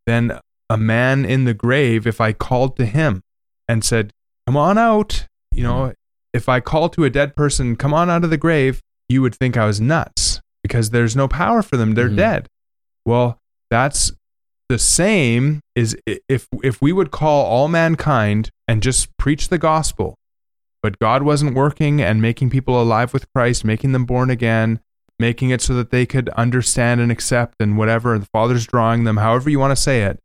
then 0.07 0.39
a 0.69 0.77
man 0.77 1.25
in 1.25 1.45
the 1.45 1.55
grave, 1.55 2.07
if 2.07 2.21
I 2.21 2.33
called 2.33 2.77
to 2.77 2.87
him 2.87 3.23
and 3.69 3.85
said, 3.85 4.13
Come 4.47 4.57
on 4.57 4.77
out, 4.77 5.27
you 5.53 5.63
know, 5.63 5.95
if 6.33 6.49
I 6.49 6.61
called 6.61 6.93
to 6.95 7.05
a 7.05 7.11
dead 7.11 7.35
person, 7.37 7.77
Come 7.77 7.95
on 7.95 8.11
out 8.11 8.25
of 8.25 8.31
the 8.31 8.37
grave, 8.37 8.81
you 9.09 9.23
would 9.23 9.35
think 9.35 9.57
I 9.57 9.67
was 9.67 9.81
nuts 9.81 10.41
because 10.63 10.91
there's 10.91 11.17
no 11.17 11.29
power 11.29 11.63
for 11.63 11.77
them. 11.77 11.95
They're 11.95 12.07
mm-hmm. 12.07 12.17
dead. 12.17 12.49
Well, 13.05 13.39
that's 13.71 14.13
the 14.69 14.79
same 14.79 15.61
is 15.75 15.97
if 16.07 16.49
if 16.63 16.81
we 16.81 16.93
would 16.93 17.11
call 17.11 17.45
all 17.45 17.69
mankind 17.69 18.51
and 18.67 18.83
just 18.83 19.15
preach 19.19 19.49
the 19.49 19.59
gospel, 19.59 20.15
but 20.83 20.99
God 20.99 21.23
wasn't 21.23 21.55
working 21.55 22.01
and 22.01 22.23
making 22.23 22.51
people 22.51 22.81
alive 22.81 23.13
with 23.13 23.27
Christ, 23.35 23.65
making 23.65 23.93
them 23.93 24.05
born 24.05 24.31
again, 24.31 24.81
making 25.19 25.51
it 25.51 25.61
so 25.61 25.75
that 25.75 25.91
they 25.91 26.07
could 26.07 26.29
understand 26.31 27.01
and 27.01 27.13
accept 27.13 27.57
and 27.61 27.77
whatever, 27.77 28.19
the 28.19 28.29
Father's 28.33 28.67
drawing 28.67 29.05
them, 29.05 29.19
however 29.19 29.51
you 29.51 29.59
want 29.59 29.73
to 29.73 29.83
say 29.83 30.03
it. 30.03 30.19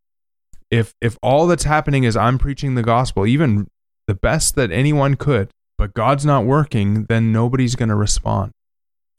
If 0.71 0.93
if 1.01 1.17
all 1.21 1.47
that's 1.47 1.63
happening 1.63 2.03
is 2.03 2.15
I'm 2.15 2.37
preaching 2.37 2.75
the 2.75 2.83
gospel, 2.83 3.25
even 3.25 3.67
the 4.07 4.15
best 4.15 4.55
that 4.55 4.71
anyone 4.71 5.15
could, 5.15 5.49
but 5.77 5.93
God's 5.93 6.25
not 6.25 6.45
working, 6.45 7.05
then 7.09 7.31
nobody's 7.31 7.75
going 7.75 7.89
to 7.89 7.95
respond. 7.95 8.51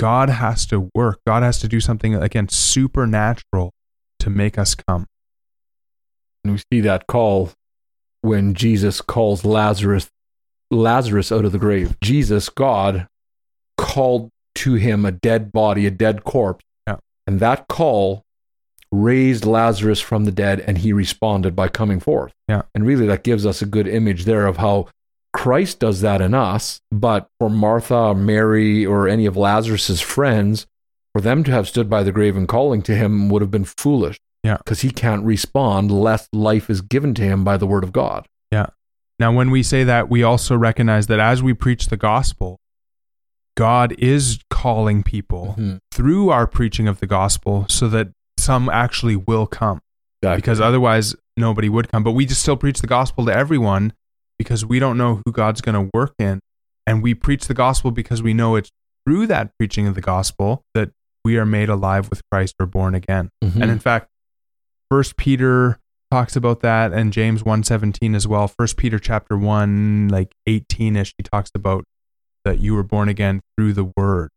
God 0.00 0.30
has 0.30 0.64
to 0.66 0.88
work. 0.94 1.20
God 1.26 1.42
has 1.42 1.58
to 1.58 1.68
do 1.68 1.78
something 1.78 2.14
again 2.14 2.48
supernatural 2.48 3.74
to 4.20 4.30
make 4.30 4.56
us 4.56 4.74
come. 4.74 5.06
And 6.42 6.54
we 6.54 6.62
see 6.72 6.80
that 6.80 7.06
call 7.06 7.50
when 8.22 8.54
Jesus 8.54 9.02
calls 9.02 9.44
Lazarus 9.44 10.08
Lazarus 10.70 11.30
out 11.30 11.44
of 11.44 11.52
the 11.52 11.58
grave. 11.58 11.98
Jesus, 12.00 12.48
God, 12.48 13.08
called 13.76 14.30
to 14.54 14.74
him 14.74 15.04
a 15.04 15.12
dead 15.12 15.52
body, 15.52 15.84
a 15.84 15.90
dead 15.90 16.24
corpse. 16.24 16.64
Yeah. 16.86 16.96
And 17.26 17.38
that 17.40 17.68
call 17.68 18.22
raised 18.90 19.44
Lazarus 19.44 20.00
from 20.00 20.24
the 20.24 20.32
dead 20.32 20.60
and 20.60 20.78
he 20.78 20.94
responded 20.94 21.54
by 21.54 21.68
coming 21.68 22.00
forth. 22.00 22.32
Yeah. 22.48 22.62
And 22.74 22.86
really 22.86 23.06
that 23.06 23.22
gives 23.22 23.44
us 23.44 23.60
a 23.60 23.66
good 23.66 23.86
image 23.86 24.24
there 24.24 24.46
of 24.46 24.56
how 24.56 24.88
Christ 25.32 25.78
does 25.78 26.00
that 26.00 26.20
in 26.20 26.34
us, 26.34 26.80
but 26.90 27.28
for 27.38 27.48
Martha, 27.48 28.14
Mary, 28.14 28.84
or 28.84 29.08
any 29.08 29.26
of 29.26 29.36
Lazarus's 29.36 30.00
friends, 30.00 30.66
for 31.12 31.20
them 31.20 31.44
to 31.44 31.50
have 31.50 31.68
stood 31.68 31.88
by 31.88 32.02
the 32.02 32.12
grave 32.12 32.36
and 32.36 32.48
calling 32.48 32.82
to 32.82 32.94
him 32.94 33.28
would 33.28 33.42
have 33.42 33.50
been 33.50 33.64
foolish. 33.64 34.18
Yeah. 34.42 34.56
Because 34.56 34.80
he 34.80 34.90
can't 34.90 35.24
respond 35.24 35.90
lest 35.90 36.34
life 36.34 36.70
is 36.70 36.80
given 36.80 37.14
to 37.14 37.22
him 37.22 37.44
by 37.44 37.56
the 37.56 37.66
word 37.66 37.84
of 37.84 37.92
God. 37.92 38.26
Yeah. 38.50 38.66
Now, 39.18 39.32
when 39.32 39.50
we 39.50 39.62
say 39.62 39.84
that, 39.84 40.08
we 40.08 40.22
also 40.22 40.56
recognize 40.56 41.06
that 41.08 41.20
as 41.20 41.42
we 41.42 41.52
preach 41.52 41.86
the 41.86 41.96
gospel, 41.96 42.58
God 43.56 43.94
is 43.98 44.38
calling 44.48 45.02
people 45.02 45.54
mm-hmm. 45.58 45.76
through 45.92 46.30
our 46.30 46.46
preaching 46.46 46.88
of 46.88 47.00
the 47.00 47.06
gospel 47.06 47.66
so 47.68 47.88
that 47.88 48.08
some 48.38 48.70
actually 48.70 49.16
will 49.16 49.46
come. 49.46 49.80
Exactly. 50.22 50.40
Because 50.40 50.60
otherwise, 50.60 51.14
nobody 51.36 51.68
would 51.68 51.90
come. 51.90 52.02
But 52.02 52.12
we 52.12 52.24
just 52.24 52.40
still 52.40 52.56
preach 52.56 52.80
the 52.80 52.86
gospel 52.86 53.26
to 53.26 53.36
everyone 53.36 53.92
because 54.40 54.64
we 54.64 54.78
don't 54.78 54.96
know 54.96 55.20
who 55.26 55.32
God's 55.32 55.60
going 55.60 55.74
to 55.74 55.90
work 55.92 56.14
in. 56.18 56.40
And 56.86 57.02
we 57.02 57.12
preach 57.12 57.46
the 57.46 57.52
gospel 57.52 57.90
because 57.90 58.22
we 58.22 58.32
know 58.32 58.56
it's 58.56 58.70
through 59.04 59.26
that 59.26 59.50
preaching 59.58 59.86
of 59.86 59.94
the 59.94 60.00
gospel 60.00 60.64
that 60.72 60.92
we 61.22 61.36
are 61.36 61.44
made 61.44 61.68
alive 61.68 62.08
with 62.08 62.22
Christ 62.32 62.54
or 62.58 62.64
born 62.64 62.94
again. 62.94 63.28
Mm-hmm. 63.44 63.60
And 63.60 63.70
in 63.70 63.78
fact, 63.78 64.08
First 64.90 65.18
Peter 65.18 65.78
talks 66.10 66.36
about 66.36 66.60
that 66.60 66.94
and 66.94 67.12
James 67.12 67.42
1:17 67.42 68.16
as 68.16 68.26
well. 68.26 68.48
First 68.48 68.78
Peter 68.78 68.98
chapter 68.98 69.36
1 69.36 70.08
like 70.08 70.34
18ish 70.48 71.12
he 71.18 71.22
talks 71.22 71.50
about 71.54 71.84
that 72.46 72.60
you 72.60 72.74
were 72.74 72.82
born 72.82 73.10
again 73.10 73.42
through 73.58 73.74
the 73.74 73.92
word. 73.94 74.30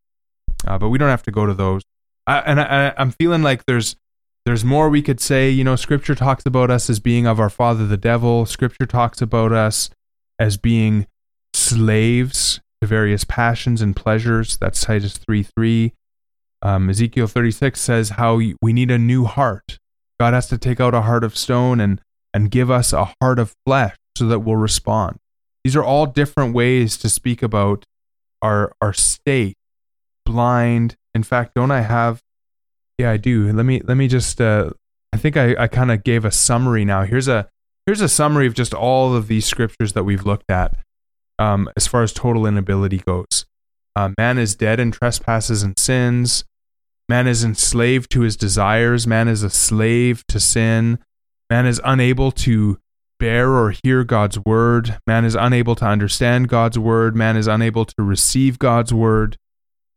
Uh, 0.68 0.78
but 0.78 0.90
we 0.90 0.98
don't 0.98 1.10
have 1.10 1.24
to 1.24 1.32
go 1.32 1.46
to 1.46 1.54
those. 1.54 1.82
I, 2.28 2.40
and 2.40 2.60
I, 2.60 2.94
I'm 2.98 3.12
feeling 3.12 3.42
like 3.42 3.66
there's 3.68 3.96
there's 4.46 4.66
more 4.66 4.90
we 4.90 5.02
could 5.02 5.20
say. 5.20 5.50
You 5.50 5.64
know, 5.64 5.76
Scripture 5.76 6.16
talks 6.16 6.46
about 6.46 6.70
us 6.70 6.90
as 6.90 7.00
being 7.00 7.26
of 7.26 7.40
our 7.40 7.50
father 7.50 7.86
the 7.88 7.98
devil. 7.98 8.46
Scripture 8.46 8.86
talks 8.86 9.22
about 9.22 9.52
us 9.52 9.90
as 10.40 10.58
being 10.58 11.08
slaves 11.54 12.60
to 12.82 12.88
various 12.88 13.24
passions 13.24 13.82
and 13.82 13.96
pleasures. 13.96 14.58
That's 14.58 14.82
Titus 14.82 15.18
3 15.18 15.44
3. 15.44 15.94
Um, 16.62 16.90
Ezekiel 16.90 17.28
36 17.28 17.80
says 17.80 18.10
how 18.12 18.36
we 18.36 18.74
need 18.74 18.90
a 18.90 18.98
new 18.98 19.26
heart. 19.26 19.80
God 20.20 20.34
has 20.34 20.48
to 20.48 20.58
take 20.58 20.80
out 20.80 20.94
a 20.94 21.02
heart 21.02 21.24
of 21.24 21.38
stone 21.38 21.82
and, 21.82 22.00
and 22.34 22.50
give 22.50 22.72
us 22.72 22.94
a 22.94 23.14
heart 23.20 23.40
of 23.40 23.54
flesh 23.66 23.96
so 24.18 24.28
that 24.28 24.40
we'll 24.40 24.56
respond. 24.56 25.18
These 25.64 25.76
are 25.76 25.84
all 25.84 26.06
different 26.06 26.54
ways 26.54 26.98
to 26.98 27.10
speak 27.10 27.44
about 27.44 27.86
our, 28.42 28.74
our 28.82 28.94
state, 28.94 29.58
blind. 30.26 30.96
In 31.14 31.24
fact, 31.24 31.54
don't 31.56 31.72
I 31.72 31.82
have? 31.82 32.22
Yeah, 33.04 33.12
I 33.12 33.18
do. 33.18 33.52
Let 33.52 33.66
me 33.66 33.82
let 33.84 33.98
me 33.98 34.08
just. 34.08 34.40
Uh, 34.40 34.70
I 35.12 35.18
think 35.18 35.36
I, 35.36 35.58
I 35.60 35.68
kind 35.68 35.92
of 35.92 36.06
gave 36.06 36.24
a 36.24 36.32
summary 36.32 36.86
now. 36.86 37.04
Here's 37.04 37.28
a 37.28 37.50
here's 37.86 38.00
a 38.00 38.08
summary 38.08 38.48
of 38.48 38.54
just 38.54 38.74
all 38.74 39.14
of 39.14 39.28
these 39.28 39.46
scriptures 39.46 39.92
that 39.92 40.06
we've 40.06 40.26
looked 40.26 40.50
at 40.50 40.78
um, 41.38 41.70
as 41.76 41.86
far 41.86 42.02
as 42.02 42.14
total 42.14 42.46
inability 42.46 43.00
goes. 43.00 43.46
Uh, 43.94 44.12
man 44.18 44.38
is 44.38 44.56
dead 44.56 44.80
in 44.80 44.92
trespasses 44.92 45.64
and 45.64 45.78
sins. 45.78 46.46
Man 47.10 47.28
is 47.28 47.44
enslaved 47.44 48.10
to 48.12 48.22
his 48.22 48.38
desires. 48.38 49.06
Man 49.06 49.28
is 49.28 49.44
a 49.44 49.50
slave 49.50 50.24
to 50.30 50.40
sin. 50.40 50.98
Man 51.50 51.66
is 51.66 51.82
unable 51.84 52.32
to 52.32 52.80
bear 53.20 53.52
or 53.52 53.74
hear 53.84 54.06
God's 54.06 54.40
word. 54.46 54.98
Man 55.06 55.26
is 55.26 55.36
unable 55.36 55.76
to 55.76 55.86
understand 55.86 56.48
God's 56.48 56.80
word. 56.80 57.18
Man 57.18 57.36
is 57.36 57.48
unable 57.48 57.84
to 57.84 57.96
receive 58.02 58.60
God's 58.60 58.94
word. 58.94 59.38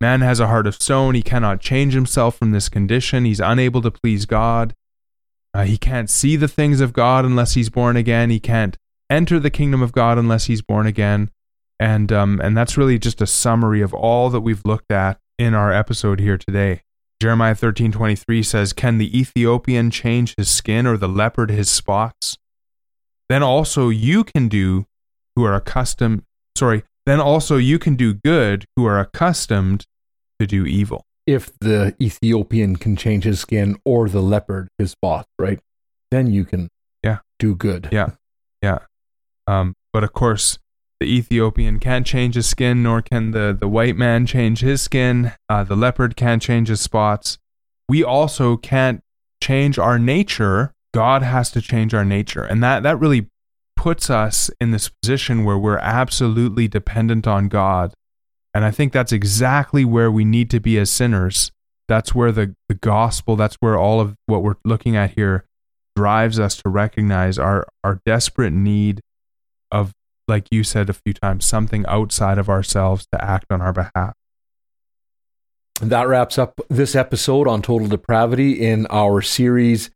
Man 0.00 0.20
has 0.20 0.40
a 0.40 0.46
heart 0.46 0.66
of 0.66 0.74
stone. 0.74 1.14
He 1.14 1.22
cannot 1.22 1.60
change 1.60 1.94
himself 1.94 2.36
from 2.36 2.50
this 2.50 2.68
condition. 2.68 3.24
He's 3.24 3.40
unable 3.40 3.80
to 3.82 3.90
please 3.90 4.26
God. 4.26 4.74
Uh, 5.54 5.64
he 5.64 5.78
can't 5.78 6.10
see 6.10 6.36
the 6.36 6.48
things 6.48 6.80
of 6.80 6.92
God 6.92 7.24
unless 7.24 7.54
he's 7.54 7.70
born 7.70 7.96
again. 7.96 8.28
He 8.28 8.40
can't 8.40 8.76
enter 9.08 9.40
the 9.40 9.50
kingdom 9.50 9.80
of 9.80 9.92
God 9.92 10.18
unless 10.18 10.46
he's 10.46 10.60
born 10.60 10.86
again. 10.86 11.30
And 11.80 12.12
um, 12.12 12.40
and 12.42 12.56
that's 12.56 12.76
really 12.76 12.98
just 12.98 13.20
a 13.20 13.26
summary 13.26 13.80
of 13.80 13.94
all 13.94 14.30
that 14.30 14.40
we've 14.40 14.64
looked 14.64 14.90
at 14.90 15.18
in 15.38 15.54
our 15.54 15.72
episode 15.72 16.20
here 16.20 16.38
today. 16.38 16.82
Jeremiah 17.20 17.54
13:23 17.54 18.42
says, 18.42 18.72
"Can 18.72 18.98
the 18.98 19.18
Ethiopian 19.18 19.90
change 19.90 20.34
his 20.36 20.48
skin 20.48 20.86
or 20.86 20.96
the 20.96 21.08
leopard 21.08 21.50
his 21.50 21.70
spots? 21.70 22.36
Then 23.28 23.42
also 23.42 23.88
you 23.88 24.24
can 24.24 24.48
do 24.48 24.86
who 25.34 25.44
are 25.44 25.54
accustomed, 25.54 26.22
sorry, 26.56 26.84
then 27.06 27.20
also 27.20 27.56
you 27.56 27.78
can 27.78 27.96
do 27.96 28.12
good 28.12 28.66
who 28.76 28.84
are 28.84 29.00
accustomed 29.00 29.86
to 30.38 30.46
do 30.46 30.66
evil." 30.66 31.04
If 31.26 31.50
the 31.58 31.96
Ethiopian 32.00 32.76
can 32.76 32.94
change 32.94 33.24
his 33.24 33.40
skin 33.40 33.76
or 33.84 34.08
the 34.08 34.22
leopard 34.22 34.68
his 34.78 34.92
spots, 34.92 35.28
right? 35.38 35.58
Then 36.10 36.28
you 36.28 36.44
can 36.44 36.68
yeah, 37.02 37.18
do 37.38 37.54
good. 37.54 37.88
Yeah. 37.90 38.10
Yeah. 38.62 38.78
Um, 39.46 39.74
but 39.92 40.04
of 40.04 40.12
course, 40.12 40.58
the 41.00 41.06
Ethiopian 41.06 41.78
can't 41.78 42.06
change 42.06 42.34
his 42.34 42.46
skin, 42.46 42.82
nor 42.82 43.02
can 43.02 43.32
the, 43.32 43.56
the 43.58 43.68
white 43.68 43.96
man 43.96 44.26
change 44.26 44.60
his 44.60 44.82
skin. 44.82 45.32
Uh, 45.48 45.62
the 45.62 45.76
leopard 45.76 46.16
can't 46.16 46.42
change 46.42 46.68
his 46.68 46.80
spots. 46.80 47.38
We 47.88 48.02
also 48.02 48.56
can't 48.56 49.02
change 49.42 49.78
our 49.78 49.98
nature. 49.98 50.72
God 50.94 51.22
has 51.22 51.50
to 51.52 51.60
change 51.60 51.92
our 51.92 52.04
nature. 52.04 52.42
And 52.42 52.62
that, 52.62 52.82
that 52.82 52.98
really 52.98 53.28
puts 53.76 54.10
us 54.10 54.50
in 54.60 54.70
this 54.70 54.90
position 55.02 55.44
where 55.44 55.58
we're 55.58 55.78
absolutely 55.78 56.68
dependent 56.68 57.26
on 57.26 57.48
God. 57.48 57.94
And 58.54 58.64
I 58.64 58.70
think 58.70 58.92
that's 58.92 59.12
exactly 59.12 59.84
where 59.84 60.10
we 60.10 60.24
need 60.24 60.50
to 60.50 60.60
be 60.60 60.78
as 60.78 60.90
sinners. 60.90 61.52
That's 61.88 62.14
where 62.14 62.32
the, 62.32 62.54
the 62.68 62.74
gospel, 62.74 63.36
that's 63.36 63.56
where 63.56 63.78
all 63.78 64.00
of 64.00 64.16
what 64.26 64.42
we're 64.42 64.56
looking 64.64 64.96
at 64.96 65.12
here 65.12 65.44
drives 65.94 66.40
us 66.40 66.56
to 66.62 66.68
recognize 66.68 67.38
our, 67.38 67.66
our 67.84 68.00
desperate 68.04 68.52
need 68.52 69.00
of 69.70 69.92
like 70.28 70.48
you 70.50 70.64
said 70.64 70.90
a 70.90 70.92
few 70.92 71.12
times, 71.12 71.44
something 71.44 71.84
outside 71.86 72.38
of 72.38 72.48
ourselves 72.48 73.06
to 73.12 73.24
act 73.24 73.46
on 73.50 73.60
our 73.60 73.72
behalf. 73.72 74.14
And 75.80 75.90
that 75.90 76.08
wraps 76.08 76.38
up 76.38 76.60
this 76.68 76.94
episode 76.94 77.46
on 77.46 77.62
total 77.62 77.86
depravity 77.86 78.66
in 78.66 78.86
our 78.88 79.20
series 79.20 79.90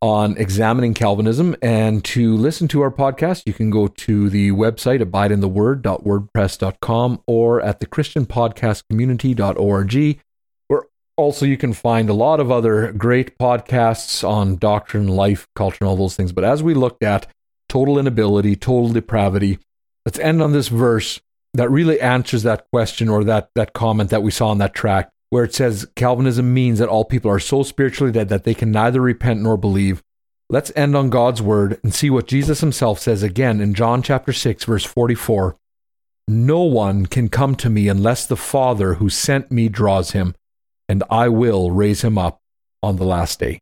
on 0.00 0.36
examining 0.36 0.94
Calvinism. 0.94 1.56
And 1.62 2.04
to 2.06 2.36
listen 2.36 2.66
to 2.68 2.80
our 2.82 2.90
podcast, 2.90 3.42
you 3.46 3.52
can 3.52 3.70
go 3.70 3.86
to 3.88 4.30
the 4.30 4.52
website 4.52 5.02
abideintheword.wordpress.com 5.02 7.22
or 7.26 7.60
at 7.60 7.80
the 7.80 7.86
christianpodcastcommunity.org, 7.86 10.20
where 10.68 10.84
also 11.16 11.44
you 11.46 11.56
can 11.56 11.72
find 11.72 12.08
a 12.08 12.14
lot 12.14 12.38
of 12.40 12.50
other 12.50 12.90
great 12.92 13.38
podcasts 13.38 14.28
on 14.28 14.56
doctrine, 14.56 15.06
life, 15.08 15.46
culture, 15.54 15.78
and 15.80 15.88
all 15.88 15.96
those 15.96 16.16
things. 16.16 16.32
But 16.32 16.44
as 16.44 16.62
we 16.62 16.74
looked 16.74 17.02
at 17.02 17.26
total 17.68 17.98
inability, 17.98 18.56
total 18.56 18.90
depravity, 18.90 19.58
let's 20.06 20.18
end 20.18 20.42
on 20.42 20.52
this 20.52 20.68
verse 20.68 21.20
that 21.54 21.70
really 21.70 21.98
answers 22.00 22.42
that 22.44 22.66
question 22.70 23.08
or 23.08 23.24
that, 23.24 23.48
that 23.54 23.72
comment 23.72 24.10
that 24.10 24.22
we 24.22 24.30
saw 24.30 24.48
on 24.48 24.58
that 24.58 24.74
tract 24.74 25.10
where 25.30 25.44
it 25.44 25.54
says 25.54 25.86
Calvinism 25.94 26.52
means 26.52 26.78
that 26.78 26.88
all 26.88 27.04
people 27.04 27.30
are 27.30 27.38
so 27.38 27.62
spiritually 27.62 28.12
dead 28.12 28.28
that 28.28 28.44
they 28.44 28.54
can 28.54 28.72
neither 28.72 29.00
repent 29.00 29.40
nor 29.40 29.56
believe. 29.56 30.02
Let's 30.50 30.72
end 30.74 30.96
on 30.96 31.10
God's 31.10 31.42
word 31.42 31.78
and 31.82 31.92
see 31.92 32.08
what 32.08 32.26
Jesus 32.26 32.60
himself 32.60 32.98
says 32.98 33.22
again 33.22 33.60
in 33.60 33.74
John 33.74 34.02
chapter 34.02 34.32
6 34.32 34.64
verse 34.64 34.84
44. 34.84 35.56
No 36.26 36.62
one 36.62 37.06
can 37.06 37.28
come 37.28 37.54
to 37.56 37.70
me 37.70 37.88
unless 37.88 38.26
the 38.26 38.36
Father 38.36 38.94
who 38.94 39.08
sent 39.08 39.50
me 39.50 39.68
draws 39.68 40.10
him, 40.12 40.34
and 40.88 41.02
I 41.10 41.28
will 41.28 41.70
raise 41.70 42.02
him 42.02 42.18
up 42.18 42.40
on 42.82 42.96
the 42.96 43.04
last 43.04 43.40
day. 43.40 43.60